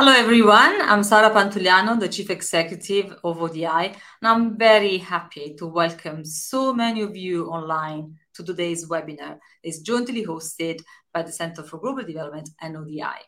Hello, 0.00 0.12
everyone. 0.12 0.80
I'm 0.80 1.02
Sara 1.02 1.28
Pantuliano, 1.28 1.98
the 1.98 2.06
Chief 2.06 2.30
Executive 2.30 3.16
of 3.24 3.42
ODI, 3.42 3.64
and 3.64 3.96
I'm 4.22 4.56
very 4.56 4.96
happy 4.98 5.56
to 5.58 5.66
welcome 5.66 6.24
so 6.24 6.72
many 6.72 7.02
of 7.02 7.16
you 7.16 7.48
online 7.48 8.16
to 8.34 8.44
today's 8.44 8.88
webinar. 8.88 9.40
It's 9.64 9.80
jointly 9.80 10.24
hosted 10.24 10.82
by 11.12 11.22
the 11.22 11.32
Center 11.32 11.64
for 11.64 11.78
Global 11.78 12.04
Development 12.04 12.48
and 12.60 12.76
ODI. 12.76 13.18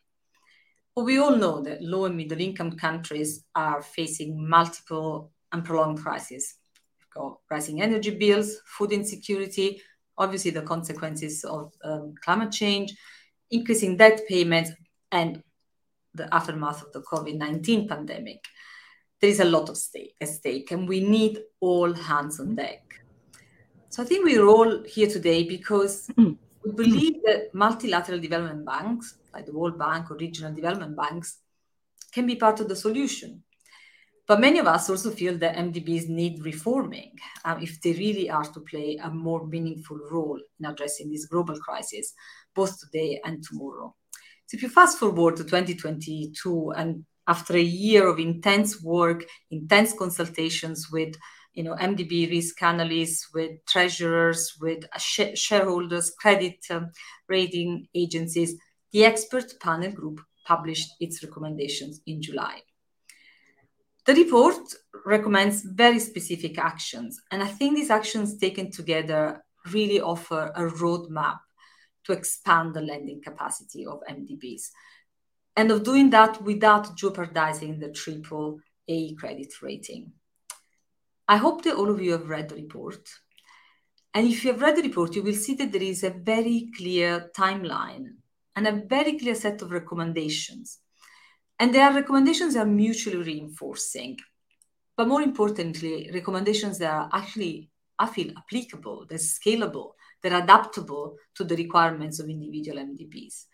We 0.95 1.19
all 1.19 1.35
know 1.35 1.61
that 1.63 1.83
low 1.83 2.05
and 2.05 2.17
middle 2.17 2.41
income 2.41 2.77
countries 2.77 3.43
are 3.57 3.83
facing 3.83 4.49
multiple 4.49 5.33
and 5.51 5.65
prolonged 5.65 5.99
crises. 5.99 6.55
We've 7.01 7.11
got 7.11 7.39
rising 7.51 7.83
energy 7.83 8.17
bills, 8.17 8.61
food 8.65 8.93
insecurity, 8.93 9.83
obviously 10.17 10.53
the 10.53 10.63
consequences 10.63 11.43
of 11.43 11.73
um, 11.83 12.15
climate 12.23 12.53
change, 12.53 12.95
increasing 13.51 13.97
debt 13.97 14.21
payments, 14.29 14.71
and 15.11 15.43
the 16.15 16.33
aftermath 16.35 16.83
of 16.83 16.93
the 16.93 17.03
COVID 17.03 17.37
19 17.37 17.89
pandemic. 17.89 18.45
There 19.21 19.31
is 19.31 19.41
a 19.41 19.45
lot 19.45 19.69
of 19.69 19.77
stake, 19.77 20.15
at 20.21 20.29
stake, 20.29 20.71
and 20.71 20.89
we 20.89 21.01
need 21.01 21.41
all 21.61 21.93
hands 21.93 22.41
on 22.41 22.55
deck. 22.55 22.83
So 23.91 24.03
I 24.03 24.07
think 24.07 24.25
we're 24.25 24.47
all 24.47 24.83
here 24.85 25.09
today 25.09 25.45
because 25.45 26.09
mm. 26.17 26.37
we 26.65 26.73
believe 26.73 27.23
that 27.25 27.51
multilateral 27.53 28.19
development 28.19 28.65
banks, 28.65 29.19
like 29.35 29.47
the 29.47 29.53
World 29.53 29.79
Bank 29.79 30.11
or 30.11 30.17
regional 30.17 30.55
development 30.55 30.97
banks, 30.97 31.39
can 32.13 32.27
be 32.27 32.37
part 32.37 32.61
of 32.61 32.69
the 32.69 32.77
solution. 32.77 33.43
But 34.31 34.41
many 34.41 34.61
of 34.61 34.69
us 34.69 34.89
also 34.89 35.11
feel 35.11 35.37
that 35.39 35.57
MDBs 35.57 36.09
need 36.09 36.45
reforming 36.45 37.19
um, 37.45 37.61
if 37.61 37.81
they 37.81 37.95
really 37.95 38.31
are 38.31 38.45
to 38.45 38.61
play 38.61 38.97
a 39.03 39.11
more 39.11 39.45
meaningful 39.45 39.99
role 40.09 40.41
in 40.61 40.67
addressing 40.67 41.11
this 41.11 41.27
global 41.27 41.59
crisis, 41.59 42.15
both 42.55 42.79
today 42.79 43.21
and 43.25 43.43
tomorrow. 43.43 43.93
So 44.51 44.57
if 44.57 44.65
you 44.65 44.69
fast 44.69 44.99
forward 44.99 45.37
to 45.37 45.45
2022 45.45 46.73
and 46.77 47.05
after 47.29 47.55
a 47.55 47.63
year 47.63 48.09
of 48.09 48.19
intense 48.19 48.83
work, 48.83 49.25
intense 49.53 49.93
consultations 49.97 50.89
with 50.91 51.15
you 51.55 51.63
know, 51.63 51.77
MDB 51.77 52.29
risk 52.29 52.61
analysts, 52.61 53.29
with 53.33 53.65
treasurers, 53.67 54.57
with 54.61 54.83
sh- 54.99 55.37
shareholders, 55.39 56.11
credit 56.19 56.57
um, 56.69 56.91
rating 57.29 57.87
agencies, 57.95 58.57
the 58.91 59.05
expert 59.05 59.53
panel 59.61 59.93
group 59.93 60.21
published 60.45 60.97
its 60.99 61.23
recommendations 61.23 62.01
in 62.09 62.21
July. 62.21 62.61
The 64.05 64.15
report 64.15 64.59
recommends 65.07 65.63
very 65.63 66.01
specific 66.01 66.59
actions, 66.59 67.21
and 67.31 67.41
I 67.41 67.47
think 67.47 67.77
these 67.77 67.91
actions 67.91 68.37
taken 68.37 68.73
together 68.73 69.45
really 69.73 70.01
offer 70.01 70.51
a 70.57 70.63
roadmap 70.63 71.39
to 72.07 72.13
expand 72.13 72.75
the 72.75 72.81
lending 72.81 73.23
capacity 73.23 73.87
of 73.87 74.01
MDBs. 74.09 74.71
And 75.57 75.71
of 75.71 75.83
doing 75.83 76.11
that 76.11 76.43
without 76.43 76.97
jeopardizing 76.97 77.79
the 77.79 77.91
triple 77.91 78.61
A 78.89 79.15
credit 79.15 79.53
rating. 79.63 80.13
I 81.29 81.37
hope 81.37 81.63
that 81.63 81.77
all 81.77 81.91
of 81.91 82.01
you 82.01 82.13
have 82.13 82.29
read 82.29 82.49
the 82.49 82.57
report. 82.57 83.09
And 84.15 84.27
if 84.27 84.45
you 84.45 84.53
have 84.53 84.63
read 84.63 84.77
the 84.77 84.83
report, 84.83 85.15
you 85.15 85.23
will 85.23 85.35
see 85.35 85.55
that 85.55 85.71
there 85.71 85.83
is 85.83 86.03
a 86.03 86.11
very 86.11 86.71
clear 86.77 87.31
timeline 87.37 88.07
and 88.57 88.67
a 88.67 88.83
very 88.89 89.19
clear 89.19 89.35
set 89.35 89.63
of 89.63 89.71
recommendations. 89.71 90.79
And 91.59 91.75
their 91.75 91.93
recommendations 91.93 92.57
are 92.57 92.67
mutually 92.67 93.19
reinforcing. 93.19 94.19
But 94.97 95.09
more 95.09 95.23
importantly, 95.23 96.11
recommendations 96.13 96.79
that 96.79 96.93
are 96.93 97.11
actually, 97.13 97.71
I 97.99 98.07
feel, 98.07 98.33
applicable, 98.37 99.07
they're 99.09 99.19
scalable, 99.19 99.93
they're 100.23 100.43
adaptable 100.43 101.17
to 101.37 101.45
the 101.45 101.57
requirements 101.57 102.21
of 102.21 102.29
individual 102.29 102.79
MDBs. 102.79 103.45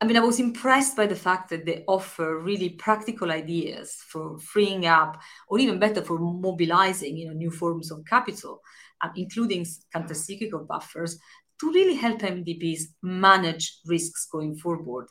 I 0.00 0.06
mean, 0.06 0.16
I 0.16 0.20
was 0.20 0.38
impressed 0.38 0.96
by 0.96 1.06
the 1.06 1.16
fact 1.16 1.50
that 1.50 1.66
they 1.66 1.84
offer 1.88 2.38
really 2.38 2.70
practical 2.70 3.32
ideas 3.32 3.96
for 4.08 4.38
freeing 4.38 4.86
up, 4.86 5.20
or 5.48 5.58
even 5.58 5.80
better, 5.80 6.02
for 6.02 6.18
mobilizing, 6.18 7.16
you 7.16 7.26
know, 7.26 7.32
new 7.32 7.50
forms 7.50 7.90
of 7.90 8.04
capital, 8.08 8.60
um, 9.02 9.10
including 9.16 9.66
countercyclical 9.94 10.68
buffers, 10.68 11.18
to 11.60 11.72
really 11.72 11.96
help 11.96 12.20
MDBs 12.20 12.82
manage 13.02 13.80
risks 13.86 14.28
going 14.30 14.56
forward, 14.56 15.08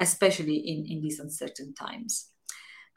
especially 0.00 0.56
in, 0.56 0.86
in 0.86 1.02
these 1.02 1.20
uncertain 1.20 1.74
times. 1.74 2.29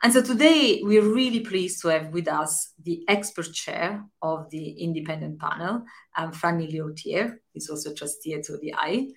And 0.03 0.12
so 0.12 0.22
today 0.22 0.81
we're 0.84 1.14
really 1.14 1.40
pleased 1.40 1.81
to 1.81 1.88
have 1.88 2.09
with 2.09 2.28
us 2.28 2.74
the 2.84 3.06
expert 3.08 3.53
chair 3.53 4.03
of 4.22 4.50
the 4.50 4.72
independent 4.72 5.40
panel, 5.40 5.86
um, 6.18 6.34
Franny 6.34 6.69
Leautier, 6.69 7.40
who's 7.53 7.69
also 7.69 7.94
trustee 7.94 8.34
at 8.34 8.50
ODI. 8.50 9.13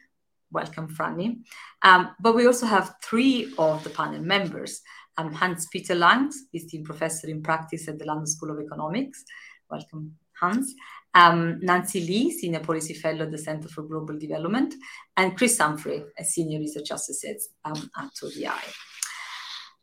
Welcome, 0.53 0.87
Franny. 0.87 1.41
Um, 1.83 2.11
but 2.21 2.37
we 2.37 2.47
also 2.47 2.67
have 2.67 2.95
three 3.03 3.53
of 3.59 3.83
the 3.83 3.91
panel 3.91 4.23
members. 4.23 4.81
Um, 5.19 5.33
Hans 5.33 5.67
Peter 5.73 5.97
Lankes, 5.97 6.37
esteemed 6.55 6.85
professor 6.85 7.27
in 7.27 7.43
practice 7.43 7.89
at 7.89 7.99
the 7.99 8.05
London 8.05 8.29
School 8.29 8.53
of 8.53 8.61
Economics. 8.61 9.25
Welcome, 9.69 10.15
Hans. 10.41 10.73
Um, 11.15 11.59
Nancy 11.63 12.01
Lee, 12.01 12.31
Senior 12.31 12.61
Policy 12.61 12.95
Fellow 12.95 13.25
at 13.25 13.33
the 13.33 13.39
Center 13.39 13.67
for 13.67 13.83
Global 13.83 14.17
Development, 14.21 14.73
and 15.17 15.37
Chris 15.37 15.59
Humphrey, 15.59 16.05
a 16.17 16.23
Senior 16.23 16.61
Research 16.61 16.93
Associate 16.93 17.43
um, 17.65 17.91
at 17.99 18.11
ODI. 18.23 18.71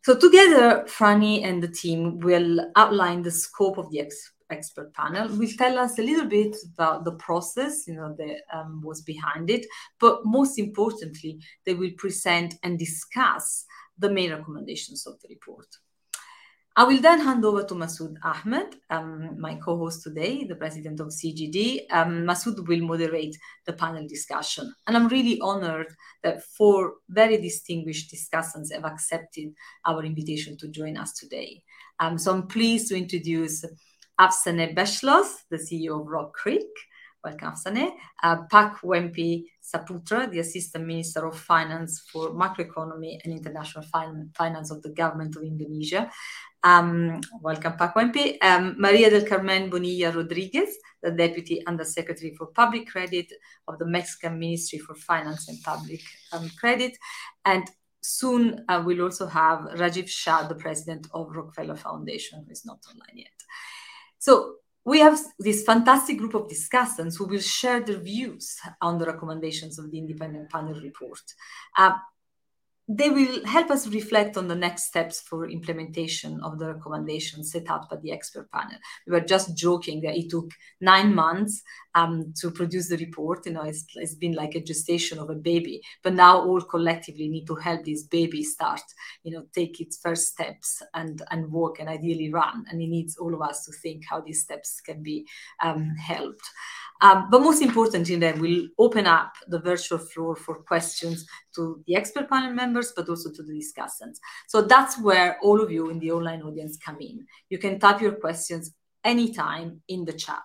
So 0.04 0.14
together, 0.14 0.84
Franny 0.86 1.44
and 1.44 1.62
the 1.62 1.68
team 1.68 2.18
will 2.20 2.70
outline 2.76 3.22
the 3.22 3.30
scope 3.30 3.78
of 3.78 3.90
the 3.90 4.00
ex- 4.00 4.34
expert 4.50 4.92
panel. 4.92 5.34
Will 5.34 5.48
tell 5.56 5.78
us 5.78 5.98
a 5.98 6.02
little 6.02 6.26
bit 6.26 6.54
about 6.74 7.06
the 7.06 7.12
process, 7.12 7.86
you 7.86 7.94
know, 7.94 8.14
that 8.18 8.42
um, 8.52 8.82
was 8.82 9.00
behind 9.00 9.48
it. 9.48 9.64
But 9.98 10.26
most 10.26 10.58
importantly, 10.58 11.40
they 11.64 11.72
will 11.72 11.92
present 11.96 12.56
and 12.62 12.78
discuss 12.78 13.64
the 13.96 14.10
main 14.10 14.30
recommendations 14.30 15.06
of 15.06 15.18
the 15.22 15.28
report. 15.30 15.68
I 16.76 16.82
will 16.82 17.00
then 17.00 17.20
hand 17.20 17.44
over 17.44 17.62
to 17.62 17.74
Masood 17.74 18.16
Ahmed, 18.24 18.74
um, 18.90 19.38
my 19.38 19.54
co-host 19.54 20.02
today, 20.02 20.42
the 20.42 20.56
president 20.56 20.98
of 20.98 21.06
CGD. 21.06 21.82
Um, 21.88 22.24
Masood 22.24 22.66
will 22.66 22.80
moderate 22.80 23.36
the 23.64 23.74
panel 23.74 24.08
discussion. 24.08 24.74
And 24.88 24.96
I'm 24.96 25.06
really 25.06 25.40
honored 25.40 25.94
that 26.24 26.42
four 26.42 26.94
very 27.08 27.36
distinguished 27.36 28.12
discussants 28.12 28.72
have 28.72 28.84
accepted 28.84 29.54
our 29.86 30.04
invitation 30.04 30.56
to 30.56 30.68
join 30.68 30.96
us 30.96 31.12
today. 31.12 31.62
Um, 32.00 32.18
so 32.18 32.32
I'm 32.32 32.48
pleased 32.48 32.88
to 32.88 32.96
introduce 32.96 33.64
Afsaneh 34.20 34.74
Beschloss, 34.74 35.44
the 35.50 35.58
CEO 35.58 36.00
of 36.00 36.08
Rock 36.08 36.32
Creek. 36.32 36.66
Welcome, 37.22 37.52
Afsaneh. 37.52 37.90
Uh, 38.22 38.42
Pak 38.50 38.82
Wempi 38.82 39.44
Saputra, 39.62 40.30
the 40.30 40.40
Assistant 40.40 40.86
Minister 40.86 41.26
of 41.26 41.38
Finance 41.38 42.04
for 42.12 42.34
Macroeconomy 42.34 43.18
and 43.24 43.32
International 43.32 43.82
Finance 44.36 44.70
of 44.70 44.82
the 44.82 44.90
Government 44.90 45.34
of 45.34 45.42
Indonesia. 45.42 46.10
Um, 46.64 47.20
welcome, 47.42 47.76
Pak 47.76 47.94
Wempi. 47.94 48.38
Um, 48.42 48.74
Maria 48.78 49.10
del 49.10 49.26
Carmen 49.26 49.68
Bonilla 49.68 50.10
Rodriguez, 50.10 50.78
the 51.02 51.10
Deputy 51.10 51.62
Undersecretary 51.66 52.34
for 52.34 52.46
Public 52.46 52.88
Credit 52.88 53.30
of 53.68 53.78
the 53.78 53.84
Mexican 53.84 54.38
Ministry 54.38 54.78
for 54.78 54.94
Finance 54.94 55.48
and 55.48 55.62
Public 55.62 56.00
um, 56.32 56.50
Credit. 56.58 56.96
And 57.44 57.70
soon 58.00 58.64
uh, 58.70 58.82
we'll 58.84 59.02
also 59.02 59.26
have 59.26 59.58
Rajiv 59.76 60.08
Shah, 60.08 60.48
the 60.48 60.54
President 60.54 61.06
of 61.12 61.36
Rockefeller 61.36 61.76
Foundation, 61.76 62.42
who 62.46 62.50
is 62.50 62.64
not 62.64 62.78
online 62.88 63.18
yet. 63.18 63.42
So 64.18 64.54
we 64.86 65.00
have 65.00 65.18
this 65.38 65.64
fantastic 65.64 66.16
group 66.16 66.32
of 66.32 66.48
discussants 66.48 67.18
who 67.18 67.26
will 67.26 67.40
share 67.40 67.80
their 67.80 67.98
views 67.98 68.56
on 68.80 68.98
the 68.98 69.04
recommendations 69.04 69.78
of 69.78 69.90
the 69.90 69.98
independent 69.98 70.50
panel 70.50 70.80
report. 70.80 71.20
Uh, 71.76 71.92
they 72.86 73.08
will 73.08 73.44
help 73.46 73.70
us 73.70 73.86
reflect 73.88 74.36
on 74.36 74.46
the 74.46 74.54
next 74.54 74.84
steps 74.84 75.20
for 75.20 75.48
implementation 75.48 76.38
of 76.42 76.58
the 76.58 76.74
recommendations 76.74 77.50
set 77.50 77.70
out 77.70 77.88
by 77.88 77.96
the 77.96 78.12
expert 78.12 78.50
panel. 78.50 78.76
We 79.06 79.12
were 79.12 79.20
just 79.20 79.56
joking 79.56 80.02
that 80.02 80.16
it 80.16 80.28
took 80.28 80.50
nine 80.82 81.14
months 81.14 81.62
um, 81.94 82.34
to 82.40 82.50
produce 82.50 82.90
the 82.90 82.98
report. 82.98 83.46
You 83.46 83.52
know, 83.52 83.62
it's, 83.62 83.86
it's 83.94 84.14
been 84.14 84.34
like 84.34 84.54
a 84.54 84.60
gestation 84.60 85.18
of 85.18 85.30
a 85.30 85.34
baby, 85.34 85.80
but 86.02 86.12
now 86.12 86.42
all 86.42 86.60
collectively 86.60 87.28
need 87.28 87.46
to 87.46 87.54
help 87.54 87.84
this 87.84 88.02
baby 88.02 88.42
start, 88.42 88.82
you 89.22 89.32
know, 89.32 89.44
take 89.54 89.80
its 89.80 89.96
first 89.96 90.28
steps 90.28 90.82
and, 90.92 91.22
and 91.30 91.50
walk 91.50 91.80
and 91.80 91.88
ideally 91.88 92.30
run. 92.30 92.66
And 92.70 92.82
it 92.82 92.88
needs 92.88 93.16
all 93.16 93.34
of 93.34 93.40
us 93.40 93.64
to 93.64 93.72
think 93.72 94.04
how 94.10 94.20
these 94.20 94.42
steps 94.42 94.82
can 94.82 95.02
be 95.02 95.26
um, 95.62 95.94
helped. 95.96 96.50
Um, 97.00 97.28
but 97.30 97.42
most 97.42 97.60
importantly, 97.60 98.16
then 98.16 98.40
we'll 98.40 98.68
open 98.78 99.06
up 99.06 99.34
the 99.48 99.58
virtual 99.58 99.98
floor 99.98 100.36
for 100.36 100.62
questions 100.62 101.26
to 101.54 101.82
the 101.86 101.96
expert 101.96 102.28
panel 102.28 102.52
members, 102.52 102.92
but 102.96 103.08
also 103.08 103.30
to 103.32 103.42
the 103.42 103.52
discussants. 103.52 104.18
So 104.46 104.62
that's 104.62 104.98
where 105.00 105.38
all 105.42 105.60
of 105.60 105.70
you 105.70 105.90
in 105.90 105.98
the 105.98 106.12
online 106.12 106.42
audience 106.42 106.76
come 106.76 106.98
in. 107.00 107.26
You 107.50 107.58
can 107.58 107.78
type 107.78 108.00
your 108.00 108.12
questions 108.12 108.72
anytime 109.02 109.82
in 109.88 110.04
the 110.04 110.12
chat. 110.12 110.42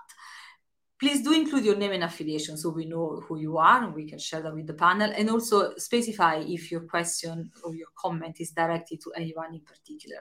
Please 1.00 1.24
do 1.24 1.32
include 1.32 1.64
your 1.64 1.78
name 1.78 1.94
and 1.94 2.04
affiliation 2.04 2.58
so 2.58 2.70
we 2.70 2.84
know 2.84 3.24
who 3.26 3.38
you 3.38 3.58
are 3.58 3.84
and 3.84 3.94
we 3.94 4.06
can 4.06 4.20
share 4.20 4.42
that 4.42 4.54
with 4.54 4.68
the 4.68 4.74
panel. 4.74 5.14
And 5.16 5.30
also 5.30 5.74
specify 5.78 6.44
if 6.46 6.72
your 6.72 6.82
question 6.82 7.52
or 7.64 7.74
your 7.74 7.88
comment 7.96 8.42
is 8.42 8.52
directed 8.52 9.00
to 9.04 9.14
anyone 9.16 9.54
in 9.54 9.62
particular. 9.62 10.18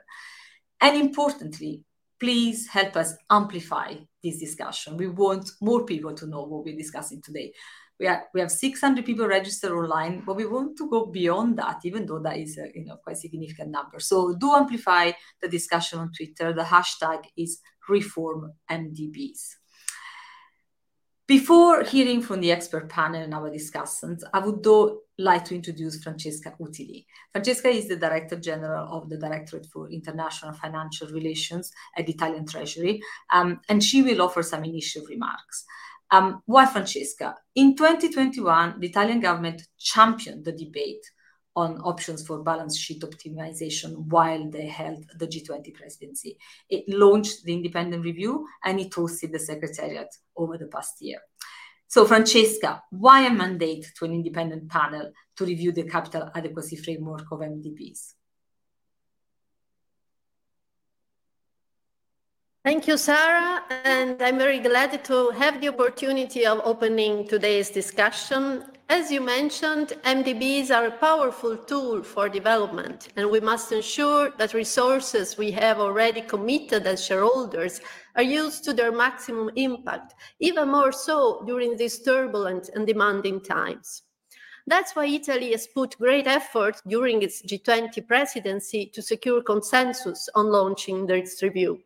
And 0.81 0.97
importantly, 0.97 1.83
please 2.20 2.67
help 2.69 2.97
us 2.97 3.15
amplify 3.31 3.94
this 4.23 4.38
discussion. 4.38 4.97
We 4.97 5.09
want 5.09 5.50
more 5.61 5.85
people 5.85 6.15
to 6.15 6.26
know 6.26 6.43
what 6.43 6.65
we're 6.65 6.76
discussing 6.76 7.23
today. 7.23 7.53
we, 8.00 8.06
are, 8.06 8.25
we 8.32 8.41
have 8.41 8.50
600 8.50 9.05
people 9.05 9.26
registered 9.26 9.73
online, 9.73 10.23
but 10.25 10.37
we 10.37 10.47
want 10.47 10.76
to 10.79 10.88
go 10.88 11.06
beyond 11.06 11.59
that, 11.59 11.81
even 11.85 12.06
though 12.06 12.20
that 12.20 12.37
is 12.37 12.59
a 12.59 12.69
you 12.75 12.85
know, 12.85 12.97
quite 12.97 13.17
significant 13.17 13.70
number. 13.70 13.99
So 13.99 14.35
do 14.35 14.55
amplify 14.55 15.12
the 15.43 15.49
discussion 15.49 15.99
on 15.99 16.12
Twitter. 16.12 16.53
The 16.53 16.62
hashtag 16.62 17.25
is 17.37 17.61
reformmdbs. 17.88 19.41
Before 21.29 21.83
hearing 21.83 22.23
from 22.23 22.41
the 22.41 22.51
expert 22.51 22.89
panel 22.89 23.21
and 23.21 23.35
our 23.35 23.51
discussants, 23.51 24.23
I 24.33 24.39
would 24.39 24.63
though 24.63 25.01
like 25.19 25.45
to 25.45 25.55
introduce 25.55 26.03
Francesca 26.03 26.55
Utili. 26.59 27.05
Francesca 27.33 27.69
is 27.69 27.87
the 27.87 27.97
Director 27.97 28.37
General 28.41 28.89
of 28.91 29.11
the 29.11 29.19
Directorate 29.19 29.67
for 29.67 29.91
International 29.91 30.55
Financial 30.55 31.07
Relations 31.09 31.71
at 31.99 32.07
the 32.07 32.15
Italian 32.15 32.47
Treasury, 32.47 33.03
um, 33.31 33.61
and 33.69 33.85
she 33.85 34.01
will 34.01 34.23
offer 34.23 34.43
some 34.43 34.65
initial 34.65 35.05
remarks. 35.05 35.67
Um, 36.11 36.43
why 36.47 36.65
Francesca? 36.65 37.35
In 37.55 37.77
2021, 37.77 38.81
the 38.81 38.87
Italian 38.87 39.21
government 39.21 39.65
championed 39.77 40.47
the 40.47 40.53
debate 40.53 41.05
on 41.59 41.71
options 41.93 42.25
for 42.25 42.39
balance 42.51 42.79
sheet 42.79 43.03
optimization 43.03 43.91
while 44.15 44.49
they 44.49 44.67
held 44.67 45.05
the 45.19 45.27
G20 45.27 45.75
presidency. 45.75 46.39
It 46.71 46.85
launched 46.89 47.45
the 47.45 47.53
independent 47.53 48.05
review 48.05 48.47
and 48.65 48.79
it 48.79 48.93
hosted 48.93 49.33
the 49.33 49.41
secretariat 49.41 50.11
over 50.37 50.57
the 50.57 50.69
past 50.69 50.95
year. 51.01 51.19
So, 51.89 52.05
Francesca, 52.05 52.83
why 52.91 53.27
a 53.27 53.31
mandate 53.31 53.85
to 53.97 54.05
an 54.05 54.13
independent 54.13 54.69
panel 54.69 55.11
to 55.37 55.45
review 55.45 55.73
the 55.73 55.83
capital 55.85 56.31
adequacy 56.35 56.77
framework 56.77 57.27
of 57.33 57.41
MDBs? 57.41 58.15
Thank 62.65 62.87
you, 62.87 62.99
Sara, 62.99 63.63
and 63.85 64.23
I'm 64.23 64.39
very 64.39 64.61
glad 64.61 65.03
to 65.05 65.31
have 65.31 65.61
the 65.61 65.69
opportunity 65.69 66.45
of 66.47 66.61
opening 66.65 67.27
today's 67.27 67.71
discussion. 67.71 68.78
As 68.90 69.11
you 69.11 69.20
mentioned, 69.20 69.93
MDBs 70.05 70.70
are 70.70 70.87
a 70.87 70.90
powerful 70.90 71.58
tool 71.58 72.02
for 72.02 72.26
development, 72.26 73.08
and 73.17 73.31
we 73.31 73.38
must 73.38 73.70
ensure 73.70 74.31
that 74.38 74.55
resources 74.55 75.37
we 75.37 75.50
have 75.50 75.79
already 75.79 76.23
committed 76.23 76.87
as 76.87 77.05
shareholders 77.05 77.82
are 78.17 78.23
used 78.23 78.64
to 78.64 78.73
their 78.73 78.90
maximum 78.90 79.50
impact, 79.56 80.14
even 80.40 80.70
more 80.70 80.90
so 80.90 81.44
during 81.46 81.76
these 81.76 82.00
turbulent 82.02 82.70
and 82.75 82.87
demanding 82.87 83.43
times. 83.43 84.05
That's 84.67 84.96
why 84.96 85.05
Italy 85.05 85.52
has 85.52 85.67
put 85.67 85.99
great 85.99 86.26
effort 86.26 86.81
during 86.87 87.20
its 87.23 87.43
G20 87.43 88.06
presidency 88.06 88.87
to 88.94 89.02
secure 89.02 89.43
consensus 89.43 90.31
on 90.35 90.46
launching 90.46 91.08
its 91.11 91.43
review. 91.43 91.82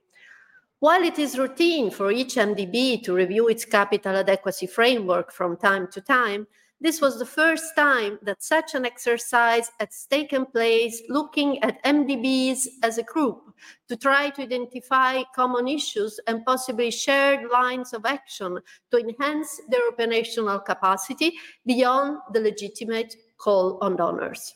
While 0.78 1.02
it 1.02 1.18
is 1.18 1.36
routine 1.36 1.90
for 1.90 2.12
each 2.12 2.36
MDB 2.36 3.02
to 3.02 3.12
review 3.12 3.48
its 3.48 3.64
capital 3.64 4.16
adequacy 4.16 4.68
framework 4.68 5.32
from 5.32 5.56
time 5.56 5.88
to 5.92 6.00
time, 6.00 6.46
this 6.82 7.00
was 7.00 7.16
the 7.16 7.24
first 7.24 7.76
time 7.76 8.18
that 8.22 8.42
such 8.42 8.74
an 8.74 8.84
exercise 8.84 9.70
has 9.78 10.04
taken 10.10 10.44
place 10.44 11.00
looking 11.08 11.62
at 11.62 11.82
MDBs 11.84 12.66
as 12.82 12.98
a 12.98 13.04
group 13.04 13.54
to 13.88 13.96
try 13.96 14.30
to 14.30 14.42
identify 14.42 15.22
common 15.32 15.68
issues 15.68 16.18
and 16.26 16.44
possibly 16.44 16.90
shared 16.90 17.48
lines 17.52 17.92
of 17.92 18.04
action 18.04 18.58
to 18.90 18.98
enhance 18.98 19.60
their 19.68 19.86
operational 19.92 20.58
capacity 20.58 21.34
beyond 21.64 22.18
the 22.32 22.40
legitimate 22.40 23.14
call 23.38 23.78
on 23.80 23.94
donors. 23.94 24.52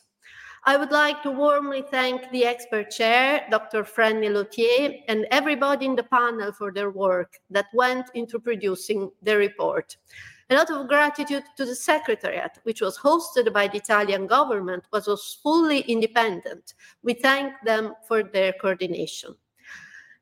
I 0.65 0.75
would 0.75 0.91
like 0.91 1.23
to 1.23 1.31
warmly 1.31 1.81
thank 1.89 2.29
the 2.31 2.43
expert 2.43 2.91
chair, 2.91 3.47
Dr. 3.49 3.85
Franny 3.85 4.29
Leautier, 4.29 4.95
and 5.07 5.25
everybody 5.31 5.85
in 5.85 5.95
the 5.95 6.03
panel 6.03 6.51
for 6.51 6.73
their 6.73 6.89
work 6.89 7.39
that 7.49 7.67
went 7.73 8.07
into 8.15 8.37
producing 8.37 9.09
the 9.21 9.37
report. 9.37 9.95
A 10.49 10.55
lot 10.55 10.71
of 10.71 10.87
gratitude 10.87 11.43
to 11.57 11.65
the 11.65 11.75
Secretariat, 11.75 12.59
which 12.63 12.81
was 12.81 12.97
hosted 12.97 13.51
by 13.51 13.67
the 13.67 13.77
Italian 13.77 14.27
government, 14.27 14.85
but 14.91 15.05
was 15.05 15.39
fully 15.43 15.79
independent. 15.81 16.73
We 17.03 17.15
thank 17.15 17.53
them 17.65 17.95
for 18.07 18.23
their 18.23 18.53
coordination. 18.53 19.35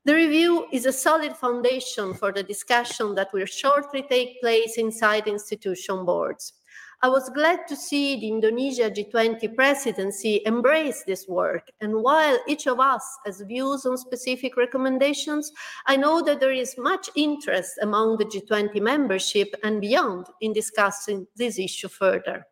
The 0.04 0.14
review 0.14 0.66
is 0.72 0.86
a 0.86 0.92
solid 0.92 1.36
foundation 1.36 2.14
for 2.14 2.32
the 2.32 2.42
discussion 2.42 3.14
that 3.14 3.32
will 3.32 3.46
shortly 3.46 4.02
take 4.02 4.40
place 4.40 4.78
inside 4.78 5.28
institution 5.28 6.04
boards. 6.04 6.54
I 7.02 7.08
was 7.08 7.28
glad 7.28 7.68
to 7.68 7.76
see 7.76 8.18
the 8.18 8.28
Indonesia 8.28 8.90
G20 8.90 9.54
presidency 9.54 10.40
embrace 10.46 11.04
this 11.04 11.28
work. 11.28 11.70
And 11.82 12.02
while 12.02 12.38
each 12.48 12.66
of 12.66 12.80
us 12.80 13.04
has 13.26 13.42
views 13.42 13.84
on 13.84 13.98
specific 13.98 14.56
recommendations, 14.56 15.52
I 15.86 15.96
know 15.96 16.22
that 16.22 16.40
there 16.40 16.52
is 16.52 16.78
much 16.78 17.10
interest 17.14 17.72
among 17.82 18.16
the 18.16 18.24
G20 18.24 18.80
membership 18.80 19.54
and 19.62 19.80
beyond 19.80 20.26
in 20.40 20.54
discussing 20.54 21.26
this 21.36 21.58
issue 21.58 21.88
further. 21.88 22.46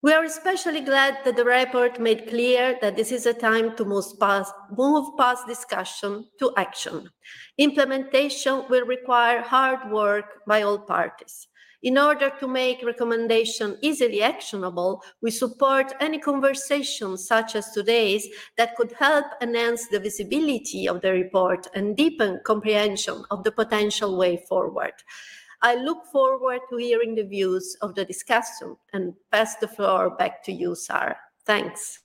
We 0.00 0.12
are 0.12 0.24
especially 0.24 0.82
glad 0.82 1.18
that 1.24 1.34
the 1.34 1.44
report 1.44 1.98
made 1.98 2.28
clear 2.28 2.78
that 2.80 2.94
this 2.94 3.10
is 3.10 3.26
a 3.26 3.34
time 3.34 3.74
to 3.76 3.84
move 3.84 4.04
past, 4.20 4.52
move 4.70 5.16
past 5.18 5.48
discussion 5.48 6.26
to 6.38 6.52
action. 6.56 7.10
Implementation 7.58 8.64
will 8.68 8.86
require 8.86 9.40
hard 9.40 9.90
work 9.90 10.44
by 10.46 10.62
all 10.62 10.78
parties. 10.78 11.48
In 11.84 11.98
order 11.98 12.32
to 12.40 12.48
make 12.48 12.82
recommendation 12.82 13.76
easily 13.82 14.22
actionable, 14.22 15.02
we 15.20 15.30
support 15.30 15.92
any 16.00 16.18
conversation 16.18 17.18
such 17.18 17.54
as 17.54 17.72
today's 17.72 18.26
that 18.56 18.74
could 18.76 18.92
help 18.92 19.26
enhance 19.42 19.86
the 19.88 20.00
visibility 20.00 20.88
of 20.88 21.02
the 21.02 21.12
report 21.12 21.66
and 21.74 21.94
deepen 21.94 22.40
comprehension 22.42 23.22
of 23.30 23.44
the 23.44 23.52
potential 23.52 24.16
way 24.16 24.42
forward. 24.48 24.94
I 25.60 25.74
look 25.74 26.06
forward 26.10 26.60
to 26.70 26.78
hearing 26.78 27.16
the 27.16 27.24
views 27.24 27.76
of 27.82 27.94
the 27.94 28.06
discussion 28.06 28.76
and 28.94 29.12
pass 29.30 29.56
the 29.56 29.68
floor 29.68 30.16
back 30.16 30.42
to 30.44 30.52
you, 30.52 30.74
Sara. 30.74 31.18
Thanks. 31.44 32.03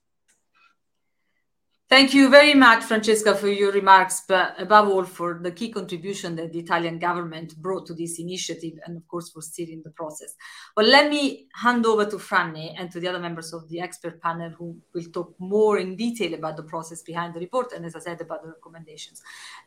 Thank 1.90 2.14
you 2.14 2.30
very 2.30 2.54
much, 2.54 2.84
Francesca, 2.84 3.34
for 3.34 3.48
your 3.48 3.72
remarks, 3.72 4.22
but 4.28 4.54
above 4.62 4.90
all 4.90 5.04
for 5.04 5.40
the 5.42 5.50
key 5.50 5.72
contribution 5.72 6.36
that 6.36 6.54
the 6.54 6.60
Italian 6.60 7.00
government 7.00 7.58
brought 7.58 7.88
to 7.88 7.96
this 7.96 8.20
initiative 8.20 8.74
and, 8.86 8.96
of 8.96 9.08
course, 9.08 9.32
for 9.32 9.42
steering 9.42 9.82
the 9.84 9.90
process. 9.90 10.36
But 10.76 10.86
let 10.86 11.10
me 11.10 11.48
hand 11.56 11.88
over 11.88 12.06
to 12.06 12.18
Franny 12.18 12.76
and 12.78 12.92
to 12.92 13.00
the 13.00 13.08
other 13.08 13.18
members 13.18 13.54
of 13.54 13.68
the 13.70 13.82
expert 13.82 14.22
panel 14.22 14.52
who 14.52 14.78
will 14.94 15.06
talk 15.06 15.34
more 15.40 15.80
in 15.80 15.96
detail 15.96 16.36
about 16.36 16.58
the 16.58 16.64
process 16.64 17.02
behind 17.02 17.34
the 17.34 17.40
report 17.40 17.72
and, 17.72 17.84
as 17.84 17.96
I 17.96 18.02
said, 18.02 18.22
about 18.22 18.44
the 18.44 18.50
recommendations. 18.50 19.24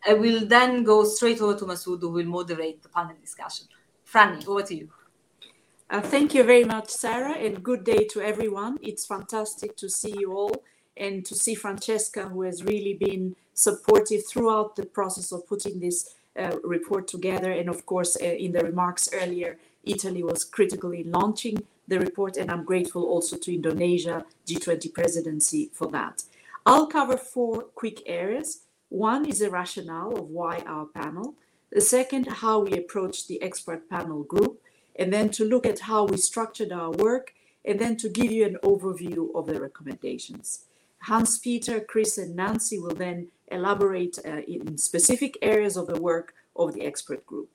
I 0.06 0.14
will 0.14 0.46
then 0.46 0.84
go 0.84 1.02
straight 1.02 1.40
over 1.40 1.58
to 1.58 1.64
Masood, 1.64 2.02
who 2.02 2.10
will 2.10 2.26
moderate 2.26 2.84
the 2.84 2.88
panel 2.88 3.16
discussion. 3.20 3.66
Franny, 4.08 4.46
over 4.46 4.62
to 4.62 4.76
you. 4.76 4.90
Uh, 5.90 6.00
thank 6.00 6.34
you 6.34 6.44
very 6.44 6.64
much, 6.64 6.88
Sara, 6.88 7.32
and 7.32 7.64
good 7.64 7.82
day 7.82 8.06
to 8.12 8.20
everyone. 8.20 8.78
It's 8.80 9.06
fantastic 9.06 9.76
to 9.78 9.90
see 9.90 10.14
you 10.16 10.32
all 10.34 10.62
and 10.96 11.24
to 11.26 11.34
see 11.34 11.54
Francesca, 11.54 12.28
who 12.28 12.42
has 12.42 12.64
really 12.64 12.94
been 12.94 13.36
supportive 13.54 14.26
throughout 14.26 14.76
the 14.76 14.86
process 14.86 15.32
of 15.32 15.46
putting 15.46 15.80
this 15.80 16.14
uh, 16.38 16.56
report 16.64 17.08
together. 17.08 17.50
And 17.52 17.68
of 17.68 17.84
course, 17.86 18.16
uh, 18.20 18.24
in 18.24 18.52
the 18.52 18.64
remarks 18.64 19.08
earlier, 19.12 19.58
Italy 19.84 20.22
was 20.22 20.44
critical 20.44 20.92
in 20.92 21.10
launching 21.10 21.62
the 21.88 21.98
report, 21.98 22.36
and 22.36 22.50
I'm 22.50 22.64
grateful 22.64 23.04
also 23.04 23.36
to 23.36 23.54
Indonesia 23.54 24.24
G20 24.46 24.92
presidency 24.94 25.70
for 25.72 25.88
that. 25.88 26.24
I'll 26.64 26.86
cover 26.86 27.16
four 27.16 27.62
quick 27.74 28.02
areas. 28.06 28.60
One 28.88 29.26
is 29.26 29.40
the 29.40 29.50
rationale 29.50 30.16
of 30.16 30.30
why 30.30 30.62
our 30.66 30.86
panel. 30.86 31.34
The 31.72 31.80
second, 31.80 32.26
how 32.26 32.60
we 32.60 32.72
approached 32.72 33.26
the 33.26 33.42
expert 33.42 33.88
panel 33.90 34.22
group, 34.22 34.60
and 34.94 35.12
then 35.12 35.30
to 35.30 35.44
look 35.44 35.66
at 35.66 35.80
how 35.80 36.04
we 36.04 36.18
structured 36.18 36.70
our 36.70 36.90
work, 36.90 37.34
and 37.64 37.78
then 37.80 37.96
to 37.96 38.08
give 38.08 38.30
you 38.30 38.44
an 38.44 38.58
overview 38.62 39.34
of 39.34 39.46
the 39.46 39.60
recommendations. 39.60 40.64
Hans 41.02 41.38
Peter, 41.38 41.80
Chris, 41.80 42.16
and 42.16 42.36
Nancy 42.36 42.78
will 42.78 42.94
then 42.94 43.28
elaborate 43.50 44.18
uh, 44.24 44.42
in 44.46 44.78
specific 44.78 45.36
areas 45.42 45.76
of 45.76 45.86
the 45.86 46.00
work 46.00 46.34
of 46.54 46.74
the 46.74 46.84
expert 46.84 47.26
group. 47.26 47.48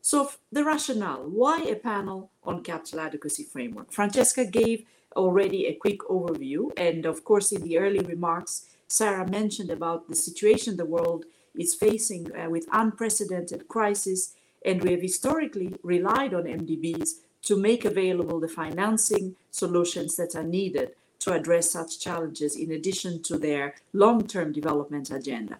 So, 0.00 0.30
the 0.50 0.64
rationale 0.64 1.24
why 1.28 1.62
a 1.62 1.74
panel 1.74 2.30
on 2.44 2.62
capital 2.62 3.00
adequacy 3.00 3.44
framework? 3.44 3.92
Francesca 3.92 4.46
gave 4.46 4.86
already 5.16 5.66
a 5.66 5.74
quick 5.74 6.00
overview, 6.08 6.70
and 6.76 7.04
of 7.04 7.24
course, 7.24 7.52
in 7.52 7.62
the 7.62 7.78
early 7.78 8.00
remarks, 8.00 8.66
Sara 8.86 9.28
mentioned 9.28 9.70
about 9.70 10.08
the 10.08 10.16
situation 10.16 10.76
the 10.76 10.86
world 10.86 11.26
is 11.54 11.74
facing 11.74 12.34
uh, 12.34 12.48
with 12.48 12.68
unprecedented 12.72 13.68
crisis, 13.68 14.34
and 14.64 14.82
we 14.82 14.92
have 14.92 15.02
historically 15.02 15.74
relied 15.82 16.32
on 16.32 16.44
MDBs 16.44 17.10
to 17.42 17.56
make 17.56 17.84
available 17.84 18.40
the 18.40 18.48
financing 18.48 19.36
solutions 19.50 20.16
that 20.16 20.34
are 20.34 20.42
needed 20.42 20.92
to 21.20 21.32
address 21.32 21.70
such 21.70 22.00
challenges 22.00 22.56
in 22.56 22.70
addition 22.72 23.22
to 23.22 23.38
their 23.38 23.74
long-term 23.92 24.52
development 24.52 25.10
agenda. 25.10 25.58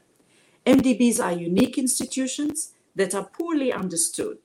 MDBs 0.67 1.23
are 1.23 1.33
unique 1.33 1.79
institutions 1.79 2.73
that 2.95 3.15
are 3.15 3.25
poorly 3.25 3.73
understood 3.73 4.39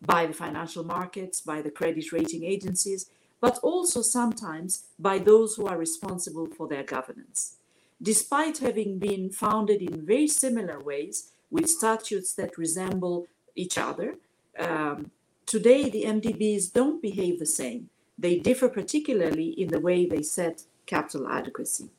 by 0.00 0.26
the 0.26 0.32
financial 0.32 0.84
markets, 0.84 1.40
by 1.40 1.62
the 1.62 1.70
credit 1.70 2.12
rating 2.12 2.44
agencies, 2.44 3.10
but 3.40 3.58
also 3.58 4.02
sometimes 4.02 4.84
by 4.98 5.18
those 5.18 5.54
who 5.54 5.66
are 5.66 5.78
responsible 5.78 6.46
for 6.46 6.68
their 6.68 6.82
governance. 6.82 7.56
Despite 8.00 8.58
having 8.58 8.98
been 8.98 9.30
founded 9.30 9.80
in 9.80 10.04
very 10.04 10.28
similar 10.28 10.80
ways 10.80 11.30
with 11.50 11.68
statutes 11.68 12.34
that 12.34 12.58
resemble 12.58 13.26
each 13.54 13.78
other, 13.78 14.16
um, 14.58 15.10
Today, 15.52 15.90
the 15.90 16.04
MDBs 16.04 16.72
don't 16.72 17.02
behave 17.02 17.38
the 17.38 17.44
same. 17.44 17.90
They 18.18 18.38
differ 18.38 18.68
particularly 18.68 19.48
in 19.48 19.68
the 19.68 19.80
way 19.80 20.06
they 20.06 20.22
set 20.22 20.64
capital 20.86 21.28
adequacy. 21.28 21.90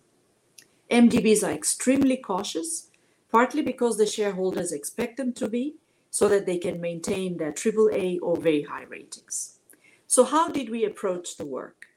MDBs 0.89 1.47
are 1.47 1.51
extremely 1.51 2.17
cautious, 2.17 2.89
partly 3.31 3.61
because 3.61 3.97
the 3.97 4.05
shareholders 4.05 4.71
expect 4.71 5.17
them 5.17 5.33
to 5.33 5.47
be, 5.47 5.75
so 6.11 6.27
that 6.29 6.45
they 6.45 6.59
can 6.59 6.79
maintain 6.79 7.37
their 7.37 7.51
AAA 7.51 8.19
or 8.21 8.37
very 8.37 8.61
high 8.63 8.83
ratings. 8.83 9.57
So, 10.05 10.23
how 10.23 10.49
did 10.49 10.69
we 10.69 10.85
approach 10.85 11.37
the 11.37 11.45
work? 11.45 11.87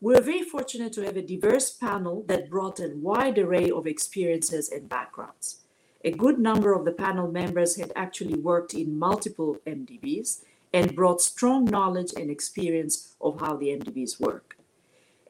We 0.00 0.12
were 0.12 0.20
very 0.20 0.42
fortunate 0.42 0.92
to 0.92 1.04
have 1.06 1.16
a 1.16 1.22
diverse 1.22 1.70
panel 1.70 2.24
that 2.28 2.50
brought 2.50 2.80
a 2.80 2.92
wide 2.94 3.38
array 3.38 3.70
of 3.70 3.86
experiences 3.86 4.68
and 4.68 4.86
backgrounds. 4.86 5.60
A 6.04 6.10
good 6.10 6.38
number 6.38 6.74
of 6.74 6.84
the 6.84 6.92
panel 6.92 7.32
members 7.32 7.76
had 7.76 7.90
actually 7.96 8.38
worked 8.38 8.74
in 8.74 8.98
multiple 8.98 9.56
MDBs 9.66 10.42
and 10.74 10.96
brought 10.96 11.22
strong 11.22 11.64
knowledge 11.64 12.12
and 12.16 12.28
experience 12.28 13.14
of 13.20 13.40
how 13.40 13.56
the 13.56 13.68
MDBs 13.68 14.20
work. 14.20 14.58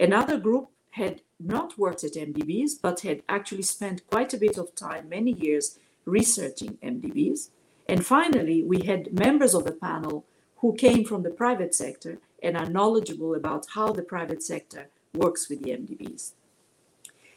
Another 0.00 0.38
group 0.38 0.70
had 0.92 1.20
not 1.38 1.78
worked 1.78 2.02
at 2.02 2.14
MDBs, 2.14 2.80
but 2.80 3.00
had 3.00 3.22
actually 3.28 3.62
spent 3.62 4.06
quite 4.08 4.32
a 4.32 4.38
bit 4.38 4.56
of 4.56 4.74
time, 4.74 5.08
many 5.10 5.32
years, 5.32 5.78
researching 6.06 6.78
MDBs. 6.82 7.50
And 7.86 8.06
finally, 8.06 8.62
we 8.62 8.86
had 8.86 9.12
members 9.12 9.54
of 9.54 9.64
the 9.64 9.72
panel 9.72 10.24
who 10.58 10.74
came 10.74 11.04
from 11.04 11.22
the 11.22 11.30
private 11.30 11.74
sector 11.74 12.18
and 12.42 12.56
are 12.56 12.70
knowledgeable 12.70 13.34
about 13.34 13.66
how 13.74 13.92
the 13.92 14.02
private 14.02 14.42
sector 14.42 14.88
works 15.12 15.50
with 15.50 15.62
the 15.62 15.72
MDBs. 15.72 16.32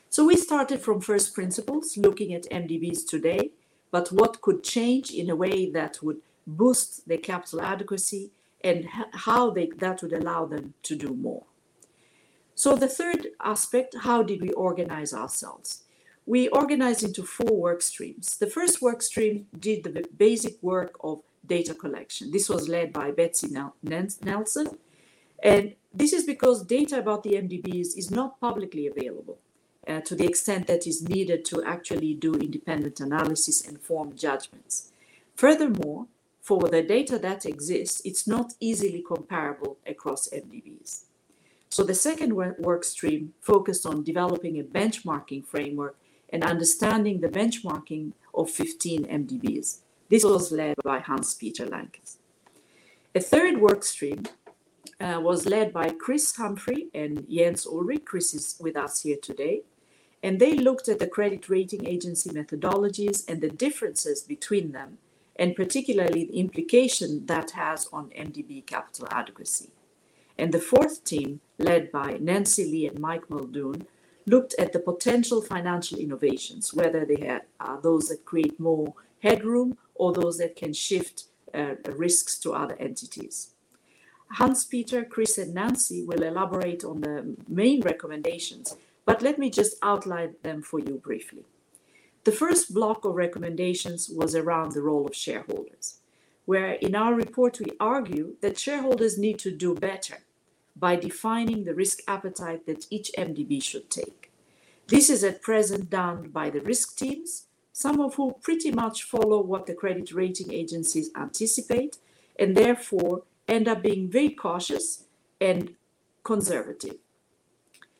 So 0.10 0.26
we 0.26 0.38
started 0.38 0.80
from 0.80 1.02
first 1.02 1.34
principles, 1.34 1.98
looking 1.98 2.34
at 2.34 2.50
MDBs 2.50 3.06
today, 3.06 3.52
but 3.92 4.14
what 4.14 4.42
could 4.42 4.64
change 4.64 5.12
in 5.12 5.30
a 5.30 5.36
way 5.36 5.70
that 5.72 6.02
would 6.02 6.22
boost 6.48 7.08
their 7.08 7.18
capital 7.18 7.62
adequacy 7.62 8.32
and 8.62 8.88
how 9.12 9.52
they, 9.52 9.70
that 9.78 10.02
would 10.02 10.14
allow 10.14 10.46
them 10.46 10.74
to 10.84 10.96
do 10.96 11.14
more. 11.14 11.44
So 12.56 12.76
the 12.76 12.88
third 12.88 13.28
aspect, 13.44 13.96
how 14.02 14.24
did 14.24 14.42
we 14.42 14.50
organize 14.52 15.14
ourselves? 15.14 15.84
We 16.26 16.48
organized 16.48 17.04
into 17.04 17.24
four 17.24 17.56
work 17.56 17.82
streams. 17.82 18.38
The 18.38 18.48
first 18.48 18.82
work 18.82 19.02
stream 19.02 19.48
did 19.58 19.84
the 19.84 20.08
basic 20.18 20.62
work 20.64 20.98
of 21.02 21.22
data 21.46 21.74
collection. 21.74 22.32
This 22.32 22.50
was 22.50 22.68
led 22.68 22.92
by 22.92 23.12
Betsy 23.12 23.48
Nelson. 23.84 24.68
And 25.44 25.76
this 25.94 26.14
is 26.14 26.26
because 26.26 26.66
data 26.66 26.98
about 27.00 27.24
the 27.24 27.34
MDBs 27.34 27.96
is 27.96 28.10
not 28.10 28.40
publicly 28.42 28.88
available 28.88 29.38
uh, 29.88 30.02
to 30.02 30.16
the 30.16 30.26
extent 30.26 30.68
that 30.68 30.86
is 30.86 31.08
needed 31.08 31.46
to 31.46 31.64
actually 31.64 32.14
do 32.14 32.34
independent 32.34 33.00
analysis 33.00 33.66
and 33.66 33.80
form 33.80 34.16
judgments. 34.16 34.92
Furthermore, 35.36 36.08
for 36.48 36.70
the 36.70 36.82
data 36.82 37.20
that 37.20 37.46
exists, 37.46 38.02
it's 38.06 38.26
not 38.26 38.54
easily 38.62 39.04
comparable 39.06 39.78
across 39.86 40.30
MDBs. 40.30 41.04
So 41.68 41.84
the 41.84 41.94
second 41.94 42.32
work 42.34 42.86
stream 42.86 43.34
focused 43.42 43.86
on 43.86 44.06
developing 44.06 44.58
a 44.58 44.64
benchmarking 44.64 45.46
framework 45.46 45.98
and 46.30 46.46
understanding 46.46 47.20
the 47.20 47.28
benchmarking 47.28 48.14
of 48.34 48.50
15 48.50 49.04
MDBs. 49.04 49.80
This 50.08 50.24
was 50.24 50.54
led 50.54 50.76
by 50.86 51.00
Hans-Peter 51.00 51.66
Lankes. 51.66 52.20
A 53.14 53.20
third 53.20 53.60
work 53.60 53.84
stream 53.84 54.24
uh, 55.02 55.20
was 55.22 55.46
led 55.46 55.74
by 55.74 55.90
Chris 55.90 56.34
Humphrey 56.38 56.88
and 56.94 57.28
Jens 57.30 57.68
Ulrich. 57.68 58.06
Chris 58.06 58.34
is 58.34 58.56
with 58.62 58.78
us 58.78 59.02
here 59.02 59.18
today. 59.22 59.64
And 60.24 60.40
they 60.40 60.54
looked 60.54 60.88
at 60.88 61.00
the 61.00 61.08
credit 61.08 61.50
rating 61.50 61.86
agency 61.86 62.30
methodologies 62.30 63.28
and 63.28 63.42
the 63.42 63.50
differences 63.50 64.24
between 64.24 64.72
them, 64.72 65.00
and 65.38 65.56
particularly 65.56 66.26
the 66.26 66.40
implication 66.40 67.26
that 67.28 67.52
has 67.52 67.88
on 67.94 68.10
MDB 68.10 68.66
capital 68.66 69.08
adequacy. 69.12 69.70
And 70.38 70.54
the 70.54 70.60
fourth 70.60 71.04
team, 71.04 71.42
led 71.58 71.92
by 71.92 72.18
Nancy 72.20 72.66
Lee 72.66 72.88
and 72.88 73.00
Mike 73.00 73.30
Muldoon, 73.30 73.88
looked 74.26 74.56
at 74.60 74.74
the 74.74 74.80
potential 74.80 75.42
financial 75.42 75.98
innovations, 75.98 76.74
whether 76.74 77.06
they 77.06 77.40
are 77.60 77.82
those 77.82 78.10
that 78.10 78.26
create 78.26 78.60
more 78.60 78.94
headroom 79.24 79.78
or 79.96 80.14
those 80.14 80.38
that 80.38 80.56
can 80.56 80.74
shift 80.74 81.26
uh, 81.54 81.76
risks 81.90 82.38
to 82.40 82.54
other 82.54 82.76
entities. 82.80 83.52
Hans 84.32 84.66
Peter, 84.66 85.06
Chris, 85.06 85.38
and 85.38 85.54
Nancy 85.54 86.04
will 86.04 86.22
elaborate 86.22 86.84
on 86.84 87.02
the 87.02 87.38
main 87.48 87.82
recommendations, 87.82 88.76
but 89.06 89.22
let 89.22 89.40
me 89.40 89.50
just 89.50 89.78
outline 89.82 90.36
them 90.44 90.62
for 90.62 90.80
you 90.80 91.02
briefly. 91.02 91.46
The 92.28 92.34
first 92.34 92.74
block 92.74 93.06
of 93.06 93.16
recommendations 93.16 94.10
was 94.10 94.36
around 94.36 94.74
the 94.74 94.82
role 94.82 95.08
of 95.08 95.16
shareholders, 95.16 96.00
where 96.44 96.74
in 96.74 96.94
our 96.94 97.14
report 97.14 97.58
we 97.62 97.72
argue 97.80 98.36
that 98.42 98.60
shareholders 98.60 99.18
need 99.18 99.40
to 99.40 99.50
do 99.50 99.74
better 99.74 100.18
by 100.76 100.98
defining 100.98 101.64
the 101.64 101.74
risk 101.74 102.00
appetite 102.06 102.66
that 102.66 102.86
each 102.90 103.12
MDB 103.18 103.64
should 103.64 103.90
take. 103.90 104.34
This 104.88 105.10
is 105.10 105.24
at 105.24 105.42
present 105.42 105.90
done 105.90 106.28
by 106.28 106.50
the 106.50 106.60
risk 106.60 106.98
teams 106.98 107.46
some 107.72 108.02
of 108.02 108.16
whom 108.16 108.34
pretty 108.42 108.72
much 108.72 109.04
follow 109.04 109.40
what 109.40 109.66
the 109.66 109.74
credit 109.74 110.12
rating 110.12 110.52
agencies 110.52 111.10
anticipate 111.16 111.98
and 112.38 112.58
therefore 112.58 113.24
end 113.48 113.70
up 113.70 113.82
being 113.82 114.10
very 114.10 114.32
cautious 114.32 115.06
and 115.40 115.76
conservative. 116.26 116.98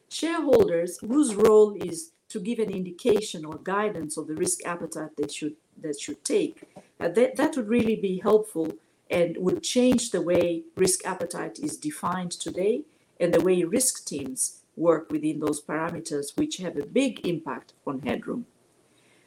Shareholders 0.10 0.98
whose 1.00 1.34
role 1.34 1.78
is 1.82 2.12
to 2.30 2.40
give 2.40 2.60
an 2.60 2.70
indication 2.70 3.46
or 3.46 3.58
guidance 3.64 4.18
of 4.18 4.28
the 4.28 4.36
risk 4.36 4.66
appetite 4.66 5.12
they 5.18 5.28
should 5.28 5.56
that 5.80 6.00
should 6.00 6.24
take, 6.24 6.64
uh, 7.00 7.08
that, 7.10 7.36
that 7.36 7.56
would 7.56 7.70
really 7.70 7.96
be 7.96 8.20
helpful 8.20 8.74
and 9.10 9.38
would 9.38 9.64
change 9.64 10.12
the 10.12 10.22
way 10.22 10.64
risk 10.76 11.06
appetite 11.06 11.60
is 11.60 11.78
defined 11.78 12.32
today 12.32 12.82
and 13.20 13.34
the 13.34 13.42
way 13.42 13.64
risk 13.64 14.06
teams 14.06 14.62
work 14.76 15.12
within 15.12 15.40
those 15.40 15.62
parameters, 15.62 16.38
which 16.38 16.58
have 16.58 16.78
a 16.78 16.86
big 16.86 17.26
impact 17.26 17.74
on 17.86 18.02
headroom. 18.02 18.46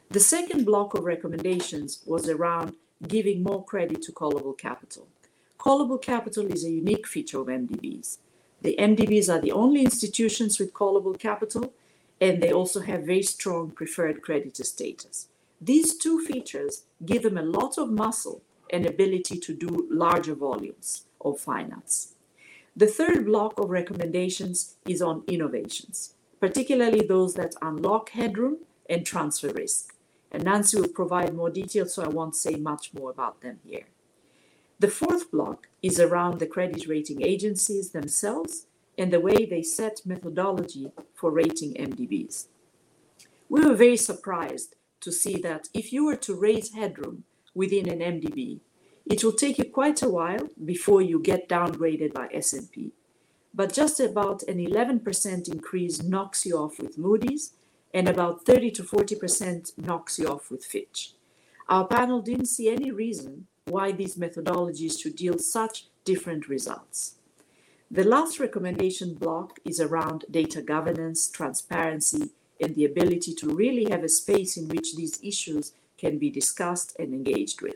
The 0.09 0.19
second 0.19 0.65
block 0.65 0.93
of 0.93 1.05
recommendations 1.05 2.01
was 2.05 2.29
around 2.29 2.75
giving 3.07 3.43
more 3.43 3.63
credit 3.63 4.01
to 4.03 4.11
callable 4.11 4.57
capital. 4.57 5.07
Callable 5.57 6.01
capital 6.01 6.47
is 6.47 6.63
a 6.63 6.71
unique 6.71 7.07
feature 7.07 7.39
of 7.39 7.47
MDBs. 7.47 8.17
The 8.61 8.75
MDBs 8.79 9.33
are 9.33 9.39
the 9.39 9.51
only 9.51 9.81
institutions 9.81 10.59
with 10.59 10.73
callable 10.73 11.17
capital, 11.17 11.73
and 12.21 12.41
they 12.41 12.53
also 12.53 12.79
have 12.81 13.03
very 13.03 13.23
strong 13.23 13.71
preferred 13.71 14.21
creditor 14.21 14.63
status. 14.63 15.27
These 15.59 15.97
two 15.97 16.23
features 16.23 16.85
give 17.05 17.23
them 17.23 17.37
a 17.37 17.43
lot 17.43 17.77
of 17.77 17.91
muscle 17.91 18.41
and 18.71 18.85
ability 18.85 19.37
to 19.39 19.53
do 19.53 19.87
larger 19.89 20.35
volumes 20.35 21.05
of 21.19 21.39
finance. 21.39 22.13
The 22.75 22.87
third 22.87 23.25
block 23.25 23.59
of 23.59 23.69
recommendations 23.69 24.77
is 24.87 25.01
on 25.01 25.23
innovations, 25.27 26.13
particularly 26.39 27.01
those 27.01 27.33
that 27.33 27.55
unlock 27.61 28.11
headroom 28.11 28.59
and 28.89 29.05
transfer 29.05 29.49
risk 29.49 29.93
and 30.31 30.43
Nancy 30.43 30.79
will 30.79 30.87
provide 30.87 31.35
more 31.35 31.49
details, 31.49 31.93
so 31.93 32.03
I 32.03 32.07
won't 32.07 32.35
say 32.35 32.55
much 32.55 32.93
more 32.93 33.11
about 33.11 33.41
them 33.41 33.59
here. 33.65 33.87
The 34.79 34.87
fourth 34.87 35.29
block 35.29 35.67
is 35.83 35.99
around 35.99 36.39
the 36.39 36.47
credit 36.47 36.87
rating 36.87 37.21
agencies 37.21 37.91
themselves 37.91 38.65
and 38.97 39.11
the 39.11 39.19
way 39.19 39.45
they 39.45 39.63
set 39.63 40.01
methodology 40.05 40.91
for 41.13 41.31
rating 41.31 41.73
MDBs. 41.73 42.47
We 43.49 43.65
were 43.65 43.75
very 43.75 43.97
surprised 43.97 44.75
to 45.01 45.11
see 45.11 45.37
that 45.41 45.67
if 45.73 45.91
you 45.91 46.05
were 46.05 46.15
to 46.17 46.35
raise 46.35 46.73
headroom 46.73 47.23
within 47.53 47.89
an 47.89 47.99
MDB, 47.99 48.59
it 49.05 49.23
will 49.23 49.33
take 49.33 49.57
you 49.57 49.65
quite 49.65 50.01
a 50.01 50.09
while 50.09 50.49
before 50.63 51.01
you 51.01 51.19
get 51.19 51.49
downgraded 51.49 52.13
by 52.13 52.29
S&P. 52.31 52.91
But 53.53 53.73
just 53.73 53.99
about 53.99 54.43
an 54.43 54.57
11% 54.57 55.51
increase 55.51 56.01
knocks 56.03 56.45
you 56.45 56.57
off 56.57 56.79
with 56.79 56.97
Moody's 56.97 57.53
and 57.93 58.07
about 58.07 58.45
30 58.45 58.71
to 58.71 58.83
40% 58.83 59.77
knocks 59.77 60.17
you 60.17 60.27
off 60.27 60.49
with 60.49 60.63
Fitch. 60.63 61.13
Our 61.67 61.87
panel 61.87 62.21
didn't 62.21 62.45
see 62.45 62.69
any 62.69 62.91
reason 62.91 63.47
why 63.65 63.91
these 63.91 64.15
methodologies 64.15 64.99
should 64.99 65.19
yield 65.19 65.41
such 65.41 65.87
different 66.05 66.47
results. 66.47 67.15
The 67.93 68.05
last 68.05 68.39
recommendation 68.39 69.15
block 69.15 69.59
is 69.65 69.81
around 69.81 70.23
data 70.31 70.61
governance, 70.61 71.27
transparency, 71.29 72.29
and 72.61 72.73
the 72.73 72.85
ability 72.85 73.33
to 73.35 73.53
really 73.53 73.91
have 73.91 74.01
a 74.05 74.07
space 74.07 74.55
in 74.55 74.69
which 74.69 74.95
these 74.95 75.19
issues 75.21 75.73
can 75.97 76.17
be 76.17 76.29
discussed 76.29 76.95
and 76.97 77.13
engaged 77.13 77.61
with. 77.61 77.75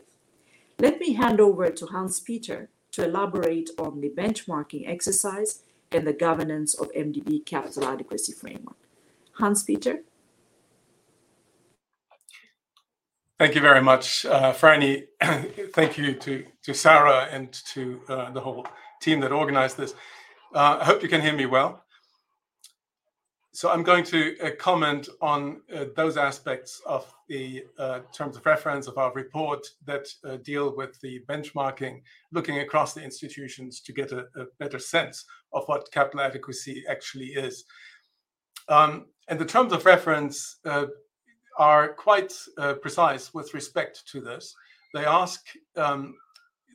Let 0.78 1.00
me 1.00 1.12
hand 1.12 1.38
over 1.38 1.68
to 1.68 1.86
Hans 1.88 2.18
Peter 2.18 2.70
to 2.92 3.04
elaborate 3.04 3.68
on 3.78 4.00
the 4.00 4.08
benchmarking 4.08 4.88
exercise 4.88 5.60
and 5.92 6.06
the 6.06 6.14
governance 6.14 6.74
of 6.74 6.90
MDB 6.92 7.44
capital 7.44 7.84
adequacy 7.84 8.32
framework. 8.32 8.78
Hans 9.32 9.64
Peter. 9.64 10.00
Thank 13.38 13.54
you 13.54 13.60
very 13.60 13.82
much, 13.82 14.24
uh, 14.24 14.54
Franny. 14.54 15.08
Thank 15.74 15.98
you 15.98 16.14
to, 16.14 16.46
to 16.62 16.72
Sara 16.72 17.28
and 17.30 17.52
to 17.74 18.00
uh, 18.08 18.30
the 18.30 18.40
whole 18.40 18.66
team 19.00 19.20
that 19.20 19.32
organized 19.32 19.76
this. 19.76 19.94
Uh, 20.54 20.78
I 20.80 20.84
hope 20.84 21.02
you 21.02 21.08
can 21.08 21.20
hear 21.20 21.34
me 21.34 21.46
well. 21.46 21.82
so 23.52 23.70
I'm 23.70 23.82
going 23.82 24.04
to 24.04 24.38
uh, 24.40 24.50
comment 24.58 25.08
on 25.22 25.62
uh, 25.74 25.86
those 25.96 26.16
aspects 26.18 26.80
of 26.86 27.10
the 27.28 27.64
uh, 27.78 28.00
terms 28.12 28.36
of 28.36 28.44
reference 28.44 28.86
of 28.86 28.98
our 28.98 29.12
report 29.14 29.66
that 29.86 30.06
uh, 30.24 30.36
deal 30.36 30.76
with 30.76 31.00
the 31.00 31.20
benchmarking, 31.26 32.02
looking 32.32 32.58
across 32.58 32.92
the 32.92 33.02
institutions 33.02 33.80
to 33.80 33.92
get 33.92 34.12
a, 34.12 34.26
a 34.36 34.44
better 34.58 34.78
sense 34.78 35.24
of 35.54 35.64
what 35.66 35.90
capital 35.90 36.20
adequacy 36.20 36.84
actually 36.88 37.28
is. 37.28 37.64
Um, 38.68 39.06
and 39.28 39.38
the 39.38 39.46
terms 39.46 39.72
of 39.72 39.86
reference 39.86 40.58
uh, 40.66 40.86
are 41.58 41.94
quite 41.94 42.34
precise 42.82 43.32
with 43.32 43.54
respect 43.54 44.02
to 44.12 44.20
this. 44.20 44.54
They 44.92 45.06
ask 45.06 45.40
um, 45.76 46.14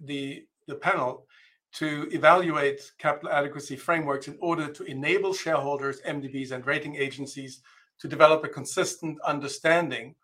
the, 0.06 0.44
the 0.68 0.75
panel 0.75 1.28
to 1.74 2.10
evaluate 2.12 2.92
capital 2.98 3.30
adequacy 3.30 3.75
frameworks 3.75 4.28
in 4.28 4.38
order 4.42 4.68
to 4.68 4.84
enable 4.84 5.34
shareholders, 5.34 6.01
MDBs, 6.01 6.51
and 6.51 6.66
rating 6.66 6.96
agencies 6.96 7.62
to 8.00 8.08
develop 8.08 8.44
a 8.44 8.50
consistent 8.50 9.20
understanding 9.22 10.16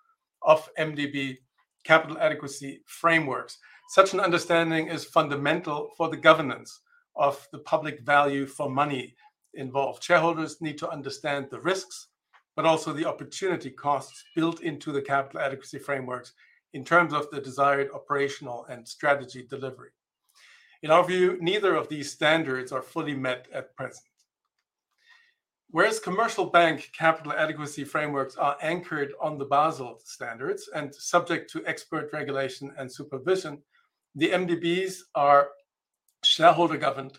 of 0.42 0.70
MDB 0.78 1.38
capital 1.84 2.18
adequacy 2.20 2.82
frameworks. 2.86 3.60
Such 3.90 4.14
an 4.14 4.20
understanding 4.20 4.88
is 4.88 5.06
fundamental 5.06 5.92
for 5.96 6.10
the 6.10 6.18
governance 6.18 6.82
of 7.16 7.48
the 7.52 7.60
public 7.60 8.02
value 8.02 8.46
for 8.46 8.70
money 8.70 9.16
involved. 9.54 10.04
Shareholders 10.04 10.62
need 10.62 10.78
to 10.80 10.90
understand 10.90 11.48
the 11.50 11.62
risks, 11.62 12.08
but 12.56 12.66
also 12.66 12.92
the 12.92 13.06
opportunity 13.06 13.70
costs 13.70 14.24
built 14.36 14.62
into 14.62 14.92
the 14.92 15.02
capital 15.02 15.40
adequacy 15.40 15.80
frameworks 15.80 16.34
in 16.74 16.84
terms 16.84 17.14
of 17.14 17.30
the 17.32 17.40
desired 17.40 17.90
operational 17.94 18.66
and 18.66 18.88
strategy 18.88 19.46
delivery. 19.50 19.90
In 20.84 20.92
our 20.92 21.04
view, 21.04 21.38
neither 21.42 21.76
of 21.76 21.90
these 21.90 22.12
standards 22.12 22.72
are 22.72 22.82
fully 22.82 23.16
met 23.16 23.48
at 23.54 23.76
present. 23.76 24.06
Whereas 25.72 26.00
commercial 26.00 26.46
bank 26.46 26.92
capital 26.98 27.34
adequacy 27.34 27.84
frameworks 27.84 28.36
are 28.38 28.58
anchored 28.62 29.14
on 29.20 29.38
the 29.38 29.46
Basel 29.46 30.00
standards 30.04 30.70
and 30.74 30.96
subject 30.96 31.52
to 31.52 31.66
expert 31.66 32.10
regulation 32.14 32.74
and 32.78 32.92
supervision, 32.92 33.62
the 34.16 34.30
MDBs 34.30 35.02
are 35.16 35.50
shareholder 36.24 36.78
governed, 36.78 37.18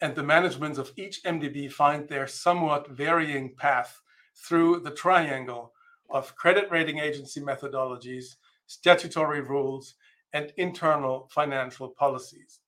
and 0.00 0.14
the 0.14 0.22
managements 0.22 0.78
of 0.78 0.92
each 0.96 1.22
MDB 1.24 1.70
find 1.70 2.08
their 2.08 2.26
somewhat 2.26 2.90
varying 2.90 3.54
path 3.56 4.00
through 4.34 4.80
the 4.80 4.90
triangle 4.90 5.72
of 6.08 6.34
credit 6.36 6.70
rating 6.70 6.98
agency 6.98 7.40
methodologies, 7.40 8.36
statutory 8.66 9.42
rules, 9.42 9.94
and 10.32 10.52
internal 10.56 11.28
financial 11.30 11.88
policies. 11.88 12.59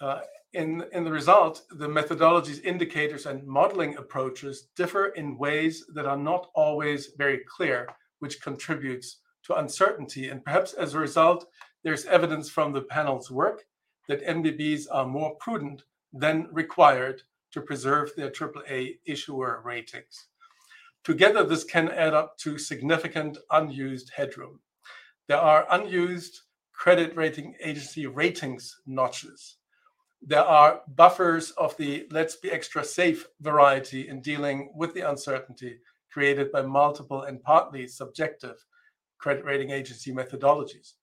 Uh, 0.00 0.20
in, 0.54 0.84
in 0.92 1.04
the 1.04 1.10
result, 1.10 1.62
the 1.70 1.88
methodologies, 1.88 2.64
indicators, 2.64 3.26
and 3.26 3.46
modeling 3.46 3.96
approaches 3.96 4.68
differ 4.76 5.06
in 5.08 5.36
ways 5.36 5.84
that 5.94 6.06
are 6.06 6.16
not 6.16 6.48
always 6.54 7.08
very 7.18 7.40
clear, 7.46 7.86
which 8.20 8.40
contributes 8.40 9.18
to 9.44 9.54
uncertainty. 9.54 10.28
And 10.28 10.42
perhaps 10.44 10.72
as 10.72 10.94
a 10.94 10.98
result, 10.98 11.46
there's 11.84 12.06
evidence 12.06 12.48
from 12.48 12.72
the 12.72 12.82
panel's 12.82 13.30
work 13.30 13.64
that 14.08 14.24
MDBs 14.24 14.86
are 14.90 15.06
more 15.06 15.34
prudent 15.36 15.82
than 16.12 16.48
required 16.50 17.22
to 17.52 17.60
preserve 17.60 18.10
their 18.16 18.30
AAA 18.30 18.98
issuer 19.04 19.60
ratings. 19.64 20.28
Together, 21.04 21.44
this 21.44 21.64
can 21.64 21.88
add 21.90 22.14
up 22.14 22.38
to 22.38 22.58
significant 22.58 23.38
unused 23.50 24.10
headroom. 24.14 24.60
There 25.28 25.38
are 25.38 25.66
unused 25.70 26.40
credit 26.72 27.14
rating 27.16 27.54
agency 27.62 28.06
ratings 28.06 28.80
notches 28.86 29.57
there 30.22 30.44
are 30.44 30.82
buffers 30.96 31.52
of 31.52 31.76
the 31.76 32.06
let's 32.10 32.36
be 32.36 32.50
extra 32.50 32.84
safe 32.84 33.26
variety 33.40 34.08
in 34.08 34.20
dealing 34.20 34.72
with 34.74 34.92
the 34.94 35.08
uncertainty 35.08 35.78
created 36.10 36.50
by 36.50 36.62
multiple 36.62 37.22
and 37.22 37.42
partly 37.42 37.86
subjective 37.86 38.56
credit 39.18 39.44
rating 39.44 39.70
agency 39.70 40.12
methodologies. 40.12 40.94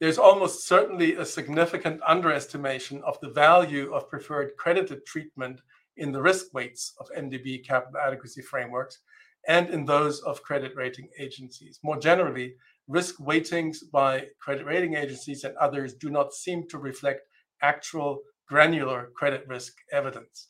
There's 0.00 0.18
almost 0.18 0.66
certainly 0.66 1.14
a 1.14 1.24
significant 1.24 2.00
underestimation 2.06 3.02
of 3.04 3.18
the 3.20 3.30
value 3.30 3.92
of 3.92 4.08
preferred 4.08 4.52
creditor 4.58 5.00
treatment 5.06 5.60
in 5.96 6.10
the 6.10 6.20
risk 6.20 6.52
weights 6.52 6.94
of 6.98 7.08
MDB 7.16 7.64
capital 7.64 8.00
adequacy 8.00 8.42
frameworks 8.42 8.98
and 9.46 9.70
in 9.70 9.84
those 9.84 10.20
of 10.20 10.42
credit 10.42 10.74
rating 10.74 11.08
agencies. 11.18 11.78
More 11.82 11.98
generally, 11.98 12.54
risk 12.88 13.16
weightings 13.20 13.82
by 13.92 14.26
credit 14.40 14.66
rating 14.66 14.94
agencies 14.94 15.44
and 15.44 15.56
others 15.56 15.94
do 15.94 16.10
not 16.10 16.34
seem 16.34 16.66
to 16.68 16.78
reflect 16.78 17.22
actual 17.62 18.20
granular 18.46 19.10
credit 19.14 19.46
risk 19.48 19.74
evidence. 19.92 20.48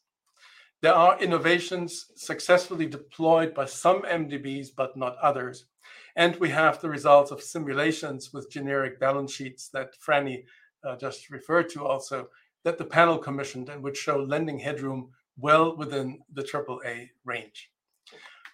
There 0.82 0.94
are 0.94 1.18
innovations 1.18 2.10
successfully 2.14 2.86
deployed 2.86 3.54
by 3.54 3.64
some 3.64 4.02
MDBs, 4.02 4.68
but 4.76 4.96
not 4.96 5.16
others. 5.16 5.64
And 6.16 6.36
we 6.36 6.50
have 6.50 6.80
the 6.80 6.90
results 6.90 7.30
of 7.30 7.42
simulations 7.42 8.32
with 8.32 8.50
generic 8.50 9.00
balance 9.00 9.32
sheets 9.32 9.68
that 9.70 9.94
Franny 9.98 10.44
uh, 10.84 10.96
just 10.96 11.30
referred 11.30 11.70
to 11.70 11.86
also, 11.86 12.28
that 12.64 12.78
the 12.78 12.84
panel 12.84 13.18
commissioned 13.18 13.68
and 13.68 13.82
which 13.82 13.96
show 13.96 14.18
lending 14.18 14.58
headroom 14.58 15.10
well 15.38 15.76
within 15.76 16.20
the 16.32 16.42
AAA 16.42 17.08
range. 17.24 17.70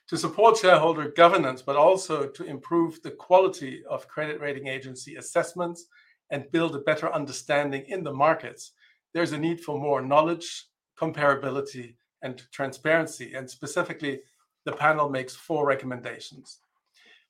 To 0.09 0.17
support 0.17 0.57
shareholder 0.57 1.11
governance, 1.11 1.63
but 1.63 1.77
also 1.77 2.27
to 2.29 2.45
improve 2.45 3.03
the 3.03 3.13
quality 3.13 3.83
of 3.89 4.09
credit 4.09 4.41
rating 4.41 4.67
agency 4.67 5.17
assessments 5.17 5.87
and 6.31 6.51
build 6.53 6.75
a 6.75 6.81
better 6.81 7.13
understanding 7.13 7.85
in 7.89 8.03
the 8.03 8.13
markets, 8.13 8.73
there's 9.13 9.33
a 9.33 9.39
need 9.39 9.61
for 9.61 9.79
more 9.79 10.01
knowledge, 10.01 10.67
comparability, 10.99 11.95
and 12.23 12.43
transparency. 12.53 13.35
And 13.35 13.49
specifically, 13.49 14.21
the 14.65 14.73
panel 14.73 15.09
makes 15.09 15.35
four 15.35 15.67
recommendations. 15.67 16.61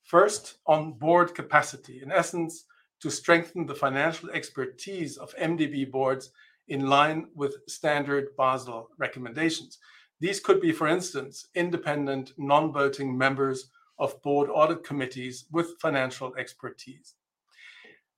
First, 0.03 0.59
on 0.67 0.93
board 0.93 1.35
capacity, 1.35 2.03
in 2.03 2.11
essence, 2.11 2.65
to 3.01 3.11
strengthen 3.11 3.67
the 3.67 3.75
financial 3.75 4.31
expertise 4.31 5.17
of 5.17 5.35
MDB 5.37 5.91
boards 5.91 6.31
in 6.69 6.87
line 6.87 7.29
with 7.35 7.57
standard 7.69 8.29
Basel 8.37 8.89
recommendations. 8.99 9.79
These 10.21 10.41
could 10.41 10.61
be, 10.61 10.73
for 10.73 10.87
instance, 10.87 11.47
independent, 11.55 12.33
non 12.37 12.73
voting 12.73 13.17
members 13.17 13.71
of 13.99 14.21
board 14.23 14.51
audit 14.53 14.85
committees 14.85 15.47
with 15.51 15.81
financial 15.81 16.35
expertise. 16.37 17.15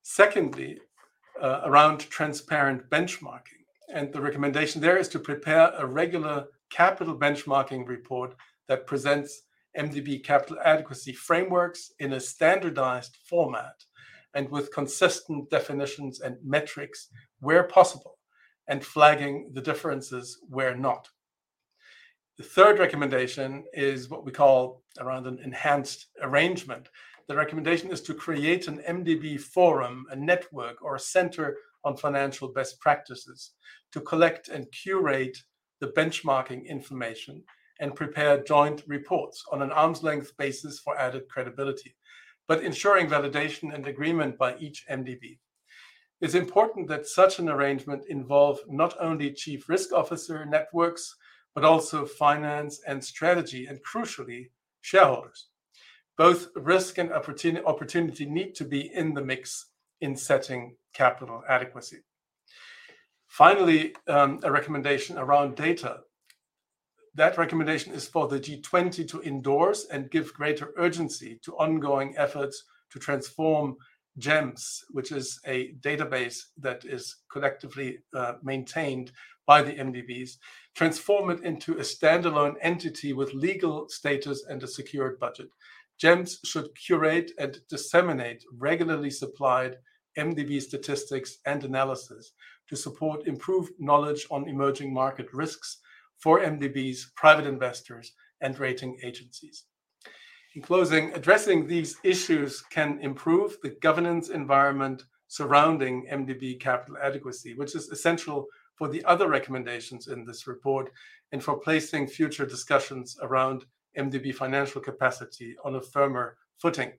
Secondly, 0.02 0.78
uh, 1.40 1.62
around 1.64 2.00
transparent 2.10 2.88
benchmarking. 2.90 3.62
And 3.92 4.12
the 4.12 4.20
recommendation 4.20 4.80
there 4.80 4.96
is 4.96 5.08
to 5.08 5.18
prepare 5.18 5.72
a 5.76 5.86
regular 5.86 6.46
capital 6.70 7.16
benchmarking 7.16 7.86
report 7.86 8.34
that 8.68 8.86
presents 8.86 9.42
MDB 9.78 10.22
capital 10.22 10.58
adequacy 10.64 11.12
frameworks 11.12 11.92
in 11.98 12.14
a 12.14 12.20
standardized 12.20 13.16
format 13.28 13.74
and 14.34 14.48
with 14.50 14.72
consistent 14.72 15.50
definitions 15.50 16.20
and 16.20 16.36
metrics 16.42 17.08
where 17.40 17.64
possible, 17.64 18.18
and 18.68 18.84
flagging 18.84 19.50
the 19.52 19.60
differences 19.60 20.38
where 20.48 20.74
not. 20.74 21.08
The 22.38 22.44
third 22.44 22.78
recommendation 22.78 23.64
is 23.74 24.08
what 24.08 24.24
we 24.24 24.32
call 24.32 24.82
around 24.98 25.26
an 25.26 25.38
enhanced 25.44 26.06
arrangement 26.22 26.88
the 27.28 27.36
recommendation 27.36 27.90
is 27.90 28.02
to 28.02 28.14
create 28.14 28.68
an 28.68 28.82
MDB 28.88 29.40
forum, 29.40 30.06
a 30.10 30.16
network, 30.16 30.82
or 30.82 30.96
a 30.96 31.00
center 31.00 31.56
on 31.84 31.96
financial 31.96 32.48
best 32.48 32.80
practices 32.80 33.52
to 33.92 34.00
collect 34.00 34.48
and 34.48 34.70
curate 34.72 35.36
the 35.80 35.88
benchmarking 35.88 36.66
information 36.66 37.42
and 37.80 37.94
prepare 37.94 38.42
joint 38.42 38.82
reports 38.86 39.44
on 39.50 39.62
an 39.62 39.72
arm's 39.72 40.02
length 40.02 40.36
basis 40.36 40.78
for 40.78 40.98
added 40.98 41.28
credibility, 41.28 41.96
but 42.46 42.62
ensuring 42.62 43.08
validation 43.08 43.74
and 43.74 43.86
agreement 43.86 44.38
by 44.38 44.56
each 44.58 44.84
MDB. 44.90 45.38
It's 46.20 46.34
important 46.34 46.86
that 46.88 47.06
such 47.06 47.40
an 47.40 47.48
arrangement 47.48 48.04
involve 48.08 48.60
not 48.68 48.94
only 49.00 49.32
chief 49.32 49.68
risk 49.68 49.92
officer 49.92 50.44
networks, 50.44 51.16
but 51.54 51.64
also 51.64 52.06
finance 52.06 52.80
and 52.86 53.02
strategy, 53.02 53.66
and 53.66 53.80
crucially, 53.84 54.50
shareholders 54.80 55.48
both 56.16 56.48
risk 56.54 56.98
and 56.98 57.12
opportunity 57.12 58.26
need 58.26 58.54
to 58.54 58.64
be 58.64 58.92
in 58.94 59.14
the 59.14 59.22
mix 59.22 59.66
in 60.00 60.16
setting 60.16 60.76
capital 60.92 61.42
adequacy. 61.48 61.98
Finally, 63.28 63.94
um, 64.08 64.40
a 64.42 64.52
recommendation 64.52 65.16
around 65.16 65.56
data. 65.56 66.00
That 67.14 67.38
recommendation 67.38 67.92
is 67.92 68.06
for 68.06 68.28
the 68.28 68.38
G20 68.38 69.08
to 69.08 69.22
endorse 69.22 69.86
and 69.90 70.10
give 70.10 70.34
greater 70.34 70.72
urgency 70.76 71.38
to 71.44 71.56
ongoing 71.56 72.14
efforts 72.16 72.64
to 72.90 72.98
transform 72.98 73.76
GEMS, 74.18 74.84
which 74.90 75.12
is 75.12 75.40
a 75.46 75.72
database 75.80 76.44
that 76.58 76.84
is 76.84 77.16
collectively 77.30 78.00
uh, 78.14 78.34
maintained 78.42 79.12
by 79.46 79.62
the 79.62 79.72
MDBs, 79.72 80.36
transform 80.74 81.30
it 81.30 81.40
into 81.42 81.74
a 81.74 81.80
standalone 81.80 82.54
entity 82.60 83.12
with 83.12 83.34
legal 83.34 83.88
status 83.88 84.44
and 84.48 84.62
a 84.62 84.68
secured 84.68 85.18
budget. 85.18 85.48
GEMS 86.02 86.40
should 86.44 86.74
curate 86.74 87.30
and 87.38 87.60
disseminate 87.68 88.44
regularly 88.58 89.08
supplied 89.08 89.76
MDB 90.18 90.60
statistics 90.60 91.38
and 91.46 91.62
analysis 91.62 92.32
to 92.68 92.74
support 92.74 93.28
improved 93.28 93.74
knowledge 93.78 94.26
on 94.28 94.48
emerging 94.48 94.92
market 94.92 95.32
risks 95.32 95.78
for 96.18 96.40
MDBs, 96.40 97.14
private 97.14 97.46
investors, 97.46 98.14
and 98.40 98.58
rating 98.58 98.98
agencies. 99.04 99.66
In 100.56 100.62
closing, 100.62 101.12
addressing 101.14 101.68
these 101.68 101.96
issues 102.02 102.62
can 102.62 102.98
improve 103.00 103.58
the 103.62 103.76
governance 103.80 104.28
environment 104.28 105.04
surrounding 105.28 106.08
MDB 106.10 106.58
capital 106.58 106.96
adequacy, 107.00 107.54
which 107.54 107.76
is 107.76 107.90
essential 107.90 108.48
for 108.74 108.88
the 108.88 109.04
other 109.04 109.28
recommendations 109.28 110.08
in 110.08 110.24
this 110.24 110.48
report 110.48 110.90
and 111.30 111.44
for 111.44 111.60
placing 111.60 112.08
future 112.08 112.44
discussions 112.44 113.16
around 113.22 113.66
MDB 113.98 114.34
financial 114.34 114.80
capacity 114.80 115.56
on 115.64 115.74
a 115.76 115.82
firmer 115.82 116.36
footing. 116.60 116.92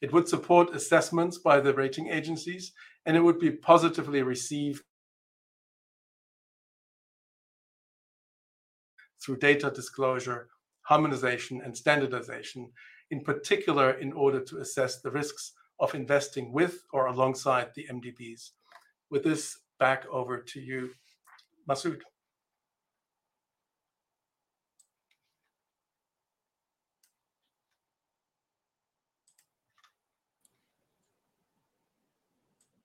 It 0.00 0.12
would 0.12 0.28
support 0.28 0.74
assessments 0.74 1.38
by 1.38 1.60
the 1.60 1.74
rating 1.74 2.08
agencies, 2.08 2.72
and 3.04 3.16
it 3.16 3.20
would 3.20 3.38
be 3.38 3.50
positively 3.50 4.22
received 4.22 4.82
through 9.22 9.38
data 9.38 9.70
disclosure, 9.70 10.48
harmonization, 10.82 11.60
and 11.62 11.76
standardization, 11.76 12.70
in 13.10 13.22
particular 13.22 13.92
in 13.92 14.12
order 14.12 14.40
to 14.40 14.58
assess 14.58 15.00
the 15.00 15.10
risks 15.10 15.52
of 15.80 15.94
investing 15.94 16.52
with 16.52 16.82
or 16.92 17.06
alongside 17.06 17.68
the 17.74 17.86
MDBs. 17.90 18.50
With 19.10 19.24
this, 19.24 19.58
back 19.78 20.04
over 20.10 20.38
to 20.38 20.60
you, 20.60 20.90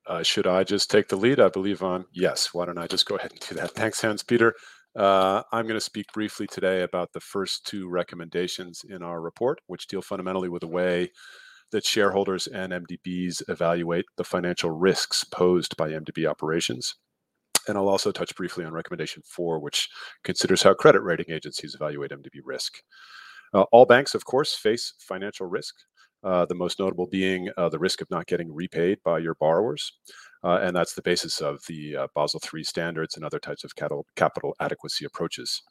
Masood. 0.10 0.26
Should 0.26 0.48
I 0.48 0.64
just 0.64 0.90
take 0.90 1.08
the 1.08 1.16
lead? 1.16 1.40
I 1.40 1.50
believe 1.50 1.84
on 1.84 2.06
yes. 2.14 2.54
Why 2.54 2.66
don't 2.66 2.78
I 2.78 2.88
just 2.88 3.06
go 3.06 3.16
ahead 3.16 3.32
and 3.32 3.40
do 3.40 3.56
that? 3.56 3.72
Thanks, 3.72 4.02
Hans-Peter. 4.02 4.54
Uh, 4.96 5.42
I'm 5.54 5.66
going 5.66 5.80
to 5.80 5.82
speak 5.82 6.08
briefly 6.14 6.48
today 6.48 6.82
about 6.82 7.14
the 7.14 7.22
first 7.22 7.66
two 7.66 7.90
recommendations 7.90 8.84
in 8.88 9.02
our 9.02 9.22
report, 9.22 9.60
which 9.68 9.88
deal 9.88 10.02
fundamentally 10.02 10.50
with 10.50 10.62
the 10.62 10.68
way 10.68 11.12
that 11.72 11.86
shareholders 11.86 12.48
and 12.48 12.74
MDBs 12.74 13.50
evaluate 13.50 14.06
the 14.18 14.26
financial 14.26 14.72
risks 14.72 15.24
posed 15.24 15.78
by 15.78 15.92
MDB 15.92 16.26
operations. 16.26 16.96
And 17.68 17.78
I'll 17.78 17.88
also 17.88 18.12
touch 18.12 18.36
briefly 18.36 18.66
on 18.66 18.74
recommendation 18.74 19.24
four, 19.26 19.60
which 19.60 19.88
considers 20.24 20.64
how 20.64 20.74
credit 20.74 21.02
rating 21.02 21.28
agencies 21.30 21.76
evaluate 21.76 22.12
MDB 22.12 22.42
risk. 22.44 22.82
Uh, 23.54 23.64
all 23.72 23.86
banks, 23.86 24.16
of 24.16 24.26
course, 24.26 24.56
face 24.56 24.94
financial 25.00 25.46
risk, 25.46 25.76
Uh, 26.24 26.46
the 26.46 26.56
most 26.56 26.78
notable 26.80 27.08
being 27.08 27.50
uh, 27.58 27.68
the 27.68 27.80
risk 27.80 28.00
of 28.00 28.10
not 28.12 28.28
getting 28.28 28.54
repaid 28.54 29.00
by 29.04 29.18
your 29.18 29.34
borrowers. 29.36 29.94
Uh, 30.44 30.60
and 30.62 30.76
that's 30.76 30.94
the 30.94 31.02
basis 31.02 31.42
of 31.42 31.60
the 31.68 31.96
Basel 32.14 32.40
III 32.54 32.64
standards 32.64 33.16
and 33.16 33.26
other 33.26 33.40
types 33.40 33.64
of 33.64 33.74
capital 34.16 34.56
adequacy 34.60 35.06
approaches. 35.06 35.64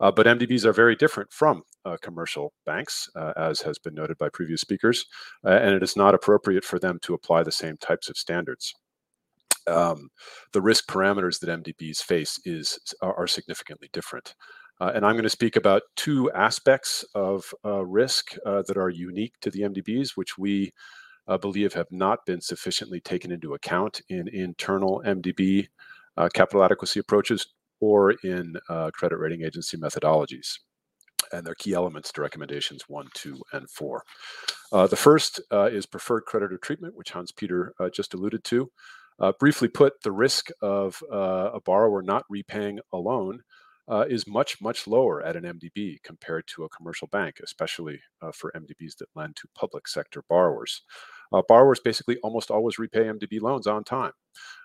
But 0.00 0.26
MDBs 0.26 0.64
are 0.64 0.72
very 0.72 0.96
different 0.96 1.32
from 1.32 1.62
commercial 2.02 2.52
banks, 2.66 3.08
as 3.36 3.60
has 3.60 3.78
been 3.78 3.94
noted 3.94 4.18
by 4.18 4.28
previous 4.28 4.60
speakers, 4.60 5.04
and 5.44 5.74
it 5.74 5.82
is 5.82 5.96
not 5.96 6.14
appropriate 6.14 6.64
for 6.64 6.78
them 6.78 6.98
to 7.02 7.14
apply 7.14 7.42
the 7.42 7.52
same 7.52 7.76
types 7.76 8.08
of 8.08 8.16
standards. 8.16 8.74
Um, 9.66 10.10
the 10.52 10.60
risk 10.60 10.86
parameters 10.88 11.40
that 11.40 11.62
MDBs 11.62 12.02
face 12.02 12.38
is 12.44 12.78
are 13.00 13.26
significantly 13.26 13.88
different. 13.92 14.34
Uh, 14.84 14.92
I'm 14.94 15.14
going 15.14 15.22
to 15.22 15.30
speak 15.30 15.56
about 15.56 15.82
two 15.96 16.30
aspects 16.32 17.06
of 17.14 17.54
uh, 17.64 17.86
risk 17.86 18.34
uh, 18.44 18.62
that 18.66 18.76
are 18.76 18.90
unique 18.90 19.32
to 19.40 19.50
the 19.50 19.62
MDBs, 19.62 20.10
which 20.14 20.36
we 20.36 20.72
believe 21.40 21.72
have 21.72 21.86
not 21.90 22.18
been 22.26 22.42
sufficiently 22.42 23.00
taken 23.00 23.32
into 23.32 23.54
account 23.54 24.02
in 24.10 24.28
internal 24.28 25.02
MDB 25.06 25.68
capital 26.34 26.62
adequacy 26.62 27.00
approaches 27.00 27.46
or 27.80 28.10
in 28.24 28.56
credit 28.92 29.16
rating 29.16 29.42
agency 29.42 29.78
methodologies. 29.78 30.58
And 31.32 31.46
they're 31.46 31.54
key 31.54 31.72
elements 31.72 32.12
to 32.12 32.20
recommendations 32.20 32.82
one, 32.88 33.06
two, 33.14 33.40
and 33.54 33.70
four. 33.70 34.02
The 34.70 34.96
first 34.96 35.40
is 35.50 35.86
preferred 35.86 36.26
creditor 36.26 36.58
treatment, 36.58 36.94
which 36.94 37.12
Hans-Peter 37.12 37.72
just 37.94 38.12
alluded 38.12 38.44
to. 38.44 38.70
Briefly 39.40 39.68
put, 39.68 39.94
the 40.02 40.12
risk 40.12 40.50
of 40.60 41.02
a 41.10 41.60
borrower 41.64 42.02
not 42.02 42.24
repaying 42.28 42.80
a 42.92 42.98
loan 42.98 43.40
Uh, 43.86 44.06
is 44.08 44.26
much, 44.26 44.62
much 44.62 44.86
lower 44.86 45.22
at 45.22 45.36
an 45.36 45.44
MDB 45.44 46.02
compared 46.02 46.46
to 46.46 46.64
a 46.64 46.68
commercial 46.70 47.06
bank, 47.08 47.36
especially 47.44 48.00
uh, 48.22 48.32
for 48.32 48.50
MDBs 48.56 48.96
that 48.96 49.08
lend 49.14 49.36
to 49.36 49.48
public 49.54 49.86
sector 49.86 50.24
borrowers. 50.26 50.82
Uh, 51.34 51.42
borrowers 51.48 51.80
basically 51.80 52.16
almost 52.22 52.50
always 52.50 52.78
repay 52.78 53.04
MDB 53.04 53.42
loans 53.42 53.66
on 53.66 53.84
time. 53.84 54.12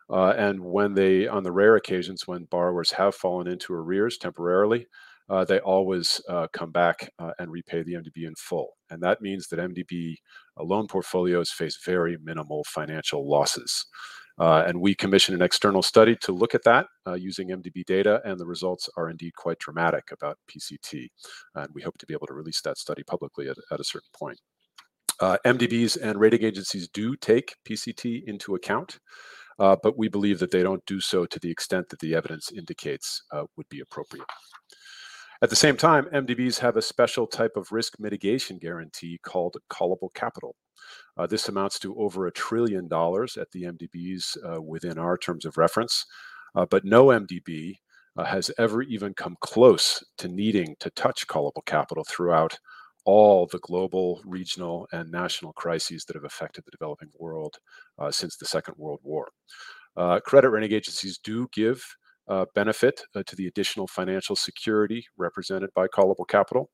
And 0.10 0.62
when 0.62 0.94
they, 0.94 1.28
on 1.28 1.44
the 1.44 1.52
rare 1.52 1.76
occasions 1.76 2.28
when 2.28 2.46
borrowers 2.46 2.92
have 2.92 3.14
fallen 3.14 3.48
into 3.48 3.74
arrears 3.74 4.18
temporarily, 4.18 4.88
they 5.48 5.60
always 5.60 6.22
come 6.54 6.72
back 6.72 7.12
and 7.40 7.52
repay 7.52 7.84
the 7.84 7.94
MDB 7.94 8.26
in 8.26 8.36
full. 8.36 8.78
And 8.90 9.04
that 9.04 9.22
means 9.22 9.48
that 9.48 9.60
MDB 9.60 10.16
loan 10.58 10.88
portfolios 10.88 11.52
face 11.52 11.78
very 11.86 12.18
minimal 12.24 12.64
financial 12.64 13.30
losses. 13.30 13.86
Uh, 14.40 14.64
and 14.66 14.80
we 14.80 14.96
commissioned 14.96 15.36
an 15.36 15.46
external 15.46 15.84
study 15.84 16.16
to 16.22 16.32
look 16.32 16.56
at 16.56 16.64
that 16.64 16.88
uh, 17.06 17.14
using 17.14 17.50
MDB 17.50 17.84
data, 17.86 18.22
and 18.24 18.40
the 18.40 18.46
results 18.46 18.90
are 18.98 19.10
indeed 19.10 19.36
quite 19.36 19.60
dramatic 19.60 20.12
about 20.12 20.38
PCT. 20.50 21.08
And 21.56 21.70
we 21.74 21.82
hope 21.82 21.98
to 21.98 22.06
be 22.06 22.14
able 22.14 22.28
to 22.28 22.34
release 22.34 22.62
that 22.62 22.78
study 22.78 23.04
publicly 23.04 23.50
at 23.50 23.58
at 23.72 23.80
a 23.80 23.84
certain 23.84 24.10
point. 24.18 24.40
Uh, 25.20 25.38
MDBs 25.46 26.02
and 26.02 26.18
rating 26.18 26.44
agencies 26.44 26.88
do 26.88 27.16
take 27.18 27.56
PCT 27.68 28.24
into 28.26 28.56
account, 28.56 29.00
but 29.58 29.98
we 29.98 30.08
believe 30.08 30.40
that 30.40 30.52
they 30.52 30.64
don't 30.64 30.86
do 30.86 31.02
so 31.02 31.26
to 31.26 31.40
the 31.40 31.52
extent 31.52 31.90
that 31.90 32.00
the 32.00 32.16
evidence 32.16 32.52
indicates 32.54 33.22
would 33.58 33.68
be 33.70 33.82
appropriate. 33.82 34.26
At 35.42 35.50
the 35.50 35.56
same 35.56 35.78
time, 35.78 36.06
MDBs 36.14 36.60
have 36.60 36.76
a 36.76 36.82
special 36.82 37.26
type 37.26 37.56
of 37.56 37.72
risk 37.72 37.94
mitigation 37.98 38.58
guarantee 38.58 39.20
called 39.24 39.56
callable 39.70 40.14
capital. 40.14 40.56
Uh, 41.18 41.28
this 41.28 41.50
amounts 41.50 41.80
to 41.80 41.96
over 41.98 42.28
a 42.28 42.32
$1 42.32 42.36
trillion 42.36 42.86
at 42.86 43.52
the 43.52 43.64
MDBs 43.64 44.38
uh, 44.46 44.62
within 44.62 44.98
our 44.98 45.18
terms 45.18 45.46
of 45.46 45.58
reference. 45.58 46.06
Uh, 46.56 46.66
but 46.66 46.86
no 46.86 47.08
MDB 47.08 47.76
has 48.26 48.52
ever 48.58 48.82
even 48.82 49.14
come 49.14 49.38
close 49.40 50.04
to 50.18 50.28
needing 50.28 50.76
to 50.82 50.90
touch 50.90 51.26
callable 51.28 51.66
capital 51.66 52.04
throughout 52.04 52.58
all 53.06 53.48
the 53.48 53.60
global, 53.60 54.22
regional, 54.26 54.88
and 54.92 55.10
national 55.10 55.54
crises 55.54 56.04
that 56.04 56.16
have 56.16 56.26
affected 56.26 56.66
the 56.66 56.72
developing 56.72 57.10
world 57.18 57.56
since 58.10 58.36
the 58.36 58.46
Second 58.46 58.76
World 58.78 59.00
War. 59.04 59.30
Credit 60.26 60.50
rating 60.50 60.74
agencies 60.74 61.18
do 61.18 61.48
give 61.54 61.82
benefit 62.54 63.02
to 63.26 63.36
the 63.38 63.48
additional 63.48 63.88
financial 63.88 64.36
security 64.36 65.06
represented 65.18 65.70
by 65.74 65.88
callable 65.88 66.28
capital. 66.28 66.70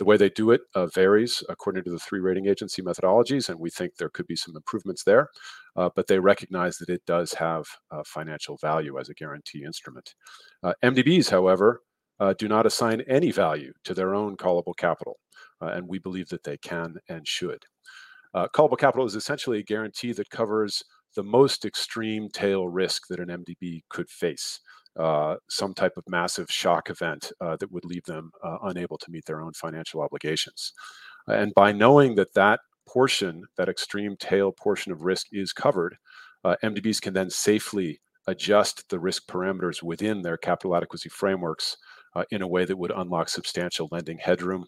The 0.00 0.06
way 0.06 0.16
they 0.16 0.30
do 0.30 0.50
it 0.50 0.62
uh, 0.74 0.86
varies 0.86 1.44
according 1.50 1.84
to 1.84 1.90
the 1.90 1.98
three 1.98 2.20
rating 2.20 2.46
agency 2.46 2.80
methodologies, 2.80 3.50
and 3.50 3.60
we 3.60 3.68
think 3.68 3.96
there 3.96 4.08
could 4.08 4.26
be 4.26 4.34
some 4.34 4.56
improvements 4.56 5.04
there. 5.04 5.28
Uh, 5.76 5.90
but 5.94 6.06
they 6.06 6.18
recognize 6.18 6.78
that 6.78 6.88
it 6.88 7.02
does 7.06 7.34
have 7.34 7.66
financial 8.06 8.56
value 8.62 8.98
as 8.98 9.10
a 9.10 9.14
guarantee 9.14 9.62
instrument. 9.62 10.14
Uh, 10.62 10.72
MDBs, 10.82 11.28
however, 11.28 11.82
do 12.38 12.48
not 12.48 12.64
assign 12.64 13.02
any 13.10 13.30
value 13.30 13.74
to 13.84 13.92
their 13.92 14.14
own 14.14 14.38
callable 14.38 14.74
capital, 14.74 15.18
and 15.60 15.86
we 15.86 15.98
believe 15.98 16.30
that 16.30 16.44
they 16.44 16.56
can 16.56 16.94
and 17.10 17.28
should. 17.28 17.62
Callable 18.34 18.78
capital 18.78 19.04
is 19.04 19.16
essentially 19.16 19.58
a 19.58 19.62
guarantee 19.62 20.14
that 20.14 20.30
covers 20.30 20.82
the 21.14 21.22
most 21.22 21.66
extreme 21.66 22.30
tail 22.30 22.68
risk 22.68 23.02
that 23.10 23.20
an 23.20 23.28
MDB 23.28 23.82
could 23.90 24.08
face, 24.08 24.60
Uh, 25.00 25.36
some 25.48 25.72
type 25.72 25.96
of 25.96 26.04
massive 26.06 26.50
shock 26.50 26.90
event 26.90 27.32
uh, 27.40 27.56
that 27.56 27.72
would 27.72 27.86
leave 27.86 28.04
them 28.04 28.30
uh, 28.44 28.58
unable 28.64 28.98
to 28.98 29.10
meet 29.10 29.24
their 29.24 29.40
own 29.40 29.52
financial 29.54 30.02
obligations. 30.02 30.74
And 31.26 31.54
by 31.54 31.72
knowing 31.72 32.16
that 32.16 32.34
that 32.34 32.60
portion, 32.86 33.44
that 33.56 33.70
extreme 33.70 34.14
tail 34.18 34.52
portion 34.52 34.92
of 34.92 35.00
risk 35.00 35.28
is 35.32 35.54
covered, 35.54 35.96
MDBs 36.44 37.00
can 37.00 37.14
then 37.14 37.30
safely 37.30 38.00
adjust 38.26 38.86
the 38.90 38.98
risk 38.98 39.26
parameters 39.26 39.82
within 39.82 40.20
their 40.20 40.36
capital 40.36 40.76
adequacy 40.76 41.08
frameworks 41.08 41.78
in 42.30 42.42
a 42.42 42.48
way 42.48 42.66
that 42.66 42.76
would 42.76 42.92
unlock 42.94 43.30
substantial 43.30 43.88
lending 43.90 44.18
headroom 44.18 44.66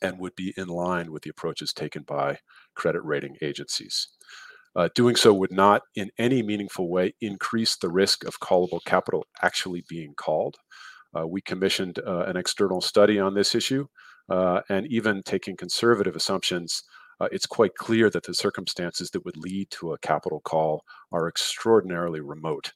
and 0.00 0.18
would 0.18 0.34
be 0.34 0.52
in 0.56 0.66
line 0.66 1.12
with 1.12 1.22
the 1.22 1.30
approaches 1.30 1.72
taken 1.72 2.02
by 2.02 2.36
credit 2.74 3.02
rating 3.04 3.36
agencies. 3.42 4.08
Uh, 4.74 4.88
doing 4.94 5.16
so 5.16 5.34
would 5.34 5.52
not 5.52 5.82
in 5.96 6.10
any 6.18 6.42
meaningful 6.42 6.88
way 6.88 7.12
increase 7.20 7.76
the 7.76 7.90
risk 7.90 8.24
of 8.24 8.40
callable 8.40 8.82
capital 8.86 9.24
actually 9.42 9.84
being 9.88 10.14
called. 10.14 10.56
Uh, 11.16 11.26
we 11.26 11.42
commissioned 11.42 11.98
uh, 12.06 12.24
an 12.24 12.36
external 12.36 12.80
study 12.80 13.18
on 13.18 13.34
this 13.34 13.54
issue, 13.54 13.86
and 14.28 14.86
even 14.86 15.22
taking 15.22 15.56
conservative 15.56 16.16
assumptions, 16.16 16.82
it's 17.30 17.46
quite 17.46 17.74
clear 17.76 18.10
that 18.10 18.24
the 18.24 18.34
circumstances 18.34 19.10
that 19.10 19.24
would 19.24 19.36
lead 19.36 19.70
to 19.70 19.92
a 19.92 19.98
capital 19.98 20.40
call 20.40 20.82
are 21.12 21.28
extraordinarily 21.28 22.20
remote, 22.20 22.72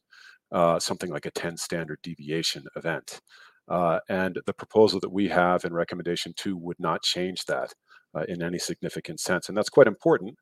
something 0.79 1.11
like 1.11 1.25
a 1.25 1.31
10 1.31 1.57
standard 1.57 1.99
deviation 2.03 2.65
event. 2.77 3.21
And 3.69 4.39
the 4.45 4.53
proposal 4.53 5.01
that 5.01 5.13
we 5.13 5.29
have 5.29 5.65
in 5.65 5.73
recommendation 5.73 6.35
two 6.37 6.59
would 6.59 6.79
not 6.79 7.03
change 7.03 7.47
that 7.47 7.73
in 8.29 8.43
any 8.43 8.59
significant 8.59 9.19
sense. 9.19 9.49
And 9.49 9.57
that's 9.57 9.71
quite 9.71 9.87
important 9.87 10.37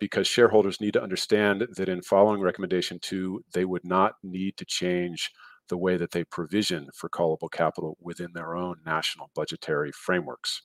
because 0.00 0.26
shareholders 0.26 0.80
need 0.80 0.92
to 0.92 1.02
understand 1.02 1.66
that 1.76 1.88
in 1.88 2.02
following 2.02 2.40
recommendation 2.40 2.98
two, 3.00 3.44
they 3.52 3.64
would 3.64 3.84
not 3.84 4.14
need 4.22 4.56
to 4.56 4.64
change 4.64 5.30
the 5.68 5.76
way 5.76 5.96
that 5.96 6.10
they 6.10 6.24
provision 6.24 6.88
for 6.94 7.08
callable 7.08 7.50
capital 7.50 7.96
within 8.00 8.32
their 8.34 8.54
own 8.54 8.76
national 8.84 9.30
budgetary 9.34 9.92
frameworks. 9.92 10.62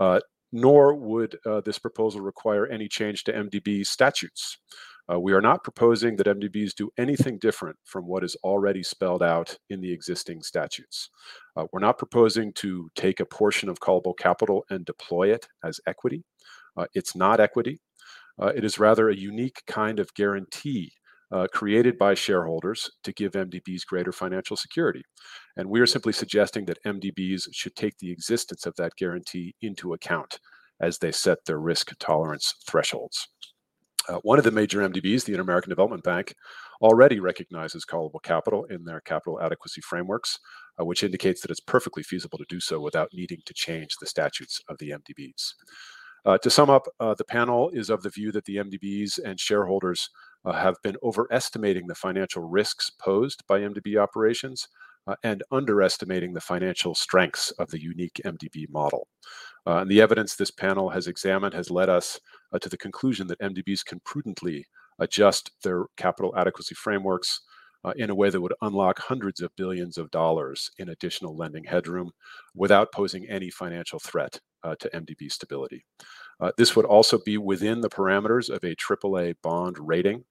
Uh, 0.00 0.20
nor 0.52 0.94
would 0.94 1.38
uh, 1.44 1.60
this 1.60 1.78
proposal 1.78 2.20
require 2.20 2.66
any 2.66 2.88
change 2.88 3.24
to 3.24 3.32
MDB 3.32 3.84
statutes. 3.86 4.58
Uh, 5.12 5.20
we 5.20 5.32
are 5.32 5.40
not 5.40 5.62
proposing 5.62 6.16
that 6.16 6.26
MDBs 6.26 6.74
do 6.74 6.90
anything 6.98 7.38
different 7.38 7.76
from 7.84 8.06
what 8.06 8.24
is 8.24 8.36
already 8.42 8.82
spelled 8.82 9.22
out 9.22 9.56
in 9.70 9.80
the 9.80 9.92
existing 9.92 10.42
statutes. 10.42 11.10
Uh, 11.56 11.66
we're 11.72 11.80
not 11.80 11.98
proposing 11.98 12.52
to 12.54 12.88
take 12.96 13.20
a 13.20 13.26
portion 13.26 13.68
of 13.68 13.78
callable 13.78 14.16
capital 14.16 14.64
and 14.70 14.84
deploy 14.84 15.32
it 15.32 15.46
as 15.64 15.80
equity. 15.86 16.24
Uh, 16.76 16.86
it's 16.94 17.14
not 17.14 17.38
equity. 17.38 17.80
Uh, 18.40 18.52
it 18.54 18.64
is 18.64 18.78
rather 18.78 19.08
a 19.08 19.16
unique 19.16 19.62
kind 19.66 19.98
of 19.98 20.12
guarantee 20.14 20.92
uh, 21.32 21.46
created 21.52 21.98
by 21.98 22.14
shareholders 22.14 22.90
to 23.02 23.12
give 23.12 23.32
MDBs 23.32 23.86
greater 23.86 24.12
financial 24.12 24.56
security. 24.56 25.02
And 25.56 25.68
we 25.68 25.80
are 25.80 25.86
simply 25.86 26.12
suggesting 26.12 26.66
that 26.66 26.82
MDBs 26.84 27.48
should 27.52 27.74
take 27.74 27.98
the 27.98 28.12
existence 28.12 28.66
of 28.66 28.76
that 28.76 28.92
guarantee 28.96 29.54
into 29.60 29.92
account 29.92 30.38
as 30.80 30.98
they 30.98 31.10
set 31.10 31.38
their 31.46 31.58
risk 31.58 31.92
tolerance 31.98 32.54
thresholds. 32.68 33.28
Uh, 34.08 34.18
one 34.22 34.38
of 34.38 34.44
the 34.44 34.52
major 34.52 34.88
MDBs, 34.88 35.24
the 35.24 35.32
Inter-American 35.32 35.70
Development 35.70 36.04
Bank, 36.04 36.34
already 36.80 37.18
recognizes 37.18 37.84
callable 37.84 38.22
capital 38.22 38.64
in 38.66 38.84
their 38.84 39.00
capital 39.00 39.40
adequacy 39.40 39.80
frameworks, 39.80 40.38
uh, 40.80 40.84
which 40.84 41.02
indicates 41.02 41.40
that 41.40 41.50
it's 41.50 41.60
perfectly 41.60 42.04
feasible 42.04 42.38
to 42.38 42.44
do 42.48 42.60
so 42.60 42.78
without 42.78 43.08
needing 43.12 43.38
to 43.46 43.54
change 43.54 43.96
the 43.98 44.06
statutes 44.06 44.60
of 44.68 44.78
the 44.78 44.90
MDBs. 44.90 45.54
Uh, 46.26 46.36
to 46.38 46.50
sum 46.50 46.68
up, 46.68 46.88
uh, 46.98 47.14
the 47.14 47.24
panel 47.24 47.70
is 47.70 47.88
of 47.88 48.02
the 48.02 48.10
view 48.10 48.32
that 48.32 48.44
the 48.46 48.56
MDBs 48.56 49.20
and 49.24 49.38
shareholders 49.38 50.10
uh, 50.44 50.52
have 50.52 50.74
been 50.82 50.96
overestimating 51.04 51.86
the 51.86 51.94
financial 51.94 52.42
risks 52.42 52.90
posed 52.90 53.44
by 53.46 53.60
MDB 53.60 53.96
operations 53.96 54.66
uh, 55.06 55.14
and 55.22 55.44
underestimating 55.52 56.32
the 56.32 56.40
financial 56.40 56.96
strengths 56.96 57.52
of 57.52 57.70
the 57.70 57.80
unique 57.80 58.20
MDB 58.24 58.68
model. 58.70 59.06
Uh, 59.66 59.78
and 59.78 59.90
the 59.90 60.00
evidence 60.00 60.34
this 60.34 60.50
panel 60.50 60.90
has 60.90 61.06
examined 61.06 61.54
has 61.54 61.70
led 61.70 61.88
us 61.88 62.18
uh, 62.52 62.58
to 62.58 62.68
the 62.68 62.76
conclusion 62.76 63.28
that 63.28 63.38
MDBs 63.38 63.84
can 63.84 64.00
prudently 64.04 64.66
adjust 64.98 65.52
their 65.62 65.86
capital 65.96 66.36
adequacy 66.36 66.74
frameworks 66.74 67.40
uh, 67.86 67.92
in 67.96 68.10
a 68.10 68.14
way 68.14 68.28
that 68.28 68.40
would 68.40 68.52
unlock 68.62 68.98
hundreds 68.98 69.40
of 69.40 69.54
billions 69.56 69.96
of 69.96 70.10
dollars 70.10 70.70
in 70.78 70.88
additional 70.88 71.36
lending 71.36 71.64
headroom 71.64 72.10
without 72.54 72.92
posing 72.92 73.26
any 73.28 73.48
financial 73.48 74.00
threat 74.00 74.40
uh, 74.64 74.74
to 74.80 74.90
MDB 74.90 75.30
stability. 75.30 75.84
Uh, 76.40 76.50
this 76.58 76.74
would 76.74 76.84
also 76.84 77.18
be 77.24 77.38
within 77.38 77.80
the 77.80 77.88
parameters 77.88 78.50
of 78.50 78.62
a 78.64 78.74
AAA 78.74 79.36
bond 79.42 79.76
rating. 79.78 80.24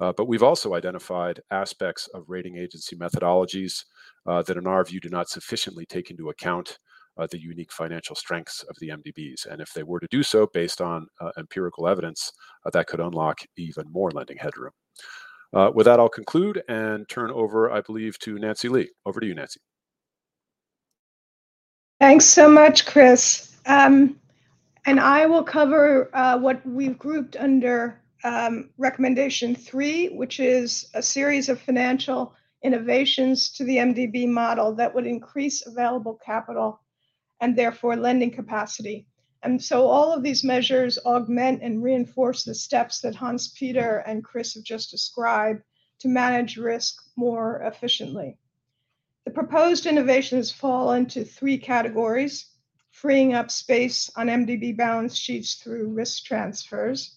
Uh, 0.00 0.12
but 0.12 0.28
we've 0.28 0.44
also 0.44 0.74
identified 0.74 1.40
aspects 1.50 2.06
of 2.14 2.28
rating 2.28 2.56
agency 2.56 2.94
methodologies 2.94 3.84
uh, 4.26 4.42
that, 4.42 4.56
in 4.56 4.66
our 4.66 4.84
view, 4.84 5.00
do 5.00 5.08
not 5.08 5.28
sufficiently 5.28 5.84
take 5.86 6.10
into 6.10 6.28
account 6.28 6.78
uh, 7.16 7.26
the 7.32 7.40
unique 7.40 7.72
financial 7.72 8.14
strengths 8.14 8.62
of 8.64 8.76
the 8.78 8.90
MDBs. 8.90 9.46
And 9.46 9.60
if 9.60 9.72
they 9.72 9.82
were 9.82 9.98
to 9.98 10.06
do 10.08 10.22
so 10.22 10.46
based 10.54 10.80
on 10.80 11.08
empirical 11.36 11.88
evidence, 11.88 12.30
that 12.72 12.86
could 12.86 13.00
unlock 13.00 13.40
even 13.56 13.90
more 13.90 14.12
lending 14.12 14.36
headroom. 14.36 14.70
Uh, 15.54 15.70
with 15.74 15.86
that, 15.86 15.98
I'll 15.98 16.08
conclude 16.08 16.62
and 16.68 17.08
turn 17.08 17.30
over, 17.30 17.70
I 17.70 17.80
believe, 17.80 18.18
to 18.20 18.38
Nancy 18.38 18.68
Lee. 18.68 18.90
Over 19.06 19.20
to 19.20 19.26
you, 19.26 19.34
Nancy. 19.34 19.60
Thanks 22.00 22.26
so 22.26 22.48
much, 22.48 22.86
Chris. 22.86 23.56
Um, 23.66 24.20
and 24.86 25.00
I 25.00 25.26
will 25.26 25.42
cover 25.42 26.10
uh, 26.14 26.38
what 26.38 26.64
we've 26.66 26.98
grouped 26.98 27.36
under 27.36 28.00
um, 28.24 28.70
recommendation 28.78 29.54
three, 29.54 30.08
which 30.08 30.40
is 30.40 30.88
a 30.94 31.02
series 31.02 31.48
of 31.48 31.60
financial 31.60 32.34
innovations 32.62 33.50
to 33.52 33.64
the 33.64 33.76
MDB 33.76 34.28
model 34.28 34.74
that 34.74 34.94
would 34.94 35.06
increase 35.06 35.66
available 35.66 36.18
capital 36.24 36.80
and 37.40 37.56
therefore 37.56 37.96
lending 37.96 38.30
capacity. 38.30 39.06
And 39.42 39.62
so 39.62 39.86
all 39.86 40.12
of 40.12 40.22
these 40.22 40.42
measures 40.42 40.98
augment 41.06 41.62
and 41.62 41.82
reinforce 41.82 42.44
the 42.44 42.54
steps 42.54 43.00
that 43.00 43.14
Hans 43.14 43.48
Peter 43.48 43.98
and 43.98 44.24
Chris 44.24 44.54
have 44.54 44.64
just 44.64 44.90
described 44.90 45.62
to 46.00 46.08
manage 46.08 46.56
risk 46.56 47.02
more 47.16 47.62
efficiently. 47.62 48.36
The 49.24 49.30
proposed 49.30 49.86
innovations 49.86 50.50
fall 50.50 50.92
into 50.92 51.24
three 51.24 51.58
categories 51.58 52.46
freeing 52.90 53.34
up 53.34 53.50
space 53.50 54.10
on 54.16 54.26
MDB 54.26 54.76
balance 54.76 55.16
sheets 55.16 55.54
through 55.54 55.92
risk 55.92 56.24
transfers, 56.24 57.16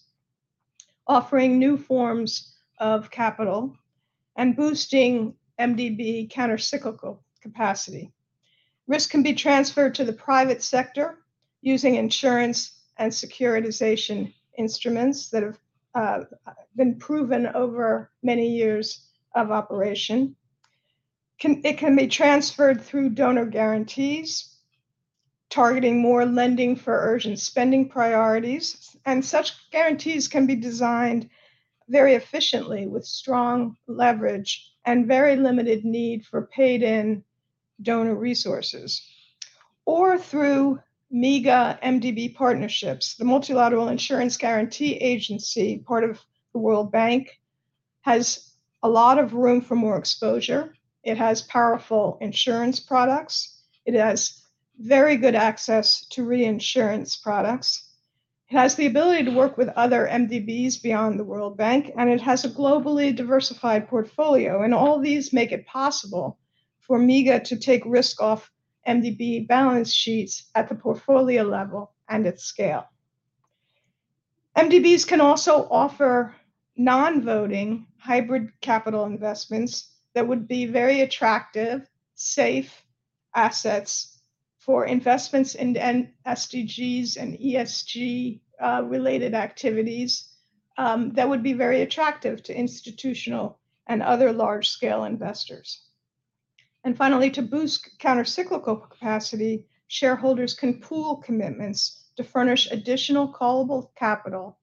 offering 1.08 1.58
new 1.58 1.76
forms 1.76 2.54
of 2.78 3.10
capital, 3.10 3.76
and 4.36 4.56
boosting 4.56 5.34
MDB 5.58 6.30
countercyclical 6.30 7.18
capacity. 7.40 8.12
Risk 8.86 9.10
can 9.10 9.22
be 9.22 9.34
transferred 9.34 9.94
to 9.96 10.04
the 10.04 10.12
private 10.12 10.62
sector 10.62 11.21
using 11.62 11.94
insurance 11.94 12.72
and 12.98 13.10
securitization 13.10 14.32
instruments 14.58 15.30
that 15.30 15.42
have 15.42 15.58
uh, 15.94 16.24
been 16.76 16.98
proven 16.98 17.46
over 17.54 18.10
many 18.22 18.48
years 18.48 19.08
of 19.34 19.50
operation. 19.50 20.36
Can, 21.38 21.62
it 21.64 21.78
can 21.78 21.96
be 21.96 22.06
transferred 22.06 22.82
through 22.82 23.10
donor 23.10 23.46
guarantees, 23.46 24.56
targeting 25.50 26.00
more 26.00 26.24
lending 26.24 26.76
for 26.76 26.94
urgent 26.94 27.38
spending 27.38 27.88
priorities. 27.88 28.96
And 29.06 29.24
such 29.24 29.70
guarantees 29.70 30.28
can 30.28 30.46
be 30.46 30.56
designed 30.56 31.28
very 31.88 32.14
efficiently 32.14 32.86
with 32.86 33.04
strong 33.04 33.76
leverage 33.86 34.72
and 34.84 35.06
very 35.06 35.36
limited 35.36 35.84
need 35.84 36.24
for 36.24 36.46
paid 36.46 36.82
in 36.82 37.24
donor 37.82 38.14
resources, 38.14 39.02
or 39.84 40.16
through 40.18 40.78
MIGA 41.12 41.78
MDB 41.82 42.34
partnerships. 42.34 43.16
The 43.16 43.24
Multilateral 43.24 43.88
Insurance 43.88 44.38
Guarantee 44.38 44.94
Agency, 44.94 45.78
part 45.78 46.04
of 46.04 46.18
the 46.54 46.58
World 46.58 46.90
Bank, 46.90 47.38
has 48.00 48.54
a 48.82 48.88
lot 48.88 49.18
of 49.18 49.34
room 49.34 49.60
for 49.60 49.76
more 49.76 49.98
exposure. 49.98 50.74
It 51.04 51.18
has 51.18 51.42
powerful 51.42 52.16
insurance 52.20 52.80
products. 52.80 53.60
It 53.84 53.94
has 53.94 54.42
very 54.78 55.16
good 55.16 55.34
access 55.34 56.06
to 56.08 56.24
reinsurance 56.24 57.16
products. 57.16 57.90
It 58.50 58.56
has 58.56 58.74
the 58.74 58.86
ability 58.86 59.24
to 59.24 59.32
work 59.32 59.58
with 59.58 59.68
other 59.70 60.08
MDBs 60.10 60.82
beyond 60.82 61.18
the 61.18 61.24
World 61.24 61.56
Bank, 61.56 61.92
and 61.96 62.08
it 62.08 62.20
has 62.20 62.44
a 62.44 62.50
globally 62.50 63.14
diversified 63.14 63.88
portfolio. 63.88 64.62
And 64.62 64.72
all 64.72 64.98
these 64.98 65.32
make 65.32 65.52
it 65.52 65.66
possible 65.66 66.38
for 66.80 66.98
MIGA 66.98 67.44
to 67.44 67.56
take 67.56 67.82
risk 67.84 68.22
off 68.22 68.50
MDB 68.86 69.46
balance 69.46 69.92
sheets 69.92 70.50
at 70.54 70.68
the 70.68 70.74
portfolio 70.74 71.42
level 71.42 71.92
and 72.08 72.26
at 72.26 72.40
scale. 72.40 72.86
MDBs 74.56 75.06
can 75.06 75.20
also 75.20 75.66
offer 75.70 76.34
non 76.76 77.22
voting 77.22 77.86
hybrid 77.98 78.50
capital 78.60 79.04
investments 79.06 79.92
that 80.14 80.26
would 80.26 80.46
be 80.46 80.66
very 80.66 81.00
attractive, 81.00 81.88
safe 82.14 82.82
assets 83.34 84.20
for 84.58 84.86
investments 84.86 85.54
in 85.54 85.74
SDGs 86.26 87.16
and 87.16 87.38
ESG 87.38 88.40
uh, 88.60 88.82
related 88.84 89.34
activities 89.34 90.32
um, 90.78 91.12
that 91.12 91.28
would 91.28 91.42
be 91.42 91.52
very 91.52 91.82
attractive 91.82 92.42
to 92.44 92.56
institutional 92.56 93.58
and 93.86 94.02
other 94.02 94.32
large 94.32 94.68
scale 94.68 95.04
investors. 95.04 95.82
And 96.84 96.96
finally, 96.96 97.30
to 97.30 97.42
boost 97.42 97.98
countercyclical 97.98 98.90
capacity, 98.90 99.66
shareholders 99.86 100.54
can 100.54 100.80
pool 100.80 101.16
commitments 101.16 102.10
to 102.16 102.24
furnish 102.24 102.70
additional 102.70 103.32
callable 103.32 103.94
capital 103.94 104.58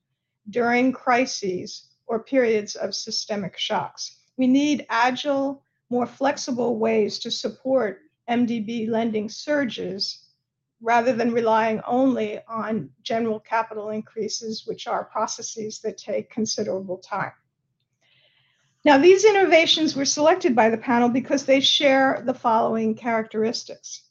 during 0.50 0.92
crises 0.92 1.88
or 2.08 2.24
periods 2.24 2.76
of 2.76 2.96
systemic 2.96 3.58
shocks. 3.58 4.18
We 4.38 4.48
need 4.48 4.86
agile, 4.90 5.64
more 5.90 6.06
flexible 6.06 6.78
ways 6.78 7.20
to 7.20 7.32
support 7.32 8.02
MDB 8.30 8.90
lending 8.90 9.30
surges 9.30 10.26
rather 10.82 11.14
than 11.14 11.32
relying 11.32 11.82
only 11.88 12.40
on 12.48 12.90
general 13.02 13.40
capital 13.40 13.90
increases, 13.90 14.66
which 14.66 14.88
are 14.88 15.06
processes 15.06 15.80
that 15.82 15.98
take 15.98 16.30
considerable 16.30 16.98
time. 16.98 17.32
Now, 18.86 18.98
these 18.98 19.26
innovations 19.26 19.94
were 19.94 20.06
selected 20.06 20.56
by 20.56 20.70
the 20.70 20.78
panel 20.78 21.10
because 21.10 21.46
they 21.46 21.60
share 21.60 22.24
the 22.26 22.34
following 22.34 22.96
characteristics. 22.96 24.04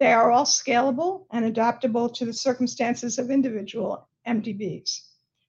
They 0.00 0.12
are 0.12 0.30
all 0.30 0.44
scalable 0.44 1.26
and 1.30 1.44
adaptable 1.44 2.08
to 2.10 2.24
the 2.24 2.32
circumstances 2.32 3.18
of 3.18 3.30
individual 3.30 4.08
MDBs. 4.26 5.00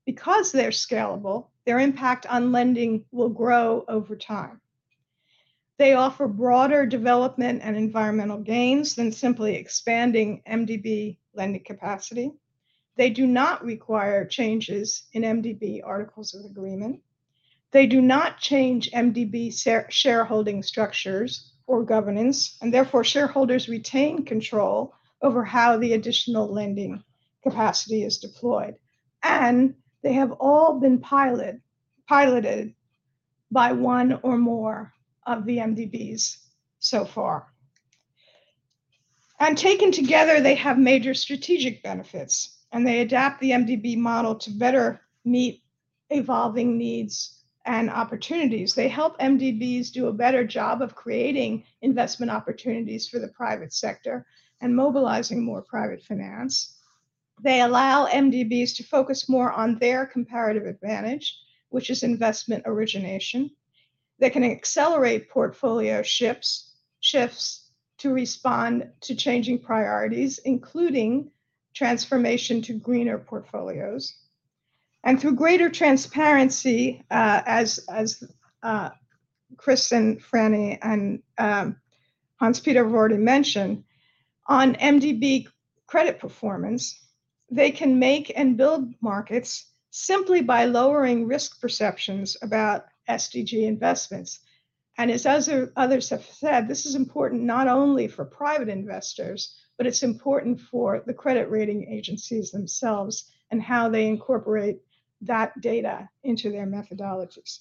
Because 0.06 0.52
they're 0.52 0.72
scalable, 0.72 1.48
their 1.66 1.80
impact 1.80 2.26
on 2.26 2.52
lending 2.52 3.06
will 3.12 3.30
grow 3.30 3.86
over 3.88 4.18
time. 4.18 4.60
They 5.78 5.94
offer 5.94 6.28
broader 6.28 6.86
development 6.86 7.62
and 7.64 7.78
environmental 7.78 8.40
gains 8.40 8.96
than 8.96 9.14
simply 9.14 9.56
expanding 9.56 10.42
MDB 10.46 11.18
lending 11.34 11.64
capacity. 11.64 12.34
They 12.98 13.10
do 13.10 13.26
not 13.26 13.64
require 13.64 14.26
changes 14.26 15.06
in 15.14 15.22
MDB 15.22 15.80
articles 15.82 16.36
of 16.36 16.44
agreement 16.44 17.02
They 17.72 17.86
do 17.86 18.02
not 18.02 18.40
change 18.40 18.92
MDB 18.92 19.54
shareholding 19.90 20.64
structures 20.64 21.54
or 21.68 21.84
governance, 21.84 22.58
and 22.62 22.74
therefore 22.74 23.04
shareholders 23.04 23.70
retain 23.70 24.26
control 24.26 24.96
over 25.22 25.44
how 25.44 25.78
the 25.78 25.94
additional 25.94 26.52
lending 26.52 27.04
capacity 27.44 28.04
is 28.04 28.18
deployed. 28.18 28.76
And 29.22 29.76
they 30.02 30.14
have 30.14 30.32
all 30.40 30.80
been 30.80 31.00
pilot, 31.00 31.62
piloted 32.08 32.74
by 33.52 33.72
one 33.74 34.20
or 34.24 34.38
more 34.38 34.92
of 35.28 35.46
the 35.46 35.58
MDBs 35.58 36.38
so 36.80 37.06
far. 37.06 37.54
And 39.40 39.58
taken 39.58 39.92
together, 39.92 40.42
they 40.42 40.56
have 40.56 40.80
major 40.80 41.14
strategic 41.14 41.84
benefits, 41.84 42.58
and 42.72 42.86
they 42.86 43.02
adapt 43.02 43.40
the 43.40 43.52
MDB 43.52 43.96
model 43.96 44.36
to 44.36 44.52
better 44.52 45.02
meet 45.24 45.64
evolving 46.10 46.78
needs 46.78 47.39
and 47.70 47.88
opportunities. 47.88 48.74
They 48.74 48.88
help 48.88 49.20
MDBs 49.20 49.92
do 49.92 50.08
a 50.08 50.14
better 50.14 50.44
job 50.44 50.82
of 50.82 50.96
creating 50.96 51.66
investment 51.84 52.32
opportunities 52.32 53.08
for 53.08 53.20
the 53.20 53.28
private 53.28 53.74
sector 53.74 54.26
and 54.60 54.76
mobilizing 54.76 55.44
more 55.44 55.62
private 55.62 56.02
finance. 56.02 56.80
They 57.44 57.62
allow 57.62 58.08
MDBs 58.08 58.76
to 58.78 58.84
focus 58.84 59.30
more 59.30 59.52
on 59.52 59.78
their 59.78 60.08
comparative 60.08 60.66
advantage, 60.66 61.38
which 61.70 61.92
is 61.92 62.02
investment 62.02 62.64
origination. 62.66 63.52
They 64.18 64.32
can 64.32 64.44
accelerate 64.44 65.30
portfolio 65.30 66.02
shifts, 66.02 66.74
shifts 67.02 67.70
to 68.00 68.12
respond 68.12 68.90
to 69.02 69.14
changing 69.14 69.60
priorities, 69.60 70.40
including 70.40 71.30
transformation 71.76 72.64
to 72.64 72.74
greener 72.74 73.20
portfolios. 73.20 74.16
And 75.04 75.20
through 75.20 75.36
greater 75.36 75.70
transparency, 75.70 77.04
uh, 77.10 77.42
as, 77.46 77.80
as 77.90 78.24
uh, 78.64 78.90
Chris 79.58 79.92
and 79.92 80.22
Franny 80.22 80.78
and 80.82 81.22
um, 81.38 81.78
Hans 82.40 82.60
Peter 82.60 82.84
have 82.84 82.94
already 82.94 83.18
mentioned, 83.18 83.84
on 84.48 84.76
MDB 84.76 85.48
credit 85.88 86.20
performance, 86.20 87.06
they 87.50 87.72
can 87.72 88.00
make 88.00 88.32
and 88.36 88.58
build 88.58 88.94
markets 89.02 89.72
simply 89.92 90.42
by 90.42 90.66
lowering 90.66 91.26
risk 91.26 91.60
perceptions 91.60 92.38
about 92.42 92.86
SDG 93.10 93.64
investments. 93.64 94.42
And 94.98 95.10
as 95.10 95.26
other, 95.26 95.72
others 95.76 96.10
have 96.10 96.24
said, 96.26 96.68
this 96.68 96.86
is 96.86 96.96
important 96.96 97.42
not 97.44 97.68
only 97.68 98.08
for 98.08 98.26
private 98.26 98.70
investors, 98.70 99.56
but 99.78 99.88
it's 99.88 100.04
important 100.04 100.60
for 100.60 101.04
the 101.08 101.14
credit 101.14 101.50
rating 101.50 101.92
agencies 101.92 102.52
themselves 102.52 103.32
and 103.50 103.62
how 103.62 103.90
they 103.90 104.08
incorporate 104.08 104.80
that 105.22 105.60
data 105.62 106.10
into 106.24 106.52
their 106.52 106.66
methodologies. 106.66 107.60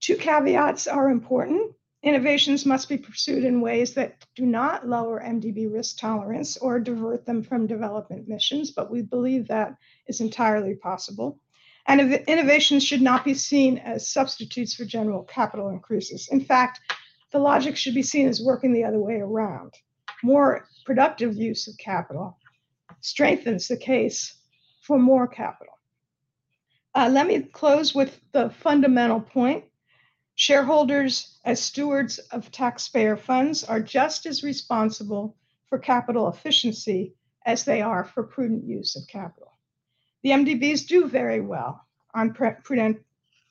Two 0.00 0.16
caveats 0.16 0.86
are 0.86 1.10
important. 1.10 1.74
Innovations 2.02 2.64
must 2.64 2.88
be 2.88 2.96
pursued 2.96 3.42
in 3.44 3.60
ways 3.60 3.94
that 3.94 4.24
do 4.36 4.46
not 4.46 4.86
lower 4.88 5.20
MDB 5.20 5.72
risk 5.72 5.98
tolerance 5.98 6.56
or 6.56 6.78
divert 6.78 7.26
them 7.26 7.42
from 7.42 7.66
development 7.66 8.28
missions, 8.28 8.70
but 8.70 8.90
we 8.90 9.02
believe 9.02 9.48
that 9.48 9.74
is 10.06 10.20
entirely 10.20 10.76
possible. 10.76 11.40
And 11.86 12.00
innovations 12.28 12.84
should 12.84 13.02
not 13.02 13.24
be 13.24 13.34
seen 13.34 13.78
as 13.78 14.08
substitutes 14.08 14.74
for 14.74 14.84
general 14.84 15.24
capital 15.24 15.70
increases. 15.70 16.28
In 16.30 16.40
fact, 16.40 16.80
the 17.32 17.38
logic 17.38 17.76
should 17.76 17.94
be 17.94 18.02
seen 18.02 18.28
as 18.28 18.42
working 18.42 18.72
the 18.72 18.84
other 18.84 19.00
way 19.00 19.16
around. 19.16 19.74
More 20.22 20.68
productive 20.84 21.34
use 21.34 21.66
of 21.66 21.76
capital 21.78 22.38
strengthens 23.00 23.68
the 23.68 23.76
case 23.76 24.34
for 24.82 24.98
more 24.98 25.26
capital. 25.26 25.77
Uh, 26.94 27.08
let 27.12 27.26
me 27.26 27.42
close 27.42 27.94
with 27.94 28.20
the 28.32 28.50
fundamental 28.50 29.20
point 29.20 29.64
Shareholders, 30.40 31.36
as 31.44 31.60
stewards 31.60 32.18
of 32.30 32.52
taxpayer 32.52 33.16
funds, 33.16 33.64
are 33.64 33.80
just 33.80 34.24
as 34.24 34.44
responsible 34.44 35.36
for 35.66 35.80
capital 35.80 36.28
efficiency 36.28 37.16
as 37.44 37.64
they 37.64 37.82
are 37.82 38.04
for 38.04 38.22
prudent 38.22 38.62
use 38.62 38.94
of 38.94 39.08
capital. 39.08 39.58
The 40.22 40.30
MDBs 40.30 40.86
do 40.86 41.08
very 41.08 41.40
well 41.40 41.84
on 42.14 42.34
prudent, 42.34 43.02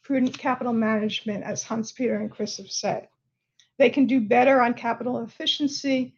prudent 0.02 0.38
capital 0.38 0.72
management, 0.72 1.44
as 1.44 1.62
Hans 1.62 1.92
Peter 1.92 2.16
and 2.16 2.32
Chris 2.32 2.56
have 2.56 2.72
said. 2.72 3.10
They 3.78 3.90
can 3.90 4.06
do 4.06 4.22
better 4.22 4.62
on 4.62 4.74
capital 4.74 5.20
efficiency, 5.20 6.16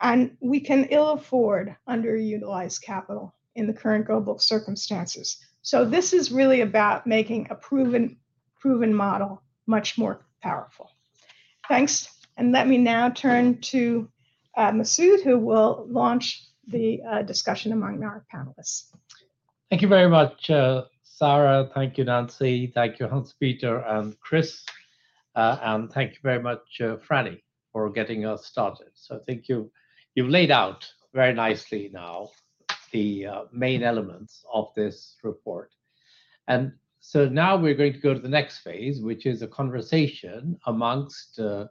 and 0.00 0.38
we 0.40 0.60
can 0.60 0.86
ill 0.86 1.10
afford 1.10 1.76
underutilized 1.86 2.80
capital 2.80 3.34
in 3.54 3.66
the 3.66 3.74
current 3.74 4.06
global 4.06 4.38
circumstances. 4.38 5.36
So 5.66 5.84
this 5.84 6.12
is 6.12 6.30
really 6.30 6.60
about 6.60 7.08
making 7.08 7.48
a 7.50 7.56
proven 7.56 8.18
proven 8.60 8.94
model 8.94 9.42
much 9.66 9.98
more 9.98 10.24
powerful. 10.40 10.92
Thanks. 11.66 12.08
And 12.36 12.52
let 12.52 12.68
me 12.68 12.78
now 12.78 13.10
turn 13.10 13.60
to 13.72 14.08
uh, 14.56 14.70
Masood, 14.70 15.24
who 15.24 15.40
will 15.40 15.88
launch 15.90 16.44
the 16.68 17.02
uh, 17.02 17.22
discussion 17.22 17.72
among 17.72 18.04
our 18.04 18.24
panelists. 18.32 18.92
Thank 19.68 19.82
you 19.82 19.88
very 19.88 20.08
much, 20.08 20.48
uh, 20.50 20.84
Sara. 21.02 21.68
Thank 21.74 21.98
you, 21.98 22.04
Nancy. 22.04 22.70
Thank 22.72 23.00
you, 23.00 23.08
Hans-Peter 23.08 23.78
and 23.78 24.16
Chris. 24.20 24.64
Uh, 25.34 25.58
and 25.62 25.90
thank 25.90 26.12
you 26.12 26.20
very 26.22 26.40
much, 26.40 26.80
uh, 26.80 26.96
Franny, 26.98 27.42
for 27.72 27.90
getting 27.90 28.24
us 28.24 28.46
started. 28.46 28.90
So 28.94 29.16
I 29.16 29.18
think 29.26 29.48
you, 29.48 29.72
you've 30.14 30.30
laid 30.30 30.52
out 30.52 30.88
very 31.12 31.34
nicely 31.34 31.90
now 31.92 32.30
the 32.96 33.26
uh, 33.26 33.42
main 33.52 33.82
elements 33.82 34.32
of 34.60 34.64
this 34.74 34.96
report. 35.22 35.70
And 36.48 36.72
so 37.00 37.28
now 37.28 37.52
we're 37.56 37.80
going 37.82 37.92
to 37.92 38.06
go 38.06 38.14
to 38.14 38.24
the 38.26 38.36
next 38.38 38.56
phase, 38.66 38.96
which 39.00 39.26
is 39.26 39.42
a 39.42 39.54
conversation 39.60 40.58
amongst 40.66 41.38
uh, 41.38 41.66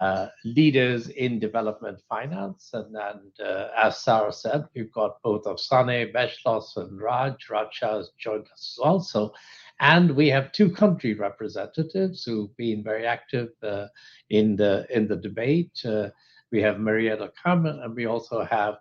uh, 0.00 0.26
leaders 0.44 1.08
in 1.08 1.40
development 1.40 1.98
finance. 2.08 2.70
And, 2.72 2.94
and 2.96 3.32
uh, 3.44 3.68
as 3.76 3.98
Sara 4.04 4.32
said, 4.32 4.60
we've 4.74 4.92
got 4.92 5.20
both 5.22 5.44
Afsaneh, 5.44 6.12
Beschloss, 6.14 6.76
and 6.76 7.00
Raj. 7.00 7.50
Raj 7.50 7.74
has 7.80 8.10
joined 8.24 8.46
us 8.52 8.78
also. 8.80 9.32
And 9.80 10.14
we 10.20 10.28
have 10.28 10.52
two 10.52 10.70
country 10.70 11.14
representatives 11.14 12.24
who've 12.24 12.56
been 12.56 12.84
very 12.84 13.06
active 13.16 13.50
uh, 13.62 13.86
in 14.30 14.56
the 14.60 14.86
in 14.96 15.08
the 15.08 15.16
debate. 15.28 15.76
Uh, 15.84 16.10
we 16.52 16.62
have 16.62 16.78
Marietta 16.80 17.32
Carmen, 17.40 17.80
and 17.82 17.94
we 17.94 18.06
also 18.06 18.44
have 18.44 18.76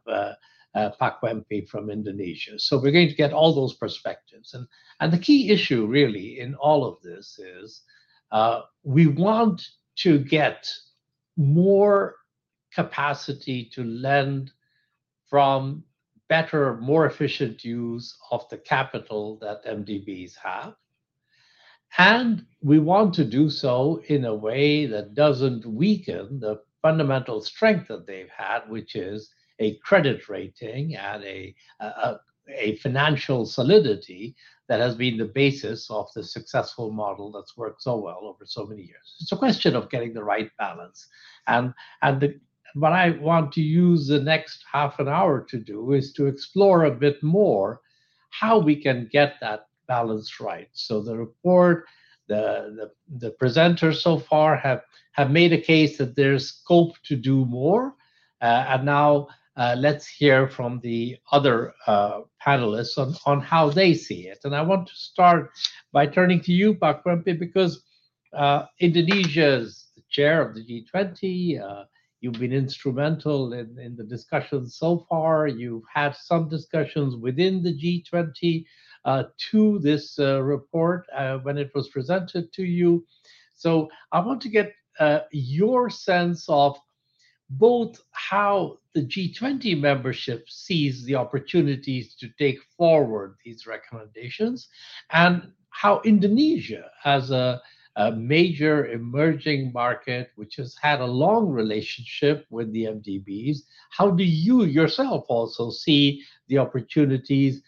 uh, 0.77 0.91
Pak 0.99 1.19
from 1.67 1.89
Indonesia. 1.89 2.59
So 2.59 2.77
we're 2.77 2.91
going 2.91 3.09
to 3.09 3.15
get 3.15 3.33
all 3.33 3.53
those 3.53 3.73
perspectives. 3.73 4.53
And, 4.53 4.67
and 4.99 5.11
the 5.11 5.17
key 5.17 5.49
issue 5.49 5.87
really 5.87 6.39
in 6.39 6.53
all 6.55 6.85
of 6.85 7.01
this 7.01 7.39
is 7.39 7.81
uh, 8.31 8.61
we 8.83 9.07
want 9.07 9.67
to 9.97 10.19
get 10.19 10.71
more 11.35 12.15
capacity 12.71 13.65
to 13.73 13.83
lend 13.83 14.51
from 15.29 15.83
better, 16.29 16.77
more 16.77 17.05
efficient 17.07 17.63
use 17.63 18.15
of 18.31 18.47
the 18.49 18.57
capital 18.57 19.37
that 19.41 19.65
MDBs 19.65 20.35
have. 20.35 20.75
And 21.97 22.45
we 22.61 22.79
want 22.79 23.13
to 23.15 23.23
do 23.23 23.49
so 23.49 24.01
in 24.07 24.25
a 24.25 24.35
way 24.35 24.85
that 24.85 25.15
doesn't 25.15 25.65
weaken 25.65 26.39
the 26.39 26.61
fundamental 26.81 27.41
strength 27.41 27.87
that 27.87 28.05
they've 28.05 28.29
had, 28.29 28.69
which 28.69 28.95
is 28.95 29.31
a 29.59 29.75
credit 29.77 30.29
rating 30.29 30.95
and 30.95 31.23
a, 31.23 31.55
a, 31.79 32.15
a 32.49 32.75
financial 32.77 33.45
solidity 33.45 34.35
that 34.67 34.79
has 34.79 34.95
been 34.95 35.17
the 35.17 35.25
basis 35.25 35.89
of 35.89 36.07
the 36.13 36.23
successful 36.23 36.91
model 36.91 37.31
that's 37.31 37.57
worked 37.57 37.81
so 37.81 37.97
well 37.97 38.19
over 38.23 38.45
so 38.45 38.65
many 38.65 38.83
years. 38.83 39.15
It's 39.21 39.31
a 39.31 39.37
question 39.37 39.75
of 39.75 39.89
getting 39.89 40.13
the 40.13 40.23
right 40.23 40.51
balance. 40.57 41.07
And, 41.47 41.73
and 42.01 42.19
the, 42.19 42.39
what 42.73 42.91
I 42.91 43.11
want 43.11 43.51
to 43.53 43.61
use 43.61 44.07
the 44.07 44.19
next 44.19 44.63
half 44.71 44.99
an 44.99 45.07
hour 45.07 45.41
to 45.49 45.57
do 45.57 45.93
is 45.93 46.13
to 46.13 46.27
explore 46.27 46.85
a 46.85 46.91
bit 46.91 47.21
more 47.23 47.81
how 48.29 48.59
we 48.59 48.75
can 48.75 49.09
get 49.11 49.35
that 49.41 49.67
balance 49.87 50.39
right. 50.39 50.69
So 50.73 51.01
the 51.01 51.17
report, 51.17 51.85
the, 52.27 52.91
the, 53.09 53.27
the 53.29 53.35
presenters 53.41 54.01
so 54.01 54.19
far 54.19 54.57
have, 54.57 54.81
have 55.13 55.31
made 55.31 55.53
a 55.53 55.61
case 55.61 55.97
that 55.97 56.15
there's 56.15 56.49
scope 56.49 56.95
to 57.03 57.15
do 57.15 57.45
more. 57.45 57.95
Uh, 58.41 58.65
and 58.67 58.85
now 58.85 59.29
uh, 59.57 59.75
let's 59.77 60.07
hear 60.07 60.47
from 60.47 60.79
the 60.81 61.17
other 61.31 61.73
uh, 61.87 62.21
panelists 62.45 62.97
on, 62.97 63.15
on 63.25 63.41
how 63.41 63.69
they 63.69 63.93
see 63.93 64.27
it. 64.27 64.39
And 64.43 64.55
I 64.55 64.61
want 64.61 64.87
to 64.87 64.95
start 64.95 65.51
by 65.91 66.05
turning 66.05 66.39
to 66.41 66.53
you, 66.53 66.75
Pak 66.75 67.03
because 67.03 67.83
uh, 68.33 68.65
Indonesia 68.79 69.47
is 69.47 69.87
the 69.95 70.03
chair 70.09 70.47
of 70.47 70.53
the 70.53 70.63
G20. 70.63 71.59
Uh, 71.59 71.85
you've 72.21 72.33
been 72.33 72.53
instrumental 72.53 73.53
in, 73.53 73.77
in 73.79 73.95
the 73.95 74.03
discussions 74.03 74.75
so 74.77 75.05
far. 75.09 75.47
You've 75.47 75.83
had 75.91 76.15
some 76.15 76.47
discussions 76.49 77.15
within 77.15 77.63
the 77.63 77.73
G20 77.73 78.63
uh, 79.05 79.23
to 79.49 79.79
this 79.79 80.19
uh, 80.19 80.43
report 80.43 81.07
when 81.41 81.57
it 81.57 81.71
was 81.73 81.89
presented 81.89 82.53
to 82.53 82.63
you. 82.63 83.03
So 83.55 83.89
I 84.11 84.19
want 84.19 84.39
to 84.41 84.49
get 84.49 84.73
your 85.31 85.89
sense 85.89 86.45
of 86.47 86.77
both 87.49 88.01
how 88.11 88.77
the 88.93 89.01
G20 89.01 89.79
membership 89.79 90.49
sees 90.49 91.05
the 91.05 91.15
opportunities 91.15 92.15
to 92.15 92.29
take 92.37 92.59
forward 92.77 93.35
these 93.43 93.65
recommendations 93.65 94.67
and 95.11 95.51
how 95.69 96.01
Indonesia, 96.03 96.89
as 97.05 97.31
a, 97.31 97.61
a 97.95 98.11
major 98.11 98.87
emerging 98.87 99.71
market 99.71 100.31
which 100.35 100.55
has 100.55 100.75
had 100.81 100.99
a 100.99 101.05
long 101.05 101.47
relationship 101.47 102.45
with 102.49 102.71
the 102.73 102.85
MDBs, 102.85 103.59
how 103.91 104.09
do 104.09 104.23
you 104.23 104.63
yourself 104.63 105.25
also 105.29 105.69
see 105.69 106.23
the 106.47 106.57
opportunities? 106.57 107.61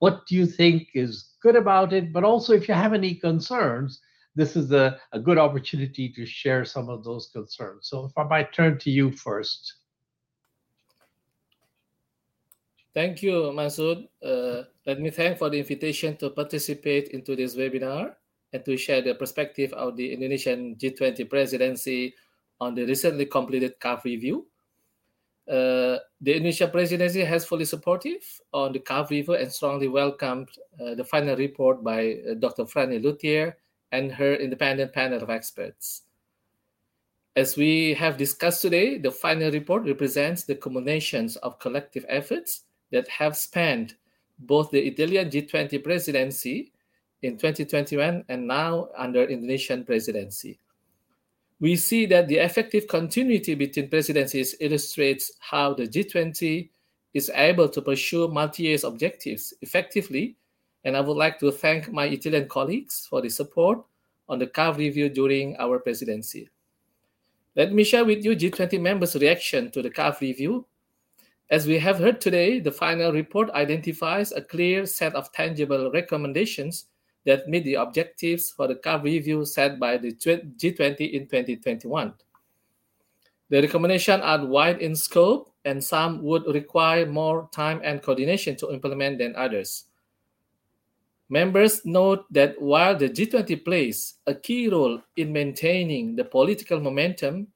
What 0.00 0.26
do 0.26 0.34
you 0.34 0.46
think 0.46 0.88
is 0.94 1.34
good 1.40 1.56
about 1.56 1.92
it? 1.92 2.12
But 2.12 2.24
also, 2.24 2.52
if 2.52 2.68
you 2.68 2.74
have 2.74 2.92
any 2.92 3.14
concerns, 3.14 4.00
this 4.34 4.56
is 4.56 4.72
a, 4.72 4.98
a 5.12 5.18
good 5.18 5.38
opportunity 5.38 6.08
to 6.08 6.24
share 6.24 6.64
some 6.64 6.88
of 6.88 7.04
those 7.04 7.28
concerns. 7.32 7.88
So, 7.88 8.06
if 8.06 8.16
I 8.16 8.24
might 8.24 8.52
turn 8.52 8.78
to 8.78 8.90
you 8.90 9.12
first. 9.12 9.74
Thank 12.94 13.22
you, 13.22 13.52
Masood. 13.54 14.08
Uh, 14.22 14.64
let 14.86 15.00
me 15.00 15.10
thank 15.10 15.38
for 15.38 15.48
the 15.48 15.58
invitation 15.58 16.16
to 16.18 16.28
participate 16.30 17.08
into 17.08 17.34
this 17.34 17.56
webinar 17.56 18.14
and 18.52 18.64
to 18.66 18.76
share 18.76 19.00
the 19.00 19.14
perspective 19.14 19.72
of 19.72 19.96
the 19.96 20.12
Indonesian 20.12 20.76
G20 20.76 21.28
presidency 21.28 22.14
on 22.60 22.74
the 22.74 22.84
recently 22.84 23.24
completed 23.24 23.80
CAF 23.80 24.04
review. 24.04 24.46
Uh, 25.48 25.98
the 26.20 26.36
Indonesian 26.36 26.70
presidency 26.70 27.24
has 27.24 27.46
fully 27.46 27.64
supportive 27.64 28.22
on 28.52 28.72
the 28.72 28.78
CAF 28.78 29.08
review 29.08 29.34
and 29.34 29.50
strongly 29.50 29.88
welcomed 29.88 30.48
uh, 30.78 30.94
the 30.94 31.04
final 31.04 31.34
report 31.34 31.82
by 31.82 32.20
uh, 32.30 32.34
Dr. 32.34 32.64
Franny 32.64 33.02
Leautier 33.02 33.56
and 33.92 34.10
her 34.12 34.34
independent 34.34 34.92
panel 34.92 35.22
of 35.22 35.30
experts. 35.30 36.02
As 37.36 37.56
we 37.56 37.94
have 37.94 38.18
discussed 38.18 38.60
today, 38.60 38.98
the 38.98 39.10
final 39.10 39.50
report 39.50 39.84
represents 39.84 40.44
the 40.44 40.54
culminations 40.54 41.36
of 41.36 41.58
collective 41.58 42.04
efforts 42.08 42.64
that 42.90 43.08
have 43.08 43.36
spanned 43.36 43.94
both 44.38 44.70
the 44.70 44.80
Italian 44.80 45.30
G20 45.30 45.82
presidency 45.82 46.72
in 47.22 47.38
2021 47.38 48.24
and 48.28 48.46
now 48.46 48.88
under 48.96 49.24
Indonesian 49.24 49.84
presidency. 49.84 50.58
We 51.60 51.76
see 51.76 52.06
that 52.06 52.28
the 52.28 52.38
effective 52.38 52.88
continuity 52.88 53.54
between 53.54 53.88
presidencies 53.88 54.56
illustrates 54.60 55.32
how 55.38 55.74
the 55.74 55.86
G20 55.86 56.68
is 57.14 57.30
able 57.34 57.68
to 57.68 57.80
pursue 57.80 58.28
multi-year 58.28 58.78
objectives 58.84 59.54
effectively, 59.62 60.36
and 60.84 60.96
I 60.96 61.00
would 61.00 61.16
like 61.16 61.38
to 61.40 61.50
thank 61.50 61.92
my 61.92 62.06
Italian 62.06 62.48
colleagues 62.48 63.06
for 63.08 63.20
the 63.20 63.28
support 63.28 63.84
on 64.28 64.38
the 64.38 64.46
CAF 64.46 64.76
review 64.76 65.08
during 65.08 65.56
our 65.58 65.78
presidency. 65.78 66.48
Let 67.54 67.72
me 67.72 67.84
share 67.84 68.04
with 68.04 68.24
you 68.24 68.34
G20 68.34 68.80
members' 68.80 69.16
reaction 69.16 69.70
to 69.72 69.82
the 69.82 69.90
CAF 69.90 70.20
review 70.20 70.66
as 71.52 71.66
we 71.66 71.78
have 71.80 71.98
heard 71.98 72.18
today, 72.18 72.60
the 72.60 72.72
final 72.72 73.12
report 73.12 73.50
identifies 73.50 74.32
a 74.32 74.40
clear 74.40 74.86
set 74.86 75.14
of 75.14 75.30
tangible 75.32 75.90
recommendations 75.92 76.86
that 77.26 77.46
meet 77.46 77.64
the 77.64 77.74
objectives 77.74 78.50
for 78.50 78.66
the 78.66 78.76
CAF 78.76 79.02
review 79.02 79.44
set 79.44 79.78
by 79.78 79.98
the 79.98 80.12
G20 80.12 81.12
in 81.12 81.28
2021. 81.28 82.14
The 83.50 83.60
recommendations 83.60 84.22
are 84.22 84.46
wide 84.46 84.80
in 84.80 84.96
scope, 84.96 85.52
and 85.66 85.84
some 85.84 86.22
would 86.22 86.46
require 86.46 87.04
more 87.04 87.50
time 87.52 87.82
and 87.84 88.02
coordination 88.02 88.56
to 88.56 88.72
implement 88.72 89.18
than 89.18 89.36
others. 89.36 89.84
Members 91.32 91.80
note 91.86 92.26
that 92.30 92.60
while 92.60 92.94
the 92.94 93.08
G20 93.08 93.64
plays 93.64 94.20
a 94.26 94.34
key 94.34 94.68
role 94.68 95.00
in 95.16 95.32
maintaining 95.32 96.14
the 96.14 96.26
political 96.26 96.78
momentum, 96.78 97.48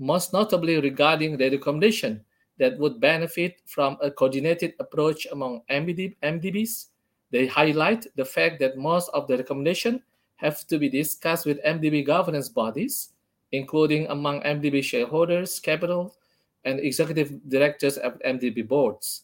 most 0.00 0.32
notably 0.32 0.80
regarding 0.80 1.36
the 1.36 1.48
recommendation 1.48 2.24
that 2.58 2.76
would 2.76 2.98
benefit 2.98 3.62
from 3.66 3.96
a 4.02 4.10
coordinated 4.10 4.74
approach 4.80 5.28
among 5.30 5.62
MDB, 5.70 6.16
MDBs. 6.24 6.86
They 7.30 7.46
highlight 7.46 8.04
the 8.16 8.24
fact 8.24 8.58
that 8.58 8.76
most 8.76 9.08
of 9.14 9.28
the 9.28 9.36
recommendations 9.36 10.00
have 10.42 10.66
to 10.66 10.76
be 10.76 10.88
discussed 10.88 11.46
with 11.46 11.62
MDB 11.62 12.04
governance 12.04 12.48
bodies, 12.48 13.10
including 13.52 14.08
among 14.08 14.42
MDB 14.42 14.82
shareholders, 14.82 15.60
capital, 15.60 16.16
and 16.64 16.80
executive 16.80 17.48
directors 17.48 17.96
of 17.96 18.18
MDB 18.26 18.66
boards. 18.66 19.22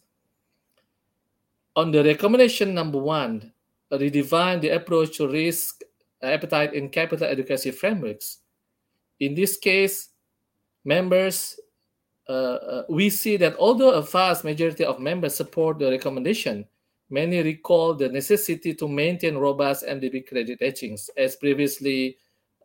On 1.75 1.91
the 1.91 2.05
recommendation 2.05 2.73
number 2.73 2.99
one, 2.99 3.53
redefine 3.93 4.61
the 4.61 4.71
approach 4.71 5.17
to 5.17 5.29
risk 5.29 5.83
appetite 6.23 6.75
in 6.75 6.89
capital 6.89 7.27
adequacy 7.27 7.71
frameworks. 7.71 8.39
In 9.21 9.35
this 9.35 9.57
case, 9.57 10.11
members 10.85 11.59
uh, 12.29 12.33
uh, 12.33 12.83
we 12.89 13.09
see 13.09 13.37
that 13.37 13.57
although 13.57 13.93
a 13.93 14.03
vast 14.03 14.45
majority 14.45 14.85
of 14.85 14.99
members 14.99 15.35
support 15.35 15.79
the 15.79 15.91
recommendation, 15.91 16.65
many 17.09 17.41
recall 17.43 17.95
the 17.95 18.09
necessity 18.09 18.75
to 18.75 18.89
maintain 18.89 19.37
robust 19.37 19.87
MDB 19.87 20.27
credit 20.27 20.59
ratings, 20.61 21.09
as 21.17 21.37
previously 21.37 22.17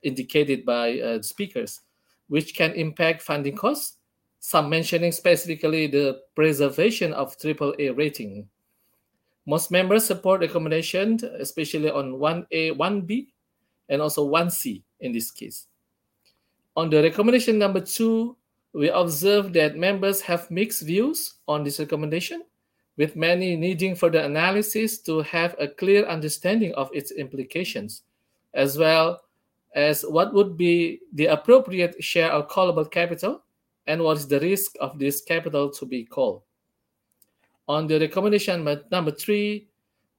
indicated 0.01 0.65
by 0.65 0.99
uh, 0.99 1.21
speakers, 1.21 1.81
which 2.27 2.55
can 2.55 2.71
impact 2.73 3.21
funding 3.21 3.55
costs, 3.55 3.97
some 4.39 4.67
mentioning 4.67 5.11
specifically 5.11 5.85
the 5.85 6.21
preservation 6.35 7.13
of 7.13 7.37
AAA 7.37 7.95
rating. 7.95 8.47
Most 9.51 9.69
members 9.69 10.05
support 10.05 10.39
recommendation, 10.39 11.19
especially 11.37 11.91
on 11.91 12.13
1A, 12.13 12.71
1B, 12.77 13.27
and 13.89 14.01
also 14.01 14.25
1C 14.25 14.81
in 15.01 15.11
this 15.11 15.29
case. 15.29 15.67
On 16.77 16.89
the 16.89 17.03
recommendation 17.03 17.59
number 17.59 17.81
two, 17.81 18.37
we 18.71 18.87
observe 18.87 19.51
that 19.51 19.75
members 19.75 20.21
have 20.21 20.49
mixed 20.49 20.83
views 20.83 21.33
on 21.49 21.65
this 21.65 21.81
recommendation, 21.81 22.43
with 22.95 23.17
many 23.17 23.57
needing 23.57 23.93
further 23.93 24.19
analysis 24.19 24.99
to 24.99 25.19
have 25.23 25.53
a 25.59 25.67
clear 25.67 26.05
understanding 26.05 26.73
of 26.75 26.89
its 26.93 27.11
implications, 27.11 28.03
as 28.53 28.77
well 28.77 29.19
as 29.75 30.03
what 30.07 30.33
would 30.33 30.55
be 30.55 31.01
the 31.11 31.25
appropriate 31.25 32.01
share 32.01 32.31
of 32.31 32.47
callable 32.47 32.89
capital 32.89 33.43
and 33.85 34.01
what 34.01 34.15
is 34.15 34.29
the 34.29 34.39
risk 34.39 34.77
of 34.79 34.97
this 34.97 35.19
capital 35.19 35.69
to 35.69 35.85
be 35.85 36.05
called. 36.05 36.41
On 37.67 37.87
the 37.87 37.99
recommendation 37.99 38.63
number 38.91 39.11
three, 39.11 39.67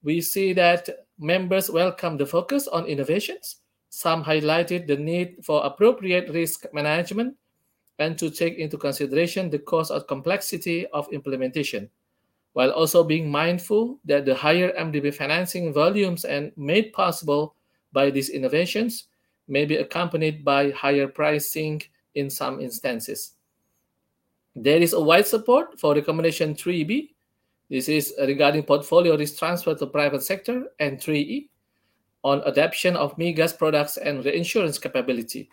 we 0.02 0.20
see 0.20 0.52
that 0.54 0.88
members 1.18 1.70
welcome 1.70 2.16
the 2.16 2.26
focus 2.26 2.66
on 2.68 2.86
innovations. 2.86 3.56
Some 3.90 4.24
highlighted 4.24 4.86
the 4.86 4.96
need 4.96 5.36
for 5.44 5.64
appropriate 5.64 6.30
risk 6.30 6.66
management 6.72 7.36
and 7.98 8.18
to 8.18 8.30
take 8.30 8.56
into 8.58 8.78
consideration 8.78 9.50
the 9.50 9.58
cost 9.58 9.90
or 9.90 10.00
complexity 10.00 10.86
of 10.88 11.12
implementation, 11.12 11.90
while 12.54 12.70
also 12.70 13.04
being 13.04 13.30
mindful 13.30 13.98
that 14.04 14.24
the 14.24 14.34
higher 14.34 14.72
MDB 14.78 15.14
financing 15.14 15.72
volumes 15.72 16.24
and 16.24 16.52
made 16.56 16.92
possible 16.92 17.54
by 17.92 18.10
these 18.10 18.30
innovations 18.30 19.08
may 19.46 19.64
be 19.64 19.76
accompanied 19.76 20.44
by 20.44 20.70
higher 20.70 21.06
pricing 21.06 21.82
in 22.14 22.30
some 22.30 22.60
instances. 22.60 23.32
There 24.56 24.80
is 24.80 24.92
a 24.92 25.00
wide 25.00 25.26
support 25.26 25.78
for 25.78 25.94
recommendation 25.94 26.54
3B. 26.54 27.11
This 27.72 27.88
is 27.88 28.12
regarding 28.20 28.64
portfolio 28.64 29.16
risk 29.16 29.38
transfer 29.38 29.74
to 29.74 29.86
private 29.86 30.22
sector 30.22 30.66
and 30.78 30.98
3E 30.98 31.48
on 32.22 32.42
adoption 32.44 32.96
of 32.96 33.16
MIGA's 33.16 33.54
products 33.54 33.96
and 33.96 34.22
reinsurance 34.22 34.76
capability. 34.76 35.48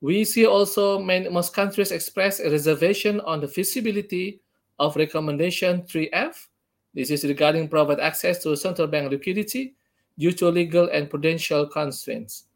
We 0.00 0.24
see 0.24 0.46
also 0.46 0.98
many, 0.98 1.28
most 1.28 1.54
countries 1.54 1.92
express 1.92 2.40
a 2.40 2.50
reservation 2.50 3.20
on 3.20 3.38
the 3.38 3.46
feasibility 3.46 4.40
of 4.80 4.96
recommendation 4.96 5.82
3F. 5.82 6.48
This 6.92 7.12
is 7.12 7.22
regarding 7.22 7.68
private 7.68 8.00
access 8.00 8.42
to 8.42 8.56
central 8.56 8.88
bank 8.88 9.08
liquidity 9.12 9.76
due 10.18 10.32
to 10.32 10.48
legal 10.48 10.88
and 10.88 11.08
prudential 11.08 11.68
constraints. 11.68 12.46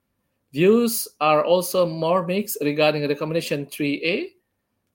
Views 0.52 1.06
are 1.20 1.44
also 1.44 1.86
more 1.86 2.26
mixed 2.26 2.58
regarding 2.62 3.06
recommendation 3.06 3.66
3A 3.66 4.32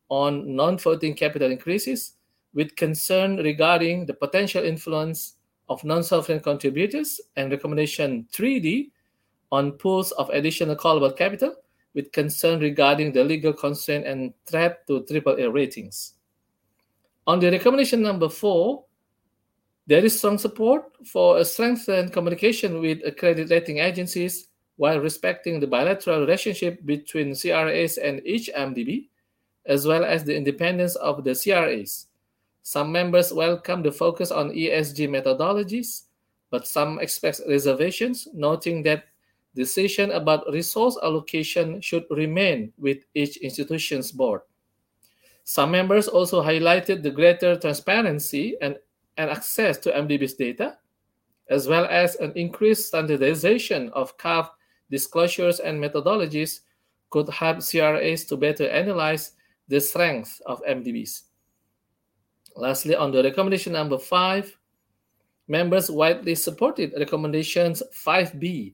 on 0.09 0.57
non-floating 0.57 1.13
capital 1.13 1.49
increases, 1.49 2.17
with 2.53 2.75
concern 2.75 3.37
regarding 3.37 4.05
the 4.05 4.13
potential 4.13 4.63
influence 4.63 5.35
of 5.69 5.83
non-sovereign 5.83 6.41
contributors, 6.41 7.21
and 7.35 7.51
recommendation 7.51 8.27
3D 8.33 8.91
on 9.51 9.71
pools 9.73 10.11
of 10.11 10.29
additional 10.29 10.75
callable 10.75 11.15
capital, 11.15 11.55
with 11.93 12.11
concern 12.11 12.59
regarding 12.59 13.11
the 13.11 13.23
legal 13.23 13.53
constraint 13.53 14.05
and 14.05 14.33
threat 14.45 14.85
to 14.87 15.01
AAA 15.01 15.53
ratings. 15.53 16.13
On 17.27 17.39
the 17.39 17.51
recommendation 17.51 18.01
number 18.01 18.29
four, 18.29 18.85
there 19.87 20.03
is 20.03 20.17
strong 20.17 20.37
support 20.37 20.85
for 21.05 21.39
a 21.39 21.45
strengthened 21.45 22.13
communication 22.13 22.79
with 22.79 22.99
credit 23.17 23.49
rating 23.49 23.79
agencies 23.79 24.47
while 24.77 24.99
respecting 24.99 25.59
the 25.59 25.67
bilateral 25.67 26.21
relationship 26.21 26.85
between 26.85 27.35
CRAs 27.35 27.97
and 27.97 28.21
each 28.25 28.49
MDB, 28.55 29.09
as 29.65 29.85
well 29.85 30.03
as 30.03 30.23
the 30.23 30.35
independence 30.35 30.95
of 30.95 31.23
the 31.23 31.35
CRAs. 31.35 32.07
Some 32.63 32.91
members 32.91 33.33
welcome 33.33 33.81
the 33.81 33.91
focus 33.91 34.31
on 34.31 34.51
ESG 34.51 35.09
methodologies, 35.09 36.03
but 36.51 36.67
some 36.67 36.99
express 36.99 37.41
reservations, 37.47 38.27
noting 38.33 38.83
that 38.83 39.05
decision 39.55 40.11
about 40.11 40.49
resource 40.51 40.97
allocation 41.01 41.81
should 41.81 42.05
remain 42.11 42.71
with 42.77 42.99
each 43.15 43.37
institution's 43.37 44.11
board. 44.11 44.41
Some 45.43 45.71
members 45.71 46.07
also 46.07 46.43
highlighted 46.43 47.01
the 47.01 47.09
greater 47.09 47.55
transparency 47.55 48.55
and, 48.61 48.77
and 49.17 49.29
access 49.29 49.77
to 49.79 49.91
MDB's 49.91 50.35
data, 50.35 50.77
as 51.49 51.67
well 51.67 51.85
as 51.85 52.15
an 52.15 52.31
increased 52.35 52.87
standardization 52.87 53.89
of 53.89 54.17
CAF 54.17 54.49
disclosures 54.91 55.59
and 55.59 55.81
methodologies 55.81 56.61
could 57.09 57.27
help 57.29 57.59
CRAs 57.59 58.25
to 58.25 58.37
better 58.37 58.69
analyze 58.69 59.31
the 59.67 59.81
strength 59.81 60.41
of 60.45 60.61
MDBs. 60.63 61.23
Lastly, 62.55 62.95
on 62.95 63.11
the 63.11 63.23
recommendation 63.23 63.73
number 63.73 63.97
five, 63.97 64.57
members 65.47 65.89
widely 65.89 66.35
supported 66.35 66.93
recommendations 66.97 67.83
5B 67.93 68.73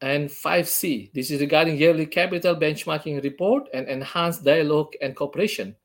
and 0.00 0.28
5C. 0.28 1.12
This 1.12 1.30
is 1.30 1.40
regarding 1.40 1.76
yearly 1.76 2.06
capital 2.06 2.56
benchmarking 2.56 3.22
report 3.22 3.68
and 3.72 3.88
enhanced 3.88 4.44
dialogue 4.44 4.92
and 5.00 5.14
cooperation. 5.14 5.76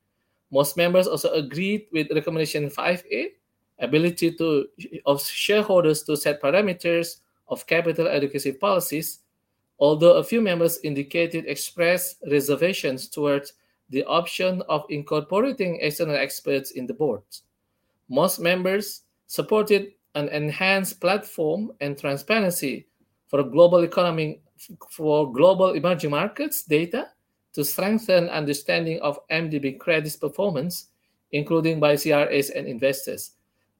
Most 0.51 0.77
members 0.77 1.07
also 1.07 1.31
agreed 1.33 1.87
with 1.91 2.11
recommendation 2.11 2.69
5A, 2.69 3.27
ability 3.79 4.31
to 4.33 4.65
of 5.05 5.21
shareholders 5.21 6.03
to 6.03 6.17
set 6.17 6.41
parameters 6.41 7.17
of 7.47 7.67
capital 7.67 8.07
adequacy 8.07 8.53
policies, 8.53 9.19
although 9.79 10.17
a 10.17 10.23
few 10.23 10.41
members 10.41 10.79
indicated 10.83 11.45
express 11.45 12.15
reservations 12.31 13.07
towards 13.07 13.53
the 13.89 14.03
option 14.05 14.61
of 14.69 14.85
incorporating 14.89 15.79
external 15.81 16.15
experts 16.15 16.71
in 16.71 16.85
the 16.85 16.93
board. 16.93 17.21
Most 18.09 18.39
members 18.39 19.03
supported 19.27 19.93
an 20.15 20.29
enhanced 20.29 20.99
platform 20.99 21.71
and 21.79 21.97
transparency 21.97 22.87
for 23.27 23.43
global 23.43 23.79
economy 23.79 24.41
for 24.89 25.31
global 25.31 25.73
emerging 25.73 26.09
markets 26.09 26.63
data 26.63 27.07
to 27.53 27.63
strengthen 27.63 28.29
understanding 28.29 28.99
of 29.01 29.19
MDB 29.29 29.79
credit's 29.79 30.15
performance, 30.15 30.87
including 31.31 31.79
by 31.79 31.95
CRAs 31.95 32.49
and 32.49 32.67
investors. 32.67 33.31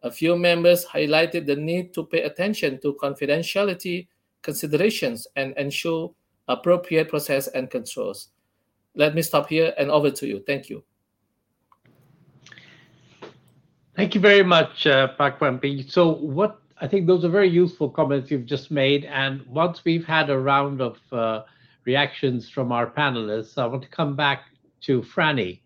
A 0.03 0.11
few 0.11 0.37
members 0.37 0.85
highlighted 0.85 1.47
the 1.47 1.55
need 1.55 1.93
to 1.95 2.05
pay 2.05 2.21
attention 2.21 2.79
to 2.81 2.93
confidentiality 3.01 4.07
considerations 4.41 5.27
and 5.35 5.53
ensure 5.57 6.13
appropriate 6.47 7.09
process 7.09 7.47
and 7.47 7.69
controls. 7.69 8.29
Let 8.97 9.15
me 9.15 9.21
stop 9.21 9.47
here 9.47 9.73
and 9.77 9.89
over 9.89 10.11
to 10.11 10.27
you. 10.27 10.43
Thank 10.45 10.69
you. 10.69 10.83
Thank 13.95 14.13
you 14.13 14.21
very 14.21 14.43
much, 14.43 14.85
uh, 14.85 15.07
Pak. 15.17 15.39
So 15.87 16.15
what 16.15 16.61
I 16.79 16.87
think 16.87 17.07
those 17.07 17.25
are 17.25 17.29
very 17.29 17.49
useful 17.49 17.89
comments 17.89 18.29
you've 18.29 18.45
just 18.45 18.69
made. 18.69 19.05
And 19.05 19.45
once 19.47 19.83
we've 19.85 20.05
had 20.05 20.29
a 20.29 20.37
round 20.37 20.81
of 20.81 20.97
uh, 21.11 21.43
reactions 21.85 22.49
from 22.49 22.71
our 22.71 22.87
panelists, 22.87 23.57
I 23.57 23.65
want 23.65 23.81
to 23.83 23.89
come 23.89 24.15
back 24.15 24.43
to 24.81 25.01
Franny 25.01 25.61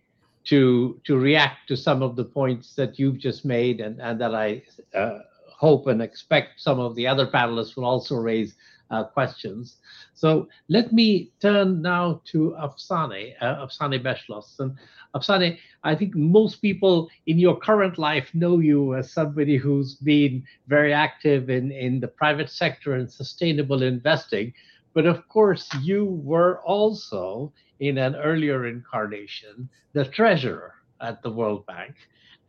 to 0.46 1.00
to 1.04 1.18
react 1.18 1.68
to 1.68 1.78
some 1.78 2.02
of 2.02 2.16
the 2.16 2.24
points 2.24 2.74
that 2.76 2.98
you've 2.98 3.20
just 3.20 3.46
made 3.46 3.80
and, 3.82 4.02
and 4.02 4.20
that 4.20 4.34
I 4.34 4.64
uh, 4.96 5.20
hope 5.48 5.88
and 5.88 6.02
expect 6.02 6.60
some 6.60 6.80
of 6.80 6.96
the 6.96 7.08
other 7.08 7.28
panelists 7.28 7.76
will 7.76 7.86
also 7.86 8.16
raise 8.16 8.56
uh, 8.92 9.06
questions. 9.06 9.78
So 10.14 10.48
let 10.70 10.92
me 10.94 11.32
turn 11.42 11.82
now 11.82 12.22
to 12.26 12.56
Afsaneh, 12.60 13.34
uh, 13.42 13.66
Afsaneh 13.66 14.04
Beschloss. 14.04 14.60
And 14.60 14.78
Afsaneh, 15.16 15.58
I 15.84 15.96
think 15.96 16.16
most 16.16 16.58
people 16.62 17.10
in 17.26 17.40
your 17.40 17.58
current 17.58 17.98
life 17.98 18.30
know 18.34 18.60
you 18.60 18.96
as 18.96 19.12
somebody 19.12 19.58
who's 19.58 19.96
been 19.96 20.44
very 20.68 20.94
active 20.94 21.50
in, 21.50 21.72
in 21.72 22.00
the 22.00 22.08
private 22.08 22.50
sector 22.50 22.96
and 22.96 23.12
sustainable 23.12 23.82
investing. 23.82 24.54
But 24.94 25.06
of 25.06 25.28
course, 25.30 25.70
you 25.82 26.06
were 26.06 26.62
also 26.62 27.54
in 27.80 27.98
an 27.98 28.16
earlier 28.16 28.68
incarnation 28.68 29.70
the 29.94 30.06
treasurer 30.06 30.76
at 31.02 31.22
the 31.24 31.32
World 31.32 31.66
Bank. 31.66 31.96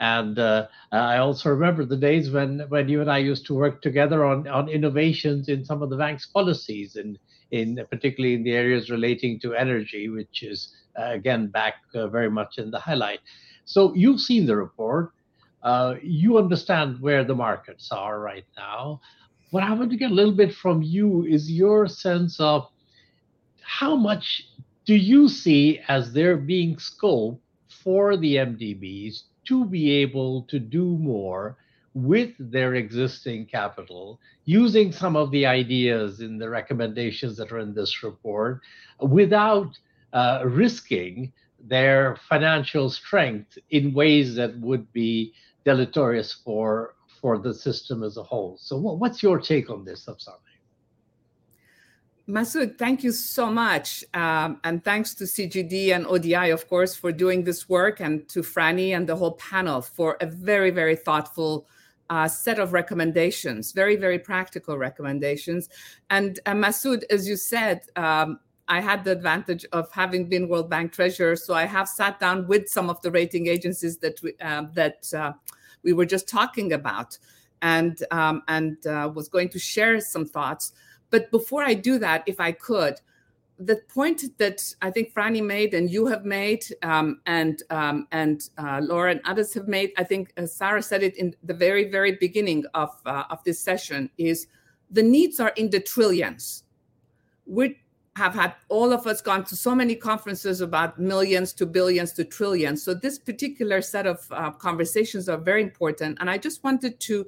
And 0.03 0.37
uh, 0.41 0.67
I 0.91 1.19
also 1.19 1.49
remember 1.51 1.85
the 1.85 1.97
days 1.97 2.29
when, 2.33 2.59
when 2.71 2.89
you 2.89 3.01
and 3.03 3.09
I 3.11 3.19
used 3.19 3.47
to 3.47 3.55
work 3.55 3.83
together 3.83 4.25
on, 4.25 4.49
on 4.49 4.69
innovations 4.69 5.49
in 5.49 5.65
some 5.65 5.81
of 5.81 5.91
the 5.91 5.97
bank's 5.97 6.27
policies, 6.27 6.97
and 6.97 7.21
in 7.53 7.79
particularly 7.89 8.35
in 8.35 8.43
the 8.43 8.51
areas 8.51 8.91
relating 8.91 9.39
to 9.39 9.55
energy, 9.55 10.09
which 10.09 10.43
is 10.43 10.75
uh, 10.99 11.13
again 11.13 11.47
back 11.47 11.75
uh, 11.95 12.09
very 12.09 12.29
much 12.29 12.59
in 12.59 12.73
the 12.73 12.81
highlight. 12.81 13.21
So 13.65 13.95
you've 13.95 14.19
seen 14.19 14.45
the 14.45 14.57
report. 14.57 15.13
Uh, 15.63 15.95
you 16.03 16.37
understand 16.37 17.01
where 17.01 17.23
the 17.23 17.37
markets 17.37 17.93
are 17.93 18.19
right 18.19 18.47
now. 18.57 19.01
What 19.53 19.63
I 19.63 19.73
want 19.73 19.93
to 19.93 19.97
get 19.97 20.11
a 20.11 20.15
little 20.15 20.35
bit 20.35 20.53
from 20.53 20.83
you 20.83 21.25
is 21.27 21.49
your 21.49 21.87
sense 21.87 22.41
of 22.41 22.67
how 23.61 23.95
much 23.95 24.49
do 24.85 24.97
you 24.97 25.29
see 25.29 25.79
as 25.87 26.13
there 26.13 26.37
being 26.37 26.81
scope 26.81 27.41
for 27.69 28.17
the 28.17 28.35
MDBs 28.35 29.23
to 29.47 29.65
be 29.65 29.91
able 29.91 30.43
to 30.43 30.59
do 30.59 30.85
more 30.99 31.57
with 31.95 32.31
their 32.39 32.75
existing 32.75 33.47
capital, 33.47 34.19
using 34.45 34.93
some 34.93 35.17
of 35.17 35.31
the 35.31 35.45
ideas 35.47 36.21
in 36.21 36.39
the 36.39 36.49
recommendations 36.49 37.37
that 37.37 37.53
are 37.53 37.59
in 37.59 37.75
this 37.75 38.03
report, 38.03 38.61
without 39.01 39.79
uh, 40.13 40.43
risking 40.45 41.33
their 41.61 42.17
financial 42.29 42.91
strength 42.91 43.59
in 43.71 43.93
ways 43.93 44.35
that 44.35 44.59
would 44.59 44.91
be 44.93 45.33
deleterious 45.65 46.33
for 46.33 46.95
for 47.21 47.39
the 47.39 47.55
system 47.55 48.03
as 48.03 48.17
a 48.17 48.23
whole. 48.23 48.57
So, 48.61 48.77
what's 48.79 49.23
your 49.23 49.39
take 49.39 49.71
on 49.71 49.85
this, 49.85 50.07
Afsaneh? 50.07 50.52
Masood, 52.29 52.79
thank 52.79 53.03
you 53.03 53.11
so 53.11 53.51
much. 53.51 54.05
Um, 54.15 54.61
and 54.63 54.85
thanks 54.85 55.15
to 55.17 55.25
CGD 55.25 55.95
and 55.95 56.07
ODI, 56.07 56.51
of 56.51 56.69
course, 56.69 56.95
for 56.95 57.11
doing 57.11 57.43
this 57.43 57.69
work, 57.69 58.01
and 58.01 58.29
to 58.29 58.43
Franny 58.43 58.97
and 58.97 59.09
the 59.09 59.17
whole 59.17 59.33
panel 59.33 59.83
for 59.83 60.17
a 60.21 60.27
very, 60.27 60.71
very 60.71 60.95
thoughtful 60.95 61.67
uh, 62.11 62.29
set 62.29 62.59
of 62.59 62.73
recommendations, 62.73 63.73
very, 63.73 63.97
very 63.97 64.19
practical 64.19 64.79
recommendations. 64.79 65.69
And 66.11 66.39
uh, 66.47 66.53
Masood, 66.53 67.03
as 67.11 67.27
you 67.27 67.37
said, 67.37 67.83
um, 67.97 68.39
I 68.69 68.81
had 68.81 69.05
the 69.05 69.11
advantage 69.11 69.67
of 69.73 69.91
having 69.91 70.29
been 70.29 70.49
World 70.49 70.71
Bank 70.71 70.93
treasurer, 70.93 71.37
so 71.37 71.55
I 71.55 71.65
have 71.65 71.89
sat 71.89 72.21
down 72.21 72.47
with 72.47 72.69
some 72.69 72.89
of 72.89 73.01
the 73.03 73.11
rating 73.11 73.49
agencies 73.49 73.99
that 73.99 74.23
we, 74.23 74.35
uh, 74.41 74.67
that 74.75 75.13
uh, 75.13 75.33
we 75.83 75.93
were 75.93 76.07
just 76.07 76.29
talking 76.29 76.73
about, 76.73 77.19
and 77.61 78.03
um, 78.11 78.43
and 78.47 78.87
uh, 78.87 79.11
was 79.13 79.29
going 79.29 79.49
to 79.51 79.59
share 79.59 80.01
some 80.01 80.25
thoughts. 80.25 80.73
But 81.13 81.31
before 81.31 81.63
I 81.63 81.75
do 81.75 81.99
that, 81.99 82.25
if 82.27 82.41
I 82.41 82.53
could, 82.53 82.99
the 83.59 83.77
point 83.89 84.37
that 84.39 84.75
I 84.81 84.91
think 84.91 85.13
Franny 85.15 85.45
made 85.45 85.75
and 85.75 85.89
you 85.89 86.07
have 86.07 86.25
made, 86.25 86.65
um, 86.83 87.21
and 87.27 87.63
um, 87.71 88.09
and 88.11 88.49
uh, 88.59 88.81
Laura 88.83 89.13
and 89.13 89.21
others 89.25 89.55
have 89.55 89.69
made, 89.69 89.93
I 89.99 90.05
think 90.05 90.33
uh, 90.37 90.47
Sara 90.47 90.83
said 90.83 91.03
it 91.03 91.17
in 91.17 91.37
the 91.45 91.55
very 91.55 91.91
very 91.91 92.13
beginning 92.13 92.65
of 92.75 92.91
uh, 93.07 93.25
of 93.31 93.45
this 93.45 93.61
session 93.61 94.11
is 94.19 94.49
the 94.91 95.03
needs 95.03 95.39
are 95.39 95.53
in 95.57 95.71
the 95.71 95.81
trillions. 95.81 96.65
We 97.47 97.79
have 98.17 98.35
had 98.35 98.55
all 98.69 98.93
of 98.93 99.07
us 99.07 99.21
gone 99.21 99.45
to 99.45 99.57
so 99.57 99.75
many 99.75 99.95
conferences 99.95 100.61
about 100.61 100.99
millions 100.99 101.53
to 101.55 101.67
billions 101.67 102.13
to 102.13 102.25
trillions. 102.25 102.83
So 102.83 102.95
this 102.95 103.19
particular 103.19 103.81
set 103.83 104.07
of 104.07 104.27
uh, 104.31 104.51
conversations 104.51 105.29
are 105.29 105.39
very 105.39 105.63
important, 105.63 106.19
and 106.21 106.31
I 106.31 106.39
just 106.39 106.65
wanted 106.65 106.99
to 107.01 107.27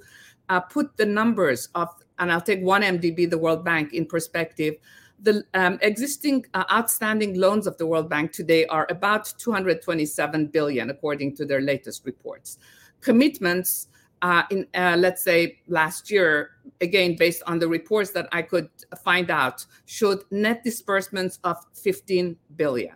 uh, 0.49 0.61
put 0.61 0.97
the 0.97 1.07
numbers 1.07 1.69
of 1.75 1.89
and 2.19 2.31
I'll 2.31 2.41
take 2.41 2.63
one 2.63 2.83
MDB, 2.83 3.29
the 3.29 3.39
World 3.39 3.65
Bank, 3.65 3.93
in 3.93 4.07
perspective. 4.07 4.75
The 5.23 5.45
um, 5.55 5.79
existing 5.83 6.47
uh, 6.55 6.65
outstanding 6.71 7.39
loans 7.39 7.67
of 7.67 7.77
the 7.79 7.87
World 7.87 8.09
Bank 8.09 8.33
today 8.33 8.67
are 8.67 8.87
about 8.91 9.33
227 9.39 10.47
billion, 10.49 10.91
according 10.91 11.37
to 11.37 11.45
their 11.45 11.61
latest 11.61 12.05
reports. 12.05 12.59
Commitments 13.01 13.89
uh, 14.23 14.43
in, 14.51 14.67
uh, 14.75 14.97
let's 14.99 15.23
say, 15.23 15.59
last 15.69 16.11
year, 16.11 16.53
again, 16.81 17.17
based 17.17 17.43
on 17.47 17.59
the 17.59 17.69
reports 17.69 18.11
that 18.11 18.29
I 18.33 18.43
could 18.43 18.69
find 19.05 19.31
out, 19.31 19.65
showed 19.87 20.25
net 20.31 20.65
disbursements 20.65 21.39
of 21.45 21.57
15 21.75 22.37
billion. 22.57 22.95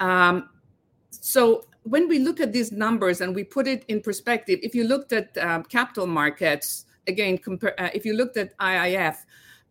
Um, 0.00 0.48
so 1.10 1.66
when 1.84 2.08
we 2.08 2.18
look 2.18 2.40
at 2.40 2.52
these 2.52 2.72
numbers 2.72 3.20
and 3.20 3.34
we 3.34 3.44
put 3.44 3.66
it 3.68 3.84
in 3.88 4.00
perspective, 4.00 4.58
if 4.62 4.74
you 4.74 4.84
looked 4.84 5.12
at 5.12 5.36
um, 5.38 5.62
capital 5.64 6.06
markets, 6.06 6.86
again, 7.06 7.38
compare, 7.38 7.78
uh, 7.80 7.90
if 7.94 8.04
you 8.04 8.14
looked 8.14 8.36
at 8.36 8.56
IIF, 8.58 9.16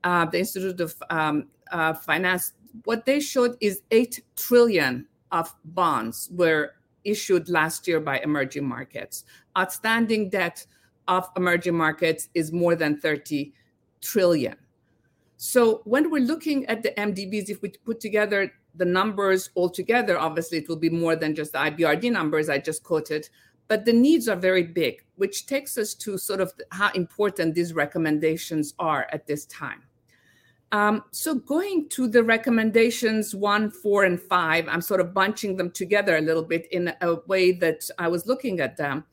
uh, 0.03 0.25
the 0.25 0.39
Institute 0.39 0.79
of 0.81 0.95
um, 1.09 1.47
uh, 1.71 1.93
Finance, 1.93 2.53
what 2.85 3.05
they 3.05 3.19
showed 3.19 3.57
is 3.59 3.81
8 3.91 4.23
trillion 4.35 5.07
of 5.31 5.53
bonds 5.65 6.29
were 6.31 6.73
issued 7.03 7.49
last 7.49 7.87
year 7.87 7.99
by 7.99 8.19
emerging 8.19 8.67
markets. 8.67 9.25
Outstanding 9.57 10.29
debt 10.29 10.65
of 11.07 11.29
emerging 11.35 11.75
markets 11.75 12.29
is 12.33 12.51
more 12.51 12.75
than 12.75 12.99
30 12.99 13.53
trillion. 14.01 14.55
So 15.37 15.81
when 15.85 16.11
we're 16.11 16.21
looking 16.21 16.65
at 16.67 16.83
the 16.83 16.91
MDBs, 16.91 17.49
if 17.49 17.61
we 17.61 17.69
put 17.69 17.99
together 17.99 18.51
the 18.75 18.85
numbers 18.85 19.49
all 19.55 19.69
together, 19.69 20.19
obviously 20.19 20.59
it 20.59 20.69
will 20.69 20.75
be 20.75 20.89
more 20.89 21.15
than 21.15 21.35
just 21.35 21.53
the 21.53 21.57
IBRD 21.57 22.11
numbers 22.11 22.49
I 22.49 22.59
just 22.59 22.83
quoted, 22.83 23.27
but 23.67 23.85
the 23.85 23.93
needs 23.93 24.27
are 24.27 24.35
very 24.35 24.63
big, 24.63 25.03
which 25.15 25.45
takes 25.45 25.77
us 25.77 25.93
to 25.95 26.17
sort 26.17 26.41
of 26.41 26.53
how 26.71 26.91
important 26.93 27.55
these 27.55 27.73
recommendations 27.73 28.73
are 28.79 29.07
at 29.11 29.27
this 29.27 29.45
time. 29.45 29.83
Um, 30.73 31.03
so 31.11 31.35
going 31.35 31.89
to 31.89 32.07
the 32.07 32.23
recommendations 32.23 33.35
one, 33.35 33.69
four, 33.69 34.05
and 34.05 34.21
five, 34.21 34.67
I'm 34.69 34.81
sort 34.81 35.01
of 35.01 35.13
bunching 35.13 35.57
them 35.57 35.71
together 35.71 36.17
a 36.17 36.21
little 36.21 36.43
bit 36.43 36.67
in 36.71 36.93
a 37.01 37.15
way 37.27 37.51
that 37.53 37.89
I 37.97 38.07
was 38.07 38.25
looking 38.25 38.61
at 38.61 38.77
them. 38.77 39.03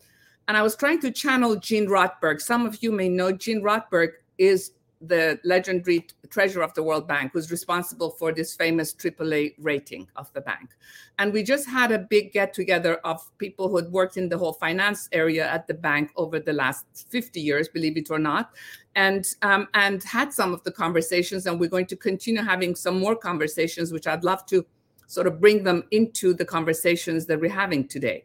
And 0.47 0.57
I 0.57 0.63
was 0.63 0.77
trying 0.77 1.01
to 1.01 1.11
channel 1.11 1.57
Gene 1.57 1.89
Rotberg. 1.89 2.41
Some 2.41 2.65
of 2.65 2.83
you 2.83 2.93
may 2.93 3.09
know 3.09 3.33
Gene 3.33 3.61
Rotberg 3.61 4.13
is 4.39 4.73
the 5.01 5.39
legendary 5.45 6.07
treasurer 6.31 6.63
of 6.63 6.75
the 6.75 6.83
World 6.83 7.07
Bank, 7.07 7.33
who's 7.33 7.51
responsible 7.51 8.11
for 8.11 8.33
this 8.33 8.55
famous 8.55 8.93
AAA 8.93 9.55
rating 9.59 10.09
of 10.17 10.33
the 10.33 10.41
bank. 10.41 10.71
And 11.19 11.33
we 11.33 11.43
just 11.43 11.69
had 11.69 11.93
a 11.93 11.99
big 11.99 12.33
get 12.33 12.53
together 12.53 12.97
of 13.05 13.21
people 13.39 13.69
who 13.69 13.77
had 13.77 13.91
worked 13.91 14.17
in 14.17 14.29
the 14.29 14.39
whole 14.39 14.55
finance 14.55 15.09
area 15.13 15.49
at 15.49 15.67
the 15.67 15.75
bank 15.75 16.11
over 16.17 16.41
the 16.41 16.53
last 16.53 16.85
50 17.11 17.41
years, 17.41 17.69
believe 17.69 17.97
it 17.97 18.11
or 18.11 18.19
not, 18.19 18.55
and 18.95 19.27
um, 19.43 19.69
and 19.75 20.03
had 20.03 20.33
some 20.33 20.53
of 20.53 20.63
the 20.65 20.73
conversations. 20.73 21.47
And 21.47 21.61
we're 21.61 21.71
going 21.71 21.87
to 21.87 21.97
continue 21.97 22.43
having 22.43 22.75
some 22.75 22.99
more 22.99 23.15
conversations, 23.15 23.93
which 23.93 24.07
I'd 24.07 24.25
love 24.25 24.47
to 24.47 24.67
sort 25.07 25.27
of 25.27 25.41
bring 25.41 25.65
them 25.65 25.85
into 25.91 26.35
the 26.35 26.45
conversations 26.45 27.27
that 27.27 27.41
we're 27.41 27.51
having 27.51 27.89
today. 27.89 28.25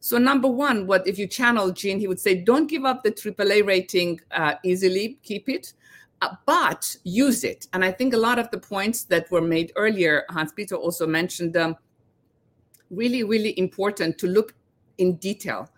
So 0.00 0.18
number 0.18 0.48
one, 0.48 0.86
what 0.86 1.06
if 1.06 1.18
you 1.18 1.26
channel 1.26 1.72
Gene, 1.72 1.98
he 1.98 2.06
would 2.06 2.20
say, 2.20 2.34
don't 2.36 2.68
give 2.68 2.84
up 2.84 3.02
the 3.02 3.10
AAA 3.10 3.66
rating 3.66 4.20
uh, 4.30 4.54
easily, 4.62 5.18
keep 5.22 5.48
it 5.48 5.72
but 6.46 6.96
use 7.04 7.44
it. 7.44 7.66
And 7.72 7.84
I 7.84 7.92
think 7.92 8.14
a 8.14 8.18
lot 8.18 8.38
of 8.38 8.50
the 8.50 8.58
points 8.58 9.04
that 9.04 9.30
were 9.30 9.42
made 9.42 9.72
earlier, 9.76 10.24
Hans 10.30 10.52
Peter 10.52 10.74
also 10.74 11.06
mentioned 11.06 11.52
them, 11.52 11.76
really, 12.90 13.22
really 13.22 13.58
important 13.58 14.18
to 14.18 14.26
look 14.26 14.54
in 14.98 15.16
detail. 15.16 15.68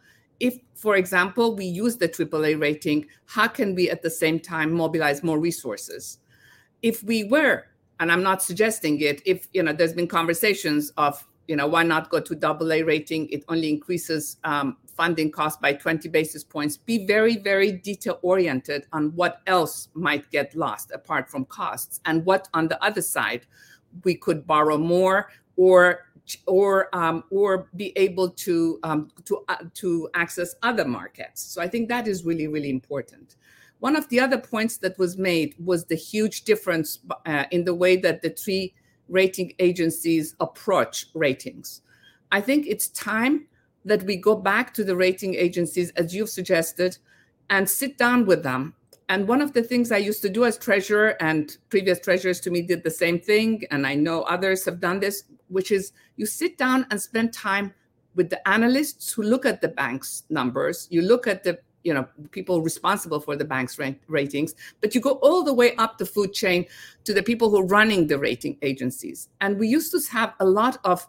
If, 0.40 0.58
for 0.74 0.96
example, 0.96 1.56
we 1.56 1.64
use 1.64 1.96
the 1.96 2.08
AAA 2.08 2.60
rating, 2.60 3.06
how 3.26 3.48
can 3.48 3.74
we 3.74 3.90
at 3.90 4.02
the 4.02 4.10
same 4.10 4.38
time 4.38 4.72
mobilize 4.72 5.22
more 5.22 5.38
resources? 5.38 6.18
If 6.82 7.02
we 7.02 7.24
were, 7.24 7.66
and 7.98 8.12
I'm 8.12 8.22
not 8.22 8.42
suggesting 8.42 9.00
it, 9.00 9.20
if 9.26 9.48
you 9.52 9.62
know, 9.64 9.72
there's 9.72 9.92
been 9.92 10.06
conversations 10.06 10.90
of 10.96 11.26
you 11.48 11.56
know 11.56 11.66
why 11.66 11.82
not 11.82 12.10
go 12.10 12.20
to 12.20 12.34
double 12.34 12.72
A 12.72 12.82
rating? 12.82 13.28
It 13.30 13.42
only 13.48 13.70
increases 13.70 14.36
um, 14.44 14.76
funding 14.98 15.30
cost 15.30 15.60
by 15.62 15.72
20 15.72 16.08
basis 16.08 16.42
points, 16.42 16.76
be 16.76 17.06
very, 17.06 17.36
very 17.36 17.70
detail 17.70 18.18
oriented 18.22 18.84
on 18.92 19.14
what 19.14 19.40
else 19.46 19.88
might 19.94 20.28
get 20.30 20.54
lost 20.56 20.90
apart 20.90 21.30
from 21.30 21.44
costs 21.44 22.00
and 22.04 22.26
what 22.26 22.48
on 22.52 22.66
the 22.66 22.82
other 22.84 23.00
side 23.00 23.46
we 24.04 24.14
could 24.14 24.44
borrow 24.46 24.76
more 24.76 25.30
or 25.56 26.04
or 26.46 26.94
um, 26.94 27.24
or 27.30 27.68
be 27.76 27.92
able 27.96 28.28
to 28.28 28.78
um, 28.82 29.08
to 29.24 29.44
uh, 29.48 29.56
to 29.74 30.10
access 30.14 30.56
other 30.62 30.84
markets. 30.84 31.40
So 31.42 31.62
I 31.62 31.68
think 31.68 31.88
that 31.88 32.06
is 32.06 32.24
really 32.24 32.48
really 32.48 32.70
important. 32.70 33.36
One 33.78 33.94
of 33.94 34.08
the 34.08 34.18
other 34.18 34.38
points 34.38 34.78
that 34.78 34.98
was 34.98 35.16
made 35.16 35.54
was 35.64 35.84
the 35.84 35.94
huge 35.94 36.42
difference 36.42 36.98
uh, 37.24 37.44
in 37.52 37.64
the 37.64 37.74
way 37.74 37.96
that 37.96 38.20
the 38.22 38.30
three 38.30 38.74
rating 39.08 39.52
agencies 39.60 40.34
approach 40.40 41.06
ratings. 41.14 41.82
I 42.32 42.40
think 42.40 42.66
it's 42.66 42.88
time 42.88 43.46
that 43.88 44.04
we 44.04 44.16
go 44.16 44.34
back 44.34 44.72
to 44.74 44.84
the 44.84 44.96
rating 44.96 45.34
agencies, 45.34 45.90
as 45.92 46.14
you've 46.14 46.30
suggested, 46.30 46.98
and 47.50 47.68
sit 47.68 47.98
down 47.98 48.26
with 48.26 48.42
them. 48.42 48.74
And 49.08 49.26
one 49.26 49.40
of 49.40 49.54
the 49.54 49.62
things 49.62 49.90
I 49.90 49.96
used 49.96 50.20
to 50.22 50.28
do 50.28 50.44
as 50.44 50.58
treasurer, 50.58 51.16
and 51.20 51.56
previous 51.70 51.98
treasurers 51.98 52.40
to 52.40 52.50
me 52.50 52.62
did 52.62 52.82
the 52.82 52.90
same 52.90 53.18
thing, 53.18 53.64
and 53.70 53.86
I 53.86 53.94
know 53.94 54.22
others 54.22 54.64
have 54.66 54.80
done 54.80 55.00
this, 55.00 55.24
which 55.48 55.70
is 55.72 55.92
you 56.16 56.26
sit 56.26 56.58
down 56.58 56.86
and 56.90 57.00
spend 57.00 57.32
time 57.32 57.72
with 58.14 58.28
the 58.28 58.46
analysts 58.46 59.12
who 59.12 59.22
look 59.22 59.46
at 59.46 59.60
the 59.60 59.68
bank's 59.68 60.24
numbers. 60.28 60.88
You 60.90 61.02
look 61.02 61.26
at 61.26 61.42
the 61.42 61.58
you 61.84 61.94
know 61.94 62.06
people 62.32 62.60
responsible 62.60 63.20
for 63.20 63.36
the 63.36 63.44
bank's 63.44 63.78
ratings 64.08 64.54
but 64.80 64.94
you 64.94 65.00
go 65.00 65.12
all 65.22 65.44
the 65.44 65.54
way 65.54 65.76
up 65.76 65.96
the 65.96 66.04
food 66.04 66.32
chain 66.32 66.66
to 67.04 67.14
the 67.14 67.22
people 67.22 67.48
who 67.48 67.60
are 67.60 67.66
running 67.66 68.08
the 68.08 68.18
rating 68.18 68.58
agencies 68.62 69.28
and 69.40 69.58
we 69.58 69.68
used 69.68 69.92
to 69.92 70.00
have 70.10 70.34
a 70.40 70.44
lot 70.44 70.78
of 70.84 71.06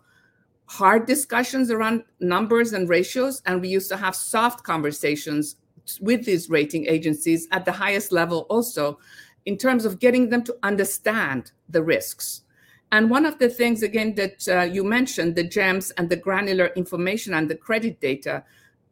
hard 0.70 1.08
discussions 1.08 1.72
around 1.72 2.04
numbers 2.20 2.74
and 2.74 2.88
ratios, 2.88 3.42
and 3.48 3.60
we 3.60 3.68
used 3.68 3.90
to 3.90 3.98
have 3.98 4.16
soft 4.16 4.64
conversations 4.64 5.56
with 6.00 6.24
these 6.26 6.48
rating 6.48 6.86
agencies 6.86 7.48
at 7.52 7.66
the 7.66 7.72
highest 7.72 8.12
level 8.12 8.46
also 8.50 9.00
in 9.46 9.58
terms 9.58 9.84
of 9.84 10.00
getting 10.00 10.30
them 10.30 10.44
to 10.44 10.56
understand 10.62 11.52
the 11.70 11.82
risks. 11.82 12.44
And 12.92 13.10
one 13.10 13.26
of 13.26 13.40
the 13.40 13.50
things, 13.50 13.82
again, 13.82 14.14
that 14.16 14.48
uh, 14.48 14.62
you 14.62 14.84
mentioned, 14.84 15.36
the 15.36 15.44
GEMS 15.44 15.92
and 15.92 16.08
the 16.08 16.16
granular 16.16 16.68
information 16.76 17.34
and 17.34 17.50
the 17.50 17.56
credit 17.56 18.00
data, 18.00 18.44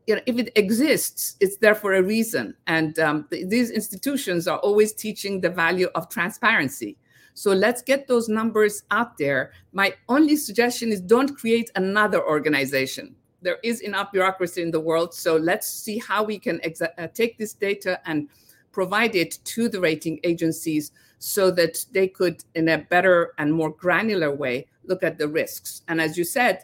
you 0.08 0.16
know, 0.16 0.22
if 0.26 0.38
it 0.40 0.52
exists, 0.56 1.36
it's 1.40 1.58
there 1.58 1.76
for 1.76 1.94
a 1.94 2.02
reason. 2.02 2.56
And 2.66 2.98
um, 2.98 3.28
th- 3.30 3.50
these 3.50 3.70
institutions 3.70 4.48
are 4.48 4.60
always 4.60 4.94
teaching 4.94 5.42
the 5.42 5.50
value 5.50 5.90
of 5.94 6.10
transparency. 6.10 6.98
So 7.38 7.52
let's 7.52 7.84
get 7.84 8.08
those 8.08 8.28
numbers 8.28 8.82
out 8.90 9.16
there. 9.20 9.52
My 9.72 9.94
only 10.10 10.36
suggestion 10.36 10.92
is 10.92 11.00
don't 11.00 11.38
create 11.38 11.70
another 11.76 12.28
organization. 12.28 13.16
There 13.44 13.60
is 13.64 13.82
enough 13.82 14.12
bureaucracy 14.12 14.64
in 14.64 14.72
the 14.72 14.80
world. 14.80 15.14
So 15.14 15.36
let's 15.36 15.70
see 15.70 16.00
how 16.00 16.24
we 16.24 16.40
can 16.40 16.60
uh, 16.98 17.08
take 17.14 17.38
this 17.38 17.54
data 17.54 18.02
and 18.08 18.28
provide 18.72 19.14
it 19.14 19.38
to 19.44 19.70
the 19.70 19.80
rating 19.80 20.20
agencies 20.24 20.92
so 21.20 21.52
that 21.52 21.86
they 21.92 22.08
could, 22.08 22.44
in 22.56 22.70
a 22.70 22.80
better 22.80 23.34
and 23.38 23.54
more 23.54 23.70
granular 23.70 24.34
way, 24.34 24.66
look 24.86 25.04
at 25.04 25.20
the 25.20 25.28
risks. 25.28 25.84
And 25.88 26.02
as 26.02 26.18
you 26.18 26.24
said, 26.24 26.64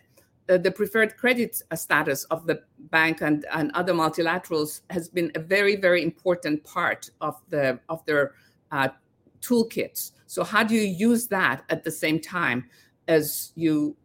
uh, 0.50 0.58
the 0.58 0.72
preferred 0.72 1.18
credit 1.18 1.62
uh, 1.70 1.76
status 1.76 2.24
of 2.32 2.48
the 2.48 2.64
bank 2.90 3.22
and, 3.22 3.46
and 3.54 3.70
other 3.76 3.94
multilaterals 3.94 4.82
has 4.90 5.08
been 5.08 5.32
a 5.36 5.40
very, 5.40 5.76
very 5.76 6.02
important 6.02 6.64
part 6.64 7.12
of 7.22 7.40
the 7.50 7.80
of 7.90 8.04
their 8.08 8.34
uh, 8.72 8.90
toolkits. 9.40 10.14
So 10.34 10.44
how 10.44 10.64
do 10.64 10.74
you 10.74 10.82
use 10.82 11.28
that 11.28 11.64
at 11.70 11.84
the 11.84 11.92
same 11.92 12.20
time 12.20 12.66
as 13.08 13.52
you 13.54 13.96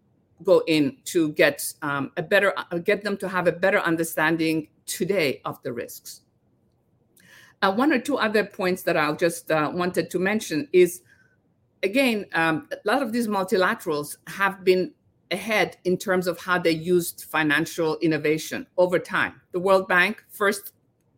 go 0.42 0.62
in 0.66 0.98
to 1.06 1.32
get 1.32 1.64
um, 1.80 2.12
a 2.18 2.22
better 2.22 2.52
uh, 2.54 2.76
get 2.76 3.02
them 3.02 3.16
to 3.16 3.28
have 3.30 3.46
a 3.46 3.52
better 3.52 3.78
understanding 3.78 4.68
today 4.84 5.40
of 5.46 5.58
the 5.62 5.72
risks? 5.72 6.20
Uh, 7.62 7.72
one 7.72 7.94
or 7.94 7.98
two 7.98 8.18
other 8.18 8.44
points 8.44 8.82
that 8.82 8.94
I'll 8.94 9.16
just 9.16 9.50
uh, 9.50 9.70
wanted 9.72 10.10
to 10.10 10.18
mention 10.18 10.68
is 10.74 11.00
again 11.82 12.26
um, 12.34 12.68
a 12.72 12.76
lot 12.84 13.02
of 13.02 13.10
these 13.10 13.26
multilaterals 13.26 14.18
have 14.26 14.64
been 14.64 14.92
ahead 15.30 15.78
in 15.84 15.96
terms 15.96 16.26
of 16.26 16.38
how 16.38 16.58
they 16.58 16.72
used 16.72 17.24
financial 17.24 17.96
innovation 18.02 18.66
over 18.76 18.98
time. 18.98 19.40
The 19.52 19.60
World 19.60 19.88
Bank 19.88 20.22
first 20.28 20.74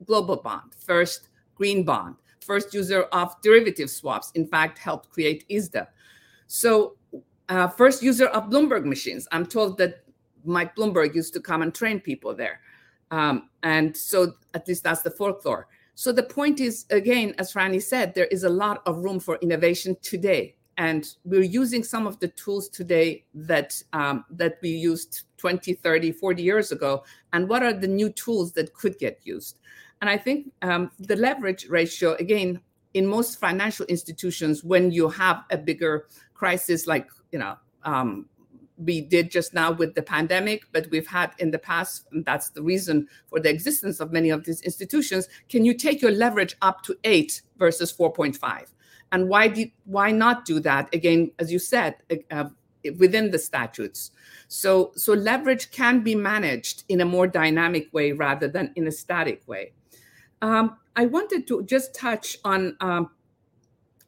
global 0.07 0.37
bond, 0.37 0.73
first 0.79 1.31
green 1.57 1.83
bond, 1.83 2.15
first 2.41 2.75
user 2.75 3.03
of 3.13 3.41
derivative 3.43 3.91
swaps, 3.91 4.31
in 4.35 4.47
fact, 4.47 4.79
helped 4.79 5.11
create 5.11 5.45
ISDA. 5.49 5.87
So, 6.47 6.97
uh, 7.49 7.69
first 7.69 8.03
user 8.03 8.27
of 8.27 8.51
Bloomberg 8.51 8.85
machines. 8.85 9.27
I'm 9.33 9.47
told 9.47 9.79
that 9.79 10.05
Mike 10.45 10.75
Bloomberg 10.75 11.15
used 11.15 11.33
to 11.35 11.41
come 11.41 11.63
and 11.63 11.75
train 11.75 12.01
people 12.01 12.35
there. 12.35 12.61
Um, 13.11 13.51
and 13.63 13.97
so, 13.97 14.35
at 14.55 14.67
least 14.69 14.85
that's 14.85 15.03
the 15.03 15.11
folklore. 15.11 15.69
So, 15.95 16.13
the 16.13 16.23
point 16.23 16.61
is, 16.61 16.87
again, 16.91 17.35
as 17.39 17.53
Franny 17.53 17.83
said, 17.83 18.15
there 18.15 18.27
is 18.27 18.45
a 18.45 18.49
lot 18.49 18.83
of 18.87 18.99
room 18.99 19.21
for 19.21 19.37
innovation 19.37 19.97
today. 20.03 20.57
And 20.77 21.07
we're 21.25 21.43
using 21.43 21.85
some 21.85 22.07
of 22.07 22.19
the 22.21 22.29
tools 22.29 22.71
today 22.71 23.27
that, 23.35 23.83
um, 23.93 24.25
that 24.31 24.59
we 24.63 24.71
used 24.71 25.25
20, 25.37 25.75
30, 25.75 26.11
40 26.13 26.43
years 26.43 26.73
ago. 26.73 27.05
And 27.35 27.49
what 27.51 27.63
are 27.63 27.75
the 27.75 27.87
new 27.87 28.09
tools 28.09 28.53
that 28.53 28.73
could 28.73 28.99
get 28.99 29.21
used? 29.25 29.61
And 30.01 30.09
I 30.09 30.17
think 30.17 30.53
um, 30.63 30.91
the 30.99 31.17
leverage 31.17 31.67
ratio, 31.69 32.15
again, 32.15 32.61
in 32.95 33.07
most 33.07 33.39
financial 33.39 33.87
institutions, 33.87 34.65
when 34.65 34.91
you 34.91 35.09
have 35.09 35.45
a 35.51 35.59
bigger 35.59 36.07
crisis 36.35 36.87
like, 36.87 37.09
you 37.33 37.39
know, 37.39 37.57
um, 37.85 38.27
we 38.79 39.03
did 39.03 39.31
just 39.31 39.53
now 39.53 39.71
with 39.71 39.95
the 39.95 40.03
pandemic, 40.03 40.65
but 40.73 40.87
we've 40.91 41.07
had 41.07 41.33
in 41.39 41.51
the 41.51 41.59
past, 41.59 42.07
that's 42.25 42.51
the 42.51 42.63
reason 42.63 43.07
for 43.29 43.39
the 43.39 43.51
existence 43.51 44.01
of 44.01 44.11
many 44.11 44.31
of 44.31 44.45
these 44.45 44.63
institutions. 44.63 45.29
Can 45.49 45.65
you 45.65 45.75
take 45.75 46.01
your 46.01 46.13
leverage 46.13 46.57
up 46.63 46.83
to 46.85 46.97
eight 47.05 47.43
versus 47.59 47.93
4.5? 47.93 48.67
And 49.13 49.29
why 49.29 49.49
did 49.49 49.73
why 49.85 50.13
not 50.13 50.45
do 50.45 50.61
that? 50.61 50.93
Again, 50.95 51.33
as 51.39 51.53
you 51.53 51.59
said, 51.59 51.97
uh, 52.31 52.45
within 52.97 53.31
the 53.31 53.39
statutes. 53.39 54.13
So, 54.49 54.93
so 54.95 55.13
leverage 55.13 55.71
can 55.73 56.03
be 56.03 56.15
managed 56.15 56.85
in 56.89 57.01
a 57.01 57.05
more 57.05 57.27
dynamic 57.27 57.93
way 57.93 58.13
rather 58.13 58.49
than 58.49 58.73
in 58.77 58.87
a 58.87 58.93
static 58.93 59.47
way. 59.47 59.73
Um, 60.43 60.77
I 60.97 61.07
wanted 61.07 61.47
to 61.49 61.63
just 61.65 61.95
touch 61.95 62.39
on 62.45 62.77
um, 62.81 63.11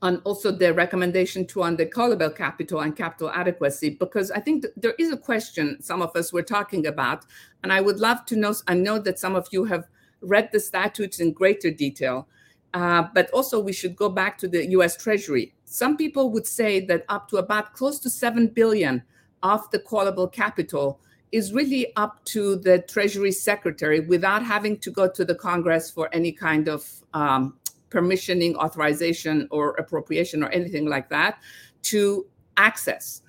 on 0.02 0.16
also 0.24 0.50
the 0.50 0.74
recommendation 0.74 1.46
to 1.46 1.62
on 1.62 1.76
the 1.76 1.86
callable 1.86 2.34
capital 2.34 2.80
and 2.80 2.96
capital 2.96 3.30
adequacy 3.30 3.90
because 3.90 4.32
I 4.32 4.40
think 4.40 4.66
there 4.76 4.94
is 4.98 5.12
a 5.12 5.16
question 5.16 5.80
some 5.80 6.02
of 6.02 6.14
us 6.16 6.32
were 6.32 6.42
talking 6.42 6.86
about, 6.86 7.24
and 7.62 7.72
I 7.72 7.80
would 7.80 8.00
love 8.00 8.26
to 8.26 8.36
know. 8.36 8.54
I 8.66 8.74
know 8.74 8.98
that 8.98 9.18
some 9.18 9.36
of 9.36 9.48
you 9.52 9.64
have 9.64 9.86
read 10.20 10.50
the 10.52 10.60
statutes 10.60 11.20
in 11.20 11.32
greater 11.32 11.70
detail, 11.70 12.26
uh, 12.74 13.04
but 13.14 13.30
also 13.30 13.60
we 13.60 13.72
should 13.72 13.94
go 13.94 14.08
back 14.08 14.38
to 14.38 14.48
the 14.48 14.66
U.S. 14.70 14.96
Treasury. 14.96 15.54
Some 15.64 15.96
people 15.96 16.30
would 16.30 16.46
say 16.46 16.84
that 16.86 17.04
up 17.08 17.28
to 17.28 17.36
about 17.36 17.72
close 17.72 17.98
to 18.00 18.10
seven 18.10 18.48
billion 18.48 19.02
of 19.42 19.70
the 19.70 19.78
callable 19.78 20.30
capital 20.30 21.00
is 21.32 21.52
really 21.52 21.94
up 21.96 22.22
to 22.26 22.56
the 22.56 22.80
Treasury 22.80 23.32
Secretary 23.32 24.00
without 24.00 24.44
having 24.44 24.76
to 24.78 24.90
go 24.90 25.08
to 25.08 25.24
the 25.24 25.34
Congress 25.34 25.90
for 25.90 26.08
any 26.12 26.30
kind 26.30 26.68
of 26.68 26.88
um, 27.14 27.54
permissioning, 27.90 28.54
authorization, 28.54 29.48
or 29.50 29.70
appropriation 29.72 30.42
or 30.42 30.48
anything 30.50 30.86
like 30.86 31.08
that 31.08 31.38
to 31.82 32.26
access. 32.56 33.22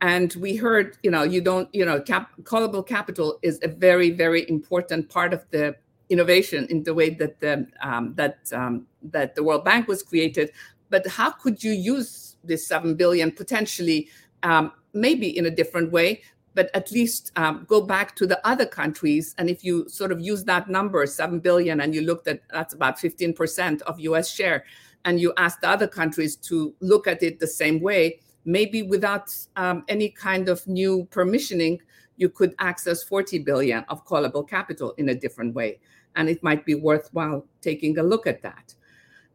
And 0.00 0.32
we 0.34 0.56
heard, 0.56 0.96
you 1.02 1.10
know, 1.10 1.22
you 1.22 1.42
don't, 1.42 1.68
you 1.74 1.84
know, 1.84 2.00
cap- 2.00 2.32
callable 2.44 2.86
capital 2.86 3.38
is 3.42 3.58
a 3.62 3.68
very, 3.68 4.10
very 4.10 4.48
important 4.48 5.10
part 5.10 5.34
of 5.34 5.44
the 5.50 5.76
innovation 6.08 6.66
in 6.70 6.82
the 6.82 6.94
way 6.94 7.10
that 7.10 7.38
the, 7.40 7.66
um, 7.82 8.14
that 8.14 8.38
um, 8.52 8.86
that 9.02 9.34
the 9.34 9.44
World 9.44 9.64
Bank 9.64 9.86
was 9.88 10.02
created. 10.02 10.50
But 10.88 11.06
how 11.06 11.30
could 11.30 11.62
you 11.62 11.72
use 11.72 12.36
this 12.42 12.66
seven 12.66 12.94
billion 12.94 13.30
potentially, 13.30 14.08
um, 14.42 14.72
maybe 14.94 15.36
in 15.36 15.46
a 15.46 15.50
different 15.50 15.92
way, 15.92 16.22
but 16.60 16.68
at 16.74 16.92
least 16.92 17.32
um, 17.36 17.64
go 17.66 17.80
back 17.80 18.14
to 18.14 18.26
the 18.26 18.38
other 18.46 18.66
countries. 18.66 19.34
And 19.38 19.48
if 19.48 19.64
you 19.64 19.88
sort 19.88 20.12
of 20.12 20.20
use 20.20 20.44
that 20.44 20.68
number, 20.68 21.06
7 21.06 21.40
billion, 21.40 21.80
and 21.80 21.94
you 21.94 22.02
looked 22.02 22.28
at 22.28 22.42
that's 22.50 22.74
about 22.74 22.98
15% 22.98 23.80
of 23.80 23.98
US 24.00 24.30
share, 24.30 24.66
and 25.06 25.18
you 25.18 25.32
ask 25.38 25.62
the 25.62 25.70
other 25.70 25.86
countries 25.86 26.36
to 26.36 26.74
look 26.80 27.06
at 27.06 27.22
it 27.22 27.40
the 27.40 27.46
same 27.46 27.80
way, 27.80 28.20
maybe 28.44 28.82
without 28.82 29.34
um, 29.56 29.84
any 29.88 30.10
kind 30.10 30.50
of 30.50 30.66
new 30.66 31.08
permissioning, 31.10 31.78
you 32.18 32.28
could 32.28 32.54
access 32.58 33.02
40 33.02 33.38
billion 33.38 33.82
of 33.88 34.04
callable 34.04 34.46
capital 34.46 34.92
in 34.98 35.08
a 35.08 35.14
different 35.14 35.54
way. 35.54 35.80
And 36.14 36.28
it 36.28 36.42
might 36.42 36.66
be 36.66 36.74
worthwhile 36.74 37.46
taking 37.62 37.96
a 37.96 38.02
look 38.02 38.26
at 38.26 38.42
that. 38.42 38.74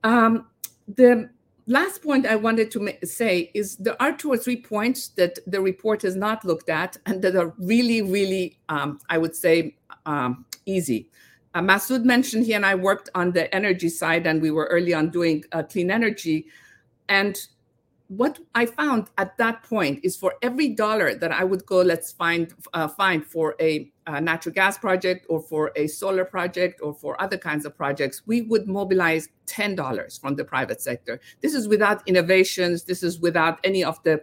Um, 0.04 0.46
the 0.88 1.32
last 1.68 2.04
point 2.04 2.26
I 2.26 2.36
wanted 2.36 2.72
to 2.72 2.94
say 3.04 3.52
is 3.54 3.76
there 3.78 4.00
are 4.02 4.12
two 4.16 4.32
or 4.32 4.38
three 4.38 4.62
points 4.62 5.10
that 5.10 5.40
the 5.48 5.62
report 5.62 6.02
has 6.04 6.16
not 6.16 6.46
looked 6.46 6.70
at 6.70 6.98
and 7.06 7.22
that 7.22 7.36
are 7.36 7.54
really, 7.58 8.02
really, 8.02 8.58
um, 8.70 9.00
I 9.10 9.18
would 9.18 9.36
say, 9.36 9.76
um, 10.06 10.46
easy. 10.66 11.10
Uh, 11.54 11.62
Masood 11.62 12.04
mentioned 12.04 12.46
he 12.46 12.54
and 12.54 12.66
I 12.66 12.76
worked 12.76 13.10
on 13.16 13.32
the 13.32 13.54
energy 13.56 13.88
side, 13.90 14.28
and 14.28 14.42
we 14.42 14.52
were 14.52 14.66
early 14.66 14.94
on 14.94 15.10
doing 15.10 15.46
uh, 15.54 15.64
clean 15.64 15.90
energy. 15.90 16.48
And 17.08 17.40
what 18.18 18.40
I 18.54 18.66
found 18.66 19.10
at 19.18 19.38
that 19.38 19.64
point 19.64 20.00
is 20.04 20.16
for 20.16 20.36
every 20.42 20.70
dollar 20.70 21.16
that 21.16 21.32
I 21.32 21.44
would 21.44 21.66
go, 21.66 21.82
let's 21.82 22.12
find 22.12 22.54
uh, 22.74 22.88
find 22.88 23.26
for 23.26 23.56
a, 23.60 23.92
a, 24.08 24.22
natural 24.22 24.54
gas 24.54 24.78
project 24.78 25.26
or 25.30 25.42
for 25.42 25.72
a 25.76 25.88
solar 25.88 26.24
project 26.24 26.82
or 26.82 26.94
for 26.94 27.22
other 27.22 27.38
kinds 27.38 27.66
of 27.66 27.76
projects, 27.76 28.22
we 28.26 28.42
would 28.42 28.68
mobilize 28.68 29.28
ten 29.46 29.76
dollars 29.76 30.18
from 30.18 30.36
the 30.36 30.46
private 30.46 30.82
sector. 30.82 31.20
This 31.42 31.54
is 31.54 31.68
without 31.68 32.08
innovations. 32.08 32.84
This 32.84 33.04
is 33.04 33.20
without 33.20 33.60
any 33.64 33.84
of 33.84 34.02
the, 34.04 34.22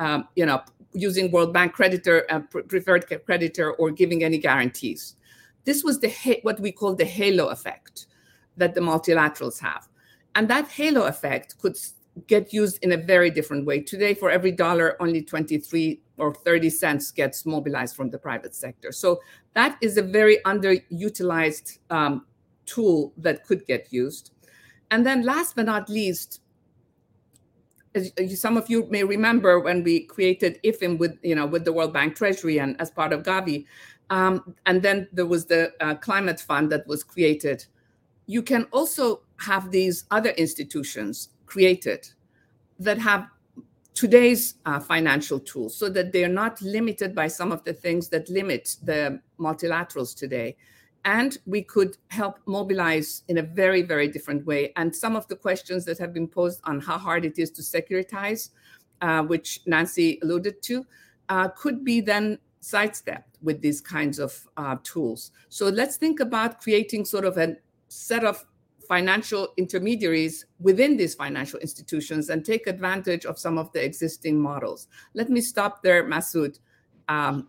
um, 0.00 0.28
you 0.34 0.46
know, 0.46 0.62
using 0.92 1.30
World 1.30 1.52
Bank 1.52 1.74
creditor, 1.74 2.26
uh, 2.30 2.40
preferred 2.40 3.06
creditor, 3.24 3.72
or 3.72 3.90
giving 3.90 4.24
any 4.24 4.38
guarantees. 4.38 5.16
This 5.64 5.84
was 5.84 6.00
the 6.00 6.40
what 6.42 6.60
we 6.60 6.72
call 6.72 6.94
the 6.94 7.04
halo 7.04 7.48
effect 7.48 8.06
that 8.56 8.74
the 8.74 8.80
multilaterals 8.80 9.60
have, 9.60 9.86
and 10.34 10.48
that 10.48 10.68
halo 10.68 11.04
effect 11.04 11.58
could 11.58 11.76
get 12.26 12.52
used 12.52 12.82
in 12.82 12.92
a 12.92 12.96
very 12.96 13.30
different 13.30 13.66
way. 13.66 13.80
Today, 13.80 14.14
for 14.14 14.30
every 14.30 14.52
dollar, 14.52 15.00
only 15.00 15.22
23 15.22 16.00
or 16.18 16.34
30 16.34 16.70
cents 16.70 17.10
gets 17.10 17.46
mobilized 17.46 17.96
from 17.96 18.10
the 18.10 18.18
private 18.18 18.54
sector. 18.54 18.92
So 18.92 19.20
that 19.54 19.78
is 19.80 19.96
a 19.96 20.02
very 20.02 20.38
underutilized 20.44 21.78
um, 21.90 22.26
tool 22.66 23.12
that 23.16 23.44
could 23.44 23.66
get 23.66 23.92
used. 23.92 24.32
And 24.90 25.06
then 25.06 25.22
last 25.22 25.56
but 25.56 25.66
not 25.66 25.88
least, 25.88 26.40
as 27.94 28.40
some 28.40 28.56
of 28.56 28.68
you 28.68 28.86
may 28.90 29.04
remember 29.04 29.60
when 29.60 29.82
we 29.82 30.00
created 30.00 30.60
IFFIm 30.62 30.98
with, 30.98 31.18
you 31.22 31.34
know, 31.34 31.46
with 31.46 31.64
the 31.64 31.72
World 31.72 31.92
Bank 31.92 32.16
Treasury 32.16 32.58
and 32.58 32.80
as 32.80 32.90
part 32.90 33.12
of 33.12 33.22
Gavi, 33.22 33.64
um, 34.10 34.54
and 34.66 34.82
then 34.82 35.08
there 35.12 35.26
was 35.26 35.46
the 35.46 35.72
uh, 35.80 35.94
climate 35.94 36.40
fund 36.40 36.70
that 36.72 36.86
was 36.86 37.04
created. 37.04 37.66
You 38.26 38.42
can 38.42 38.64
also 38.72 39.22
have 39.38 39.70
these 39.70 40.04
other 40.10 40.30
institutions 40.30 41.30
created 41.48 42.08
that 42.78 42.98
have 42.98 43.28
today's 43.94 44.54
uh, 44.64 44.78
financial 44.78 45.40
tools 45.40 45.76
so 45.76 45.88
that 45.88 46.12
they're 46.12 46.28
not 46.28 46.62
limited 46.62 47.14
by 47.14 47.26
some 47.26 47.50
of 47.50 47.64
the 47.64 47.72
things 47.72 48.08
that 48.08 48.28
limit 48.28 48.76
the 48.84 49.20
multilaterals 49.40 50.16
today. 50.16 50.56
And 51.04 51.36
we 51.46 51.62
could 51.62 51.96
help 52.08 52.38
mobilize 52.46 53.22
in 53.28 53.38
a 53.38 53.42
very, 53.42 53.82
very 53.82 54.08
different 54.08 54.46
way. 54.46 54.72
And 54.76 54.94
some 54.94 55.16
of 55.16 55.26
the 55.26 55.36
questions 55.36 55.84
that 55.86 55.98
have 55.98 56.12
been 56.12 56.28
posed 56.28 56.60
on 56.64 56.80
how 56.80 56.98
hard 56.98 57.24
it 57.24 57.38
is 57.38 57.50
to 57.52 57.62
securitize, 57.62 58.50
uh, 59.00 59.22
which 59.22 59.60
Nancy 59.66 60.18
alluded 60.22 60.62
to, 60.62 60.86
uh, 61.28 61.48
could 61.48 61.84
be 61.84 62.00
then 62.00 62.38
sidestepped 62.60 63.38
with 63.42 63.60
these 63.60 63.80
kinds 63.80 64.18
of 64.18 64.48
uh, 64.56 64.76
tools. 64.82 65.32
So 65.48 65.68
let's 65.68 65.96
think 65.96 66.20
about 66.20 66.60
creating 66.60 67.04
sort 67.04 67.24
of 67.24 67.36
a 67.38 67.56
set 67.88 68.24
of 68.24 68.44
financial 68.88 69.52
intermediaries 69.58 70.46
within 70.58 70.96
these 70.96 71.14
financial 71.14 71.60
institutions 71.60 72.30
and 72.30 72.44
take 72.44 72.66
advantage 72.66 73.26
of 73.26 73.38
some 73.38 73.58
of 73.58 73.70
the 73.72 73.84
existing 73.84 74.40
models. 74.40 74.88
Let 75.14 75.28
me 75.28 75.40
stop 75.40 75.82
there, 75.82 76.04
Masood. 76.04 76.58
Um, 77.08 77.48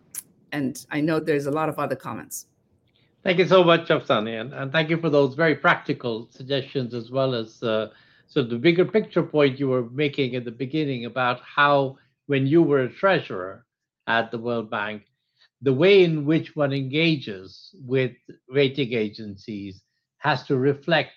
and 0.52 0.84
I 0.90 1.00
know 1.00 1.18
there's 1.18 1.46
a 1.46 1.50
lot 1.50 1.68
of 1.68 1.78
other 1.78 1.96
comments. 1.96 2.46
Thank 3.22 3.38
you 3.38 3.46
so 3.46 3.62
much, 3.62 3.88
Afsaneh, 3.88 4.40
and, 4.40 4.52
and 4.54 4.72
thank 4.72 4.88
you 4.90 4.98
for 4.98 5.10
those 5.10 5.34
very 5.34 5.54
practical 5.54 6.28
suggestions 6.30 6.94
as 6.94 7.10
well 7.10 7.34
as 7.34 7.62
uh, 7.62 7.88
so 8.26 8.42
the 8.44 8.56
bigger 8.56 8.84
picture 8.84 9.24
point 9.24 9.58
you 9.58 9.68
were 9.68 9.90
making 9.90 10.36
at 10.36 10.44
the 10.44 10.52
beginning 10.52 11.04
about 11.04 11.40
how 11.40 11.96
when 12.26 12.46
you 12.46 12.62
were 12.62 12.82
a 12.82 12.88
treasurer 12.88 13.66
at 14.06 14.30
the 14.30 14.38
World 14.38 14.70
Bank, 14.70 15.02
the 15.62 15.72
way 15.72 16.04
in 16.04 16.24
which 16.24 16.54
one 16.54 16.72
engages 16.72 17.74
with 17.84 18.12
rating 18.48 18.92
agencies 18.92 19.82
has 20.18 20.44
to 20.44 20.56
reflect 20.56 21.10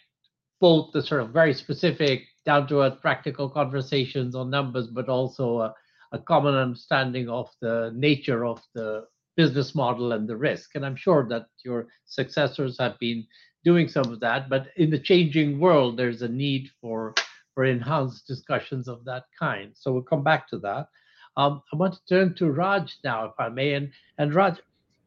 both 0.63 0.93
the 0.93 1.03
sort 1.03 1.19
of 1.19 1.31
very 1.31 1.53
specific, 1.53 2.23
down 2.45 2.65
to 2.65 2.83
earth 2.83 3.01
practical 3.01 3.49
conversations 3.49 4.33
on 4.33 4.49
numbers, 4.49 4.87
but 4.87 5.09
also 5.09 5.59
a, 5.59 5.75
a 6.13 6.19
common 6.19 6.55
understanding 6.55 7.27
of 7.27 7.49
the 7.59 7.91
nature 7.93 8.45
of 8.45 8.61
the 8.73 9.03
business 9.35 9.75
model 9.75 10.13
and 10.13 10.25
the 10.25 10.37
risk. 10.37 10.69
And 10.75 10.85
I'm 10.85 10.95
sure 10.95 11.27
that 11.27 11.47
your 11.65 11.87
successors 12.05 12.77
have 12.79 12.97
been 12.99 13.27
doing 13.65 13.89
some 13.89 14.09
of 14.09 14.21
that. 14.21 14.49
But 14.49 14.67
in 14.77 14.89
the 14.89 14.99
changing 14.99 15.59
world, 15.59 15.97
there's 15.97 16.21
a 16.21 16.29
need 16.29 16.69
for 16.79 17.13
for 17.53 17.65
enhanced 17.65 18.25
discussions 18.25 18.87
of 18.87 19.03
that 19.03 19.25
kind. 19.37 19.73
So 19.75 19.91
we'll 19.91 20.11
come 20.13 20.23
back 20.23 20.47
to 20.51 20.59
that. 20.59 20.87
Um, 21.35 21.61
I 21.73 21.75
want 21.75 21.95
to 21.95 22.05
turn 22.07 22.35
to 22.35 22.51
Raj 22.51 22.95
now, 23.03 23.25
if 23.25 23.33
I 23.37 23.49
may. 23.49 23.73
And 23.73 23.91
and 24.17 24.33
Raj, 24.33 24.55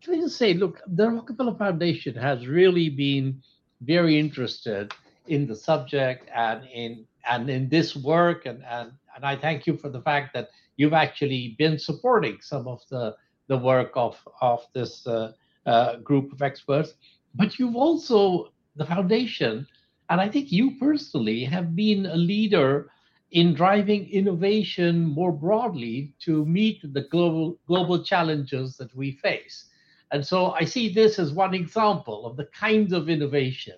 can 0.02 0.16
I 0.16 0.20
just 0.20 0.36
say, 0.36 0.52
look, 0.52 0.82
the 0.86 1.08
Rockefeller 1.08 1.56
Foundation 1.56 2.14
has 2.14 2.46
really 2.46 2.90
been 2.90 3.40
very 3.80 4.20
interested 4.20 4.92
in 5.28 5.46
the 5.46 5.56
subject 5.56 6.28
and 6.34 6.66
in 6.72 7.06
and 7.28 7.50
in 7.50 7.68
this 7.68 7.96
work. 7.96 8.46
And 8.46 8.64
and 8.64 8.92
and 9.14 9.24
I 9.24 9.36
thank 9.36 9.66
you 9.66 9.76
for 9.76 9.88
the 9.88 10.00
fact 10.00 10.34
that 10.34 10.50
you've 10.76 10.92
actually 10.92 11.54
been 11.58 11.78
supporting 11.78 12.38
some 12.40 12.66
of 12.68 12.82
the 12.90 13.16
the 13.48 13.58
work 13.58 13.92
of 13.94 14.16
of 14.40 14.66
this 14.74 15.06
uh, 15.06 15.32
uh, 15.66 15.96
group 15.96 16.32
of 16.32 16.42
experts. 16.42 16.94
But 17.34 17.58
you've 17.58 17.76
also 17.76 18.52
the 18.76 18.86
foundation 18.86 19.66
and 20.08 20.20
I 20.20 20.28
think 20.28 20.52
you 20.52 20.76
personally 20.78 21.44
have 21.44 21.74
been 21.74 22.06
a 22.06 22.16
leader 22.16 22.90
in 23.32 23.54
driving 23.54 24.08
innovation 24.08 25.04
more 25.04 25.32
broadly 25.32 26.14
to 26.20 26.44
meet 26.44 26.80
the 26.94 27.02
global 27.02 27.58
global 27.66 28.02
challenges 28.02 28.76
that 28.76 28.94
we 28.94 29.12
face. 29.12 29.66
And 30.12 30.24
so 30.24 30.52
I 30.52 30.64
see 30.64 30.92
this 30.92 31.18
as 31.18 31.32
one 31.32 31.54
example 31.54 32.24
of 32.24 32.36
the 32.36 32.46
kinds 32.46 32.92
of 32.92 33.08
innovation 33.08 33.74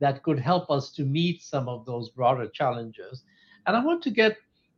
that 0.00 0.22
could 0.22 0.38
help 0.38 0.70
us 0.70 0.92
to 0.92 1.04
meet 1.04 1.42
some 1.42 1.68
of 1.68 1.84
those 1.84 2.10
broader 2.10 2.48
challenges. 2.48 3.24
And 3.66 3.76
I 3.76 3.84
want 3.84 4.02
to 4.02 4.10
get 4.10 4.36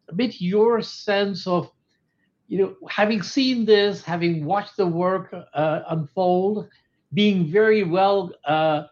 a 0.08 0.14
bit 0.14 0.40
your 0.40 0.82
sense 0.82 1.46
of, 1.46 1.70
you 2.48 2.58
know, 2.58 2.76
having 2.88 3.22
seen 3.22 3.64
this, 3.64 4.02
having 4.02 4.44
watched 4.44 4.76
the 4.76 4.86
work 4.86 5.34
uh, 5.54 5.80
unfold, 5.88 6.68
being 7.12 7.46
very 7.46 7.84
well 7.84 8.32
uh, 8.44 8.84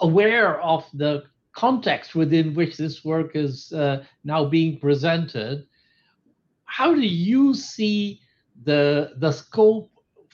aware 0.00 0.60
of 0.60 0.84
the 0.94 1.24
context 1.52 2.14
within 2.14 2.54
which 2.54 2.76
this 2.76 3.04
work 3.04 3.34
is 3.34 3.72
uh, 3.72 4.04
now 4.24 4.44
being 4.44 4.78
presented. 4.78 5.66
How 6.64 6.94
do 6.94 7.00
you 7.00 7.54
see 7.54 8.20
the 8.64 9.12
the 9.16 9.32
scope 9.32 9.90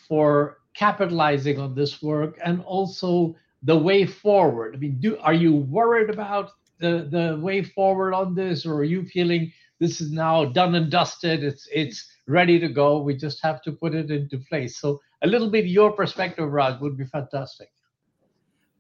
for 0.08 0.58
capitalizing 0.74 1.58
on 1.58 1.74
this 1.74 2.02
work 2.02 2.38
and 2.44 2.62
also 2.62 3.34
the 3.62 3.76
way 3.76 4.06
forward? 4.06 4.74
I 4.74 4.78
mean, 4.78 4.98
do 5.00 5.18
are 5.18 5.34
you 5.34 5.56
worried 5.56 6.10
about 6.10 6.50
the 6.78 7.08
the 7.10 7.38
way 7.40 7.62
forward 7.62 8.14
on 8.14 8.34
this, 8.34 8.66
or 8.66 8.76
are 8.76 8.84
you 8.84 9.04
feeling 9.04 9.52
this 9.78 10.00
is 10.00 10.12
now 10.12 10.44
done 10.44 10.74
and 10.74 10.90
dusted? 10.90 11.42
It's 11.42 11.68
it's 11.72 12.06
ready 12.26 12.58
to 12.58 12.68
go. 12.68 13.00
We 13.00 13.16
just 13.16 13.42
have 13.42 13.62
to 13.62 13.72
put 13.72 13.94
it 13.94 14.10
into 14.10 14.38
place. 14.38 14.78
So 14.78 15.00
a 15.22 15.26
little 15.26 15.50
bit 15.50 15.66
your 15.66 15.92
perspective, 15.92 16.50
Raj, 16.50 16.80
would 16.80 16.96
be 16.96 17.06
fantastic. 17.06 17.70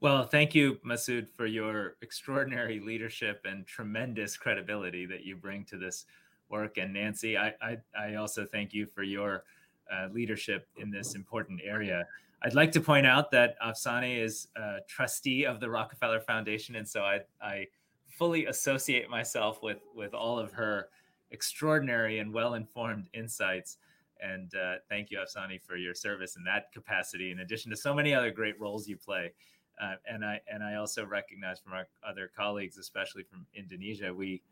Well, 0.00 0.26
thank 0.26 0.54
you, 0.54 0.78
Masood, 0.84 1.28
for 1.36 1.46
your 1.46 1.96
extraordinary 2.02 2.80
leadership 2.80 3.40
and 3.46 3.66
tremendous 3.66 4.36
credibility 4.36 5.06
that 5.06 5.24
you 5.24 5.36
bring 5.36 5.64
to 5.66 5.78
this 5.78 6.04
work. 6.50 6.76
And 6.76 6.92
Nancy, 6.92 7.38
I 7.38 7.54
I, 7.62 7.78
I 7.98 8.14
also 8.16 8.44
thank 8.44 8.74
you 8.74 8.86
for 8.86 9.02
your 9.02 9.44
uh, 9.90 10.08
leadership 10.12 10.68
in 10.76 10.90
this 10.90 11.14
important 11.14 11.60
area. 11.64 12.04
I'd 12.42 12.54
like 12.54 12.70
to 12.72 12.80
point 12.80 13.06
out 13.06 13.30
that 13.30 13.56
Afsaneh 13.60 14.22
is 14.22 14.48
a 14.56 14.78
trustee 14.88 15.44
of 15.46 15.58
the 15.58 15.68
Rockefeller 15.68 16.20
Foundation, 16.20 16.76
and 16.76 16.86
so 16.86 17.02
I, 17.02 17.20
I 17.40 17.66
fully 18.06 18.46
associate 18.46 19.08
myself 19.10 19.62
with 19.62 19.78
with 19.94 20.14
all 20.14 20.38
of 20.38 20.52
her 20.52 20.88
extraordinary 21.30 22.20
and 22.20 22.32
well-informed 22.32 23.08
insights. 23.12 23.78
And 24.22 24.54
uh, 24.54 24.76
thank 24.88 25.10
you, 25.10 25.18
Afsaneh, 25.18 25.60
for 25.62 25.76
your 25.76 25.94
service 25.94 26.36
in 26.36 26.44
that 26.44 26.72
capacity, 26.72 27.32
in 27.32 27.40
addition 27.40 27.70
to 27.70 27.76
so 27.76 27.92
many 27.94 28.14
other 28.14 28.30
great 28.30 28.58
roles 28.60 28.88
you 28.88 28.96
play 28.96 29.32
Uh, 29.80 29.96
and 30.08 30.24
I 30.24 30.40
and 30.48 30.62
I 30.64 30.76
also 30.76 31.04
recognize 31.04 31.60
from 31.60 31.74
our 31.74 31.86
other 32.06 32.30
colleagues, 32.34 32.78
especially 32.78 33.24
from 33.24 33.46
Indonesia, 33.54 34.12
we 34.12 34.42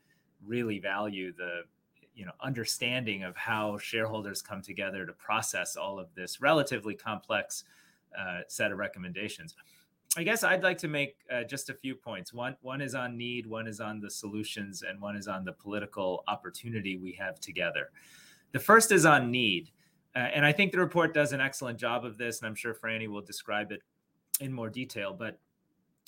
really 0.45 0.79
value 0.79 1.33
the 1.33 1.63
you 2.15 2.25
know 2.25 2.33
understanding 2.41 3.25
of 3.25 3.37
how 3.37 3.77
shareholders 3.79 4.41
come 4.41 4.63
together 4.63 5.05
to 5.05 5.13
process 5.13 5.77
all 5.77 5.99
of 5.99 6.15
this 6.15 6.41
relatively 6.41 6.95
complex 6.95 7.65
uh, 8.19 8.41
set 8.49 8.73
of 8.73 8.79
recommendations. 8.79 9.55
I 10.17 10.23
guess 10.23 10.45
I'd 10.45 10.63
like 10.63 10.79
to 10.79 10.89
make 10.89 11.17
uh, 11.33 11.43
just 11.43 11.71
a 11.71 11.75
few 11.75 11.95
points. 11.95 12.33
One 12.33 12.57
one 12.63 12.81
is 12.81 12.95
on 12.95 13.17
need, 13.17 13.47
one 13.47 13.67
is 13.67 13.81
on 13.81 14.01
the 14.01 14.11
solutions, 14.11 14.83
and 14.83 15.01
one 15.01 15.17
is 15.17 15.27
on 15.27 15.45
the 15.45 15.53
political 15.53 16.23
opportunity 16.29 16.97
we 16.97 17.13
have 17.13 17.41
together. 17.41 17.91
The 18.53 18.61
first 18.61 18.93
is 18.93 19.05
on 19.05 19.33
need, 19.33 19.71
uh, 20.15 20.19
and 20.19 20.47
I 20.47 20.53
think 20.53 20.71
the 20.71 20.79
report 20.79 21.15
does 21.15 21.33
an 21.33 21.41
excellent 21.41 21.79
job 21.79 22.05
of 22.05 22.17
this, 22.17 22.39
and 22.39 22.47
I'm 22.47 22.55
sure 22.55 22.75
Franny 22.75 23.09
will 23.09 23.23
describe 23.23 23.73
it 23.73 23.83
in 24.41 24.53
more 24.53 24.71
detail. 24.71 25.13
But 25.13 25.41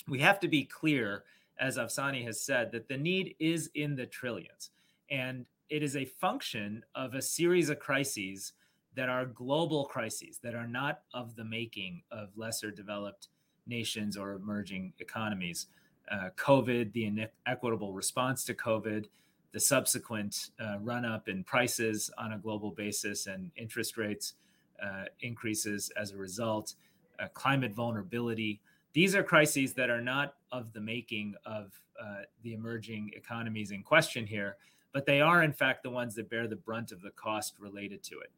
we 0.06 0.20
have 0.20 0.38
to 0.40 0.48
be 0.48 0.64
clear, 0.64 1.24
as 1.58 1.76
Afsaneh 1.76 2.24
has 2.24 2.40
said, 2.40 2.70
that 2.70 2.86
the 2.86 2.96
need 2.96 3.34
is 3.40 3.70
in 3.74 3.96
the 3.96 4.06
trillions, 4.06 4.70
and 5.10 5.46
it 5.68 5.82
is 5.82 5.96
a 5.96 6.04
function 6.04 6.84
of 6.94 7.14
a 7.14 7.22
series 7.22 7.68
of 7.70 7.78
crises 7.78 8.52
that 8.94 9.08
are 9.08 9.26
global 9.26 9.84
crises 9.84 10.38
that 10.42 10.54
are 10.54 10.66
not 10.66 11.00
of 11.12 11.36
the 11.36 11.44
making 11.44 12.02
of 12.10 12.28
lesser 12.36 12.70
developed 12.70 13.28
nations 13.66 14.16
or 14.16 14.32
emerging 14.32 14.92
economies. 15.00 15.66
Uh, 16.10 16.30
COVID, 16.36 16.92
the 16.92 17.04
inequitable 17.46 17.92
response 17.92 18.44
to 18.44 18.54
COVID, 18.54 19.06
the 19.52 19.60
subsequent 19.60 20.50
uh, 20.60 20.76
run 20.80 21.04
up 21.04 21.28
in 21.28 21.42
prices 21.42 22.10
on 22.16 22.32
a 22.32 22.38
global 22.38 22.70
basis 22.70 23.26
and 23.26 23.50
interest 23.56 23.96
rates 23.96 24.34
uh, 24.82 25.04
increases 25.20 25.90
as 26.00 26.12
a 26.12 26.16
result, 26.16 26.74
uh, 27.18 27.26
climate 27.34 27.72
vulnerability. 27.72 28.60
These 28.92 29.14
are 29.14 29.22
crises 29.22 29.74
that 29.74 29.90
are 29.90 30.00
not 30.00 30.34
of 30.52 30.72
the 30.72 30.80
making 30.80 31.34
of 31.44 31.72
uh, 32.00 32.22
the 32.42 32.54
emerging 32.54 33.10
economies 33.16 33.72
in 33.72 33.82
question 33.82 34.26
here, 34.26 34.56
but 34.96 35.04
they 35.04 35.20
are, 35.20 35.42
in 35.42 35.52
fact, 35.52 35.82
the 35.82 35.90
ones 35.90 36.14
that 36.14 36.30
bear 36.30 36.48
the 36.48 36.56
brunt 36.56 36.90
of 36.90 37.02
the 37.02 37.10
cost 37.10 37.56
related 37.58 38.02
to 38.02 38.18
it. 38.20 38.30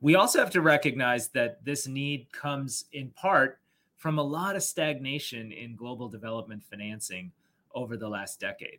We 0.00 0.14
also 0.14 0.38
have 0.38 0.48
to 0.52 0.62
recognize 0.62 1.28
that 1.32 1.62
this 1.66 1.86
need 1.86 2.32
comes 2.32 2.86
in 2.92 3.10
part 3.10 3.60
from 3.98 4.18
a 4.18 4.22
lot 4.22 4.56
of 4.56 4.62
stagnation 4.62 5.52
in 5.52 5.76
global 5.76 6.08
development 6.08 6.64
financing 6.64 7.30
over 7.74 7.98
the 7.98 8.08
last 8.08 8.40
decade. 8.40 8.78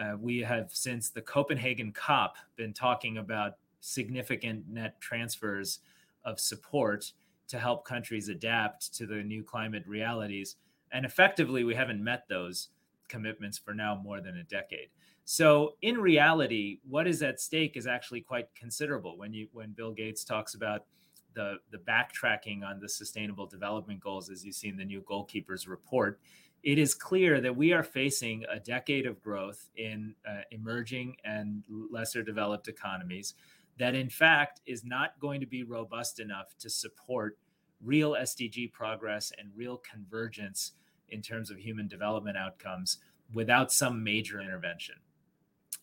Uh, 0.00 0.16
we 0.18 0.38
have, 0.38 0.70
since 0.72 1.10
the 1.10 1.20
Copenhagen 1.20 1.92
COP, 1.92 2.36
been 2.56 2.72
talking 2.72 3.18
about 3.18 3.58
significant 3.82 4.66
net 4.66 4.98
transfers 5.02 5.80
of 6.24 6.40
support 6.40 7.12
to 7.48 7.58
help 7.58 7.84
countries 7.84 8.30
adapt 8.30 8.94
to 8.94 9.04
the 9.04 9.22
new 9.22 9.42
climate 9.42 9.84
realities. 9.86 10.56
And 10.92 11.04
effectively, 11.04 11.62
we 11.62 11.74
haven't 11.74 12.02
met 12.02 12.24
those 12.30 12.70
commitments 13.08 13.58
for 13.58 13.74
now 13.74 14.00
more 14.02 14.22
than 14.22 14.38
a 14.38 14.44
decade. 14.44 14.88
So 15.32 15.74
in 15.80 15.96
reality, 15.98 16.80
what 16.88 17.06
is 17.06 17.22
at 17.22 17.38
stake 17.38 17.76
is 17.76 17.86
actually 17.86 18.20
quite 18.20 18.52
considerable. 18.56 19.16
When 19.16 19.32
you 19.32 19.46
when 19.52 19.70
Bill 19.70 19.92
Gates 19.92 20.24
talks 20.24 20.54
about 20.54 20.86
the 21.34 21.58
the 21.70 21.78
backtracking 21.78 22.64
on 22.64 22.80
the 22.80 22.88
sustainable 22.88 23.46
development 23.46 24.00
goals 24.00 24.28
as 24.28 24.44
you 24.44 24.50
see 24.50 24.66
in 24.66 24.76
the 24.76 24.84
new 24.84 25.02
goalkeepers 25.02 25.68
report 25.68 26.18
it 26.64 26.78
is 26.78 26.94
clear 26.94 27.40
that 27.40 27.56
we 27.56 27.72
are 27.72 27.84
facing 27.84 28.44
a 28.52 28.58
decade 28.58 29.06
of 29.06 29.22
growth 29.22 29.68
in 29.76 30.16
uh, 30.28 30.40
emerging 30.50 31.14
and 31.24 31.62
lesser 31.92 32.24
developed 32.24 32.66
economies 32.66 33.34
that 33.78 33.94
in 33.94 34.10
fact 34.10 34.60
is 34.66 34.84
not 34.84 35.10
going 35.20 35.38
to 35.38 35.46
be 35.46 35.62
robust 35.62 36.18
enough 36.18 36.56
to 36.58 36.68
support 36.68 37.38
real 37.84 38.16
SDG 38.20 38.72
progress 38.72 39.30
and 39.38 39.48
real 39.54 39.80
convergence 39.88 40.72
in 41.08 41.22
terms 41.22 41.52
of 41.52 41.58
human 41.58 41.86
development 41.86 42.36
outcomes 42.36 42.98
without 43.32 43.72
some 43.72 44.02
major 44.02 44.40
intervention. 44.40 44.96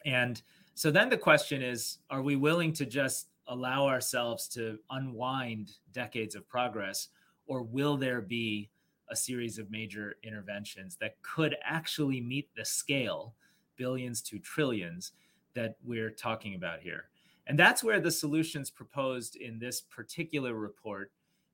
And 0.06 0.42
so 0.74 0.92
then 0.92 1.10
the 1.10 1.18
question 1.18 1.62
is 1.62 2.00
are 2.10 2.22
we 2.22 2.36
willing 2.36 2.74
to 2.74 2.86
just 2.86 3.30
allow 3.48 3.88
ourselves 3.88 4.48
to 4.50 4.78
unwind 4.90 5.72
decades 5.94 6.36
of 6.36 6.48
progress, 6.48 7.10
or 7.46 7.64
will 7.64 7.98
there 7.98 8.22
be 8.22 8.70
a 9.10 9.16
series 9.16 9.58
of 9.58 9.72
major 9.72 10.16
interventions 10.24 10.98
that 11.00 11.16
could 11.22 11.56
actually 11.64 12.20
meet 12.20 12.50
the 12.56 12.66
scale, 12.66 13.34
billions 13.78 14.22
to 14.22 14.38
trillions, 14.38 15.14
that 15.54 15.78
we're 15.84 16.12
talking 16.12 16.56
about 16.56 16.82
here? 16.82 17.06
And 17.48 17.58
that's 17.58 17.84
where 17.84 18.02
the 18.02 18.12
solutions 18.12 18.70
proposed 18.70 19.38
in 19.38 19.58
this 19.58 19.82
particular 19.82 20.54
report 20.54 21.12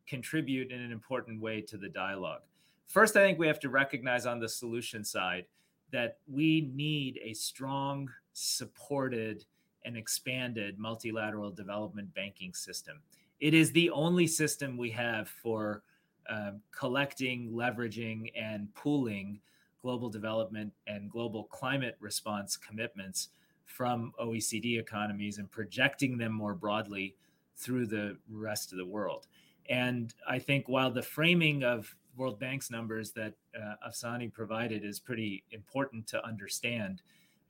contribute 0.07 0.71
in 0.71 0.81
an 0.81 0.91
important 0.91 1.39
way 1.39 1.61
to 1.61 1.77
the 1.77 1.89
dialogue. 1.89 2.41
First, 2.87 3.15
I 3.15 3.21
think 3.21 3.39
we 3.39 3.47
have 3.47 3.59
to 3.61 3.69
recognize 3.69 4.25
on 4.25 4.39
the 4.39 4.49
solution 4.49 5.03
side 5.03 5.45
that 5.93 6.17
we 6.27 6.69
need 6.73 7.19
a 7.23 7.33
strong, 7.33 8.09
supported, 8.33 9.45
and 9.85 9.95
expanded 9.95 10.79
multilateral 10.79 11.51
development 11.51 12.13
banking 12.15 12.53
system. 12.53 12.99
It 13.39 13.53
is 13.53 13.71
the 13.71 13.91
only 13.91 14.25
system 14.25 14.75
we 14.75 14.89
have 14.91 15.29
for 15.29 15.83
um, 16.29 16.61
collecting, 16.71 17.51
leveraging, 17.51 18.31
and 18.35 18.73
pooling 18.73 19.39
global 19.83 20.09
development 20.09 20.73
and 20.87 21.11
global 21.11 21.43
climate 21.43 21.95
response 21.99 22.57
commitments 22.57 23.29
from 23.65 24.13
OECD 24.19 24.79
economies 24.79 25.37
and 25.37 25.51
projecting 25.51 26.17
them 26.17 26.31
more 26.31 26.55
broadly 26.55 27.15
through 27.55 27.85
the 27.85 28.17
rest 28.31 28.71
of 28.71 28.77
the 28.77 28.85
world. 28.85 29.27
And 29.69 30.13
I 30.27 30.39
think 30.39 30.67
while 30.67 30.89
the 30.89 31.01
framing 31.01 31.63
of 31.63 31.95
World 32.15 32.39
Bank's 32.39 32.69
numbers 32.69 33.11
that 33.11 33.33
uh, 33.55 33.75
Afsaneh 33.87 34.31
provided 34.31 34.83
is 34.83 34.99
pretty 34.99 35.43
important 35.51 36.07
to 36.07 36.25
understand, 36.25 37.01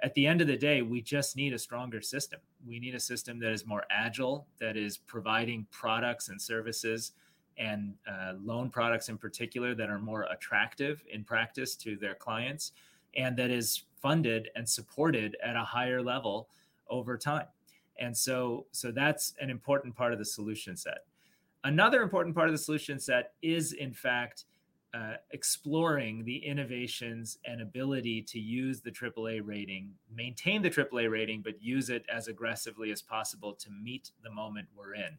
at 0.02 0.14
the 0.16 0.28
end 0.28 0.42
of 0.42 0.48
the 0.48 0.58
day, 0.58 0.82
we 0.82 1.02
just 1.02 1.36
need 1.36 1.54
a 1.54 1.60
stronger 1.60 2.02
system. 2.02 2.40
We 2.68 2.80
need 2.80 2.96
a 2.96 3.00
system 3.00 3.40
that 3.40 3.52
is 3.52 3.66
more 3.66 3.86
agile, 3.90 4.48
that 4.60 4.76
is 4.76 4.98
providing 4.98 5.66
products 5.72 6.30
and 6.30 6.42
services 6.42 7.14
and 7.58 7.94
uh, 8.10 8.34
loan 8.44 8.70
products 8.70 9.10
in 9.10 9.18
particular 9.18 9.76
that 9.76 9.90
are 9.90 10.00
more 10.00 10.24
attractive 10.24 11.04
in 11.12 11.24
practice 11.24 11.76
to 11.78 11.96
their 11.96 12.16
clients, 12.16 12.72
and 13.16 13.38
that 13.38 13.52
is 13.52 13.84
funded 14.02 14.50
and 14.56 14.68
supported 14.68 15.38
at 15.44 15.56
a 15.56 15.64
higher 15.64 16.02
level 16.02 16.50
over 16.90 17.18
time. 17.18 17.46
And 18.00 18.18
so, 18.18 18.66
so 18.72 18.92
that's 18.92 19.34
an 19.40 19.50
important 19.50 19.96
part 19.96 20.14
of 20.14 20.20
the 20.20 20.26
solution 20.26 20.76
set. 20.76 21.06
Another 21.64 22.02
important 22.02 22.36
part 22.36 22.50
of 22.50 22.54
the 22.54 22.58
solution 22.58 23.00
set 23.00 23.34
is, 23.42 23.74
in 23.74 23.94
fact, 23.94 24.46
uh, 24.94 25.16
exploring 25.32 26.24
the 26.24 26.38
innovations 26.38 27.40
and 27.46 27.62
ability 27.62 28.22
to 28.22 28.40
use 28.40 28.82
the 28.82 28.92
AAA 28.92 29.42
rating, 29.44 29.90
maintain 30.16 30.62
the 30.62 30.70
AAA 30.70 31.10
rating, 31.10 31.42
but 31.42 31.62
use 31.62 31.90
it 31.90 32.06
as 32.14 32.28
aggressively 32.28 32.92
as 32.92 33.02
possible 33.02 33.54
to 33.54 33.72
meet 33.72 34.12
the 34.24 34.30
moment 34.30 34.68
we're 34.78 34.94
in. 34.94 35.18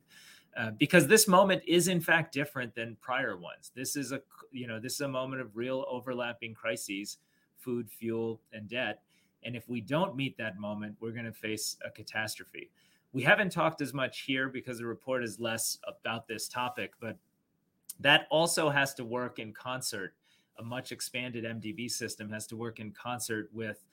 Uh, 0.57 0.71
because 0.79 1.09
this 1.09 1.27
moment 1.27 1.61
is 1.67 1.89
in 1.89 2.01
fact 2.01 2.33
different 2.33 2.73
than 2.77 2.97
prior 3.01 3.37
ones. 3.37 3.73
This 3.75 3.97
is 3.97 4.13
a 4.13 4.21
you 4.53 4.69
know 4.69 4.79
this 4.79 4.95
is 4.95 5.01
a 5.01 5.09
moment 5.09 5.43
of 5.43 5.57
real 5.57 5.85
overlapping 5.89 6.55
crises, 6.55 7.19
food, 7.59 7.91
fuel, 7.91 8.41
and 8.53 8.69
debt. 8.69 9.01
And 9.43 9.57
if 9.57 9.69
we 9.69 9.81
don't 9.81 10.15
meet 10.15 10.39
that 10.39 10.59
moment, 10.59 10.95
we're 11.01 11.11
going 11.11 11.25
to 11.25 11.33
face 11.33 11.77
a 11.85 11.91
catastrophe. 11.91 12.71
We 13.13 13.25
haven't 13.25 13.51
talked 13.51 13.81
as 13.81 13.93
much 13.93 14.21
here 14.21 14.49
because 14.49 14.79
the 14.79 14.87
report 14.87 15.25
is 15.25 15.41
less 15.41 15.79
about 15.87 16.29
this 16.29 16.49
topic, 16.49 16.93
but 17.01 17.17
that 18.01 18.27
also 18.31 18.69
has 18.71 18.95
to 18.95 19.05
work 19.05 19.39
in 19.39 19.53
concert. 19.53 20.15
A 20.59 20.63
much 20.63 20.93
expanded 20.93 21.45
MDB 21.45 21.91
system 21.91 22.31
has 22.31 22.47
to 22.49 22.57
work 22.57 22.81
in 22.81 22.93
concert 22.93 23.49
with 23.53 23.85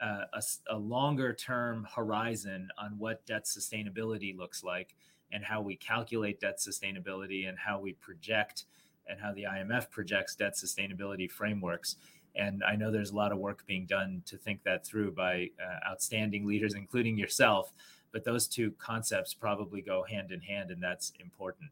uh, 0.00 0.24
a, 0.32 0.42
a 0.70 0.76
longer 0.76 1.32
term 1.32 1.86
horizon 1.94 2.68
on 2.78 2.98
what 2.98 3.24
debt 3.26 3.44
sustainability 3.44 4.36
looks 4.36 4.64
like 4.64 4.94
and 5.32 5.44
how 5.44 5.60
we 5.60 5.76
calculate 5.76 6.40
debt 6.40 6.58
sustainability 6.58 7.48
and 7.48 7.58
how 7.58 7.78
we 7.78 7.92
project 7.94 8.64
and 9.08 9.20
how 9.20 9.32
the 9.32 9.44
IMF 9.44 9.90
projects 9.90 10.34
debt 10.34 10.54
sustainability 10.54 11.30
frameworks. 11.30 11.96
And 12.36 12.62
I 12.64 12.76
know 12.76 12.90
there's 12.90 13.10
a 13.10 13.16
lot 13.16 13.32
of 13.32 13.38
work 13.38 13.66
being 13.66 13.86
done 13.86 14.22
to 14.26 14.36
think 14.36 14.62
that 14.62 14.86
through 14.86 15.12
by 15.12 15.50
uh, 15.60 15.90
outstanding 15.90 16.46
leaders, 16.46 16.74
including 16.74 17.18
yourself. 17.18 17.72
But 18.12 18.24
those 18.24 18.46
two 18.46 18.72
concepts 18.78 19.34
probably 19.34 19.82
go 19.82 20.04
hand 20.04 20.32
in 20.32 20.40
hand, 20.40 20.70
and 20.70 20.82
that's 20.82 21.12
important. 21.20 21.70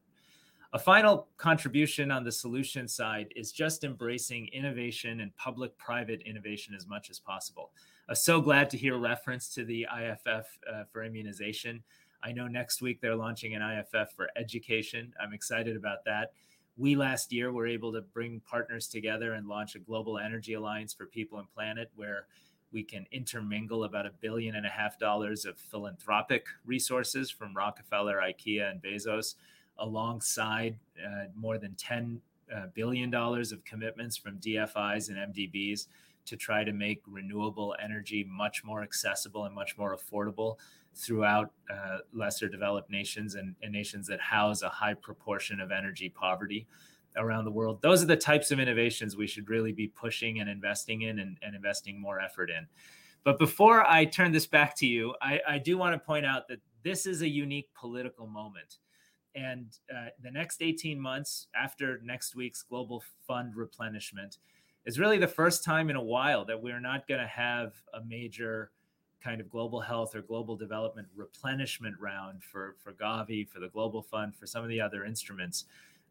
A 0.74 0.78
final 0.78 1.28
contribution 1.38 2.10
on 2.10 2.24
the 2.24 2.32
solution 2.32 2.86
side 2.86 3.32
is 3.34 3.52
just 3.52 3.84
embracing 3.84 4.48
innovation 4.48 5.20
and 5.20 5.34
public 5.36 5.76
private 5.78 6.20
innovation 6.26 6.74
as 6.74 6.86
much 6.86 7.08
as 7.08 7.18
possible. 7.18 7.70
I'm 8.06 8.14
so 8.14 8.42
glad 8.42 8.68
to 8.70 8.76
hear 8.76 8.98
reference 8.98 9.48
to 9.54 9.64
the 9.64 9.86
IFF 9.90 10.46
uh, 10.70 10.84
for 10.92 11.04
immunization. 11.04 11.82
I 12.22 12.32
know 12.32 12.48
next 12.48 12.82
week 12.82 13.00
they're 13.00 13.16
launching 13.16 13.54
an 13.54 13.62
IFF 13.62 14.12
for 14.14 14.28
education. 14.36 15.10
I'm 15.22 15.32
excited 15.32 15.74
about 15.74 16.04
that. 16.04 16.32
We 16.76 16.96
last 16.96 17.32
year 17.32 17.50
were 17.50 17.66
able 17.66 17.90
to 17.94 18.02
bring 18.02 18.40
partners 18.40 18.88
together 18.88 19.32
and 19.34 19.48
launch 19.48 19.74
a 19.74 19.78
global 19.78 20.18
energy 20.18 20.52
alliance 20.52 20.92
for 20.92 21.06
people 21.06 21.38
and 21.38 21.50
planet 21.50 21.90
where 21.96 22.26
we 22.72 22.82
can 22.82 23.06
intermingle 23.10 23.84
about 23.84 24.04
a 24.04 24.12
billion 24.20 24.54
and 24.54 24.66
a 24.66 24.70
half 24.70 24.98
dollars 24.98 25.46
of 25.46 25.58
philanthropic 25.58 26.44
resources 26.66 27.30
from 27.30 27.56
Rockefeller, 27.56 28.20
IKEA, 28.20 28.70
and 28.70 28.82
Bezos 28.82 29.36
alongside 29.78 30.78
uh, 31.04 31.24
more 31.34 31.58
than 31.58 31.74
10 31.74 32.20
uh, 32.54 32.66
billion 32.74 33.10
dollars 33.10 33.52
of 33.52 33.64
commitments 33.64 34.16
from 34.16 34.38
DFIs 34.38 35.10
and 35.10 35.34
MDBs 35.34 35.86
to 36.24 36.36
try 36.36 36.64
to 36.64 36.72
make 36.72 37.00
renewable 37.06 37.74
energy 37.82 38.26
much 38.28 38.64
more 38.64 38.82
accessible 38.82 39.44
and 39.44 39.54
much 39.54 39.76
more 39.78 39.96
affordable 39.96 40.56
throughout 40.94 41.52
uh, 41.72 41.98
lesser 42.12 42.48
developed 42.48 42.90
nations 42.90 43.34
and, 43.34 43.54
and, 43.62 43.72
nations 43.72 44.06
that 44.06 44.20
house 44.20 44.62
a 44.62 44.68
high 44.68 44.94
proportion 44.94 45.60
of 45.60 45.70
energy 45.70 46.08
poverty 46.08 46.66
around 47.16 47.44
the 47.44 47.50
world. 47.50 47.80
Those 47.82 48.02
are 48.02 48.06
the 48.06 48.16
types 48.16 48.50
of 48.50 48.58
innovations 48.58 49.16
we 49.16 49.26
should 49.26 49.48
really 49.48 49.72
be 49.72 49.88
pushing 49.88 50.40
and 50.40 50.48
investing 50.48 51.02
in 51.02 51.18
and, 51.20 51.38
and 51.42 51.54
investing 51.54 52.00
more 52.00 52.20
effort 52.20 52.50
in. 52.50 52.66
But 53.24 53.38
before 53.38 53.86
I 53.86 54.04
turn 54.04 54.32
this 54.32 54.46
back 54.46 54.76
to 54.76 54.86
you, 54.86 55.14
I, 55.20 55.40
I 55.46 55.58
do 55.58 55.78
want 55.78 55.94
to 55.94 55.98
point 55.98 56.26
out 56.26 56.48
that 56.48 56.60
this 56.82 57.06
is 57.06 57.22
a 57.22 57.28
unique 57.28 57.68
political 57.74 58.26
moment. 58.26 58.78
And 59.38 59.66
uh, 59.94 60.08
the 60.22 60.30
next 60.30 60.62
18 60.62 60.98
months 60.98 61.46
after 61.54 62.00
next 62.02 62.34
week's 62.34 62.62
global 62.62 63.02
fund 63.26 63.54
replenishment 63.54 64.38
is 64.84 64.98
really 64.98 65.18
the 65.18 65.28
first 65.28 65.62
time 65.62 65.90
in 65.90 65.96
a 65.96 66.02
while 66.02 66.44
that 66.46 66.60
we're 66.60 66.80
not 66.80 67.06
going 67.06 67.20
to 67.20 67.26
have 67.26 67.74
a 67.94 68.00
major 68.04 68.70
kind 69.22 69.40
of 69.40 69.50
global 69.50 69.80
health 69.80 70.14
or 70.14 70.22
global 70.22 70.56
development 70.56 71.06
replenishment 71.14 71.94
round 72.00 72.42
for, 72.42 72.76
for 72.82 72.92
Gavi, 72.92 73.48
for 73.48 73.60
the 73.60 73.68
Global 73.68 74.02
Fund, 74.02 74.34
for 74.34 74.46
some 74.46 74.62
of 74.62 74.68
the 74.68 74.80
other 74.80 75.04
instruments. 75.04 75.64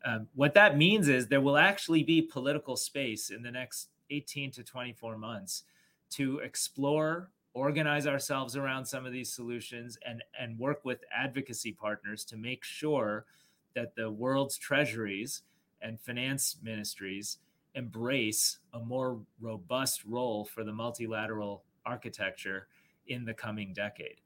Um, 0.06 0.28
what 0.36 0.54
that 0.54 0.78
means 0.78 1.08
is 1.10 1.28
there 1.28 1.42
will 1.42 1.58
actually 1.58 2.04
be 2.04 2.22
political 2.22 2.76
space 2.76 3.30
in 3.30 3.42
the 3.42 3.52
next 3.52 3.90
18 4.10 4.52
to 4.52 4.64
24 4.64 5.18
months 5.18 5.64
to 6.12 6.40
explore, 6.40 7.32
organize 7.58 8.06
ourselves 8.06 8.56
around 8.56 8.86
some 8.86 9.06
of 9.06 9.12
these 9.12 9.34
solutions, 9.34 9.98
and, 10.06 10.24
and 10.40 10.58
work 10.60 10.86
with 10.86 11.00
advocacy 11.16 11.72
partners 11.72 12.24
to 12.26 12.38
make 12.38 12.64
sure 12.64 13.26
that 13.74 13.96
the 13.96 14.10
world's 14.10 14.58
treasuries 14.58 15.42
and 15.82 16.00
finance 16.00 16.58
ministries 16.62 17.40
embrace 17.74 18.60
a 18.74 18.80
more 18.80 19.20
robust 19.42 20.04
role 20.06 20.46
for 20.46 20.64
the 20.64 20.72
multilateral 20.72 21.64
architecture 21.86 22.68
in 23.08 23.26
the 23.26 23.34
coming 23.34 23.74
decade. 23.74 24.18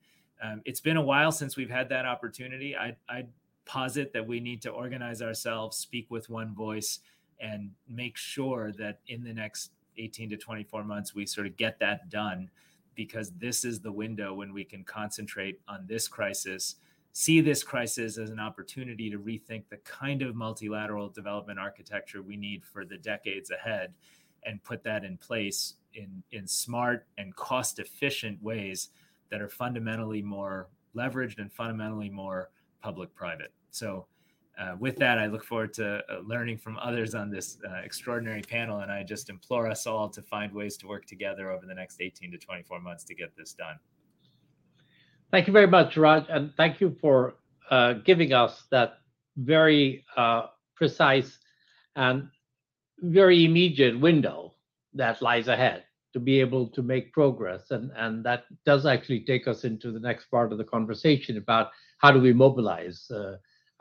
Um, 0.43 0.61
it's 0.65 0.79
been 0.82 0.97
a 0.97 1.01
while 1.01 1.32
since 1.32 1.55
we've 1.55 1.69
had 1.69 1.88
that 1.89 2.05
opportunity. 2.05 2.75
I, 2.75 2.95
I'd 3.07 3.29
posit 3.65 4.11
that 4.13 4.27
we 4.27 4.39
need 4.39 4.61
to 4.63 4.69
organize 4.69 5.21
ourselves, 5.21 5.77
speak 5.77 6.09
with 6.09 6.29
one 6.29 6.53
voice, 6.53 6.99
and 7.39 7.71
make 7.88 8.17
sure 8.17 8.71
that 8.73 8.99
in 9.07 9.23
the 9.23 9.34
next 9.34 9.71
18 9.97 10.29
to 10.32 10.38
24 10.38 10.84
months, 10.84 11.13
we 11.13 11.25
sort 11.25 11.47
of 11.47 11.55
get 11.57 11.79
that 11.79 12.09
done 12.09 12.49
because 12.95 13.31
this 13.31 13.63
is 13.65 13.79
the 13.79 13.91
window 13.91 14.33
when 14.33 14.53
we 14.53 14.63
can 14.63 14.83
concentrate 14.83 15.59
on 15.67 15.85
this 15.87 16.07
crisis, 16.07 16.75
see 17.13 17.41
this 17.41 17.63
crisis 17.63 18.17
as 18.17 18.29
an 18.29 18.39
opportunity 18.39 19.09
to 19.09 19.19
rethink 19.19 19.63
the 19.69 19.77
kind 19.77 20.21
of 20.21 20.35
multilateral 20.35 21.09
development 21.09 21.59
architecture 21.59 22.21
we 22.21 22.37
need 22.37 22.63
for 22.63 22.85
the 22.85 22.97
decades 22.97 23.51
ahead 23.51 23.93
and 24.43 24.63
put 24.63 24.83
that 24.83 25.03
in 25.03 25.17
place 25.17 25.75
in, 25.93 26.23
in 26.31 26.47
smart 26.47 27.05
and 27.17 27.35
cost 27.35 27.79
efficient 27.79 28.41
ways 28.41 28.89
that 29.29 29.41
are 29.41 29.49
fundamentally 29.49 30.21
more 30.21 30.67
leveraged 30.95 31.39
and 31.39 31.51
fundamentally 31.51 32.09
more 32.09 32.49
public 32.81 33.13
private. 33.13 33.53
So, 33.71 34.05
uh, 34.60 34.76
with 34.80 34.97
that, 34.97 35.18
I 35.18 35.28
look 35.28 35.43
forward 35.43 35.74
to 35.76 36.04
uh, 36.10 36.20
learning 36.26 36.58
from 36.58 36.78
others 36.78 37.16
on 37.16 37.30
this 37.30 37.58
uh, 37.68 37.78
extraordinary 37.84 38.41
panel. 38.41 38.80
And 38.80 38.91
I 38.91 39.04
just 39.04 39.30
implore 39.30 39.68
us 39.68 39.88
all 39.88 40.10
to 40.10 40.22
find 40.22 40.54
ways 40.54 40.78
to 40.78 40.88
work 40.88 41.06
together 41.06 41.52
over 41.52 41.66
the 41.66 41.74
next 41.74 42.02
18 42.02 42.32
to 42.32 42.38
24 42.38 42.80
months 42.80 43.04
to 43.06 43.16
get 43.16 43.36
this 43.36 43.54
done. 43.54 43.80
Thank 45.32 45.47
you 45.47 45.54
very 45.54 45.68
much, 45.68 45.95
Raj. 45.95 46.26
And 46.30 46.54
thank 46.58 46.82
you 46.82 46.95
for 46.99 47.36
uh, 47.70 47.93
giving 47.93 48.34
us 48.34 48.66
that 48.72 48.99
very 49.38 50.04
uh, 50.18 50.47
precise 50.76 51.39
and 51.95 52.28
very 52.99 53.45
immediate 53.45 53.97
window 53.99 54.54
that 54.93 55.22
lies 55.22 55.47
ahead 55.47 55.86
to 56.14 56.20
be 56.20 56.41
able 56.41 56.68
to 56.68 56.84
make 56.84 57.14
progress. 57.14 57.72
And, 57.72 57.91
and 57.95 58.24
that 58.26 58.43
does 58.66 58.86
actually 58.86 59.22
take 59.22 59.47
us 59.47 59.64
into 59.64 59.91
the 59.91 59.99
next 59.99 60.26
part 60.26 60.52
of 60.52 60.58
the 60.58 60.66
conversation 60.66 61.38
about 61.38 61.72
how 61.99 62.12
do 62.12 62.20
we 62.20 62.34
mobilize 62.34 63.10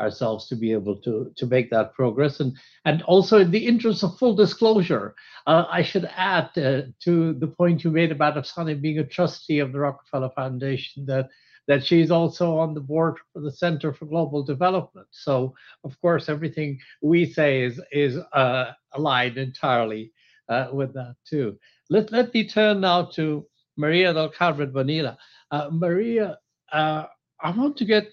ourselves 0.00 0.48
to 0.48 0.56
be 0.56 0.72
able 0.72 0.96
to 0.96 1.32
to 1.36 1.46
make 1.46 1.70
that 1.70 1.94
progress. 1.94 2.40
And 2.40 2.56
and 2.84 3.02
also 3.02 3.38
in 3.38 3.50
the 3.50 3.66
interest 3.66 4.02
of 4.02 4.18
full 4.18 4.34
disclosure 4.34 5.14
uh, 5.46 5.64
i 5.70 5.82
should 5.82 6.08
add 6.16 6.50
uh, 6.56 6.82
to 7.04 7.34
the 7.34 7.46
point 7.46 7.84
you 7.84 7.90
made 7.90 8.12
about 8.12 8.36
Afsaneh 8.36 8.80
being 8.80 8.98
a 8.98 9.04
trustee 9.04 9.58
of 9.60 9.72
the 9.72 9.80
rockefeller 9.80 10.30
foundation 10.30 11.06
that 11.06 11.28
that 11.68 11.84
she's 11.84 12.10
also 12.10 12.58
on 12.58 12.74
the 12.74 12.80
board 12.80 13.16
for 13.32 13.40
the 13.40 13.52
center 13.52 13.92
for 13.92 14.06
global 14.06 14.42
development. 14.42 15.06
So 15.10 15.54
of 15.84 16.00
course 16.00 16.28
everything 16.28 16.78
we 17.02 17.26
say 17.26 17.62
is 17.62 17.80
is 17.92 18.16
uh, 18.32 18.72
aligned 18.94 19.38
entirely 19.38 20.12
uh, 20.48 20.68
with 20.72 20.92
that 20.94 21.14
too. 21.28 21.58
Let, 21.90 22.10
let 22.12 22.34
me 22.34 22.48
turn 22.48 22.80
now 22.80 23.04
to 23.16 23.46
maria 23.76 24.12
del 24.12 24.30
carmen 24.30 24.72
bonilla. 24.72 25.16
Uh, 25.50 25.68
maria 25.72 26.38
uh, 26.72 27.04
i 27.42 27.50
want 27.50 27.76
to 27.76 27.84
get 27.84 28.08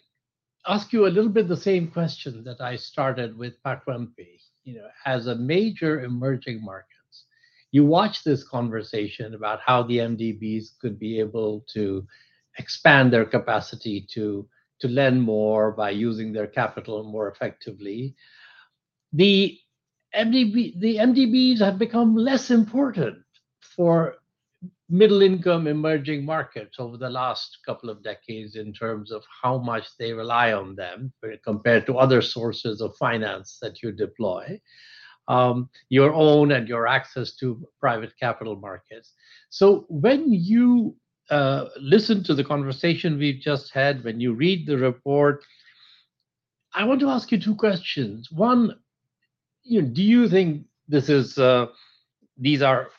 ask 0.67 0.91
you 0.91 1.07
a 1.07 1.09
little 1.15 1.29
bit 1.29 1.47
the 1.47 1.57
same 1.57 1.87
question 1.87 2.43
that 2.43 2.61
I 2.61 2.75
started 2.75 3.37
with 3.37 3.61
Pak 3.63 3.85
Wempi. 3.85 4.39
You 4.63 4.75
know, 4.75 4.87
as 5.05 5.27
a 5.27 5.35
major 5.35 6.03
emerging 6.03 6.63
markets, 6.63 7.25
you 7.71 7.85
watch 7.85 8.23
this 8.23 8.43
conversation 8.43 9.33
about 9.33 9.59
how 9.65 9.83
the 9.83 9.97
MDBs 9.99 10.77
could 10.81 10.99
be 10.99 11.19
able 11.19 11.65
to 11.73 12.05
expand 12.57 13.13
their 13.13 13.25
capacity 13.25 14.05
to 14.13 14.47
to 14.79 14.87
lend 14.87 15.21
more 15.21 15.71
by 15.71 15.89
using 15.89 16.31
their 16.31 16.47
capital 16.47 17.03
more 17.03 17.29
effectively. 17.29 18.15
The 19.13 19.57
MDB 20.15 20.79
the 20.79 20.97
MDBs 20.97 21.59
have 21.59 21.79
become 21.79 22.15
less 22.15 22.51
important 22.51 23.17
for 23.61 24.15
middle 24.89 25.21
income 25.21 25.67
emerging 25.67 26.23
markets 26.23 26.79
over 26.79 26.97
the 26.97 27.09
last 27.09 27.57
couple 27.65 27.89
of 27.89 28.03
decades 28.03 28.55
in 28.55 28.71
terms 28.71 29.11
of 29.11 29.23
how 29.41 29.57
much 29.57 29.85
they 29.99 30.13
rely 30.13 30.53
on 30.53 30.75
them 30.75 31.11
compared 31.43 31.85
to 31.85 31.97
other 31.97 32.21
sources 32.21 32.79
of 32.81 32.95
finance 32.95 33.57
that 33.61 33.83
you 33.83 33.91
deploy, 33.91 34.59
um, 35.27 35.69
your 35.89 36.13
own 36.13 36.53
and 36.53 36.69
your 36.69 36.87
access 36.87 37.35
to 37.35 37.67
private 37.81 38.13
capital 38.17 38.55
markets. 38.55 39.13
So 39.49 39.85
when 39.89 40.31
you 40.31 40.95
uh, 41.29 41.65
listen 41.79 42.23
to 42.23 42.33
the 42.33 42.43
conversation 42.43 43.17
we've 43.17 43.41
just 43.41 43.73
had, 43.73 44.03
when 44.05 44.21
you 44.21 44.33
read 44.33 44.65
the 44.65 44.77
report, 44.77 45.43
I 46.73 46.85
want 46.85 47.01
to 47.01 47.09
ask 47.09 47.31
you 47.31 47.39
two 47.39 47.55
questions. 47.55 48.31
One, 48.31 48.79
you 49.63 49.81
know, 49.81 49.87
do 49.89 50.01
you 50.01 50.29
think 50.29 50.65
this 50.87 51.09
is 51.09 51.37
uh, 51.37 51.67
these 52.37 52.61
are 52.61 52.89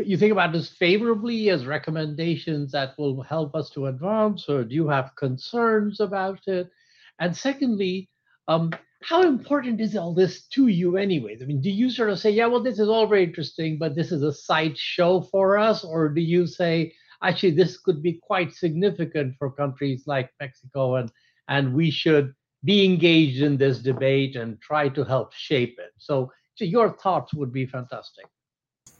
you 0.00 0.16
think 0.16 0.32
about 0.32 0.52
this 0.52 0.68
favorably 0.68 1.50
as 1.50 1.66
recommendations 1.66 2.72
that 2.72 2.96
will 2.98 3.22
help 3.22 3.54
us 3.54 3.70
to 3.70 3.86
advance, 3.86 4.48
or 4.48 4.64
do 4.64 4.74
you 4.74 4.88
have 4.88 5.16
concerns 5.16 6.00
about 6.00 6.46
it? 6.46 6.70
And 7.18 7.36
secondly, 7.36 8.08
um, 8.48 8.72
how 9.02 9.22
important 9.22 9.80
is 9.80 9.96
all 9.96 10.14
this 10.14 10.46
to 10.48 10.68
you, 10.68 10.96
anyways? 10.96 11.42
I 11.42 11.46
mean, 11.46 11.60
do 11.60 11.70
you 11.70 11.90
sort 11.90 12.10
of 12.10 12.18
say, 12.18 12.30
yeah, 12.30 12.46
well, 12.46 12.62
this 12.62 12.78
is 12.78 12.88
all 12.88 13.06
very 13.06 13.24
interesting, 13.24 13.78
but 13.78 13.94
this 13.94 14.12
is 14.12 14.22
a 14.22 14.32
side 14.32 14.76
show 14.78 15.20
for 15.22 15.56
us, 15.58 15.84
or 15.84 16.08
do 16.08 16.20
you 16.20 16.46
say, 16.46 16.92
actually, 17.22 17.52
this 17.52 17.78
could 17.78 18.02
be 18.02 18.14
quite 18.22 18.52
significant 18.54 19.36
for 19.38 19.50
countries 19.50 20.04
like 20.06 20.30
Mexico, 20.40 20.96
and 20.96 21.10
and 21.48 21.74
we 21.74 21.90
should 21.90 22.34
be 22.64 22.84
engaged 22.84 23.42
in 23.42 23.56
this 23.56 23.78
debate 23.78 24.36
and 24.36 24.60
try 24.60 24.88
to 24.88 25.04
help 25.04 25.32
shape 25.32 25.78
it? 25.78 25.92
So, 25.98 26.32
So, 26.56 26.64
your 26.64 26.92
thoughts 26.98 27.32
would 27.34 27.52
be 27.52 27.66
fantastic. 27.66 28.26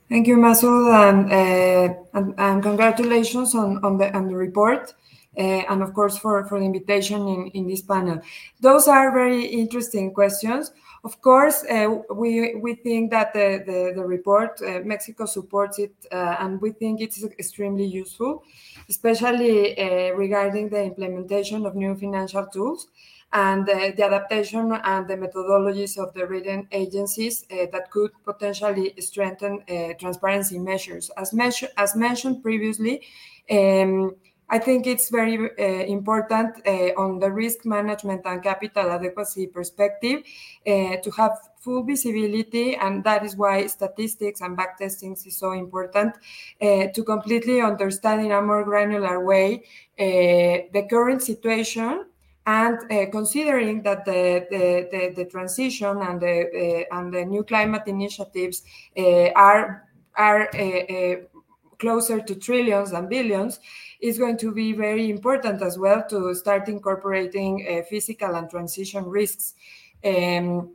Thank 0.08 0.26
you, 0.26 0.38
Masood, 0.38 0.88
and, 0.90 1.30
uh, 1.30 1.94
and, 2.14 2.34
and, 2.38 2.62
congratulations 2.62 3.54
on, 3.54 3.84
on, 3.84 3.98
the, 3.98 4.14
on 4.16 4.26
the 4.26 4.34
report. 4.34 4.94
Uh, 5.36 5.62
and 5.68 5.82
of 5.82 5.92
course, 5.92 6.16
for, 6.16 6.46
for 6.46 6.58
the 6.58 6.64
invitation 6.64 7.28
in, 7.28 7.48
in 7.48 7.68
this 7.68 7.82
panel. 7.82 8.18
Those 8.58 8.88
are 8.88 9.12
very 9.12 9.44
interesting 9.44 10.14
questions. 10.14 10.72
Of 11.04 11.20
course, 11.20 11.62
uh, 11.70 11.98
we, 12.10 12.54
we 12.54 12.74
think 12.74 13.10
that 13.10 13.34
the, 13.34 13.62
the, 13.66 13.92
the 13.96 14.04
report, 14.04 14.60
uh, 14.62 14.80
Mexico 14.82 15.26
supports 15.26 15.78
it, 15.78 15.92
and 16.10 16.60
we 16.60 16.70
think 16.72 17.02
it's 17.02 17.22
extremely 17.22 17.84
useful, 17.84 18.42
especially 18.88 19.76
regarding 20.16 20.70
the 20.70 20.82
implementation 20.82 21.66
of 21.66 21.76
new 21.76 21.94
financial 21.94 22.46
tools 22.46 22.88
and 23.32 23.66
the, 23.66 24.04
adaptation 24.04 24.72
and 24.72 25.06
the 25.06 25.14
methodologies 25.14 25.98
of 25.98 26.14
the 26.14 26.26
rating 26.26 26.66
agencies 26.72 27.44
uh, 27.50 27.66
that 27.72 27.90
could 27.90 28.10
potentially 28.24 28.94
strengthen 29.00 29.62
uh, 29.68 29.92
transparency 29.98 30.58
measures. 30.58 31.10
As, 31.16 31.34
as 31.76 31.94
mentioned 31.94 32.42
previously, 32.42 33.02
um, 33.50 34.16
I 34.50 34.58
think 34.58 34.86
it's 34.86 35.10
very 35.10 35.36
uh, 35.36 35.84
important 35.84 36.66
uh, 36.66 36.94
on 36.96 37.18
the 37.18 37.30
risk 37.30 37.66
management 37.66 38.22
and 38.24 38.42
capital 38.42 38.90
adequacy 38.90 39.46
perspective 39.46 40.22
uh, 40.66 40.96
to 40.96 41.10
have 41.18 41.32
full 41.60 41.82
visibility, 41.82 42.74
and 42.76 43.04
that 43.04 43.26
is 43.26 43.36
why 43.36 43.66
statistics 43.66 44.40
and 44.40 44.56
backtesting 44.56 45.12
is 45.26 45.36
so 45.36 45.52
important 45.52 46.14
uh, 46.62 46.86
to 46.94 47.04
completely 47.04 47.60
understand 47.60 48.24
in 48.24 48.32
a 48.32 48.40
more 48.40 48.64
granular 48.64 49.22
way 49.22 49.62
the 49.98 50.86
current 50.88 51.20
situation 51.22 52.06
and 52.48 52.78
uh, 52.90 53.10
considering 53.10 53.82
that 53.82 54.06
the, 54.06 54.46
the, 54.50 54.88
the, 54.90 55.14
the, 55.14 55.24
transition 55.26 55.98
and 55.98 56.18
the, 56.18 56.86
uh, 56.88 56.98
and 56.98 57.12
the 57.12 57.22
new 57.22 57.44
climate 57.44 57.82
initiatives 57.86 58.62
uh, 58.96 59.28
are, 59.36 59.86
are 60.16 60.48
closer 61.78 62.20
to 62.22 62.34
trillions 62.34 62.92
and 62.92 63.10
billions, 63.10 63.60
is 64.00 64.18
going 64.18 64.38
to 64.38 64.50
be 64.50 64.72
very 64.72 65.10
important 65.10 65.60
as 65.60 65.78
well 65.78 66.02
to 66.08 66.34
start 66.34 66.68
incorporating 66.68 67.84
physical 67.90 68.34
and 68.34 68.48
transition 68.48 69.04
risks. 69.04 69.52
Um, 70.02 70.70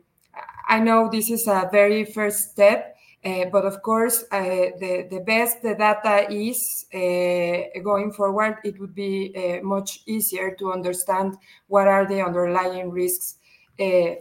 I 0.68 0.78
know 0.78 1.10
this 1.10 1.28
is 1.28 1.48
a 1.48 1.68
very 1.72 2.04
first 2.04 2.52
step, 2.52 2.93
uh, 3.24 3.46
but 3.50 3.64
of 3.64 3.80
course, 3.80 4.22
uh, 4.32 4.42
the, 4.78 5.06
the 5.10 5.20
best 5.20 5.62
the 5.62 5.74
data 5.74 6.30
is 6.30 6.84
uh, 6.92 7.80
going 7.82 8.12
forward, 8.12 8.58
it 8.64 8.78
would 8.78 8.94
be 8.94 9.32
much 9.62 10.00
easier 10.06 10.54
to 10.56 10.70
understand 10.72 11.36
what 11.68 11.88
are 11.88 12.06
the 12.06 12.20
underlying 12.20 12.90
risks 12.90 13.36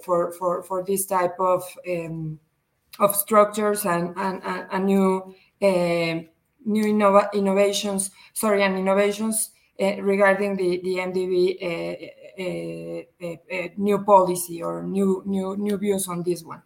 for, 0.05 0.31
for, 0.33 0.63
for 0.63 0.85
this 0.85 1.05
type 1.05 1.35
of, 1.37 1.63
um, 1.89 2.39
of 2.99 3.13
structures 3.13 3.85
and, 3.85 4.13
and, 4.15 4.41
and 4.71 4.85
new, 4.85 5.35
new 5.61 6.85
innov 6.85 7.33
innovations, 7.33 8.09
sorry, 8.33 8.63
and 8.63 8.77
innovations 8.77 9.49
regarding 9.79 10.55
the, 10.55 10.79
the 10.81 10.95
MDB 10.97 11.57
new 13.77 14.03
policy 14.05 14.63
or 14.63 14.81
new, 14.83 15.23
new, 15.25 15.57
new 15.57 15.77
views 15.77 16.07
on 16.07 16.23
this 16.23 16.41
one. 16.41 16.61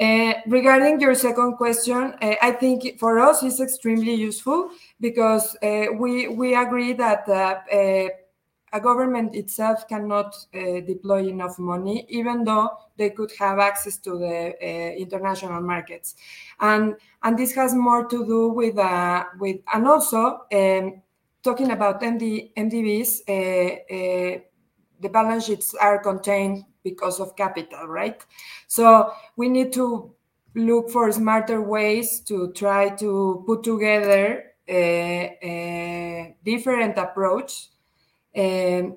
Uh, 0.00 0.32
regarding 0.46 0.98
your 0.98 1.14
second 1.14 1.56
question, 1.58 2.14
uh, 2.22 2.34
I 2.40 2.52
think 2.52 2.98
for 2.98 3.18
us 3.18 3.42
it's 3.42 3.60
extremely 3.60 4.14
useful 4.14 4.70
because 4.98 5.54
uh, 5.62 5.92
we 5.98 6.26
we 6.26 6.54
agree 6.54 6.94
that 6.94 7.28
a 7.28 8.80
government 8.80 9.34
itself 9.34 9.86
cannot 9.88 10.34
deploy 10.52 11.26
enough 11.28 11.58
money, 11.58 12.06
even 12.08 12.44
though 12.44 12.70
they 12.96 13.10
could 13.10 13.30
have 13.38 13.58
access 13.58 13.98
to 13.98 14.16
the 14.16 14.96
international 14.98 15.60
markets, 15.60 16.14
and 16.60 16.94
and 17.22 17.38
this 17.38 17.52
has 17.54 17.74
more 17.74 18.06
to 18.08 18.24
do 18.24 18.48
with 18.48 18.76
with 19.38 19.58
and 19.74 19.86
also 19.86 20.46
um, 20.50 21.02
talking 21.42 21.72
about 21.72 22.00
MD, 22.00 22.52
MDBs. 22.56 23.26
the 25.00 25.08
balance 25.08 25.44
sheets 25.46 25.74
are 25.74 25.98
contained 25.98 26.64
because 26.82 27.20
of 27.20 27.36
capital, 27.36 27.86
right? 27.86 28.20
So 28.66 29.12
we 29.36 29.48
need 29.48 29.72
to 29.74 30.12
look 30.54 30.90
for 30.90 31.10
smarter 31.12 31.60
ways 31.60 32.20
to 32.20 32.52
try 32.52 32.90
to 32.96 33.44
put 33.46 33.62
together 33.62 34.52
a, 34.68 35.38
a 35.42 36.36
different 36.44 36.98
approach 36.98 37.68
um, 38.36 38.96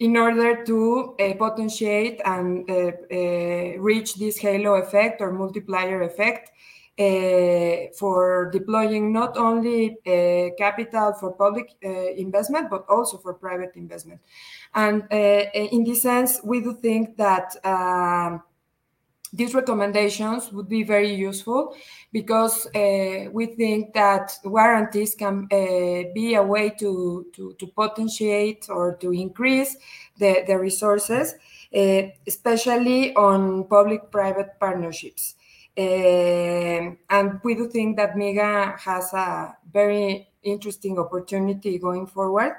in 0.00 0.16
order 0.16 0.64
to 0.64 1.16
uh, 1.18 1.34
potentiate 1.34 2.20
and 2.24 2.70
uh, 2.70 2.92
uh, 3.12 3.78
reach 3.78 4.14
this 4.14 4.38
halo 4.38 4.74
effect 4.74 5.20
or 5.20 5.32
multiplier 5.32 6.02
effect 6.02 6.52
for 7.98 8.50
deploying 8.52 9.12
not 9.12 9.36
only 9.36 9.98
uh, 10.04 10.50
capital 10.58 11.12
for 11.12 11.32
public 11.32 11.70
uh, 11.84 11.88
investment, 12.16 12.68
but 12.68 12.84
also 12.88 13.18
for 13.18 13.34
private 13.34 13.76
investment. 13.76 14.20
And 14.74 15.04
in 15.10 15.84
this 15.84 16.02
sense, 16.02 16.40
we 16.42 16.60
do 16.60 16.74
think 16.74 17.16
that 17.16 17.54
um, 17.64 18.42
these 19.32 19.54
recommendations 19.54 20.52
would 20.52 20.68
be 20.68 20.82
very 20.82 21.12
useful 21.12 21.76
because 22.12 22.66
uh, 22.74 23.30
we 23.32 23.46
think 23.46 23.92
that 23.94 24.32
warranties 24.44 25.14
can 25.14 25.46
uh, 25.52 26.10
be 26.14 26.34
a 26.34 26.42
way 26.42 26.70
to, 26.70 27.26
to, 27.34 27.54
to, 27.58 27.66
potentiate 27.66 28.66
or 28.70 28.96
to 28.96 29.12
increase 29.12 29.76
the, 30.18 30.44
the 30.46 30.58
resources, 30.58 31.34
uh, 31.74 32.02
especially 32.26 33.14
on 33.14 33.64
public-private 33.64 34.58
partnerships. 34.58 35.34
Um, 35.78 36.98
and 37.08 37.40
we 37.44 37.54
do 37.54 37.68
think 37.68 37.96
that 37.98 38.16
MIGA 38.16 38.80
has 38.80 39.12
a 39.12 39.56
very 39.72 40.28
interesting 40.42 40.98
opportunity 40.98 41.78
going 41.78 42.06
forward 42.06 42.56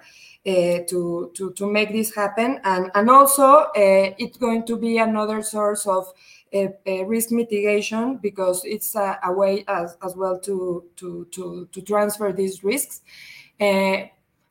uh, 0.48 0.80
to, 0.88 1.32
to, 1.36 1.52
to 1.52 1.70
make 1.70 1.92
this 1.92 2.16
happen. 2.16 2.62
And, 2.64 2.90
and 2.96 3.10
also, 3.10 3.44
uh, 3.44 4.14
it's 4.18 4.38
going 4.38 4.66
to 4.68 4.78
be 4.78 4.98
another 5.00 5.42
source 5.42 5.86
of 5.86 6.12
uh 6.52 7.06
risk 7.06 7.30
mitigation 7.30 8.18
because 8.18 8.64
it's 8.66 8.96
a, 8.96 9.20
a, 9.24 9.32
way 9.32 9.64
as, 9.68 9.96
as 10.04 10.16
well 10.16 10.40
to, 10.40 10.84
to, 10.96 11.28
to, 11.30 11.68
to 11.72 11.82
transfer 11.82 12.34
these 12.34 12.64
risks. 12.64 13.02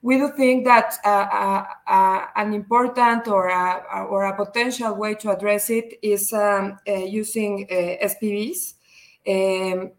We 0.00 0.16
do 0.16 0.30
think 0.36 0.64
that 0.64 0.94
uh, 1.04 1.08
uh, 1.08 1.64
uh, 1.88 2.26
an 2.36 2.54
important 2.54 3.26
or 3.26 3.48
a, 3.48 4.04
or 4.08 4.26
a 4.26 4.36
potential 4.36 4.94
way 4.94 5.14
to 5.16 5.30
address 5.30 5.70
it 5.70 5.98
is 6.02 6.32
um, 6.32 6.78
uh, 6.88 6.92
using 6.94 7.66
uh, 7.70 8.06
SPVs 8.06 8.74
um, 9.26 9.90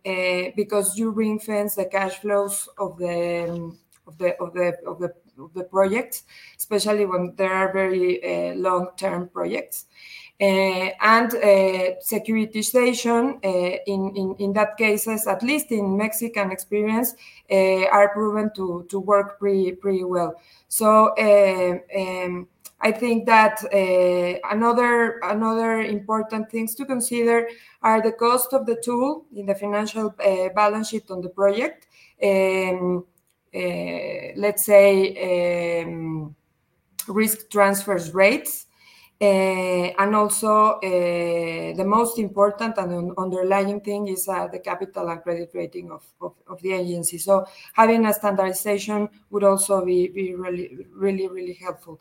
because 0.55 0.97
you 0.97 1.11
ring 1.11 1.37
fence 1.39 1.75
the 1.75 1.85
cash 1.85 2.15
flows 2.19 2.69
of 2.77 2.97
the 2.97 3.49
um, 3.49 3.77
of 4.07 4.17
the 4.17 4.37
of 4.41 4.53
the 4.53 4.73
of 4.87 4.99
the, 4.99 5.13
of 5.37 5.53
the 5.53 5.65
projects, 5.65 6.23
especially 6.57 7.05
when 7.05 7.35
there 7.35 7.53
are 7.53 7.71
very 7.73 8.55
long 8.55 8.87
term 8.95 9.27
projects. 9.27 9.85
Uh, 10.41 10.91
and 11.01 11.33
uh, 11.33 11.99
securitization 12.01 13.35
uh, 13.43 13.77
in, 13.85 14.13
in, 14.15 14.35
in 14.39 14.53
that 14.53 14.77
cases, 14.77 15.27
at 15.27 15.43
least 15.43 15.69
in 15.69 15.97
Mexican 15.97 16.49
experience, 16.49 17.13
are 17.91 18.07
proven 18.13 18.49
to, 18.55 18.85
to 18.89 18.99
work 19.01 19.37
pretty, 19.37 19.73
pretty 19.73 20.05
well. 20.05 20.33
So 20.69 21.13
um, 21.17 22.47
I 22.81 22.91
think 22.93 23.25
that 23.25 23.61
uh, 23.65 24.39
another 24.49 25.19
another 25.23 25.81
important 25.81 26.49
things 26.49 26.73
to 26.75 26.85
consider 26.85 27.49
are 27.81 28.01
the 28.01 28.13
cost 28.13 28.53
of 28.53 28.65
the 28.65 28.77
tool 28.81 29.25
in 29.35 29.45
the 29.45 29.55
financial 29.55 30.15
uh, 30.25 30.49
balance 30.55 30.89
sheet 30.89 31.11
on 31.11 31.21
the 31.21 31.29
project. 31.29 31.87
Um, 32.23 33.05
uh, 33.53 34.37
let's 34.37 34.63
say 34.63 35.83
um, 35.83 36.35
risk 37.07 37.49
transfers 37.49 38.13
rates 38.13 38.67
and 39.21 40.15
also, 40.15 40.79
uh, 40.79 41.73
the 41.75 41.83
most 41.85 42.19
important 42.19 42.77
and 42.77 43.11
underlying 43.17 43.81
thing 43.81 44.07
is 44.07 44.29
uh, 44.29 44.47
the 44.47 44.59
capital 44.59 45.09
and 45.09 45.21
credit 45.21 45.51
rating 45.53 45.91
of, 45.91 46.03
the 46.61 46.71
agency. 46.71 47.17
So 47.17 47.45
having 47.73 48.05
a 48.05 48.13
standardization 48.13 49.09
would 49.29 49.43
also 49.43 49.83
be, 49.83 50.09
really, 50.37 50.85
really, 50.93 51.27
really 51.27 51.53
helpful. 51.53 51.99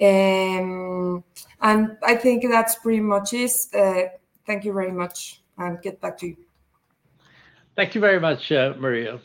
Um, 0.00 1.22
and 1.60 1.96
I 2.02 2.16
think 2.16 2.44
that's 2.50 2.74
pretty 2.76 3.00
much 3.00 3.32
it. 3.32 3.52
Uh, 3.72 4.10
thank 4.44 4.64
you 4.64 4.72
very 4.72 4.92
much 4.92 5.42
and 5.58 5.80
get 5.80 6.00
back 6.00 6.18
to 6.18 6.28
you. 6.28 6.36
Thank 7.76 7.94
you 7.94 8.00
very 8.00 8.18
much, 8.18 8.50
uh, 8.50 8.74
Maria. 8.76 9.20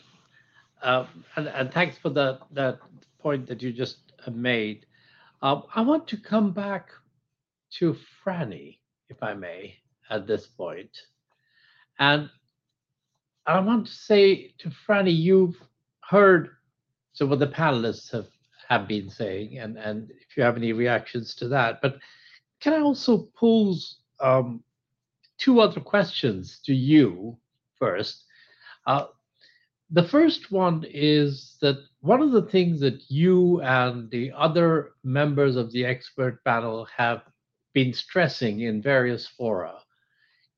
Uh, 0.80 1.06
and, 1.36 1.72
thanks 1.72 1.98
for 1.98 2.10
that 2.10 2.78
point 3.18 3.46
that 3.48 3.62
you 3.62 3.72
just 3.72 3.98
made. 4.30 4.86
I 5.42 5.80
want 5.80 6.06
to 6.06 6.16
come 6.16 6.52
back 6.52 6.90
to 7.78 7.96
Franny, 8.24 8.78
if 9.08 9.22
I 9.22 9.34
may, 9.34 9.76
at 10.10 10.26
this 10.26 10.46
point. 10.46 10.90
And 11.98 12.30
I 13.46 13.60
want 13.60 13.86
to 13.86 13.92
say 13.92 14.54
to 14.58 14.70
Franny, 14.70 15.16
you've 15.16 15.60
heard 16.08 16.50
so 17.12 17.26
what 17.26 17.38
the 17.38 17.46
panelists 17.46 18.10
have, 18.12 18.28
have 18.68 18.88
been 18.88 19.10
saying, 19.10 19.58
and, 19.58 19.76
and 19.76 20.10
if 20.10 20.36
you 20.36 20.42
have 20.42 20.56
any 20.56 20.72
reactions 20.72 21.34
to 21.36 21.48
that. 21.48 21.80
But 21.82 21.98
can 22.60 22.72
I 22.72 22.80
also 22.80 23.28
pose 23.36 23.98
um, 24.20 24.62
two 25.38 25.60
other 25.60 25.80
questions 25.80 26.60
to 26.64 26.74
you 26.74 27.36
first? 27.78 28.24
Uh, 28.86 29.06
the 29.90 30.08
first 30.08 30.50
one 30.50 30.84
is 30.88 31.58
that 31.60 31.76
one 32.00 32.22
of 32.22 32.32
the 32.32 32.42
things 32.42 32.80
that 32.80 33.02
you 33.10 33.60
and 33.60 34.10
the 34.10 34.32
other 34.32 34.92
members 35.04 35.56
of 35.56 35.70
the 35.72 35.84
expert 35.84 36.42
panel 36.44 36.86
have 36.96 37.22
been 37.74 37.92
stressing 37.92 38.60
in 38.60 38.82
various 38.82 39.26
fora 39.26 39.74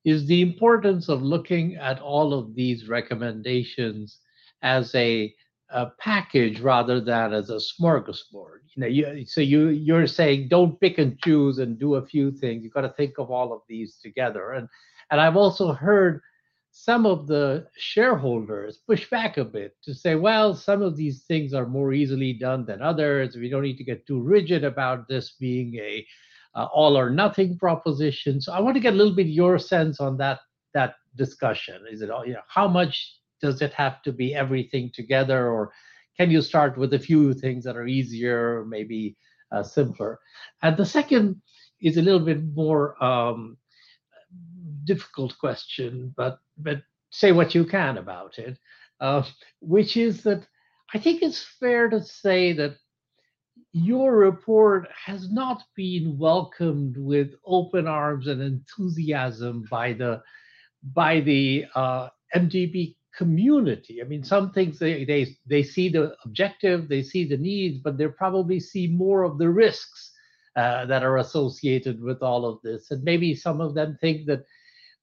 is 0.03 0.27
the 0.27 0.41
importance 0.41 1.09
of 1.09 1.21
looking 1.23 1.75
at 1.75 1.99
all 1.99 2.33
of 2.33 2.53
these 2.53 2.87
recommendations 2.87 4.19
as 4.61 4.93
a, 4.95 5.33
a 5.69 5.87
package 5.99 6.59
rather 6.59 7.01
than 7.01 7.33
as 7.33 7.49
a 7.49 7.55
smorgasbord. 7.55 8.59
You 8.75 8.81
know, 8.81 8.87
you, 8.87 9.25
so 9.25 9.41
you 9.41 9.69
you're 9.69 10.07
saying 10.07 10.49
don't 10.49 10.79
pick 10.79 10.99
and 10.99 11.19
choose 11.19 11.57
and 11.57 11.79
do 11.79 11.95
a 11.95 12.05
few 12.05 12.31
things. 12.31 12.63
You've 12.63 12.73
got 12.73 12.81
to 12.81 12.89
think 12.89 13.17
of 13.17 13.31
all 13.31 13.51
of 13.51 13.61
these 13.67 13.97
together. 13.97 14.51
And 14.51 14.67
and 15.11 15.19
I've 15.19 15.37
also 15.37 15.73
heard 15.73 16.21
some 16.71 17.05
of 17.05 17.25
the 17.25 17.65
shareholders 17.77 18.79
push 18.85 19.09
back 19.09 19.37
a 19.37 19.45
bit 19.45 19.77
to 19.81 19.93
say, 19.93 20.15
well, 20.15 20.53
some 20.53 20.81
of 20.81 20.97
these 20.97 21.23
things 21.23 21.53
are 21.53 21.65
more 21.65 21.93
easily 21.93 22.33
done 22.33 22.65
than 22.65 22.81
others. 22.81 23.37
We 23.37 23.49
don't 23.49 23.63
need 23.63 23.77
to 23.77 23.83
get 23.85 24.05
too 24.05 24.21
rigid 24.21 24.65
about 24.65 25.07
this 25.07 25.35
being 25.39 25.75
a 25.75 26.05
uh, 26.55 26.67
all 26.73 26.97
or 26.97 27.09
nothing 27.09 27.57
proposition. 27.57 28.41
So 28.41 28.53
I 28.53 28.59
want 28.59 28.75
to 28.75 28.81
get 28.81 28.93
a 28.93 28.97
little 28.97 29.15
bit 29.15 29.27
your 29.27 29.59
sense 29.59 29.99
on 29.99 30.17
that 30.17 30.39
that 30.73 30.95
discussion. 31.15 31.81
Is 31.89 32.01
it 32.01 32.11
all, 32.11 32.25
you 32.25 32.33
know, 32.33 32.47
how 32.47 32.67
much 32.67 33.15
does 33.41 33.61
it 33.61 33.73
have 33.73 34.01
to 34.03 34.11
be 34.11 34.33
everything 34.33 34.91
together, 34.93 35.51
or 35.51 35.71
can 36.17 36.31
you 36.31 36.41
start 36.41 36.77
with 36.77 36.93
a 36.93 36.99
few 36.99 37.33
things 37.33 37.63
that 37.63 37.77
are 37.77 37.87
easier, 37.87 38.65
maybe 38.67 39.15
uh, 39.51 39.63
simpler. 39.63 40.19
And 40.61 40.77
the 40.77 40.85
second 40.85 41.41
is 41.81 41.97
a 41.97 42.01
little 42.01 42.19
bit 42.19 42.43
more 42.43 43.01
um, 43.03 43.57
difficult 44.85 45.37
question, 45.39 46.13
but 46.15 46.39
but 46.57 46.81
say 47.09 47.31
what 47.31 47.55
you 47.55 47.65
can 47.65 47.97
about 47.97 48.37
it, 48.37 48.57
uh, 48.99 49.23
which 49.61 49.97
is 49.97 50.23
that 50.23 50.45
I 50.93 50.99
think 50.99 51.21
it's 51.21 51.43
fair 51.59 51.89
to 51.89 52.03
say 52.03 52.53
that 52.53 52.77
your 53.75 54.15
report 54.15 54.87
has 55.05 55.29
not 55.29 55.61
been 55.75 56.17
welcomed 56.17 56.95
with 56.95 57.33
open 57.45 57.87
arms 57.87 58.27
and 58.27 58.41
enthusiasm 58.41 59.67
by 59.69 59.91
the 59.91 60.23
by 60.93 61.19
the 61.19 61.65
uh, 61.75 62.07
MDB 62.33 62.95
community. 63.17 64.01
I 64.01 64.05
mean, 64.05 64.23
some 64.23 64.53
things 64.53 64.79
they, 64.79 65.03
they 65.03 65.35
they 65.45 65.61
see 65.61 65.89
the 65.89 66.15
objective, 66.23 66.87
they 66.87 67.03
see 67.03 67.25
the 67.27 67.35
needs, 67.35 67.79
but 67.79 67.97
they 67.97 68.07
probably 68.07 68.61
see 68.61 68.87
more 68.87 69.23
of 69.23 69.37
the 69.37 69.49
risks 69.49 70.13
uh, 70.55 70.85
that 70.85 71.03
are 71.03 71.17
associated 71.17 72.01
with 72.01 72.23
all 72.23 72.45
of 72.45 72.61
this. 72.63 72.91
And 72.91 73.03
maybe 73.03 73.35
some 73.35 73.59
of 73.59 73.75
them 73.75 73.97
think 73.99 74.25
that 74.27 74.45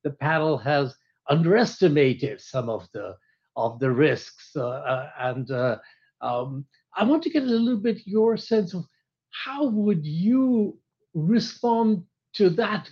the 0.03 0.13
panel 0.13 0.57
has 0.57 0.95
underestimated 1.29 2.41
some 2.41 2.71
of 2.71 2.89
the 2.95 3.17
of 3.55 3.79
the 3.81 3.91
risks. 3.91 4.53
Uh, 4.57 4.69
uh 4.71 5.11
and 5.19 5.51
uh, 5.51 5.77
um, 6.23 6.65
I 6.97 7.05
want 7.05 7.23
to 7.25 7.31
get 7.31 7.43
a 7.43 7.47
little 7.47 7.81
bit 7.81 8.07
your 8.07 8.37
sense 8.37 8.75
of 8.75 8.85
how 9.31 9.67
would 9.67 10.05
you 10.05 10.79
respond 11.15 12.05
to 12.35 12.51
that 12.51 12.91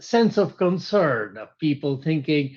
sense 0.00 0.36
of 0.38 0.56
concern 0.56 1.36
of 1.36 1.48
people 1.58 2.00
thinking, 2.02 2.56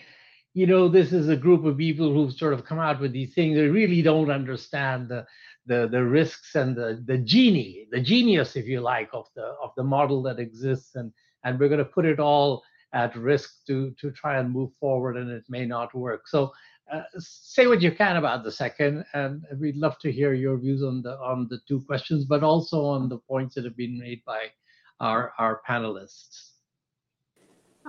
you 0.53 0.67
know, 0.67 0.87
this 0.87 1.13
is 1.13 1.29
a 1.29 1.35
group 1.37 1.65
of 1.65 1.77
people 1.77 2.13
who've 2.13 2.33
sort 2.33 2.53
of 2.53 2.65
come 2.65 2.79
out 2.79 2.99
with 2.99 3.13
these 3.13 3.33
things. 3.33 3.55
They 3.55 3.67
really 3.67 4.01
don't 4.01 4.31
understand 4.31 5.09
the 5.09 5.25
the, 5.67 5.87
the 5.91 6.03
risks 6.03 6.55
and 6.55 6.75
the, 6.75 7.03
the 7.05 7.19
genie, 7.19 7.87
the 7.91 8.01
genius, 8.01 8.55
if 8.55 8.65
you 8.65 8.81
like, 8.81 9.09
of 9.13 9.27
the 9.35 9.53
of 9.63 9.71
the 9.77 9.83
model 9.83 10.23
that 10.23 10.39
exists, 10.39 10.95
and 10.95 11.11
and 11.43 11.59
we're 11.59 11.69
going 11.69 11.79
to 11.79 11.85
put 11.85 12.05
it 12.05 12.19
all 12.19 12.63
at 12.93 13.15
risk 13.15 13.65
to 13.67 13.93
to 14.01 14.11
try 14.11 14.39
and 14.39 14.51
move 14.51 14.71
forward, 14.79 15.17
and 15.17 15.29
it 15.29 15.43
may 15.49 15.65
not 15.65 15.93
work. 15.95 16.27
So. 16.27 16.51
Uh, 16.91 17.03
say 17.19 17.67
what 17.67 17.81
you 17.81 17.91
can 17.91 18.17
about 18.17 18.43
the 18.43 18.51
second, 18.51 19.05
and 19.13 19.45
we'd 19.59 19.77
love 19.77 19.99
to 19.99 20.11
hear 20.11 20.33
your 20.33 20.57
views 20.57 20.81
on 20.81 21.01
the 21.01 21.17
on 21.19 21.47
the 21.49 21.59
two 21.67 21.81
questions, 21.81 22.25
but 22.25 22.43
also 22.43 22.83
on 22.83 23.07
the 23.07 23.17
points 23.17 23.53
that 23.55 23.63
have 23.63 23.77
been 23.77 23.97
made 23.97 24.23
by 24.25 24.47
our 24.99 25.33
our 25.37 25.61
panelists. 25.67 26.49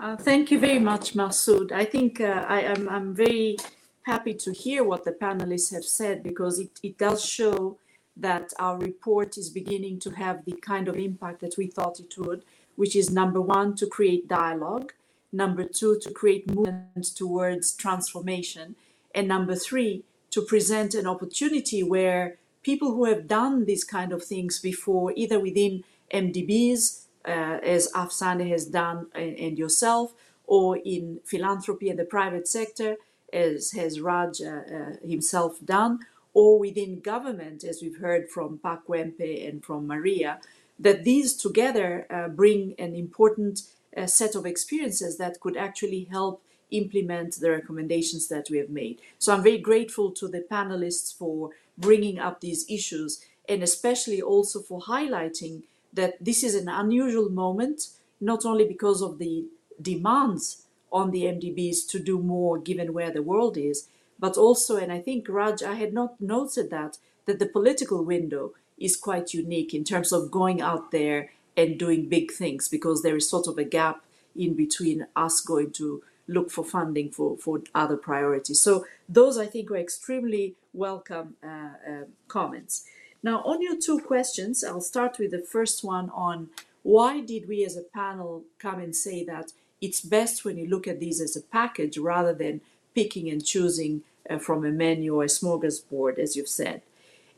Uh, 0.01 0.17
thank 0.17 0.51
you 0.51 0.59
very 0.59 0.79
much, 0.79 1.15
Masood. 1.15 1.73
I 1.73 1.85
think 1.85 2.21
uh, 2.21 2.45
I 2.47 2.61
am 2.63 2.89
I'm 2.89 3.15
very 3.15 3.57
happy 4.03 4.35
to 4.35 4.53
hear 4.53 4.83
what 4.85 5.05
the 5.05 5.13
panelists 5.13 5.73
have 5.73 5.85
said 5.85 6.23
because 6.23 6.59
it, 6.59 6.81
it 6.83 6.99
does 6.99 7.25
show 7.25 7.79
that 8.17 8.53
our 8.59 8.79
report 8.79 9.39
is 9.39 9.49
beginning 9.51 9.99
to 10.01 10.11
have 10.11 10.45
the 10.45 10.53
kind 10.53 10.89
of 10.89 10.97
impact 10.97 11.41
that 11.41 11.57
we 11.57 11.67
thought 11.67 12.01
it 12.01 12.15
would, 12.19 12.43
which 12.77 12.95
is 12.97 13.11
number 13.11 13.41
one, 13.41 13.75
to 13.77 13.87
create 13.87 14.29
dialogue, 14.29 14.93
number 15.33 15.65
two, 15.65 15.99
to 16.01 16.11
create 16.11 16.55
movement 16.55 17.07
towards 17.15 17.73
transformation, 17.73 18.77
and 19.15 19.29
number 19.29 19.55
three, 19.55 20.05
to 20.31 20.43
present 20.43 20.95
an 20.95 21.07
opportunity 21.07 21.83
where 21.83 22.39
people 22.63 22.93
who 22.95 23.05
have 23.07 23.27
done 23.27 23.65
these 23.65 23.85
kind 23.85 24.13
of 24.13 24.23
things 24.23 24.59
before, 24.59 25.13
either 25.17 25.41
within 25.41 25.85
MDBs, 26.13 27.05
uh, 27.25 27.59
as 27.63 27.91
Afsaneh 27.93 28.49
has 28.49 28.67
done 28.67 29.07
and, 29.15 29.37
and, 29.39 29.59
yourself, 29.59 30.15
or 30.47 30.79
in 30.79 31.21
philanthropy 31.25 31.91
and 31.91 31.99
the 31.99 32.05
private 32.05 32.49
sector, 32.49 32.97
as 33.33 33.73
has 33.73 34.01
Raj 34.01 34.41
uh, 34.41 34.47
uh, 34.47 35.07
himself 35.07 35.59
done, 35.65 36.01
or 36.33 36.59
within 36.59 37.01
government, 37.01 37.65
as 37.65 37.83
we've 37.83 37.99
heard 37.99 38.29
from 38.31 38.59
Pak 38.59 38.87
Wempi 38.87 39.49
and 39.49 39.65
from 39.65 39.87
Maria, 39.87 40.41
that 40.79 41.05
these 41.05 41.35
together 41.35 42.07
uh, 42.09 42.29
bring 42.29 42.75
an 42.79 42.95
important 42.95 43.63
uh, 43.97 44.07
set 44.07 44.35
of 44.35 44.47
experiences 44.47 45.19
that 45.19 45.41
could 45.41 45.57
actually 45.57 46.05
help 46.11 46.43
implement 46.71 47.41
the 47.41 47.51
recommendations 47.51 48.29
that 48.29 48.49
we 48.51 48.59
have 48.59 48.71
made. 48.71 49.01
So 49.19 49.33
I'm 49.33 49.43
very 49.43 49.59
grateful 49.59 50.11
to 50.13 50.29
the 50.29 50.45
panelists 50.51 51.17
for 51.17 51.51
bringing 51.79 52.19
up 52.19 52.41
these 52.41 52.65
issues 52.69 53.25
and 53.49 53.63
especially 53.63 54.23
also 54.23 54.61
for 54.61 54.81
highlighting 54.81 55.63
that 55.93 56.25
this 56.25 56.45
is 56.45 56.55
an 56.55 56.69
unusual 56.69 57.31
moment, 57.31 57.89
not 58.21 58.45
only 58.45 58.65
because 58.65 59.03
of 59.03 59.19
the 59.19 59.47
demands 59.81 60.67
on 60.93 61.11
the 61.11 61.23
MDBs 61.25 61.89
to 61.89 61.99
do 61.99 62.19
more 62.19 62.59
given 62.59 62.93
where 62.93 63.11
the 63.11 63.23
world 63.23 63.57
is, 63.57 63.89
but 64.19 64.37
also, 64.37 64.77
and 64.77 64.93
I 64.93 65.01
think 65.01 65.29
Raj, 65.29 65.63
I 65.63 65.75
had 65.75 65.93
not 65.93 66.21
noted 66.21 66.71
that, 66.71 66.99
that 67.27 67.39
the 67.39 67.47
political 67.47 68.05
window 68.05 68.53
is 68.79 68.97
quite 68.97 69.35
unique 69.35 69.75
in 69.75 69.83
terms 69.83 70.13
of 70.13 70.31
going 70.31 70.61
out 70.61 70.91
there 70.91 71.31
and 71.57 71.79
doing 71.79 72.09
big 72.09 72.31
things 72.31 72.69
because 72.69 73.03
there 73.03 73.17
is 73.17 73.29
sort 73.29 73.47
of 73.47 73.59
a 73.59 73.65
gap 73.65 74.05
in 74.37 74.55
between 74.55 75.07
us 75.17 75.41
going 75.41 75.73
to 75.73 76.03
look 76.31 76.51
for 76.51 76.65
funding 76.65 77.11
for, 77.11 77.37
for 77.37 77.61
other 77.75 77.97
priorities. 77.97 78.61
So 78.61 78.87
those 79.09 79.37
I 79.37 79.47
think 79.47 79.71
were 79.71 79.77
extremely 79.77 80.55
welcome 80.73 81.35
uh, 81.43 81.73
uh, 81.91 82.05
comments. 82.29 82.85
Now 83.23 83.43
on 83.43 83.61
your 83.61 83.79
two 83.79 83.99
questions, 84.01 84.65
I'll 84.65 84.81
start 84.81 85.19
with 85.19 85.33
the 85.33 85.43
first 85.57 85.85
one 85.85 86.11
on 86.11 86.49
why 86.83 87.21
did 87.21 87.49
we 87.49 87.65
as 87.65 87.77
a 87.77 87.83
panel 87.83 88.45
come 88.59 88.79
and 88.81 88.95
say 88.97 89.25
that 89.25 89.53
it's 89.81 90.01
best 90.01 90.45
when 90.45 90.57
you 90.57 90.67
look 90.67 90.87
at 90.87 91.01
these 91.01 91.21
as 91.21 91.37
a 91.37 91.43
package 91.43 91.99
rather 91.99 92.35
than 92.35 92.61
picking 92.95 93.29
and 93.29 93.45
choosing 93.45 94.03
uh, 94.29 94.39
from 94.39 94.65
a 94.65 94.71
menu 94.71 95.17
or 95.17 95.25
a 95.25 95.27
smorgasbord, 95.27 96.19
as 96.19 96.37
you've 96.37 96.49
said. 96.49 96.83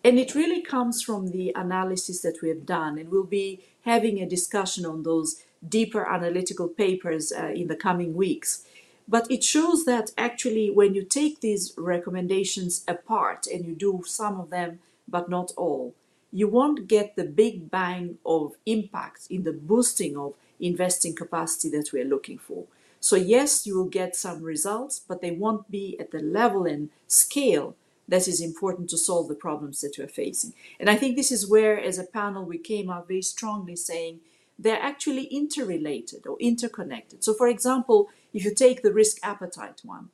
And 0.04 0.18
it 0.18 0.34
really 0.34 0.60
comes 0.60 1.02
from 1.02 1.30
the 1.30 1.52
analysis 1.54 2.22
that 2.22 2.42
we 2.42 2.48
have 2.48 2.66
done, 2.66 2.98
and 2.98 3.08
we'll 3.10 3.22
be 3.22 3.60
having 3.84 4.20
a 4.20 4.28
discussion 4.28 4.84
on 4.84 5.04
those 5.04 5.44
deeper 5.66 6.04
analytical 6.08 6.68
papers 6.68 7.32
uh, 7.32 7.52
in 7.54 7.68
the 7.68 7.76
coming 7.76 8.14
weeks. 8.14 8.64
But 9.08 9.30
it 9.30 9.44
shows 9.44 9.84
that 9.84 10.12
actually, 10.16 10.70
when 10.70 10.94
you 10.94 11.04
take 11.04 11.40
these 11.40 11.74
recommendations 11.76 12.84
apart 12.86 13.46
and 13.46 13.64
you 13.64 13.74
do 13.74 14.02
some 14.06 14.40
of 14.40 14.50
them, 14.50 14.78
but 15.08 15.28
not 15.28 15.52
all, 15.56 15.94
you 16.30 16.48
won't 16.48 16.88
get 16.88 17.14
the 17.14 17.24
big 17.24 17.70
bang 17.70 18.18
of 18.24 18.54
impact 18.64 19.26
in 19.28 19.42
the 19.42 19.52
boosting 19.52 20.16
of 20.16 20.34
investing 20.58 21.14
capacity 21.14 21.68
that 21.76 21.92
we're 21.92 22.04
looking 22.04 22.38
for. 22.38 22.64
So, 23.00 23.16
yes, 23.16 23.66
you 23.66 23.76
will 23.76 23.88
get 23.88 24.14
some 24.14 24.42
results, 24.42 25.00
but 25.06 25.20
they 25.20 25.32
won't 25.32 25.70
be 25.70 25.98
at 25.98 26.12
the 26.12 26.20
level 26.20 26.64
and 26.66 26.88
scale 27.08 27.74
that 28.08 28.28
is 28.28 28.40
important 28.40 28.88
to 28.90 28.98
solve 28.98 29.28
the 29.28 29.34
problems 29.34 29.80
that 29.80 29.96
we're 29.98 30.06
facing. 30.06 30.52
And 30.78 30.88
I 30.88 30.96
think 30.96 31.16
this 31.16 31.32
is 31.32 31.50
where, 31.50 31.78
as 31.78 31.98
a 31.98 32.04
panel, 32.04 32.44
we 32.44 32.58
came 32.58 32.90
out 32.90 33.08
very 33.08 33.22
strongly 33.22 33.76
saying 33.76 34.20
they're 34.58 34.80
actually 34.80 35.24
interrelated 35.24 36.26
or 36.26 36.36
interconnected. 36.38 37.24
So, 37.24 37.34
for 37.34 37.48
example, 37.48 38.08
if 38.32 38.44
you 38.44 38.54
take 38.54 38.82
the 38.82 38.92
risk 38.92 39.18
appetite 39.22 39.80
one, 39.84 40.10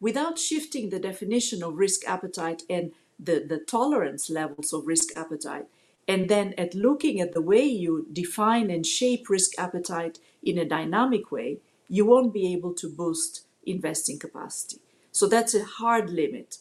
without 0.00 0.38
shifting 0.38 0.90
the 0.90 0.98
definition 0.98 1.62
of 1.62 1.76
risk 1.76 2.06
appetite 2.06 2.62
and 2.70 2.92
the, 3.18 3.44
the 3.46 3.58
tolerance 3.58 4.30
levels 4.30 4.72
of 4.72 4.86
risk 4.86 5.16
appetite, 5.16 5.66
and 6.06 6.28
then 6.28 6.54
at 6.56 6.74
looking 6.74 7.20
at 7.20 7.34
the 7.34 7.42
way 7.42 7.64
you 7.64 8.06
define 8.12 8.70
and 8.70 8.86
shape 8.86 9.28
risk 9.28 9.58
appetite 9.58 10.18
in 10.42 10.56
a 10.56 10.64
dynamic 10.64 11.30
way, 11.30 11.58
you 11.88 12.06
won't 12.06 12.32
be 12.32 12.52
able 12.52 12.72
to 12.74 12.88
boost 12.88 13.44
investing 13.66 14.18
capacity. 14.18 14.78
So 15.12 15.26
that's 15.26 15.54
a 15.54 15.64
hard 15.64 16.10
limit. 16.10 16.58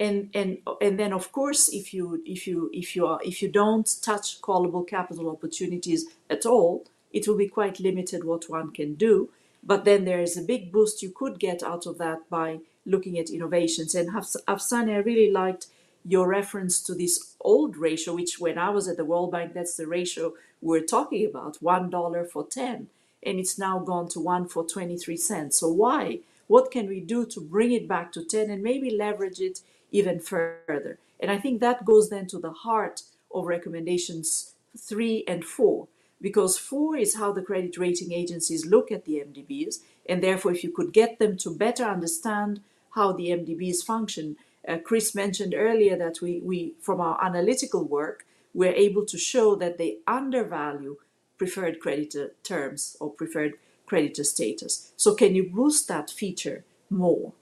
And, 0.00 0.30
and, 0.34 0.58
and 0.80 0.98
then 0.98 1.12
of 1.12 1.30
course 1.30 1.68
if 1.68 1.94
you 1.94 2.22
if 2.26 2.48
you 2.48 2.70
if 2.72 2.96
you 2.96 3.06
are 3.06 3.20
if 3.22 3.40
you 3.40 3.48
don't 3.48 3.88
touch 4.02 4.40
callable 4.40 4.84
capital 4.84 5.30
opportunities 5.30 6.06
at 6.28 6.44
all 6.44 6.84
it 7.12 7.28
will 7.28 7.36
be 7.36 7.46
quite 7.46 7.78
limited 7.78 8.24
what 8.24 8.50
one 8.50 8.72
can 8.72 8.94
do 8.94 9.28
but 9.62 9.84
then 9.84 10.04
there 10.04 10.20
is 10.20 10.36
a 10.36 10.42
big 10.42 10.72
boost 10.72 11.02
you 11.02 11.10
could 11.10 11.38
get 11.38 11.62
out 11.62 11.86
of 11.86 11.98
that 11.98 12.28
by 12.28 12.60
looking 12.84 13.18
at 13.18 13.30
innovations 13.30 13.94
and 13.94 14.10
Afsaneh 14.12 14.94
I 14.94 14.98
really 14.98 15.30
liked 15.30 15.66
your 16.04 16.28
reference 16.28 16.80
to 16.82 16.94
this 16.94 17.34
old 17.40 17.76
ratio, 17.76 18.14
which 18.14 18.40
when 18.40 18.58
I 18.58 18.70
was 18.70 18.88
at 18.88 18.96
the 18.96 19.04
World 19.04 19.32
Bank, 19.32 19.54
that's 19.54 19.76
the 19.76 19.86
ratio 19.86 20.32
we're 20.60 20.80
talking 20.80 21.26
about 21.26 21.58
$1 21.60 22.30
for 22.30 22.46
10. 22.46 22.88
And 23.24 23.38
it's 23.38 23.58
now 23.58 23.78
gone 23.78 24.08
to 24.08 24.20
1 24.20 24.48
for 24.48 24.64
23 24.64 25.16
cents. 25.16 25.58
So, 25.58 25.68
why? 25.68 26.20
What 26.48 26.70
can 26.70 26.88
we 26.88 27.00
do 27.00 27.24
to 27.26 27.40
bring 27.40 27.72
it 27.72 27.86
back 27.86 28.12
to 28.12 28.24
10 28.24 28.50
and 28.50 28.62
maybe 28.62 28.90
leverage 28.90 29.40
it 29.40 29.60
even 29.92 30.18
further? 30.18 30.98
And 31.20 31.30
I 31.30 31.38
think 31.38 31.60
that 31.60 31.84
goes 31.84 32.10
then 32.10 32.26
to 32.28 32.38
the 32.38 32.50
heart 32.50 33.02
of 33.32 33.46
recommendations 33.46 34.54
three 34.76 35.24
and 35.28 35.44
four, 35.44 35.86
because 36.22 36.56
four 36.56 36.96
is 36.96 37.16
how 37.16 37.32
the 37.32 37.42
credit 37.42 37.76
rating 37.76 38.12
agencies 38.12 38.64
look 38.64 38.90
at 38.90 39.04
the 39.04 39.14
MDBs. 39.14 39.80
And 40.08 40.22
therefore, 40.22 40.52
if 40.52 40.64
you 40.64 40.70
could 40.70 40.92
get 40.92 41.18
them 41.18 41.36
to 41.38 41.54
better 41.54 41.84
understand 41.84 42.60
how 42.94 43.12
the 43.12 43.28
MDBs 43.28 43.84
function, 43.84 44.36
uh, 44.66 44.78
Chris 44.78 45.14
mentioned 45.14 45.54
earlier 45.54 45.96
that 45.98 46.20
we, 46.22 46.40
we, 46.40 46.74
from 46.80 47.00
our 47.00 47.22
analytical 47.22 47.84
work, 47.84 48.24
we're 48.54 48.72
able 48.72 49.04
to 49.06 49.18
show 49.18 49.56
that 49.56 49.78
they 49.78 49.98
undervalue 50.06 50.96
preferred 51.38 51.80
creditor 51.80 52.32
terms 52.44 52.96
or 53.00 53.10
preferred 53.10 53.54
creditor 53.86 54.24
status. 54.24 54.92
So, 54.96 55.14
can 55.14 55.34
you 55.34 55.50
boost 55.50 55.88
that 55.88 56.10
feature 56.10 56.64
more? 56.88 57.32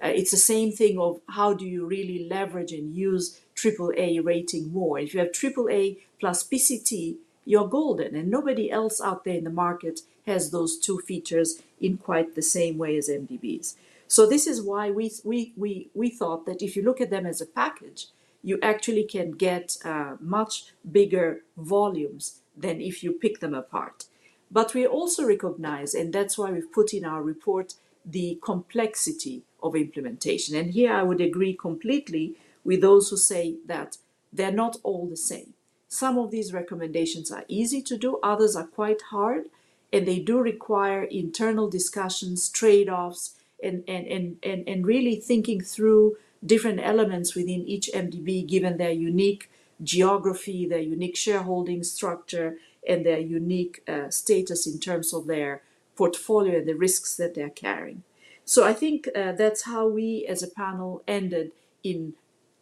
Uh, 0.00 0.08
it's 0.08 0.30
the 0.30 0.36
same 0.36 0.70
thing 0.70 0.98
of 0.98 1.20
how 1.30 1.54
do 1.54 1.66
you 1.66 1.84
really 1.84 2.28
leverage 2.28 2.70
and 2.70 2.94
use 2.94 3.40
AAA 3.56 4.24
rating 4.24 4.72
more. 4.72 5.00
If 5.00 5.12
you 5.12 5.20
have 5.20 5.32
AAA 5.32 5.98
plus 6.20 6.44
PCT, 6.44 7.16
you're 7.48 7.66
golden, 7.66 8.14
and 8.14 8.30
nobody 8.30 8.70
else 8.70 9.00
out 9.00 9.24
there 9.24 9.38
in 9.38 9.44
the 9.44 9.50
market 9.66 10.00
has 10.26 10.50
those 10.50 10.78
two 10.78 10.98
features 10.98 11.62
in 11.80 11.96
quite 11.96 12.34
the 12.34 12.42
same 12.42 12.76
way 12.76 12.98
as 12.98 13.08
MDBs. 13.08 13.74
So 14.06 14.26
this 14.26 14.46
is 14.46 14.60
why 14.60 14.90
we 14.90 15.10
we 15.24 15.54
we 15.56 15.88
we 15.94 16.10
thought 16.10 16.44
that 16.44 16.60
if 16.60 16.76
you 16.76 16.82
look 16.82 17.00
at 17.00 17.10
them 17.10 17.24
as 17.24 17.40
a 17.40 17.46
package, 17.46 18.08
you 18.42 18.58
actually 18.62 19.04
can 19.04 19.32
get 19.32 19.78
uh, 19.82 20.16
much 20.20 20.74
bigger 20.98 21.40
volumes 21.56 22.40
than 22.54 22.82
if 22.82 23.02
you 23.02 23.12
pick 23.12 23.40
them 23.40 23.54
apart. 23.54 24.04
But 24.50 24.74
we 24.74 24.86
also 24.86 25.26
recognize, 25.26 25.94
and 25.94 26.12
that's 26.12 26.36
why 26.36 26.50
we've 26.50 26.72
put 26.72 26.92
in 26.92 27.04
our 27.04 27.22
report 27.22 27.74
the 28.04 28.38
complexity 28.42 29.42
of 29.62 29.74
implementation. 29.74 30.54
And 30.54 30.70
here 30.72 30.92
I 30.92 31.02
would 31.02 31.20
agree 31.22 31.54
completely 31.54 32.34
with 32.62 32.82
those 32.82 33.08
who 33.08 33.16
say 33.16 33.56
that 33.66 33.96
they're 34.32 34.60
not 34.64 34.76
all 34.82 35.06
the 35.06 35.16
same. 35.16 35.54
Some 35.88 36.18
of 36.18 36.30
these 36.30 36.52
recommendations 36.52 37.30
are 37.30 37.44
easy 37.48 37.82
to 37.82 37.96
do, 37.96 38.18
others 38.22 38.54
are 38.54 38.66
quite 38.66 39.02
hard, 39.10 39.46
and 39.92 40.06
they 40.06 40.18
do 40.18 40.38
require 40.38 41.02
internal 41.04 41.68
discussions, 41.68 42.48
trade 42.50 42.88
offs, 42.88 43.34
and, 43.62 43.82
and, 43.88 44.06
and, 44.06 44.36
and, 44.42 44.68
and 44.68 44.86
really 44.86 45.16
thinking 45.16 45.60
through 45.62 46.16
different 46.44 46.80
elements 46.80 47.34
within 47.34 47.66
each 47.66 47.90
MDB 47.94 48.46
given 48.46 48.76
their 48.76 48.92
unique 48.92 49.50
geography, 49.82 50.66
their 50.66 50.78
unique 50.80 51.16
shareholding 51.16 51.82
structure, 51.82 52.58
and 52.86 53.04
their 53.04 53.18
unique 53.18 53.82
uh, 53.88 54.10
status 54.10 54.66
in 54.66 54.78
terms 54.78 55.12
of 55.12 55.26
their 55.26 55.62
portfolio 55.96 56.58
and 56.58 56.68
the 56.68 56.74
risks 56.74 57.16
that 57.16 57.34
they're 57.34 57.50
carrying. 57.50 58.02
So 58.44 58.64
I 58.64 58.72
think 58.72 59.08
uh, 59.14 59.32
that's 59.32 59.62
how 59.62 59.88
we 59.88 60.24
as 60.26 60.42
a 60.42 60.48
panel 60.48 61.02
ended 61.06 61.52
in 61.82 62.14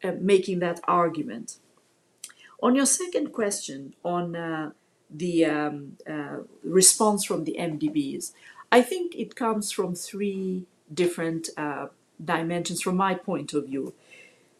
uh, 0.03 0.12
making 0.20 0.59
that 0.61 0.81
argument. 0.89 1.57
On 2.62 2.74
your 2.74 2.87
second 2.87 3.33
question 3.33 3.95
on 4.03 4.35
uh, 4.35 4.70
the 5.11 5.45
um, 5.45 5.97
uh, 6.09 6.39
response 6.65 7.24
from 7.24 7.45
the 7.45 7.57
MDBs, 7.59 8.33
I 8.73 8.83
think 8.83 9.15
it 9.15 9.37
comes 9.37 9.70
from 9.70 9.95
three 9.95 10.66
different 10.93 11.51
uh, 11.57 11.89
dimensions 12.23 12.83
from 12.83 12.97
my 12.97 13.15
point 13.15 13.53
of 13.53 13.66
view. 13.66 13.95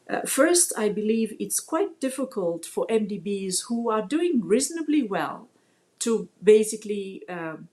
Uh, 0.09 0.21
first, 0.23 0.73
I 0.77 0.89
believe 0.89 1.35
it's 1.41 1.59
quite 1.59 2.01
difficult 2.01 2.65
for 2.65 2.87
MDBs 2.87 3.65
who 3.69 3.91
are 3.91 4.03
doing 4.03 4.41
reasonably 4.45 5.03
well 5.03 5.49
to 6.01 6.29
basically 6.43 7.23
um, 7.29 7.69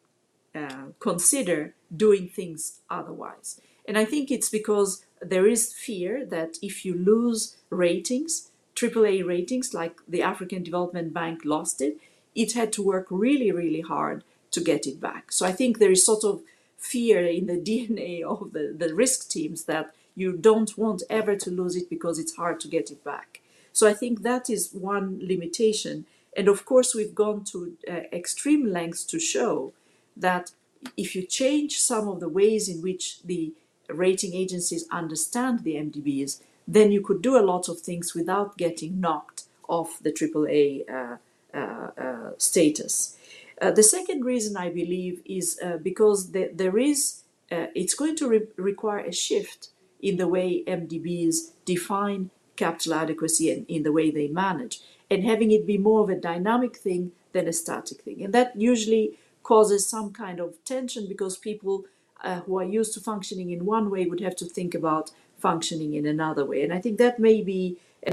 uh, 0.55 0.85
consider 0.99 1.75
doing 1.95 2.27
things 2.27 2.79
otherwise. 2.89 3.61
And 3.87 3.97
I 3.97 4.05
think 4.05 4.31
it's 4.31 4.49
because 4.49 5.05
there 5.21 5.45
is 5.45 5.73
fear 5.73 6.25
that 6.25 6.57
if 6.61 6.85
you 6.85 6.95
lose 6.95 7.57
ratings, 7.69 8.49
AAA 8.75 9.25
ratings, 9.25 9.73
like 9.73 9.99
the 10.07 10.21
African 10.21 10.63
Development 10.63 11.13
Bank 11.13 11.41
lost 11.45 11.81
it, 11.81 11.97
it 12.35 12.53
had 12.53 12.73
to 12.73 12.81
work 12.81 13.07
really, 13.09 13.51
really 13.51 13.81
hard 13.81 14.23
to 14.51 14.61
get 14.61 14.87
it 14.87 14.99
back. 14.99 15.31
So 15.31 15.45
I 15.45 15.51
think 15.51 15.77
there 15.77 15.91
is 15.91 16.05
sort 16.05 16.23
of 16.23 16.41
fear 16.77 17.25
in 17.25 17.47
the 17.47 17.57
DNA 17.69 18.23
of 18.23 18.53
the, 18.53 18.73
the 18.77 18.93
risk 18.93 19.29
teams 19.29 19.65
that 19.65 19.93
you 20.15 20.33
don't 20.33 20.77
want 20.77 21.03
ever 21.09 21.35
to 21.35 21.49
lose 21.49 21.75
it 21.75 21.89
because 21.89 22.19
it's 22.19 22.35
hard 22.35 22.59
to 22.61 22.67
get 22.67 22.91
it 22.91 23.03
back. 23.03 23.41
So 23.71 23.87
I 23.87 23.93
think 23.93 24.21
that 24.21 24.49
is 24.49 24.71
one 24.71 25.19
limitation. 25.21 26.05
And 26.37 26.47
of 26.47 26.65
course, 26.65 26.93
we've 26.93 27.15
gone 27.15 27.43
to 27.45 27.75
uh, 27.89 28.01
extreme 28.11 28.71
lengths 28.71 29.03
to 29.05 29.19
show 29.19 29.73
that 30.15 30.51
if 30.95 31.15
you 31.15 31.23
change 31.23 31.79
some 31.79 32.07
of 32.07 32.19
the 32.19 32.29
ways 32.29 32.69
in 32.69 32.81
which 32.81 33.23
the 33.23 33.53
rating 33.89 34.33
agencies 34.35 34.85
understand 34.91 35.63
the 35.63 35.75
MDBs, 35.75 36.39
then 36.67 36.91
you 36.91 37.01
could 37.01 37.21
do 37.21 37.37
a 37.37 37.43
lot 37.43 37.67
of 37.69 37.79
things 37.79 38.13
without 38.13 38.57
getting 38.57 38.99
knocked 38.99 39.43
off 39.67 39.99
the 40.01 40.11
AAA 40.11 40.89
uh, 40.89 41.17
uh, 41.53 41.91
uh, 41.97 42.31
status. 42.37 43.17
The 43.61 43.83
second 43.83 44.25
reason 44.25 44.57
I 44.57 44.69
believe 44.69 45.21
is 45.25 45.59
because 45.81 46.31
the, 46.31 46.49
there 46.53 46.77
is, 46.77 47.21
it's 47.49 47.93
going 47.93 48.17
to 48.17 48.27
re- 48.27 48.47
require 48.57 48.99
a 49.05 49.13
shift 49.13 49.69
in 50.01 50.17
the 50.17 50.27
way 50.27 50.63
MDBs 50.67 51.51
define 51.63 52.29
capital 52.57 52.95
adequacy 52.95 53.51
and 53.51 53.65
in 53.69 53.83
the 53.83 53.93
way 53.93 54.11
they 54.11 54.27
manage, 54.27 54.81
and 55.09 55.23
having 55.23 55.51
it 55.51 55.65
be 55.65 55.77
more 55.77 56.01
of 56.03 56.09
a 56.09 56.15
dynamic 56.15 56.75
thing 56.75 57.13
than 57.31 57.47
a 57.47 57.53
static 57.53 58.01
thing. 58.01 58.21
And 58.23 58.33
that 58.33 58.55
usually 58.59 59.17
causes 59.43 59.87
some 59.87 60.11
kind 60.11 60.39
of 60.41 60.55
tension 60.65 61.07
because 61.07 61.37
people 61.37 61.85
uh, 62.23 62.41
who 62.41 62.57
are 62.59 62.63
used 62.65 62.93
to 62.95 62.99
functioning 62.99 63.51
in 63.51 63.65
one 63.65 63.89
way 63.89 64.05
would 64.05 64.21
have 64.21 64.35
to 64.37 64.45
think 64.45 64.73
about 64.73 65.11
functioning 65.47 65.91
in 65.99 66.05
another 66.15 66.45
way. 66.51 66.59
And 66.63 66.73
I 66.77 66.79
think 66.83 66.95
that 66.97 67.15
may 67.29 67.37
be 67.41 67.63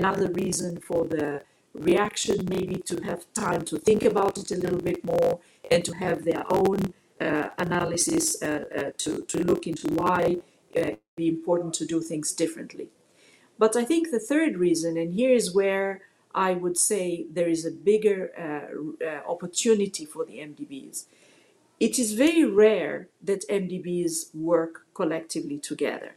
another 0.00 0.28
reason 0.44 0.72
for 0.88 1.02
the 1.14 1.42
reaction, 1.90 2.36
maybe 2.56 2.76
to 2.90 2.96
have 3.08 3.20
time 3.46 3.62
to 3.70 3.74
think 3.78 4.02
about 4.12 4.34
it 4.42 4.50
a 4.50 4.60
little 4.64 4.84
bit 4.90 5.00
more 5.04 5.32
and 5.70 5.80
to 5.88 5.92
have 6.04 6.18
their 6.24 6.44
own 6.60 6.78
uh, 7.20 7.48
analysis 7.66 8.24
uh, 8.42 8.64
uh 8.78 8.90
to, 9.02 9.10
to 9.32 9.36
look 9.50 9.62
into 9.70 9.86
why 10.00 10.22
uh, 10.76 10.92
it 10.92 11.00
be 11.16 11.28
important 11.28 11.72
to 11.80 11.84
do 11.94 11.98
things 12.10 12.28
differently. 12.42 12.88
But 13.62 13.72
I 13.76 13.84
think 13.90 14.02
the 14.02 14.26
third 14.32 14.52
reason, 14.66 14.92
and 15.02 15.10
here 15.20 15.34
is 15.40 15.54
where 15.60 15.88
I 16.48 16.50
would 16.62 16.78
say 16.90 17.04
there 17.38 17.50
is 17.56 17.62
a 17.66 17.76
bigger 17.90 18.20
uh, 18.46 19.30
opportunity 19.34 20.04
for 20.12 20.22
the 20.24 20.38
MDBs. 20.50 20.96
It 21.86 21.94
is 22.02 22.08
very 22.26 22.44
rare 22.66 23.08
that 23.28 23.48
MDBs 23.48 24.34
work 24.34 24.74
collectively 24.94 25.58
together. 25.58 26.12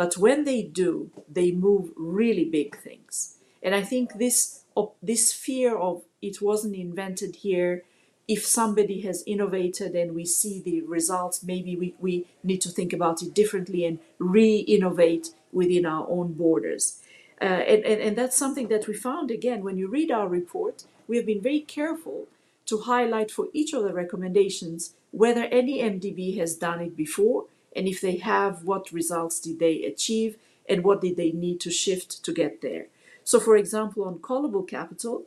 But 0.00 0.16
when 0.16 0.44
they 0.44 0.62
do, 0.62 1.10
they 1.30 1.52
move 1.52 1.90
really 1.94 2.46
big 2.46 2.74
things. 2.74 3.36
And 3.62 3.74
I 3.74 3.82
think 3.82 4.14
this, 4.14 4.64
this 5.02 5.30
fear 5.30 5.76
of 5.76 6.04
it 6.22 6.40
wasn't 6.40 6.74
invented 6.74 7.36
here, 7.44 7.84
if 8.26 8.46
somebody 8.46 9.02
has 9.02 9.22
innovated 9.26 9.94
and 9.94 10.14
we 10.14 10.24
see 10.24 10.58
the 10.58 10.80
results, 10.80 11.42
maybe 11.42 11.76
we, 11.76 11.94
we 11.98 12.24
need 12.42 12.62
to 12.62 12.70
think 12.70 12.94
about 12.94 13.20
it 13.20 13.34
differently 13.34 13.84
and 13.84 13.98
re 14.18 14.60
innovate 14.60 15.34
within 15.52 15.84
our 15.84 16.08
own 16.08 16.32
borders. 16.32 17.02
Uh, 17.38 17.44
and, 17.44 17.84
and, 17.84 18.00
and 18.00 18.16
that's 18.16 18.38
something 18.38 18.68
that 18.68 18.88
we 18.88 18.94
found 18.94 19.30
again 19.30 19.62
when 19.62 19.76
you 19.76 19.86
read 19.86 20.10
our 20.10 20.28
report. 20.28 20.84
We 21.08 21.18
have 21.18 21.26
been 21.26 21.42
very 21.42 21.60
careful 21.60 22.26
to 22.64 22.78
highlight 22.78 23.30
for 23.30 23.48
each 23.52 23.74
of 23.74 23.82
the 23.82 23.92
recommendations 23.92 24.94
whether 25.10 25.44
any 25.44 25.82
MDB 25.82 26.38
has 26.38 26.54
done 26.54 26.80
it 26.80 26.96
before 26.96 27.44
and 27.74 27.86
if 27.86 28.00
they 28.00 28.16
have, 28.16 28.64
what 28.64 28.92
results 28.92 29.40
did 29.40 29.58
they 29.58 29.84
achieve 29.84 30.36
and 30.68 30.84
what 30.84 31.00
did 31.00 31.16
they 31.16 31.32
need 31.32 31.60
to 31.60 31.70
shift 31.70 32.22
to 32.24 32.32
get 32.32 32.62
there. 32.62 32.86
So, 33.24 33.40
for 33.40 33.56
example, 33.56 34.04
on 34.04 34.18
callable 34.18 34.66
capital, 34.66 35.24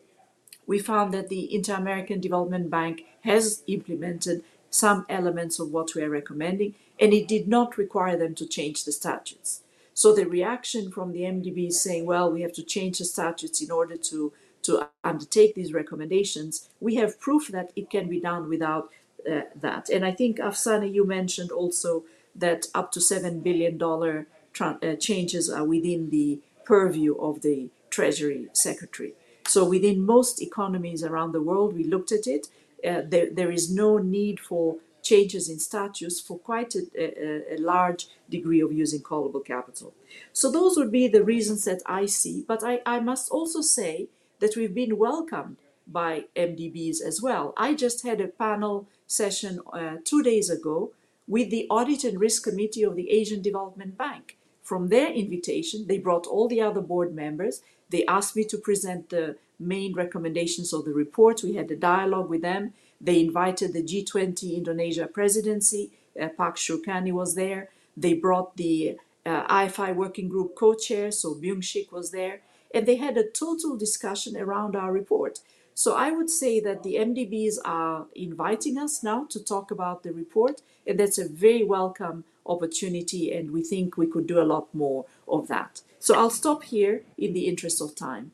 we 0.65 0.79
found 0.79 1.13
that 1.13 1.29
the 1.29 1.53
Inter 1.53 1.75
American 1.75 2.19
Development 2.19 2.69
Bank 2.69 3.03
has 3.21 3.63
implemented 3.67 4.43
some 4.69 5.05
elements 5.09 5.59
of 5.59 5.71
what 5.71 5.93
we 5.93 6.01
are 6.01 6.09
recommending, 6.09 6.73
and 6.99 7.13
it 7.13 7.27
did 7.27 7.47
not 7.47 7.77
require 7.77 8.17
them 8.17 8.33
to 8.35 8.45
change 8.45 8.85
the 8.85 8.91
statutes. 8.91 9.61
So 9.93 10.13
the 10.13 10.25
reaction 10.25 10.91
from 10.91 11.11
the 11.11 11.21
MDB 11.21 11.67
is 11.67 11.81
saying, 11.81 12.05
well, 12.05 12.31
we 12.31 12.41
have 12.41 12.53
to 12.53 12.63
change 12.63 12.97
the 12.97 13.05
statutes 13.05 13.61
in 13.61 13.69
order 13.69 13.97
to, 13.97 14.33
to 14.63 14.87
undertake 15.03 15.53
these 15.53 15.73
recommendations. 15.73 16.69
We 16.79 16.95
have 16.95 17.19
proof 17.19 17.49
that 17.49 17.71
it 17.75 17.89
can 17.89 18.09
be 18.09 18.19
done 18.19 18.49
without 18.49 18.89
uh, 19.31 19.41
that. 19.61 19.89
And 19.89 20.03
I 20.03 20.11
think, 20.11 20.39
Afsaneh, 20.39 20.91
you 20.91 21.05
mentioned 21.05 21.51
also 21.51 22.03
that 22.35 22.67
up 22.73 22.91
to 22.93 22.99
$7 22.99 23.43
billion 23.43 23.81
uh, 23.81 24.95
changes 24.95 25.49
are 25.49 25.65
within 25.65 26.09
the 26.09 26.39
purview 26.65 27.15
of 27.15 27.41
the 27.41 27.69
Treasury 27.89 28.47
Secretary. 28.53 29.13
So 29.47 29.67
within 29.67 30.05
most 30.05 30.41
economies 30.41 31.03
around 31.03 31.31
the 31.31 31.41
world, 31.41 31.75
we 31.75 31.83
looked 31.83 32.11
at 32.11 32.27
it. 32.27 32.47
Uh, 32.85 33.01
there, 33.05 33.29
there 33.31 33.51
is 33.51 33.73
no 33.73 33.97
need 33.97 34.39
for 34.39 34.77
changes 35.01 35.49
in 35.49 35.59
statutes 35.59 36.19
for 36.21 36.39
quite 36.39 36.75
a, 36.75 36.83
a, 36.97 37.55
a, 37.55 37.57
large 37.57 38.07
degree 38.29 38.61
of 38.61 38.71
using 38.71 39.01
callable 39.01 39.45
capital. 39.45 39.93
So 40.31 40.49
those 40.49 40.77
would 40.77 40.91
be 40.91 41.09
the 41.09 41.23
reasons 41.23 41.65
that 41.65 41.81
I 41.85 42.05
see. 42.05 42.43
But 42.47 42.63
I, 42.63 42.81
I 42.85 43.01
must 43.01 43.29
also 43.29 43.59
say 43.61 44.07
that 44.39 44.55
we've 44.55 44.73
been 44.73 44.97
welcomed 44.97 45.57
by 45.85 46.25
MDBs 46.37 47.01
as 47.05 47.21
well. 47.21 47.53
I 47.57 47.73
just 47.73 48.03
had 48.05 48.21
a 48.21 48.29
panel 48.29 48.87
session 49.05 49.59
uh, 49.73 49.97
two 50.05 50.23
days 50.23 50.49
ago 50.49 50.93
with 51.27 51.49
the 51.49 51.67
Audit 51.69 52.03
and 52.03 52.19
Risk 52.19 52.43
Committee 52.43 52.83
of 52.83 52.95
the 52.95 53.09
Asian 53.09 53.41
Development 53.41 53.97
Bank. 53.97 54.37
From 54.61 54.89
their 54.89 55.11
invitation, 55.11 55.87
they 55.87 55.97
brought 55.97 56.27
all 56.27 56.47
the 56.47 56.61
other 56.61 56.81
board 56.81 57.13
members. 57.13 57.61
They 57.89 58.05
asked 58.05 58.35
me 58.35 58.43
to 58.45 58.57
present 58.57 59.09
the 59.09 59.37
main 59.59 59.93
recommendations 59.93 60.73
of 60.73 60.85
the 60.85 60.93
report. 60.93 61.43
We 61.43 61.55
had 61.55 61.69
a 61.71 61.75
dialogue 61.75 62.29
with 62.29 62.41
them. 62.41 62.73
They 62.99 63.19
invited 63.19 63.73
the 63.73 63.83
G20 63.83 64.55
Indonesia 64.55 65.07
presidency. 65.07 65.91
Uh, 66.19 66.29
Pak 66.29 66.55
Syurkani 66.55 67.11
was 67.11 67.35
there. 67.35 67.69
They 67.95 68.13
brought 68.13 68.57
the 68.57 68.97
uh, 69.25 69.47
IFI 69.47 69.95
working 69.95 70.29
group 70.29 70.55
co-chair, 70.55 71.11
so 71.11 71.35
Byung 71.35 71.61
Shik 71.61 71.91
was 71.91 72.11
there. 72.11 72.41
And 72.73 72.85
they 72.85 72.95
had 72.95 73.17
a 73.17 73.29
total 73.29 73.77
discussion 73.77 74.35
around 74.35 74.75
our 74.75 74.91
report. 74.91 75.39
So 75.75 75.95
I 75.95 76.11
would 76.11 76.29
say 76.29 76.59
that 76.59 76.83
the 76.83 76.95
MDBs 76.95 77.57
are 77.65 78.07
inviting 78.15 78.77
us 78.77 79.03
now 79.03 79.25
to 79.29 79.43
talk 79.43 79.71
about 79.71 80.03
the 80.03 80.13
report, 80.13 80.61
that's 80.87 81.17
a 81.17 81.27
very 81.27 81.63
welcome 81.63 82.25
opportunity, 82.45 83.31
and 83.31 83.51
we 83.51 83.63
think 83.63 83.97
we 83.97 84.07
could 84.07 84.27
do 84.27 84.39
a 84.39 84.43
lot 84.43 84.73
more 84.73 85.05
of 85.27 85.47
that. 85.47 85.81
So 85.99 86.15
I'll 86.15 86.29
stop 86.29 86.63
here 86.63 87.03
in 87.17 87.33
the 87.33 87.47
interest 87.47 87.81
of 87.81 87.95
time. 87.95 88.31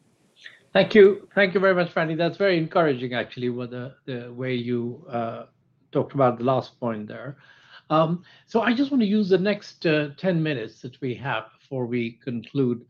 Thank 0.73 0.93
you. 0.93 1.27
Thank 1.33 1.53
you 1.53 1.59
very 1.59 1.73
much, 1.73 1.93
Franny. 1.93 2.15
That's 2.17 2.37
very 2.37 2.57
encouraging, 2.57 3.13
actually, 3.13 3.49
with 3.49 3.71
the, 3.71 3.95
the 4.05 4.31
way 4.33 4.53
you 4.53 5.05
uh, 5.09 5.45
talked 5.91 6.13
about 6.13 6.37
the 6.37 6.43
last 6.43 6.79
point 6.79 7.07
there. 7.07 7.37
Um, 7.89 8.23
so 8.45 8.61
I 8.61 8.73
just 8.73 8.91
want 8.91 9.01
to 9.01 9.07
use 9.07 9.29
the 9.29 9.37
next 9.37 9.85
uh, 9.85 10.09
10 10.17 10.41
minutes 10.41 10.81
that 10.81 10.99
we 11.01 11.15
have 11.15 11.45
before 11.59 11.87
we 11.87 12.19
conclude 12.23 12.85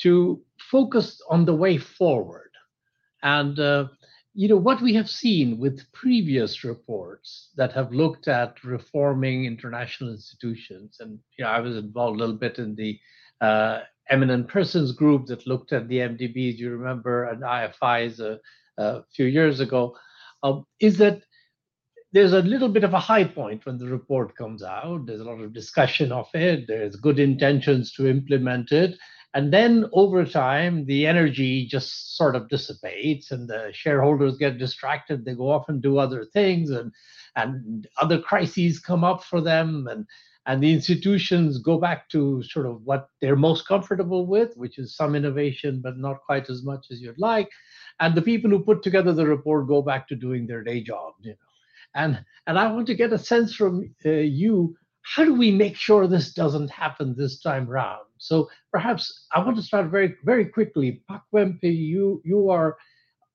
to 0.00 0.42
focus 0.70 1.22
on 1.30 1.46
the 1.46 1.54
way 1.54 1.78
forward. 1.78 2.50
And, 3.22 3.58
uh, 3.58 3.88
you 4.34 4.48
know, 4.48 4.56
what 4.56 4.80
we 4.80 4.94
have 4.94 5.10
seen 5.10 5.58
with 5.58 5.90
previous 5.92 6.64
reports 6.64 7.50
that 7.56 7.72
have 7.72 7.92
looked 7.92 8.28
at 8.28 8.64
reforming 8.64 9.44
international 9.44 10.10
institutions. 10.10 10.96
And, 11.00 11.18
you 11.38 11.44
know, 11.44 11.50
I 11.50 11.60
was 11.60 11.76
involved 11.76 12.16
a 12.16 12.20
little 12.20 12.36
bit 12.36 12.58
in 12.58 12.74
the 12.74 12.98
uh, 13.40 13.80
eminent 14.08 14.48
persons 14.48 14.92
group 14.92 15.26
that 15.26 15.46
looked 15.46 15.72
at 15.72 15.88
the 15.88 15.98
MDBs, 15.98 16.56
you 16.56 16.70
remember, 16.70 17.24
and 17.24 17.42
IFIs 17.42 18.20
a, 18.20 18.40
a 18.78 19.02
few 19.14 19.26
years 19.26 19.60
ago, 19.60 19.96
um, 20.42 20.64
is 20.80 20.96
that 20.98 21.22
there's 22.12 22.32
a 22.32 22.42
little 22.42 22.68
bit 22.68 22.84
of 22.84 22.94
a 22.94 23.00
high 23.00 23.24
point 23.24 23.64
when 23.64 23.78
the 23.78 23.86
report 23.86 24.36
comes 24.36 24.62
out. 24.62 25.06
There's 25.06 25.20
a 25.20 25.24
lot 25.24 25.40
of 25.40 25.54
discussion 25.54 26.12
of 26.12 26.28
it. 26.34 26.66
There's 26.68 26.96
good 26.96 27.18
intentions 27.18 27.92
to 27.94 28.06
implement 28.08 28.72
it. 28.72 28.98
And 29.34 29.52
then 29.52 29.88
over 29.92 30.26
time, 30.26 30.84
the 30.84 31.06
energy 31.06 31.66
just 31.66 32.16
sort 32.16 32.36
of 32.36 32.48
dissipates 32.50 33.30
and 33.30 33.48
the 33.48 33.70
shareholders 33.72 34.36
get 34.36 34.58
distracted. 34.58 35.24
They 35.24 35.34
go 35.34 35.50
off 35.50 35.68
and 35.68 35.80
do 35.80 35.96
other 35.96 36.26
things 36.26 36.70
and, 36.70 36.92
and 37.34 37.86
other 37.98 38.20
crises 38.20 38.78
come 38.78 39.04
up 39.04 39.24
for 39.24 39.40
them. 39.40 39.88
And, 39.90 40.06
and 40.44 40.62
the 40.62 40.72
institutions 40.72 41.58
go 41.58 41.78
back 41.78 42.10
to 42.10 42.42
sort 42.42 42.66
of 42.66 42.82
what 42.84 43.08
they're 43.20 43.36
most 43.36 43.66
comfortable 43.66 44.26
with, 44.26 44.54
which 44.56 44.78
is 44.78 44.96
some 44.96 45.14
innovation, 45.14 45.80
but 45.82 45.96
not 45.96 46.20
quite 46.26 46.50
as 46.50 46.62
much 46.62 46.88
as 46.90 47.00
you'd 47.00 47.18
like. 47.18 47.48
And 48.00 48.14
the 48.14 48.22
people 48.22 48.50
who 48.50 48.64
put 48.64 48.82
together 48.82 49.14
the 49.14 49.26
report 49.26 49.68
go 49.68 49.80
back 49.80 50.08
to 50.08 50.16
doing 50.16 50.46
their 50.46 50.62
day 50.62 50.82
job, 50.82 51.14
you 51.22 51.30
know. 51.30 51.36
And, 51.94 52.24
and 52.46 52.58
I 52.58 52.72
want 52.72 52.86
to 52.88 52.94
get 52.94 53.12
a 53.12 53.18
sense 53.18 53.54
from 53.54 53.94
uh, 54.04 54.10
you, 54.10 54.76
how 55.02 55.24
do 55.24 55.34
we 55.34 55.50
make 55.50 55.76
sure 55.76 56.06
this 56.06 56.32
doesn't 56.32 56.70
happen 56.70 57.14
this 57.16 57.40
time 57.40 57.66
round? 57.66 58.11
So 58.22 58.48
perhaps 58.70 59.26
I 59.32 59.40
want 59.44 59.56
to 59.56 59.62
start 59.62 59.90
very, 59.90 60.14
very 60.24 60.44
quickly. 60.44 61.02
Pak 61.08 61.22
Wempi, 61.34 61.76
you, 61.76 62.22
you 62.24 62.50
are 62.50 62.76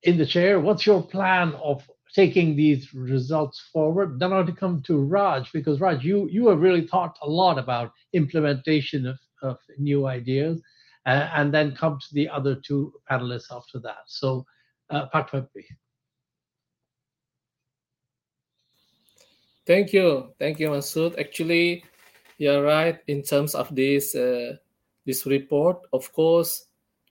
in 0.03 0.17
the 0.17 0.25
chair. 0.25 0.61
What's 0.61 0.85
your 0.85 1.03
plan 1.03 1.53
of 1.55 1.83
taking 2.15 2.55
these 2.55 2.93
results 2.93 3.59
forward? 3.73 4.17
Then 4.17 4.31
I 4.31 4.37
want 4.37 4.47
to 4.47 4.53
come 4.53 4.81
to 4.83 4.97
Raj, 4.97 5.51
because 5.51 5.81
Raj, 5.81 6.05
you, 6.05 6.29
you 6.31 6.47
have 6.47 6.61
really 6.61 6.87
thought 6.87 7.17
a 7.21 7.29
lot 7.29 7.59
about 7.59 7.91
implementation 8.13 9.05
of, 9.07 9.19
of 9.41 9.57
new 9.77 10.07
ideas, 10.07 10.61
uh, 11.05 11.29
and 11.35 11.53
then 11.53 11.75
come 11.75 11.99
to 11.99 12.13
the 12.13 12.29
other 12.29 12.55
two 12.55 12.93
panelists 13.11 13.51
after 13.51 13.79
that. 13.79 14.03
So 14.07 14.45
uh, 14.89 15.07
Pak 15.07 15.31
Wempi. 15.31 15.65
Thank 19.65 19.91
you. 19.91 20.29
Thank 20.39 20.61
you, 20.61 20.69
Masood. 20.69 21.19
Actually, 21.19 21.83
you're 22.37 22.63
right 22.63 22.99
in 23.07 23.21
terms 23.21 23.53
of 23.53 23.75
this 23.75 24.15
uh, 24.15 24.55
this 25.07 25.25
report. 25.25 25.79
Of 25.91 26.13
course, 26.13 26.65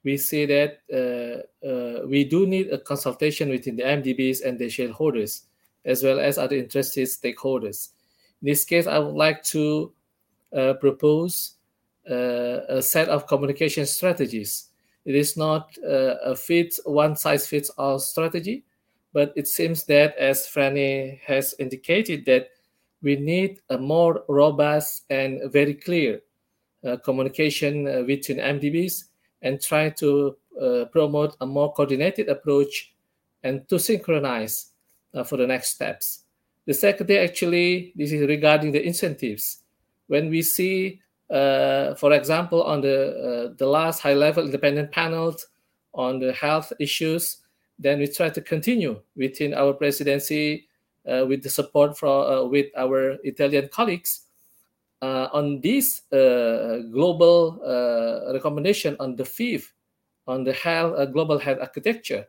we 0.05 0.17
see 0.19 0.47
that 0.47 0.79
uh, 0.93 1.67
uh, 1.67 2.07
we 2.07 2.23
do 2.23 2.47
need 2.47 2.73
a 2.73 2.79
consultation 2.79 3.51
between 3.51 3.75
the 3.75 3.83
MDBs 3.83 4.45
and 4.45 4.57
the 4.57 4.69
shareholders, 4.69 5.43
as 5.85 6.05
well 6.05 6.21
as 6.21 6.39
other 6.39 6.55
interested 6.55 7.09
stakeholders. 7.09 7.89
In 8.43 8.47
this 8.47 8.65
case, 8.65 8.87
I 8.87 9.01
would 9.01 9.17
like 9.17 9.43
to 9.45 9.93
uh, 10.57 10.75
propose 10.75 11.55
uh, 12.09 12.61
a 12.69 12.83
set 12.83 13.09
of 13.09 13.27
communication 13.27 13.87
strategies. 13.87 14.69
It 15.05 15.17
is 15.17 15.37
not 15.37 15.77
uh, 15.83 16.17
a 16.23 16.37
fit 16.37 16.79
one 16.85 17.17
size 17.17 17.47
fits 17.47 17.71
all 17.71 17.99
strategy, 17.99 18.65
but 19.13 19.33
it 19.35 19.49
seems 19.49 19.85
that, 19.85 20.17
as 20.19 20.47
Franny 20.47 21.21
has 21.23 21.55
indicated, 21.59 22.27
that 22.27 22.51
we 23.03 23.17
need 23.17 23.61
a 23.71 23.79
more 23.79 24.25
robust 24.29 25.05
and 25.11 25.51
very 25.51 25.75
clear 25.75 26.21
communication 26.95 27.89
uh, 27.89 28.03
between 28.03 28.39
MDBs 28.39 29.05
and 29.43 29.61
try 29.61 29.91
to 29.91 30.37
uh, 30.61 30.85
promote 30.87 31.37
a 31.41 31.47
more 31.47 31.73
coordinated 31.73 32.29
approach 32.29 32.95
and 33.43 33.69
to 33.69 33.79
synchronize 33.79 34.73
uh, 35.15 35.25
for 35.25 35.37
the 35.37 35.47
next 35.47 35.75
steps. 35.75 36.23
The 36.67 36.75
second 36.75 37.07
thing, 37.07 37.19
actually, 37.19 37.93
this 37.97 38.13
is 38.13 38.27
regarding 38.29 38.73
the 38.73 38.85
incentives. 38.85 39.63
When 40.09 40.31
we 40.31 40.43
see, 40.43 41.01
uh, 41.31 41.95
for 41.95 42.13
example, 42.13 42.63
on 42.63 42.81
the 42.81 43.55
the 43.59 43.67
last 43.67 44.01
high-level 44.01 44.45
independent 44.45 44.93
panels 44.93 45.47
on 45.95 46.19
the 46.19 46.33
health 46.33 46.73
issues, 46.79 47.39
then 47.79 47.99
we 47.99 48.07
try 48.07 48.31
to 48.31 48.41
continue 48.41 49.01
within 49.17 49.55
our 49.55 49.73
presidency 49.73 50.69
uh, 51.07 51.25
with 51.27 51.43
the 51.43 51.51
support 51.51 51.97
from 51.97 52.27
uh, 52.27 52.45
with 52.45 52.67
our 52.77 53.17
Italian 53.23 53.69
colleagues 53.69 54.23
uh, 54.23 54.26
Uh, 55.03 55.29
on 55.33 55.61
this 55.61 56.11
uh, 56.11 56.79
global 56.91 57.61
uh, 57.61 58.33
recommendation 58.33 58.97
on 58.99 59.15
the 59.15 59.25
fifth 59.25 59.75
on 60.27 60.43
the 60.43 60.53
health 60.53 60.97
global 61.13 61.39
health 61.39 61.59
architecture. 61.61 62.25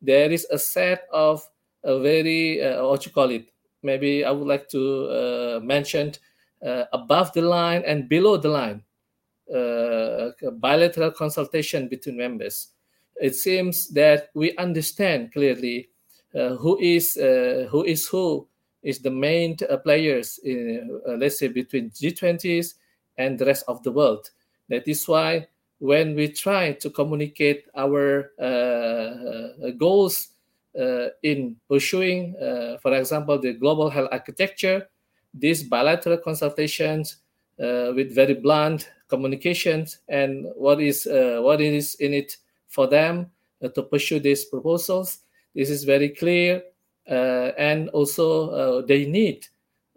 There 0.00 0.30
is 0.30 0.46
a 0.50 0.58
set 0.58 1.04
of 1.12 1.42
a 1.82 1.98
very 1.98 2.60
what 2.80 3.04
you 3.04 3.12
call 3.12 3.30
it. 3.30 3.46
Maybe 3.82 4.24
I 4.24 4.30
would 4.30 4.46
like 4.46 4.68
to 4.70 5.60
mention 5.62 6.12
above 6.92 7.32
the 7.32 7.42
line 7.42 7.82
and 7.84 8.08
below 8.08 8.36
the 8.36 8.48
line 8.48 8.82
bilateral 10.60 11.10
consultation 11.10 11.88
between 11.88 12.16
members 12.16 12.68
it 13.20 13.34
seems 13.34 13.88
that 13.88 14.30
we 14.34 14.56
understand 14.56 15.32
clearly 15.32 15.88
uh, 16.34 16.56
who 16.56 16.78
is 16.80 17.16
uh, 17.16 17.68
who 17.70 17.84
is 17.84 18.06
who 18.06 18.46
is 18.82 18.98
the 19.00 19.10
main 19.10 19.56
uh, 19.68 19.76
players 19.76 20.38
in, 20.44 21.00
uh, 21.08 21.12
let's 21.12 21.38
say 21.38 21.48
between 21.48 21.90
G20s 21.90 22.74
and 23.18 23.38
the 23.38 23.46
rest 23.46 23.64
of 23.68 23.82
the 23.82 23.92
world. 23.92 24.30
That 24.68 24.88
is 24.88 25.06
why 25.06 25.48
when 25.78 26.14
we 26.14 26.28
try 26.28 26.72
to 26.72 26.90
communicate 26.90 27.66
our 27.76 28.32
uh, 28.40 28.42
uh, 28.42 29.70
goals 29.76 30.28
in 31.22 31.56
pursuing, 31.68 32.34
for 32.80 32.94
example, 32.94 33.38
the 33.38 33.52
global 33.52 33.90
health 33.90 34.08
architecture, 34.10 34.88
these 35.34 35.62
bilateral 35.62 36.16
consultations 36.16 37.18
with 37.58 38.14
very 38.14 38.32
blunt 38.32 38.90
communications 39.08 39.98
and 40.08 40.46
what 40.56 40.80
is 40.80 41.06
what 41.10 41.60
is 41.60 41.94
in 41.96 42.14
it 42.14 42.38
for 42.68 42.86
them 42.88 43.30
uh, 43.62 43.68
to 43.68 43.82
pursue 43.82 44.18
these 44.18 44.46
proposals. 44.46 45.18
This 45.54 45.70
is 45.70 45.84
very 45.84 46.08
clear. 46.08 46.62
Uh, 47.08 47.50
and 47.58 47.88
also, 47.90 48.50
uh, 48.50 48.86
they 48.86 49.06
need 49.06 49.46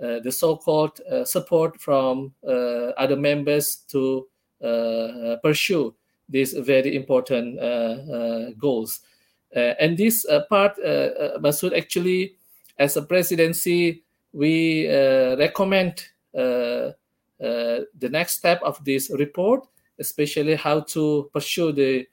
uh, 0.01 0.19
the 0.19 0.31
so 0.31 0.57
called 0.57 0.99
uh, 1.09 1.23
support 1.23 1.79
from 1.79 2.33
uh, 2.47 2.91
other 2.97 3.15
members 3.15 3.77
to 3.87 4.27
pursue 5.43 5.93
these 6.27 6.53
very 6.53 6.95
important 6.95 7.59
goals. 8.57 9.01
and 9.53 9.97
this 9.97 10.25
part, 10.49 10.73
uh, 10.79 11.37
Masood, 11.39 11.77
actually, 11.77 12.35
as 12.79 12.97
a 12.97 13.01
presidency, 13.03 14.03
we 14.33 14.87
recommend 15.37 16.03
the 16.33 16.95
next 18.01 18.37
step 18.37 18.61
of 18.63 18.83
this 18.83 19.11
report, 19.11 19.67
especially 19.99 20.55
how 20.55 20.79
to 20.79 21.29
pursue 21.31 21.71
the 21.71 22.07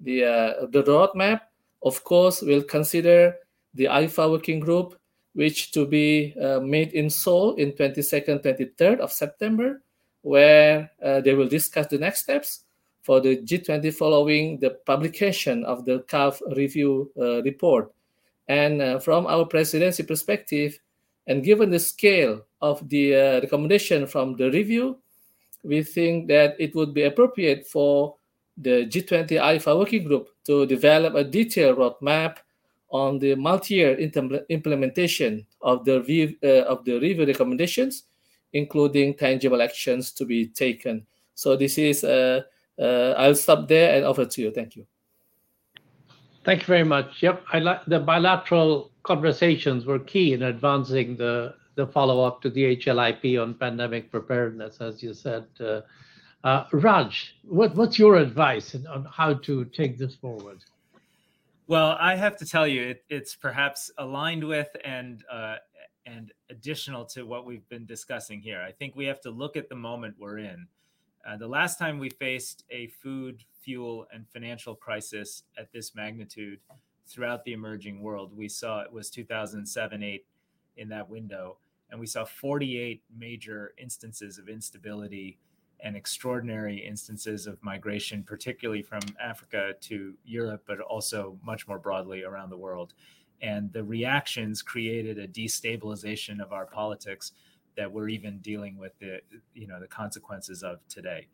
the 0.00 0.24
uh, 0.24 0.66
the 0.70 0.82
roadmap, 0.82 1.40
of 1.82 2.02
course, 2.04 2.42
we'll 2.42 2.62
consider 2.64 3.34
the 3.74 3.84
IFA 3.84 4.30
working 4.30 4.60
group, 4.60 4.98
which 5.34 5.72
to 5.72 5.86
be 5.86 6.34
uh, 6.40 6.60
made 6.60 6.92
in 6.92 7.08
Seoul 7.08 7.54
in 7.54 7.72
22nd, 7.72 8.42
23rd 8.42 8.98
of 8.98 9.12
September, 9.12 9.82
where 10.22 10.90
uh, 11.02 11.20
they 11.20 11.34
will 11.34 11.48
discuss 11.48 11.86
the 11.86 11.98
next 11.98 12.22
steps 12.22 12.64
for 13.02 13.20
the 13.20 13.38
G20 13.38 13.94
following 13.94 14.58
the 14.58 14.70
publication 14.84 15.64
of 15.64 15.84
the 15.84 16.00
CAF 16.08 16.40
review 16.56 17.10
uh, 17.18 17.42
report. 17.42 17.92
And 18.48 18.82
uh, 18.82 18.98
from 18.98 19.26
our 19.26 19.46
presidency 19.46 20.02
perspective, 20.02 20.78
and 21.26 21.44
given 21.44 21.70
the 21.70 21.78
scale 21.78 22.44
of 22.60 22.86
the 22.88 23.14
uh, 23.14 23.40
recommendation 23.40 24.06
from 24.06 24.36
the 24.36 24.50
review, 24.50 24.98
we 25.62 25.82
think 25.82 26.28
that 26.28 26.56
it 26.58 26.74
would 26.74 26.92
be 26.92 27.04
appropriate 27.04 27.66
for 27.66 28.16
the 28.56 28.86
G20 28.86 29.40
IFA 29.40 29.78
working 29.78 30.04
group 30.04 30.28
to 30.46 30.66
develop 30.66 31.14
a 31.14 31.24
detailed 31.24 31.78
roadmap 31.78 32.38
on 32.90 33.18
the 33.18 33.34
multi-year 33.34 33.96
implementation 34.48 35.46
of 35.62 35.84
the 35.84 36.00
review, 36.00 36.36
uh, 36.42 36.62
of 36.62 36.84
the 36.84 36.98
review 36.98 37.24
recommendations, 37.26 38.04
including 38.52 39.14
tangible 39.14 39.62
actions 39.62 40.10
to 40.12 40.24
be 40.24 40.46
taken. 40.46 41.06
So 41.34 41.56
this 41.56 41.78
is, 41.78 42.02
uh, 42.04 42.42
uh, 42.78 43.14
I'll 43.16 43.34
stop 43.34 43.68
there 43.68 43.94
and 43.94 44.04
offer 44.04 44.24
to 44.24 44.42
you. 44.42 44.50
Thank 44.50 44.76
you. 44.76 44.86
Thank 46.44 46.62
you 46.62 46.66
very 46.66 46.84
much. 46.84 47.22
Yep, 47.22 47.44
like 47.60 47.84
the 47.86 48.00
bilateral 48.00 48.90
conversations 49.02 49.84
were 49.84 49.98
key 49.98 50.32
in 50.32 50.42
advancing 50.42 51.16
the 51.16 51.54
the 51.76 51.86
follow-up 51.86 52.42
to 52.42 52.50
the 52.50 52.76
HLIP 52.76 53.40
on 53.40 53.54
pandemic 53.54 54.10
preparedness, 54.10 54.78
as 54.80 55.02
you 55.02 55.14
said. 55.14 55.46
Raj, 56.72 57.36
what's 57.44 57.98
your 57.98 58.16
advice 58.16 58.74
on 58.74 59.06
how 59.10 59.34
to 59.34 59.64
take 59.66 59.96
this 59.96 60.14
forward? 60.14 60.58
Well, 61.70 61.96
I 62.00 62.16
have 62.16 62.36
to 62.38 62.44
tell 62.44 62.66
you, 62.66 62.96
it's 63.08 63.36
perhaps 63.36 63.92
aligned 63.96 64.42
with 64.42 64.66
and 64.84 65.22
uh, 65.30 65.58
and 66.04 66.32
additional 66.50 67.04
to 67.04 67.22
what 67.22 67.46
we've 67.46 67.68
been 67.68 67.86
discussing 67.86 68.40
here. 68.40 68.60
I 68.60 68.72
think 68.72 68.96
we 68.96 69.04
have 69.04 69.20
to 69.20 69.30
look 69.30 69.56
at 69.56 69.68
the 69.68 69.76
moment 69.76 70.16
we're 70.18 70.38
in. 70.38 70.66
Uh, 71.24 71.36
the 71.36 71.46
last 71.46 71.78
time 71.78 72.00
we 72.00 72.10
faced 72.10 72.64
a 72.72 72.88
food, 72.88 73.44
fuel, 73.62 74.08
and 74.12 74.26
financial 74.32 74.74
crisis 74.74 75.44
at 75.56 75.70
this 75.72 75.94
magnitude 75.94 76.58
throughout 77.06 77.44
the 77.44 77.52
emerging 77.52 78.02
world, 78.02 78.36
we 78.36 78.48
saw 78.48 78.80
it 78.80 78.92
was 78.92 79.08
2007 79.08 80.02
8 80.02 80.26
in 80.76 80.88
that 80.88 81.08
window, 81.08 81.56
and 81.92 82.00
we 82.00 82.06
saw 82.06 82.24
48 82.24 83.00
major 83.16 83.74
instances 83.78 84.38
of 84.38 84.48
instability 84.48 85.38
and 85.82 85.96
extraordinary 85.96 86.78
instances 86.78 87.46
of 87.46 87.62
migration, 87.62 88.22
particularly 88.22 88.82
from 88.82 89.00
Africa 89.22 89.72
to 89.80 90.14
Europe, 90.24 90.62
but 90.66 90.80
also 90.80 91.38
much 91.44 91.66
more 91.66 91.78
broadly 91.78 92.22
around 92.24 92.50
the 92.50 92.56
world. 92.56 92.94
And 93.42 93.72
the 93.72 93.82
reactions 93.82 94.62
created 94.62 95.18
a 95.18 95.26
destabilization 95.26 96.40
of 96.40 96.52
our 96.52 96.66
politics 96.66 97.32
that 97.76 97.90
we're 97.90 98.08
even 98.08 98.38
dealing 98.38 98.76
with 98.76 98.98
the 98.98 99.20
you 99.54 99.66
know 99.66 99.80
the 99.80 99.86
consequences 99.86 100.62
of 100.62 100.80
today. 100.88 101.28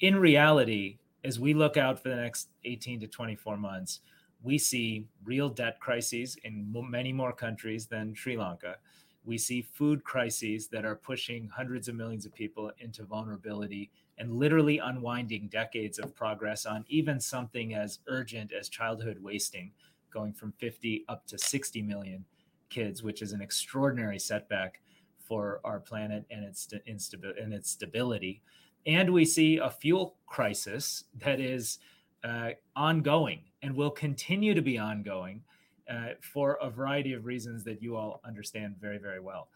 In 0.00 0.16
reality, 0.16 0.98
as 1.24 1.38
we 1.38 1.54
look 1.54 1.76
out 1.76 2.02
for 2.02 2.08
the 2.08 2.16
next 2.16 2.48
18 2.64 3.00
to 3.00 3.06
24 3.06 3.56
months, 3.56 4.00
we 4.42 4.58
see 4.58 5.06
real 5.24 5.48
debt 5.48 5.78
crises 5.80 6.36
in 6.44 6.72
many 6.88 7.12
more 7.12 7.32
countries 7.32 7.86
than 7.86 8.14
Sri 8.14 8.36
Lanka. 8.36 8.76
We 9.24 9.38
see 9.38 9.62
food 9.62 10.02
crises 10.04 10.68
that 10.68 10.84
are 10.84 10.96
pushing 10.96 11.48
hundreds 11.48 11.88
of 11.88 11.94
millions 11.94 12.26
of 12.26 12.34
people 12.34 12.72
into 12.78 13.04
vulnerability 13.04 13.90
and 14.18 14.32
literally 14.32 14.78
unwinding 14.78 15.48
decades 15.48 15.98
of 15.98 16.14
progress 16.14 16.66
on 16.66 16.84
even 16.88 17.20
something 17.20 17.74
as 17.74 18.00
urgent 18.06 18.52
as 18.52 18.68
childhood 18.68 19.18
wasting, 19.20 19.72
going 20.12 20.32
from 20.32 20.52
50 20.58 21.04
up 21.08 21.26
to 21.26 21.38
60 21.38 21.82
million 21.82 22.24
kids, 22.68 23.02
which 23.02 23.22
is 23.22 23.32
an 23.32 23.40
extraordinary 23.40 24.18
setback 24.18 24.80
for 25.18 25.60
our 25.64 25.80
planet 25.80 26.24
and 26.30 26.44
its 26.44 27.70
stability. 27.70 28.42
And 28.86 29.12
we 29.12 29.24
see 29.24 29.58
a 29.58 29.70
fuel 29.70 30.16
crisis 30.26 31.04
that 31.18 31.40
is 31.40 31.78
uh, 32.24 32.50
ongoing 32.74 33.42
and 33.62 33.76
will 33.76 33.90
continue 33.90 34.54
to 34.54 34.62
be 34.62 34.78
ongoing 34.78 35.42
Uh, 35.90 36.10
for 36.20 36.56
a 36.62 36.70
variety 36.70 37.14
of 37.14 37.26
reasons 37.26 37.64
that 37.64 37.82
you 37.82 37.96
all 37.96 38.20
understand 38.24 38.76
very, 38.80 38.96
very 38.96 39.18
well. 39.18 39.48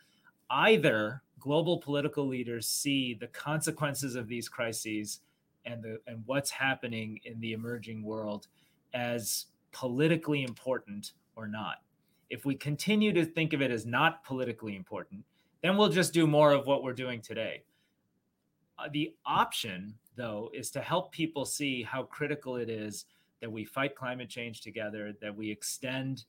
Either 0.51 1.23
global 1.39 1.79
political 1.79 2.27
leaders 2.27 2.67
see 2.67 3.15
the 3.15 3.29
consequences 3.29 4.17
of 4.17 4.27
these 4.27 4.49
crises 4.49 5.21
and 5.65 5.81
the, 5.81 6.01
and 6.09 6.25
what's 6.27 6.51
happening 6.51 7.21
in 7.25 7.39
the 7.39 7.53
emerging 7.53 8.03
world 8.03 8.49
as 8.95 9.47
politically 9.71 10.43
important 10.43 11.13
or 11.37 11.47
not. 11.47 11.77
If 12.31 12.45
we 12.45 12.57
continue 12.57 13.13
to 13.13 13.25
think 13.25 13.53
of 13.53 13.63
it 13.63 13.71
as 13.71 13.87
not 13.87 14.25
politically 14.25 14.75
important, 14.75 15.25
then 15.63 15.77
we'll 15.77 15.89
just 15.89 16.13
do 16.13 16.27
more 16.27 16.51
of 16.51 16.67
what 16.67 16.83
we're 16.83 16.95
doing 16.95 17.21
today. 17.21 17.63
Uh, 18.77 18.89
the 18.93 19.15
option, 19.25 19.95
though, 20.17 20.51
is 20.53 20.69
to 20.73 20.81
help 20.81 21.13
people 21.13 21.45
see 21.45 21.85
how 21.85 22.03
critical 22.03 22.57
it 22.57 22.69
is 22.69 23.05
that 23.41 23.51
we 23.51 23.65
fight 23.65 23.95
climate 23.95 24.29
change 24.29 24.61
together, 24.61 25.13
that 25.21 25.35
we 25.35 25.51
extend 25.51 26.25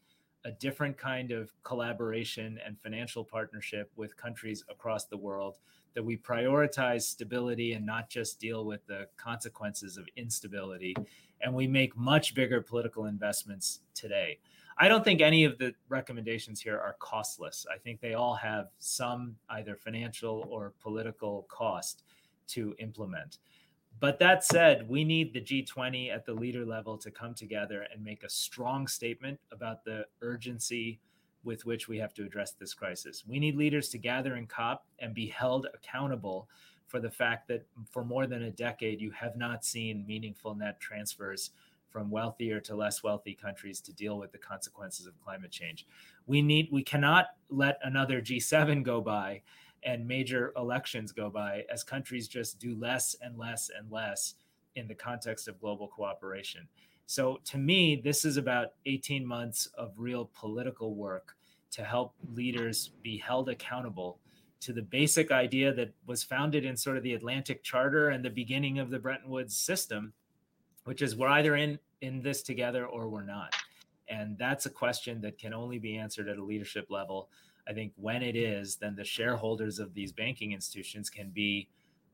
a 0.45 0.52
different 0.52 0.98
kind 0.98 1.32
of 1.32 1.52
collaboration 1.64 2.60
and 2.65 2.80
financial 2.80 3.23
partnership 3.23 3.91
with 3.95 4.15
countries 4.15 4.64
across 4.69 5.06
the 5.06 5.18
world, 5.18 5.57
that 5.95 6.03
we 6.03 6.15
prioritize 6.15 7.02
stability 7.02 7.73
and 7.73 7.86
not 7.86 8.10
just 8.10 8.40
deal 8.40 8.64
with 8.64 8.86
the 8.86 9.07
consequences 9.18 9.98
of 9.98 10.07
instability, 10.18 10.95
and 11.41 11.53
we 11.53 11.68
make 11.68 11.98
much 11.98 12.36
bigger 12.36 12.61
political 12.61 13.06
investments 13.06 13.80
today. 13.95 14.38
I 14.77 14.88
don't 14.88 15.03
think 15.03 15.22
any 15.22 15.45
of 15.45 15.57
the 15.57 15.73
recommendations 15.88 16.60
here 16.61 16.77
are 16.77 16.98
costless. 16.99 17.65
I 17.73 17.77
think 17.77 18.02
they 18.02 18.14
all 18.14 18.36
have 18.36 18.68
some 18.77 19.36
either 19.49 19.76
financial 19.76 20.45
or 20.49 20.73
political 20.82 21.48
cost 21.49 22.03
to 22.49 22.76
implement. 22.80 23.40
But 23.99 24.19
that 24.19 24.43
said, 24.43 24.88
we 24.89 25.03
need 25.03 25.34
the 25.34 25.41
G20 25.41 26.13
at 26.13 26.26
the 26.26 26.34
leader 26.34 26.65
level 26.65 26.97
to 26.97 27.09
come 27.09 27.34
together 27.34 27.88
and 27.91 28.03
make 28.03 28.23
a 28.23 28.30
strong 28.30 28.88
statement 28.88 29.39
about 29.51 29.84
the 29.84 30.05
urgency 30.22 30.99
with 31.43 31.65
which 31.65 31.88
we 31.88 31.97
have 31.99 32.13
to 32.15 32.26
address 32.26 32.51
this 32.51 32.73
crisis. 32.73 33.23
We 33.26 33.39
need 33.39 33.55
leaders 33.55 33.89
to 33.89 33.97
gather 33.97 34.35
in 34.35 34.47
COP 34.47 34.85
and 34.99 35.13
be 35.13 35.27
held 35.27 35.67
accountable 35.73 36.49
for 36.88 36.99
the 36.99 37.09
fact 37.09 37.47
that 37.47 37.65
for 37.89 38.03
more 38.03 38.27
than 38.27 38.43
a 38.43 38.51
decade, 38.51 38.99
you 38.99 39.11
have 39.11 39.35
not 39.38 39.63
seen 39.63 40.05
meaningful 40.05 40.55
net 40.55 40.80
transfers 40.80 41.51
from 41.89 42.11
wealthier 42.11 42.59
to 42.59 42.76
less 42.76 43.01
wealthy 43.03 43.34
countries 43.34 43.80
to 43.80 43.93
deal 43.93 44.17
with 44.17 44.31
the 44.31 44.38
consequences 44.38 45.05
of 45.05 45.13
climate 45.23 45.51
change. 45.51 45.88
We 46.27 46.84
cannot 46.84 47.27
let 47.49 47.80
another 47.84 48.22
G7 48.22 48.84
go 48.84 48.99
by 48.99 49.41
and 49.86 50.07
major 50.07 50.52
elections 50.57 51.12
go 51.12 51.30
by 51.30 51.64
as 51.72 51.84
countries 51.84 52.28
just 52.28 52.60
do 52.60 52.76
less 52.76 53.16
and 53.22 53.38
less 53.38 53.70
and 53.78 53.90
less 53.91 54.34
in 54.76 54.88
the 54.88 54.95
context 54.95 55.48
of 55.48 55.60
global 55.62 55.88
cooperation. 55.88 56.68
So, 57.06 57.40
to 57.45 57.57
me, 57.57 58.02
this 58.03 58.26
is 58.26 58.38
about 58.38 58.74
18 58.88 59.26
months 59.26 59.68
of 59.78 59.94
real 59.95 60.30
political 60.34 60.95
work 60.95 61.36
to 61.72 61.84
help 61.84 62.16
leaders 62.34 62.91
be 63.03 63.18
held 63.18 63.48
accountable 63.48 64.20
to 64.62 64.74
the 64.74 64.82
basic 64.82 65.32
idea 65.32 65.72
that 65.74 65.94
was 66.07 66.24
founded 66.24 66.66
in 66.66 66.76
sort 66.76 66.98
of 66.98 67.03
the 67.03 67.14
Atlantic 67.14 67.62
Charter 67.62 68.10
and 68.10 68.26
the 68.26 68.30
beginning 68.30 68.80
of 68.80 68.90
the 68.90 68.98
Bretton 68.98 69.30
Woods 69.30 69.56
system, 69.56 70.14
which 70.86 71.03
is 71.03 71.16
we're 71.16 71.28
either 71.28 71.56
in 71.56 71.78
in 72.02 72.22
this 72.22 72.41
together 72.41 72.86
or 72.88 73.07
we're 73.07 73.24
not. 73.24 73.56
And 74.07 74.38
that's 74.38 74.66
a 74.66 74.70
question 74.70 75.22
that 75.22 75.38
can 75.38 75.53
only 75.53 75.80
be 75.80 75.98
answered 75.98 76.28
at 76.28 76.38
a 76.38 76.44
leadership 76.44 76.88
level. 76.90 77.30
I 77.67 77.73
think 77.73 77.93
when 77.95 78.21
it 78.21 78.35
is, 78.35 78.75
then 78.75 78.95
the 78.95 79.03
shareholders 79.03 79.79
of 79.79 79.93
these 79.93 80.11
banking 80.11 80.51
institutions 80.51 81.09
can 81.09 81.29
be 81.29 81.67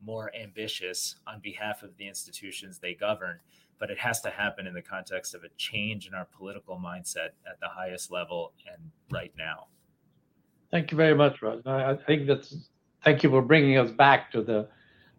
more 0.04 0.32
ambitious 0.36 1.16
on 1.28 1.40
behalf 1.40 1.84
of 1.84 1.96
the 1.98 2.08
institutions 2.08 2.80
they 2.80 2.94
govern. 2.94 3.40
But 3.80 3.90
it 3.90 3.98
has 3.98 4.22
to 4.22 4.30
happen 4.30 4.68
in 4.68 4.74
the 4.74 4.82
context 4.82 5.34
of 5.34 5.44
a 5.44 5.50
change 5.58 6.08
in 6.08 6.14
our 6.14 6.26
political 6.26 6.78
mindset 6.78 7.32
at 7.50 7.60
the 7.60 7.68
highest 7.68 8.12
level 8.12 8.54
and 8.72 8.92
right 9.10 9.34
now. 9.38 9.68
Thank 10.70 10.92
you 10.92 10.98
very 10.98 11.16
much, 11.16 11.42
Raj. 11.42 11.60
I 11.66 11.96
think 11.96 12.28
that's 12.28 12.70
thank 13.04 13.24
you 13.24 13.30
for 13.30 13.42
bringing 13.42 13.78
us 13.78 13.92
back 13.92 14.32
to 14.32 14.42
the, 14.42 14.70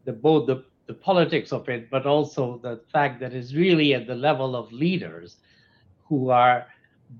the 0.04 0.12
both 0.12 0.46
the 0.46 0.64
politics 0.94 1.52
of 1.52 1.68
it, 1.68 1.90
but 1.90 2.06
also 2.06 2.58
the 2.62 2.80
fact 2.92 3.20
that 3.20 3.32
it's 3.32 3.54
really 3.54 3.94
at 3.94 4.06
the 4.06 4.14
level 4.14 4.56
of 4.56 4.72
leaders 4.72 5.36
who 6.04 6.30
are 6.30 6.66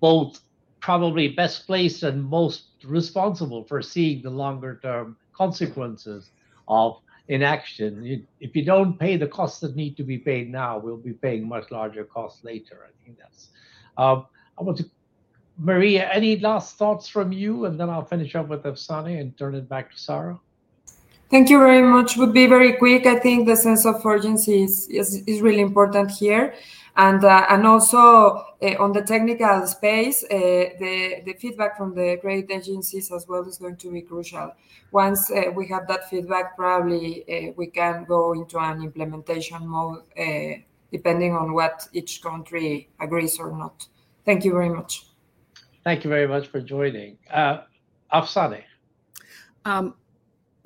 both 0.00 0.40
probably 0.82 1.28
best 1.28 1.66
placed 1.66 2.02
and 2.02 2.22
most 2.22 2.64
responsible 2.84 3.64
for 3.64 3.80
seeing 3.80 4.20
the 4.20 4.28
longer-term 4.28 5.16
consequences 5.32 6.30
of 6.66 7.00
inaction. 7.28 8.26
If 8.40 8.56
you 8.56 8.64
don't 8.64 8.98
pay 8.98 9.16
the 9.16 9.28
costs 9.28 9.60
that 9.60 9.76
need 9.76 9.96
to 9.96 10.02
be 10.02 10.18
paid 10.18 10.50
now, 10.50 10.78
we'll 10.78 10.96
be 10.96 11.12
paying 11.12 11.48
much 11.48 11.70
larger 11.70 12.04
costs 12.04 12.44
later. 12.44 12.88
I 12.88 12.92
think 13.04 13.18
that's. 13.18 13.50
Um, 13.96 14.26
I 14.58 14.62
want 14.64 14.78
to, 14.78 14.90
Maria, 15.56 16.10
any 16.12 16.38
last 16.40 16.76
thoughts 16.76 17.06
from 17.08 17.32
you? 17.32 17.66
And 17.66 17.78
then 17.78 17.88
I'll 17.88 18.04
finish 18.04 18.34
up 18.34 18.48
with 18.48 18.64
Afsaneh 18.64 19.20
and 19.20 19.38
turn 19.38 19.54
it 19.54 19.68
back 19.68 19.92
to 19.92 19.98
Sara. 19.98 20.38
Thank 21.30 21.48
you 21.48 21.58
very 21.58 21.82
much. 21.82 22.16
Would 22.16 22.34
be 22.34 22.46
very 22.46 22.72
quick. 22.74 23.06
I 23.06 23.18
think 23.18 23.46
the 23.46 23.56
sense 23.56 23.86
of 23.86 24.04
urgency 24.04 24.64
is 24.64 24.86
is 25.26 25.40
really 25.40 25.62
important 25.62 26.10
here. 26.10 26.52
And 26.94 27.24
uh, 27.24 27.46
and 27.48 27.66
also 27.66 27.98
uh, 28.60 28.76
on 28.78 28.92
the 28.92 29.00
technical 29.00 29.66
space, 29.66 30.22
uh, 30.24 30.28
the 30.78 31.22
the 31.24 31.32
feedback 31.40 31.78
from 31.78 31.94
the 31.94 32.18
credit 32.20 32.50
agencies 32.50 33.10
as 33.10 33.26
well 33.26 33.48
is 33.48 33.56
going 33.56 33.76
to 33.76 33.90
be 33.90 34.02
crucial. 34.02 34.54
Once 34.90 35.30
we 35.56 35.66
have 35.68 35.88
that 35.88 36.10
feedback, 36.10 36.54
probably 36.54 37.54
we 37.56 37.68
can 37.68 38.04
go 38.04 38.34
into 38.34 38.58
an 38.58 38.82
implementation 38.82 39.66
mode, 39.66 40.02
depending 40.90 41.34
on 41.34 41.54
what 41.54 41.88
each 41.94 42.20
country 42.20 42.90
agrees 43.00 43.38
or 43.38 43.56
not. 43.56 43.86
Thank 44.26 44.44
you 44.44 44.52
very 44.52 44.68
much. 44.68 45.06
Thank 45.84 46.04
you 46.04 46.10
very 46.10 46.28
much 46.28 46.48
for 46.48 46.60
joining. 46.60 47.16
Afsaneh. 48.12 48.64
Um, 49.64 49.94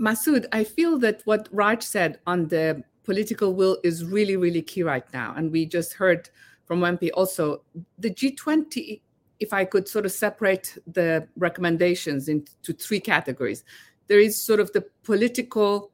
Masood, 0.01 0.47
I 0.51 0.65
feel 0.65 0.99
that 0.99 1.23
what 1.25 1.49
Raj 1.53 1.85
said 1.85 2.19
on 2.27 2.49
the 2.49 2.83
political 3.07 3.55
will 3.55 3.79
is 3.83 4.05
really, 4.05 4.37
really 4.37 4.61
key 4.61 4.83
right 4.83 5.11
now. 5.15 5.33
And 5.37 5.51
we 5.51 5.65
just 5.65 5.95
heard 5.95 6.29
from 6.67 6.81
MP 6.81 7.11
also. 7.15 7.63
The 7.99 8.11
G20, 8.11 9.01
if 9.41 9.53
I 9.53 9.65
could 9.65 9.89
sort 9.89 10.05
of 10.05 10.13
separate 10.13 10.77
the 10.87 11.27
recommendations 11.37 12.29
into 12.29 12.73
three 12.75 13.01
categories. 13.01 13.65
There 14.09 14.19
is 14.19 14.37
sort 14.37 14.61
of 14.61 14.73
the 14.73 14.85
political 15.05 15.93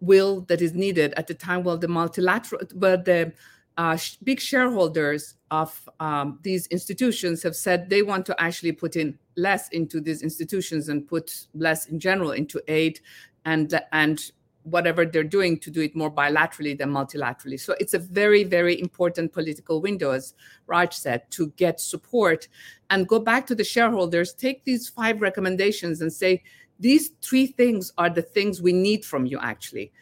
will 0.00 0.40
that 0.42 0.60
is 0.60 0.74
needed 0.74 1.14
at 1.16 1.26
the 1.26 1.34
time 1.34 1.62
while 1.62 1.78
the 1.78 1.88
multilateral, 1.88 2.62
but 2.74 3.04
the 3.04 3.32
uh, 3.76 3.96
big 4.24 4.40
shareholders 4.40 5.36
of 5.50 5.88
um, 6.00 6.38
these 6.42 6.66
institutions 6.68 7.42
have 7.42 7.56
said 7.56 7.88
they 7.88 8.02
want 8.02 8.26
to 8.26 8.40
actually 8.40 8.72
put 8.72 8.96
in 8.96 9.18
less 9.36 9.68
into 9.68 10.00
these 10.00 10.22
institutions 10.22 10.88
and 10.88 11.06
put 11.06 11.46
less 11.54 11.86
in 11.86 11.98
general 11.98 12.32
into 12.32 12.62
aid 12.68 13.00
and 13.44 13.80
and 13.92 14.32
whatever 14.70 15.04
they're 15.04 15.24
doing 15.24 15.58
to 15.58 15.70
do 15.70 15.80
it 15.82 15.94
more 15.94 16.10
bilaterally 16.10 16.76
than 16.76 16.90
multilaterally. 16.90 17.58
So 17.58 17.74
it's 17.80 17.94
a 17.94 17.98
very, 17.98 18.44
very 18.44 18.80
important 18.80 19.32
political 19.32 19.80
window, 19.80 20.10
as 20.12 20.34
Raj 20.66 20.94
said, 20.94 21.30
to 21.32 21.48
get 21.56 21.80
support 21.80 22.48
and 22.90 23.06
go 23.06 23.18
back 23.18 23.46
to 23.48 23.54
the 23.54 23.64
shareholders, 23.64 24.32
take 24.32 24.64
these 24.64 24.88
five 24.88 25.20
recommendations 25.20 26.00
and 26.00 26.12
say, 26.12 26.42
these 26.78 27.10
three 27.22 27.46
things 27.46 27.92
are 27.98 28.08
the 28.08 28.22
things 28.22 28.62
we 28.62 28.72
need 28.72 29.04
from 29.04 29.26
you 29.26 29.38
actually 29.40 29.92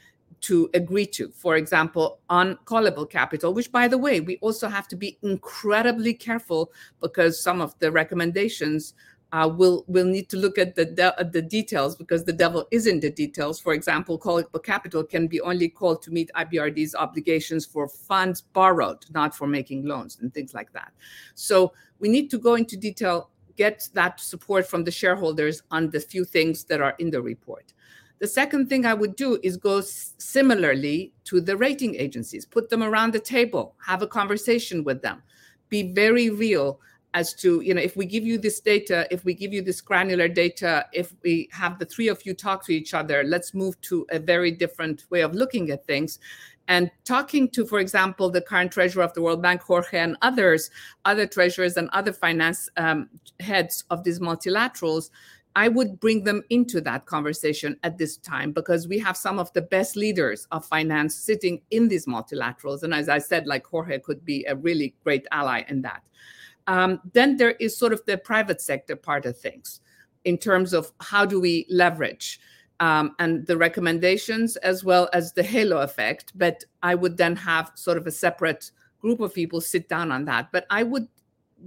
to 0.40 0.70
agree 0.74 1.06
to. 1.06 1.30
For 1.30 1.56
example, 1.56 2.20
on 2.30 2.56
callable 2.64 3.10
capital, 3.10 3.52
which 3.52 3.72
by 3.72 3.88
the 3.88 3.98
way, 3.98 4.20
we 4.20 4.38
also 4.38 4.68
have 4.68 4.86
to 4.88 4.96
be 4.96 5.18
incredibly 5.22 6.14
careful 6.14 6.70
because 7.00 7.42
some 7.42 7.60
of 7.60 7.76
the 7.80 7.90
recommendations 7.90 8.94
uh, 9.32 9.50
we'll 9.52 9.84
we'll 9.88 10.06
need 10.06 10.28
to 10.30 10.36
look 10.38 10.56
at 10.56 10.74
the 10.74 10.86
de- 10.86 11.20
at 11.20 11.32
the 11.32 11.42
details 11.42 11.94
because 11.94 12.24
the 12.24 12.32
devil 12.32 12.66
is 12.70 12.86
in 12.86 12.98
the 13.00 13.10
details. 13.10 13.60
For 13.60 13.74
example, 13.74 14.18
callable 14.18 14.62
capital 14.62 15.04
can 15.04 15.26
be 15.26 15.40
only 15.40 15.68
called 15.68 16.00
to 16.02 16.10
meet 16.10 16.30
IBRD's 16.34 16.94
obligations 16.94 17.66
for 17.66 17.88
funds 17.88 18.40
borrowed, 18.40 19.04
not 19.12 19.34
for 19.34 19.46
making 19.46 19.84
loans 19.84 20.18
and 20.20 20.32
things 20.32 20.54
like 20.54 20.72
that. 20.72 20.92
So 21.34 21.72
we 21.98 22.08
need 22.08 22.30
to 22.30 22.38
go 22.38 22.54
into 22.54 22.76
detail, 22.76 23.30
get 23.56 23.86
that 23.92 24.18
support 24.18 24.66
from 24.66 24.84
the 24.84 24.90
shareholders 24.90 25.62
on 25.70 25.90
the 25.90 26.00
few 26.00 26.24
things 26.24 26.64
that 26.64 26.80
are 26.80 26.94
in 26.98 27.10
the 27.10 27.20
report. 27.20 27.74
The 28.20 28.26
second 28.26 28.68
thing 28.68 28.86
I 28.86 28.94
would 28.94 29.14
do 29.14 29.38
is 29.42 29.56
go 29.56 29.78
s- 29.78 30.14
similarly 30.18 31.12
to 31.24 31.40
the 31.40 31.56
rating 31.56 31.94
agencies, 31.96 32.44
put 32.46 32.68
them 32.70 32.82
around 32.82 33.12
the 33.12 33.20
table, 33.20 33.76
have 33.84 34.00
a 34.02 34.06
conversation 34.08 34.82
with 34.84 35.02
them, 35.02 35.22
be 35.68 35.92
very 35.92 36.30
real 36.30 36.80
as 37.14 37.32
to 37.32 37.60
you 37.62 37.72
know 37.72 37.80
if 37.80 37.96
we 37.96 38.04
give 38.04 38.24
you 38.24 38.38
this 38.38 38.60
data 38.60 39.06
if 39.10 39.24
we 39.24 39.32
give 39.32 39.52
you 39.52 39.62
this 39.62 39.80
granular 39.80 40.28
data 40.28 40.86
if 40.92 41.14
we 41.22 41.48
have 41.52 41.78
the 41.78 41.84
three 41.84 42.08
of 42.08 42.24
you 42.26 42.34
talk 42.34 42.64
to 42.64 42.72
each 42.72 42.94
other 42.94 43.24
let's 43.24 43.54
move 43.54 43.80
to 43.80 44.06
a 44.10 44.18
very 44.18 44.50
different 44.50 45.04
way 45.10 45.20
of 45.20 45.34
looking 45.34 45.70
at 45.70 45.84
things 45.86 46.18
and 46.68 46.90
talking 47.04 47.48
to 47.48 47.66
for 47.66 47.78
example 47.78 48.28
the 48.28 48.42
current 48.42 48.70
treasurer 48.70 49.02
of 49.02 49.12
the 49.14 49.22
world 49.22 49.40
bank 49.40 49.60
jorge 49.62 49.98
and 49.98 50.16
others 50.22 50.70
other 51.06 51.26
treasurers 51.26 51.76
and 51.76 51.88
other 51.92 52.12
finance 52.12 52.68
um, 52.76 53.08
heads 53.40 53.84
of 53.90 54.04
these 54.04 54.20
multilaterals 54.20 55.10
I 55.56 55.66
would 55.66 55.98
bring 55.98 56.22
them 56.22 56.44
into 56.50 56.80
that 56.82 57.06
conversation 57.06 57.76
at 57.82 57.98
this 57.98 58.16
time 58.16 58.52
because 58.52 58.86
we 58.86 58.96
have 59.00 59.16
some 59.16 59.40
of 59.40 59.52
the 59.54 59.62
best 59.62 59.96
leaders 59.96 60.46
of 60.52 60.64
finance 60.64 61.16
sitting 61.16 61.62
in 61.72 61.88
these 61.88 62.06
multilaterals. 62.06 62.84
And 62.84 62.94
as 62.94 63.08
I 63.08 63.18
said, 63.18 63.44
like 63.48 63.66
Jorge 63.66 63.98
could 63.98 64.24
be 64.24 64.44
a 64.44 64.54
really 64.54 64.94
great 65.02 65.26
ally 65.32 65.64
in 65.66 65.82
that. 65.82 66.02
Um, 66.68 67.00
then 67.14 67.38
there 67.38 67.52
is 67.52 67.76
sort 67.76 67.92
of 67.92 68.04
the 68.04 68.18
private 68.18 68.60
sector 68.60 68.94
part 68.94 69.24
of 69.26 69.36
things 69.36 69.80
in 70.24 70.36
terms 70.36 70.74
of 70.74 70.92
how 71.00 71.24
do 71.24 71.40
we 71.40 71.66
leverage 71.70 72.38
um, 72.78 73.16
and 73.18 73.46
the 73.46 73.56
recommendations 73.56 74.56
as 74.56 74.84
well 74.84 75.08
as 75.14 75.32
the 75.32 75.42
halo 75.42 75.78
effect. 75.78 76.32
But 76.36 76.62
I 76.82 76.94
would 76.94 77.16
then 77.16 77.34
have 77.36 77.72
sort 77.74 77.96
of 77.96 78.06
a 78.06 78.10
separate 78.10 78.70
group 79.00 79.20
of 79.20 79.32
people 79.32 79.62
sit 79.62 79.88
down 79.88 80.12
on 80.12 80.26
that. 80.26 80.52
But 80.52 80.66
I 80.68 80.82
would 80.82 81.08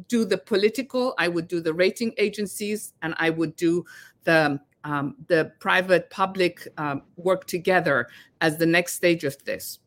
do 0.07 0.23
the 0.23 0.37
political, 0.37 1.15
I 1.17 1.27
would 1.27 1.47
do 1.47 1.59
the 1.61 1.73
rating 1.73 2.13
agencies, 2.17 2.93
and 3.01 3.15
I 3.17 3.31
would 3.31 3.55
do 3.55 3.83
the 4.23 4.59
um, 4.83 5.15
the 5.27 5.51
private 5.59 6.09
public 6.09 6.67
um, 6.77 7.03
work 7.15 7.45
together 7.45 8.07
as 8.39 8.57
the 8.57 8.65
next 8.65 8.95
stage 8.95 9.23
of 9.23 9.37
this. 9.45 9.77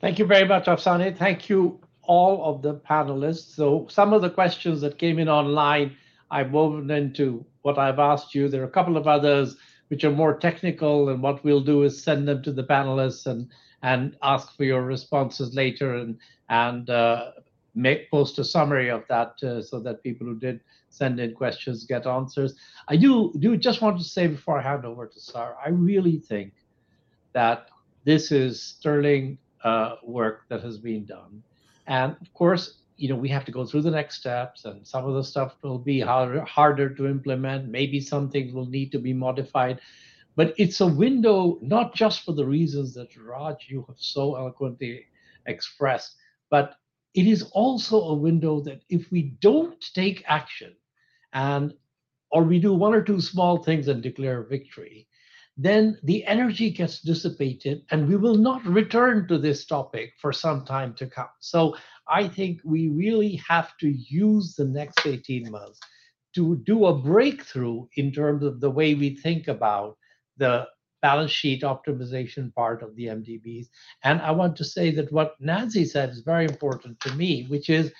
Thank 0.00 0.20
you 0.20 0.26
very 0.26 0.46
much, 0.46 0.66
Afsaneh. 0.66 1.16
Thank 1.16 1.48
you 1.48 1.80
all 2.06 2.44
of 2.44 2.62
the 2.62 2.74
panelists. 2.74 3.54
So 3.54 3.86
some 3.90 4.12
of 4.12 4.22
the 4.22 4.30
questions 4.30 4.80
that 4.80 4.98
came 4.98 5.18
in 5.18 5.28
online, 5.28 5.96
I've 6.30 6.52
woven 6.52 6.90
into 6.90 7.44
what 7.62 7.78
I've 7.78 7.98
asked 7.98 8.34
you. 8.34 8.48
There 8.48 8.62
are 8.62 8.66
a 8.66 8.70
couple 8.70 8.96
of 8.96 9.06
others 9.06 9.56
which 9.88 10.04
are 10.04 10.10
more 10.10 10.36
technical, 10.36 11.10
and 11.10 11.22
what 11.22 11.44
we'll 11.44 11.60
do 11.60 11.82
is 11.82 12.02
send 12.02 12.26
them 12.26 12.42
to 12.42 12.52
the 12.52 12.64
panelists 12.64 13.26
and 13.26 13.48
and 13.82 14.16
ask 14.22 14.56
for 14.56 14.64
your 14.64 14.82
responses 14.82 15.54
later, 15.54 15.94
and 15.96 16.18
and 16.48 16.88
uh, 16.90 17.32
make 17.74 18.10
post 18.10 18.38
a 18.38 18.44
summary 18.44 18.88
of 18.90 19.04
that 19.08 19.42
uh, 19.42 19.60
so 19.60 19.80
that 19.80 20.02
people 20.02 20.26
who 20.26 20.38
did 20.38 20.60
send 20.88 21.20
in 21.20 21.34
questions 21.34 21.84
get 21.84 22.06
answers. 22.06 22.54
I 22.88 22.96
do 22.96 23.32
do 23.38 23.56
just 23.56 23.82
want 23.82 23.98
to 23.98 24.04
say 24.04 24.26
before 24.26 24.58
I 24.58 24.62
hand 24.62 24.84
over 24.84 25.06
to 25.06 25.20
Sara, 25.20 25.56
I 25.64 25.70
really 25.70 26.18
think 26.18 26.52
that 27.32 27.68
this 28.04 28.30
is 28.30 28.62
sterling 28.62 29.38
uh, 29.64 29.96
work 30.02 30.42
that 30.48 30.62
has 30.62 30.78
been 30.78 31.04
done 31.04 31.42
and 31.86 32.16
of 32.20 32.32
course, 32.34 32.78
you 32.96 33.08
know, 33.08 33.16
we 33.16 33.28
have 33.28 33.44
to 33.44 33.52
go 33.52 33.64
through 33.64 33.82
the 33.82 33.90
next 33.90 34.18
steps, 34.20 34.64
and 34.64 34.86
some 34.86 35.04
of 35.04 35.14
the 35.14 35.24
stuff 35.24 35.56
will 35.62 35.78
be 35.78 36.00
harder, 36.00 36.42
harder 36.42 36.88
to 36.94 37.06
implement. 37.08 37.68
Maybe 37.68 38.00
some 38.00 38.30
things 38.30 38.52
will 38.52 38.66
need 38.66 38.92
to 38.92 38.98
be 38.98 39.12
modified. 39.12 39.80
But 40.36 40.54
it's 40.58 40.80
a 40.80 40.86
window 40.86 41.58
not 41.60 41.94
just 41.94 42.24
for 42.24 42.32
the 42.32 42.46
reasons 42.46 42.94
that 42.94 43.16
Raj, 43.16 43.66
you 43.68 43.84
have 43.88 43.98
so 43.98 44.36
eloquently 44.36 45.06
expressed, 45.46 46.16
but 46.50 46.76
it 47.14 47.26
is 47.26 47.42
also 47.52 48.00
a 48.00 48.14
window 48.14 48.60
that 48.60 48.82
if 48.88 49.10
we 49.10 49.36
don't 49.40 49.84
take 49.94 50.24
action 50.26 50.74
and 51.32 51.74
or 52.30 52.42
we 52.42 52.58
do 52.58 52.72
one 52.72 52.94
or 52.94 53.02
two 53.02 53.20
small 53.20 53.62
things 53.62 53.86
and 53.86 54.02
declare 54.02 54.42
victory, 54.42 55.06
then 55.56 55.98
the 56.02 56.24
energy 56.24 56.70
gets 56.70 57.00
dissipated 57.00 57.82
and 57.90 58.08
we 58.08 58.16
will 58.16 58.36
not 58.36 58.64
return 58.66 59.28
to 59.28 59.38
this 59.38 59.66
topic 59.66 60.12
for 60.20 60.32
some 60.32 60.64
time 60.64 60.94
to 60.94 61.06
come. 61.06 61.28
So 61.40 61.76
I 62.08 62.26
think 62.28 62.60
we 62.64 62.88
really 62.88 63.40
have 63.48 63.76
to 63.78 63.88
use 63.88 64.54
the 64.54 64.64
next 64.64 65.06
18 65.06 65.50
months 65.50 65.78
to 66.34 66.56
do 66.66 66.86
a 66.86 66.98
breakthrough 66.98 67.86
in 67.96 68.10
terms 68.10 68.44
of 68.44 68.60
the 68.60 68.70
way 68.70 68.94
we 68.94 69.16
think 69.16 69.46
about 69.46 69.96
the 70.36 70.66
balance 71.00 71.30
sheet 71.30 71.62
optimization 71.62 72.52
part 72.54 72.82
of 72.82 72.96
the 72.96 73.06
MDBs. 73.06 73.66
And 74.02 74.20
I 74.22 74.32
want 74.32 74.56
to 74.56 74.64
say 74.64 74.90
that 74.92 75.12
what 75.12 75.34
Nancy 75.38 75.84
said 75.84 76.10
is 76.10 76.20
very 76.20 76.46
important 76.46 76.98
to 77.00 77.14
me, 77.14 77.44
which 77.44 77.70
is 77.70 77.92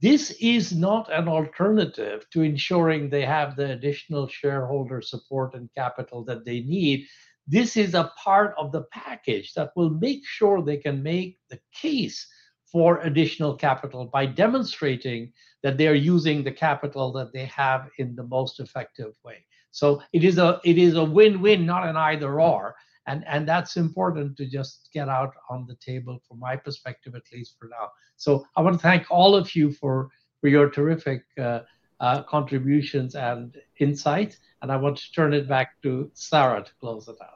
this 0.00 0.30
is 0.40 0.72
not 0.72 1.12
an 1.12 1.28
alternative 1.28 2.26
to 2.30 2.42
ensuring 2.42 3.08
they 3.08 3.24
have 3.24 3.56
the 3.56 3.72
additional 3.72 4.28
shareholder 4.28 5.00
support 5.02 5.54
and 5.54 5.68
capital 5.76 6.24
that 6.24 6.44
they 6.44 6.60
need. 6.60 7.06
This 7.48 7.76
is 7.76 7.94
a 7.94 8.12
part 8.16 8.54
of 8.56 8.70
the 8.70 8.82
package 8.92 9.54
that 9.54 9.72
will 9.74 9.90
make 9.90 10.24
sure 10.24 10.62
they 10.62 10.76
can 10.76 11.02
make 11.02 11.38
the 11.50 11.58
case 11.74 12.26
for 12.70 13.00
additional 13.00 13.56
capital 13.56 14.04
by 14.04 14.26
demonstrating 14.26 15.32
that 15.62 15.78
they 15.78 15.88
are 15.88 15.94
using 15.94 16.44
the 16.44 16.52
capital 16.52 17.10
that 17.12 17.32
they 17.32 17.46
have 17.46 17.88
in 17.98 18.14
the 18.14 18.24
most 18.24 18.60
effective 18.60 19.14
way. 19.24 19.44
So 19.70 20.02
it 20.12 20.22
is 20.22 20.38
a 20.38 20.60
it 20.64 20.78
is 20.78 20.94
a 20.94 21.04
win-win, 21.04 21.66
not 21.66 21.88
an 21.88 21.96
either 21.96 22.40
or 22.40 22.74
and 23.08 23.24
and 23.26 23.48
that's 23.48 23.76
important 23.76 24.36
to 24.36 24.46
just 24.46 24.90
get 24.92 25.08
out 25.08 25.32
on 25.48 25.66
the 25.66 25.74
table 25.76 26.20
from 26.28 26.38
my 26.38 26.54
perspective 26.56 27.14
at 27.14 27.22
least 27.32 27.56
for 27.58 27.68
now 27.68 27.88
so 28.16 28.44
i 28.56 28.62
want 28.62 28.74
to 28.76 28.82
thank 28.82 29.10
all 29.10 29.34
of 29.34 29.54
you 29.56 29.72
for 29.72 30.10
for 30.40 30.48
your 30.48 30.70
terrific 30.70 31.24
uh, 31.38 31.60
uh, 32.00 32.22
contributions 32.22 33.14
and 33.14 33.56
insights 33.80 34.36
and 34.62 34.70
i 34.70 34.76
want 34.76 34.96
to 34.96 35.10
turn 35.12 35.32
it 35.32 35.48
back 35.48 35.80
to 35.82 36.10
sara 36.14 36.62
to 36.62 36.72
close 36.80 37.08
it 37.08 37.16
out 37.22 37.34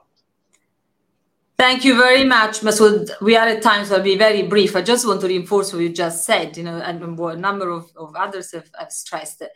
Thank 1.59 1.85
you 1.85 1.95
very 1.95 2.25
much, 2.25 2.61
Masood. 2.63 3.11
We 3.21 3.37
are 3.37 3.47
at 3.47 3.63
times, 3.63 3.89
so 3.89 3.97
I'll 3.97 4.03
be 4.03 4.17
very 4.19 4.43
brief. 4.43 4.75
I 4.75 4.83
just 4.83 5.07
want 5.07 5.21
to 5.21 5.29
reinforce 5.29 5.73
what 5.73 5.83
you 5.83 5.91
just 5.91 6.25
said, 6.25 6.57
you 6.57 6.65
know, 6.65 6.79
and 6.79 7.17
what 7.17 7.37
a 7.37 7.39
number 7.39 7.71
of, 7.71 7.85
of 7.95 8.17
others 8.17 8.51
have, 8.51 8.69
have 8.77 8.91
stressed. 8.91 9.39
That 9.39 9.53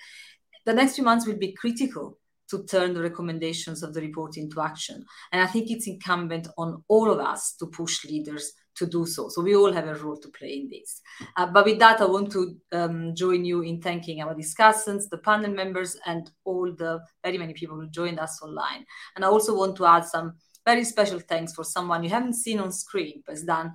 the 0.66 0.72
next 0.72 0.94
few 0.94 1.02
months 1.02 1.26
will 1.26 1.38
be 1.46 1.50
critical 1.50 2.16
to 2.50 2.64
turn 2.64 2.94
the 2.94 3.02
recommendations 3.02 3.82
of 3.82 3.94
the 3.94 4.00
report 4.00 4.36
into 4.36 4.60
action. 4.60 5.04
And 5.32 5.42
I 5.42 5.46
think 5.46 5.70
it's 5.70 5.86
incumbent 5.86 6.48
on 6.56 6.84
all 6.88 7.10
of 7.10 7.18
us 7.18 7.54
to 7.58 7.66
push 7.66 8.04
leaders 8.04 8.52
to 8.76 8.86
do 8.86 9.06
so. 9.06 9.28
So 9.28 9.42
we 9.42 9.56
all 9.56 9.72
have 9.72 9.88
a 9.88 9.94
role 9.94 10.18
to 10.18 10.28
play 10.28 10.60
in 10.60 10.68
this. 10.68 11.00
Uh, 11.36 11.46
but 11.46 11.64
with 11.64 11.78
that, 11.78 12.00
I 12.00 12.04
want 12.04 12.30
to 12.32 12.56
um, 12.72 13.14
join 13.14 13.44
you 13.44 13.62
in 13.62 13.80
thanking 13.80 14.20
our 14.20 14.34
discussants, 14.34 15.08
the 15.10 15.18
panel 15.18 15.50
members, 15.50 15.96
and 16.06 16.30
all 16.44 16.72
the 16.72 17.00
very 17.24 17.38
many 17.38 17.54
people 17.54 17.76
who 17.76 17.88
joined 17.88 18.20
us 18.20 18.40
online. 18.42 18.84
And 19.14 19.24
I 19.24 19.28
also 19.28 19.56
want 19.56 19.76
to 19.76 19.86
add 19.86 20.04
some 20.04 20.34
very 20.64 20.84
special 20.84 21.20
thanks 21.20 21.54
for 21.54 21.64
someone 21.64 22.02
you 22.02 22.10
haven't 22.10 22.34
seen 22.34 22.58
on 22.58 22.72
screen, 22.72 23.22
but 23.24 23.32
has 23.32 23.44
done 23.44 23.72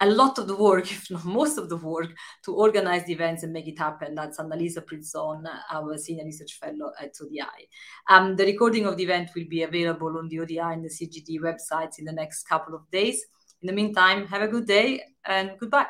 a 0.00 0.06
lot 0.06 0.38
of 0.38 0.46
the 0.46 0.56
work, 0.56 0.90
if 0.92 1.10
not 1.10 1.24
most 1.24 1.58
of 1.58 1.68
the 1.68 1.76
work, 1.76 2.10
to 2.44 2.54
organize 2.54 3.04
the 3.04 3.12
events 3.12 3.42
and 3.42 3.52
make 3.52 3.68
it 3.68 3.78
happen. 3.78 4.14
That's 4.14 4.38
Annalisa 4.38 4.84
Prizzon, 4.84 5.44
our 5.70 5.96
senior 5.98 6.24
research 6.24 6.58
fellow 6.60 6.92
at 7.00 7.14
ODI. 7.20 7.68
Um, 8.08 8.36
the 8.36 8.44
recording 8.44 8.86
of 8.86 8.96
the 8.96 9.04
event 9.04 9.30
will 9.34 9.46
be 9.48 9.62
available 9.62 10.18
on 10.18 10.28
the 10.28 10.40
ODI 10.40 10.58
and 10.58 10.84
the 10.84 10.88
CGD 10.88 11.40
websites 11.40 11.98
in 11.98 12.04
the 12.04 12.12
next 12.12 12.44
couple 12.44 12.74
of 12.74 12.90
days. 12.90 13.24
In 13.62 13.68
the 13.68 13.72
meantime, 13.72 14.26
have 14.26 14.42
a 14.42 14.48
good 14.48 14.66
day 14.66 15.02
and 15.24 15.52
goodbye. 15.58 15.86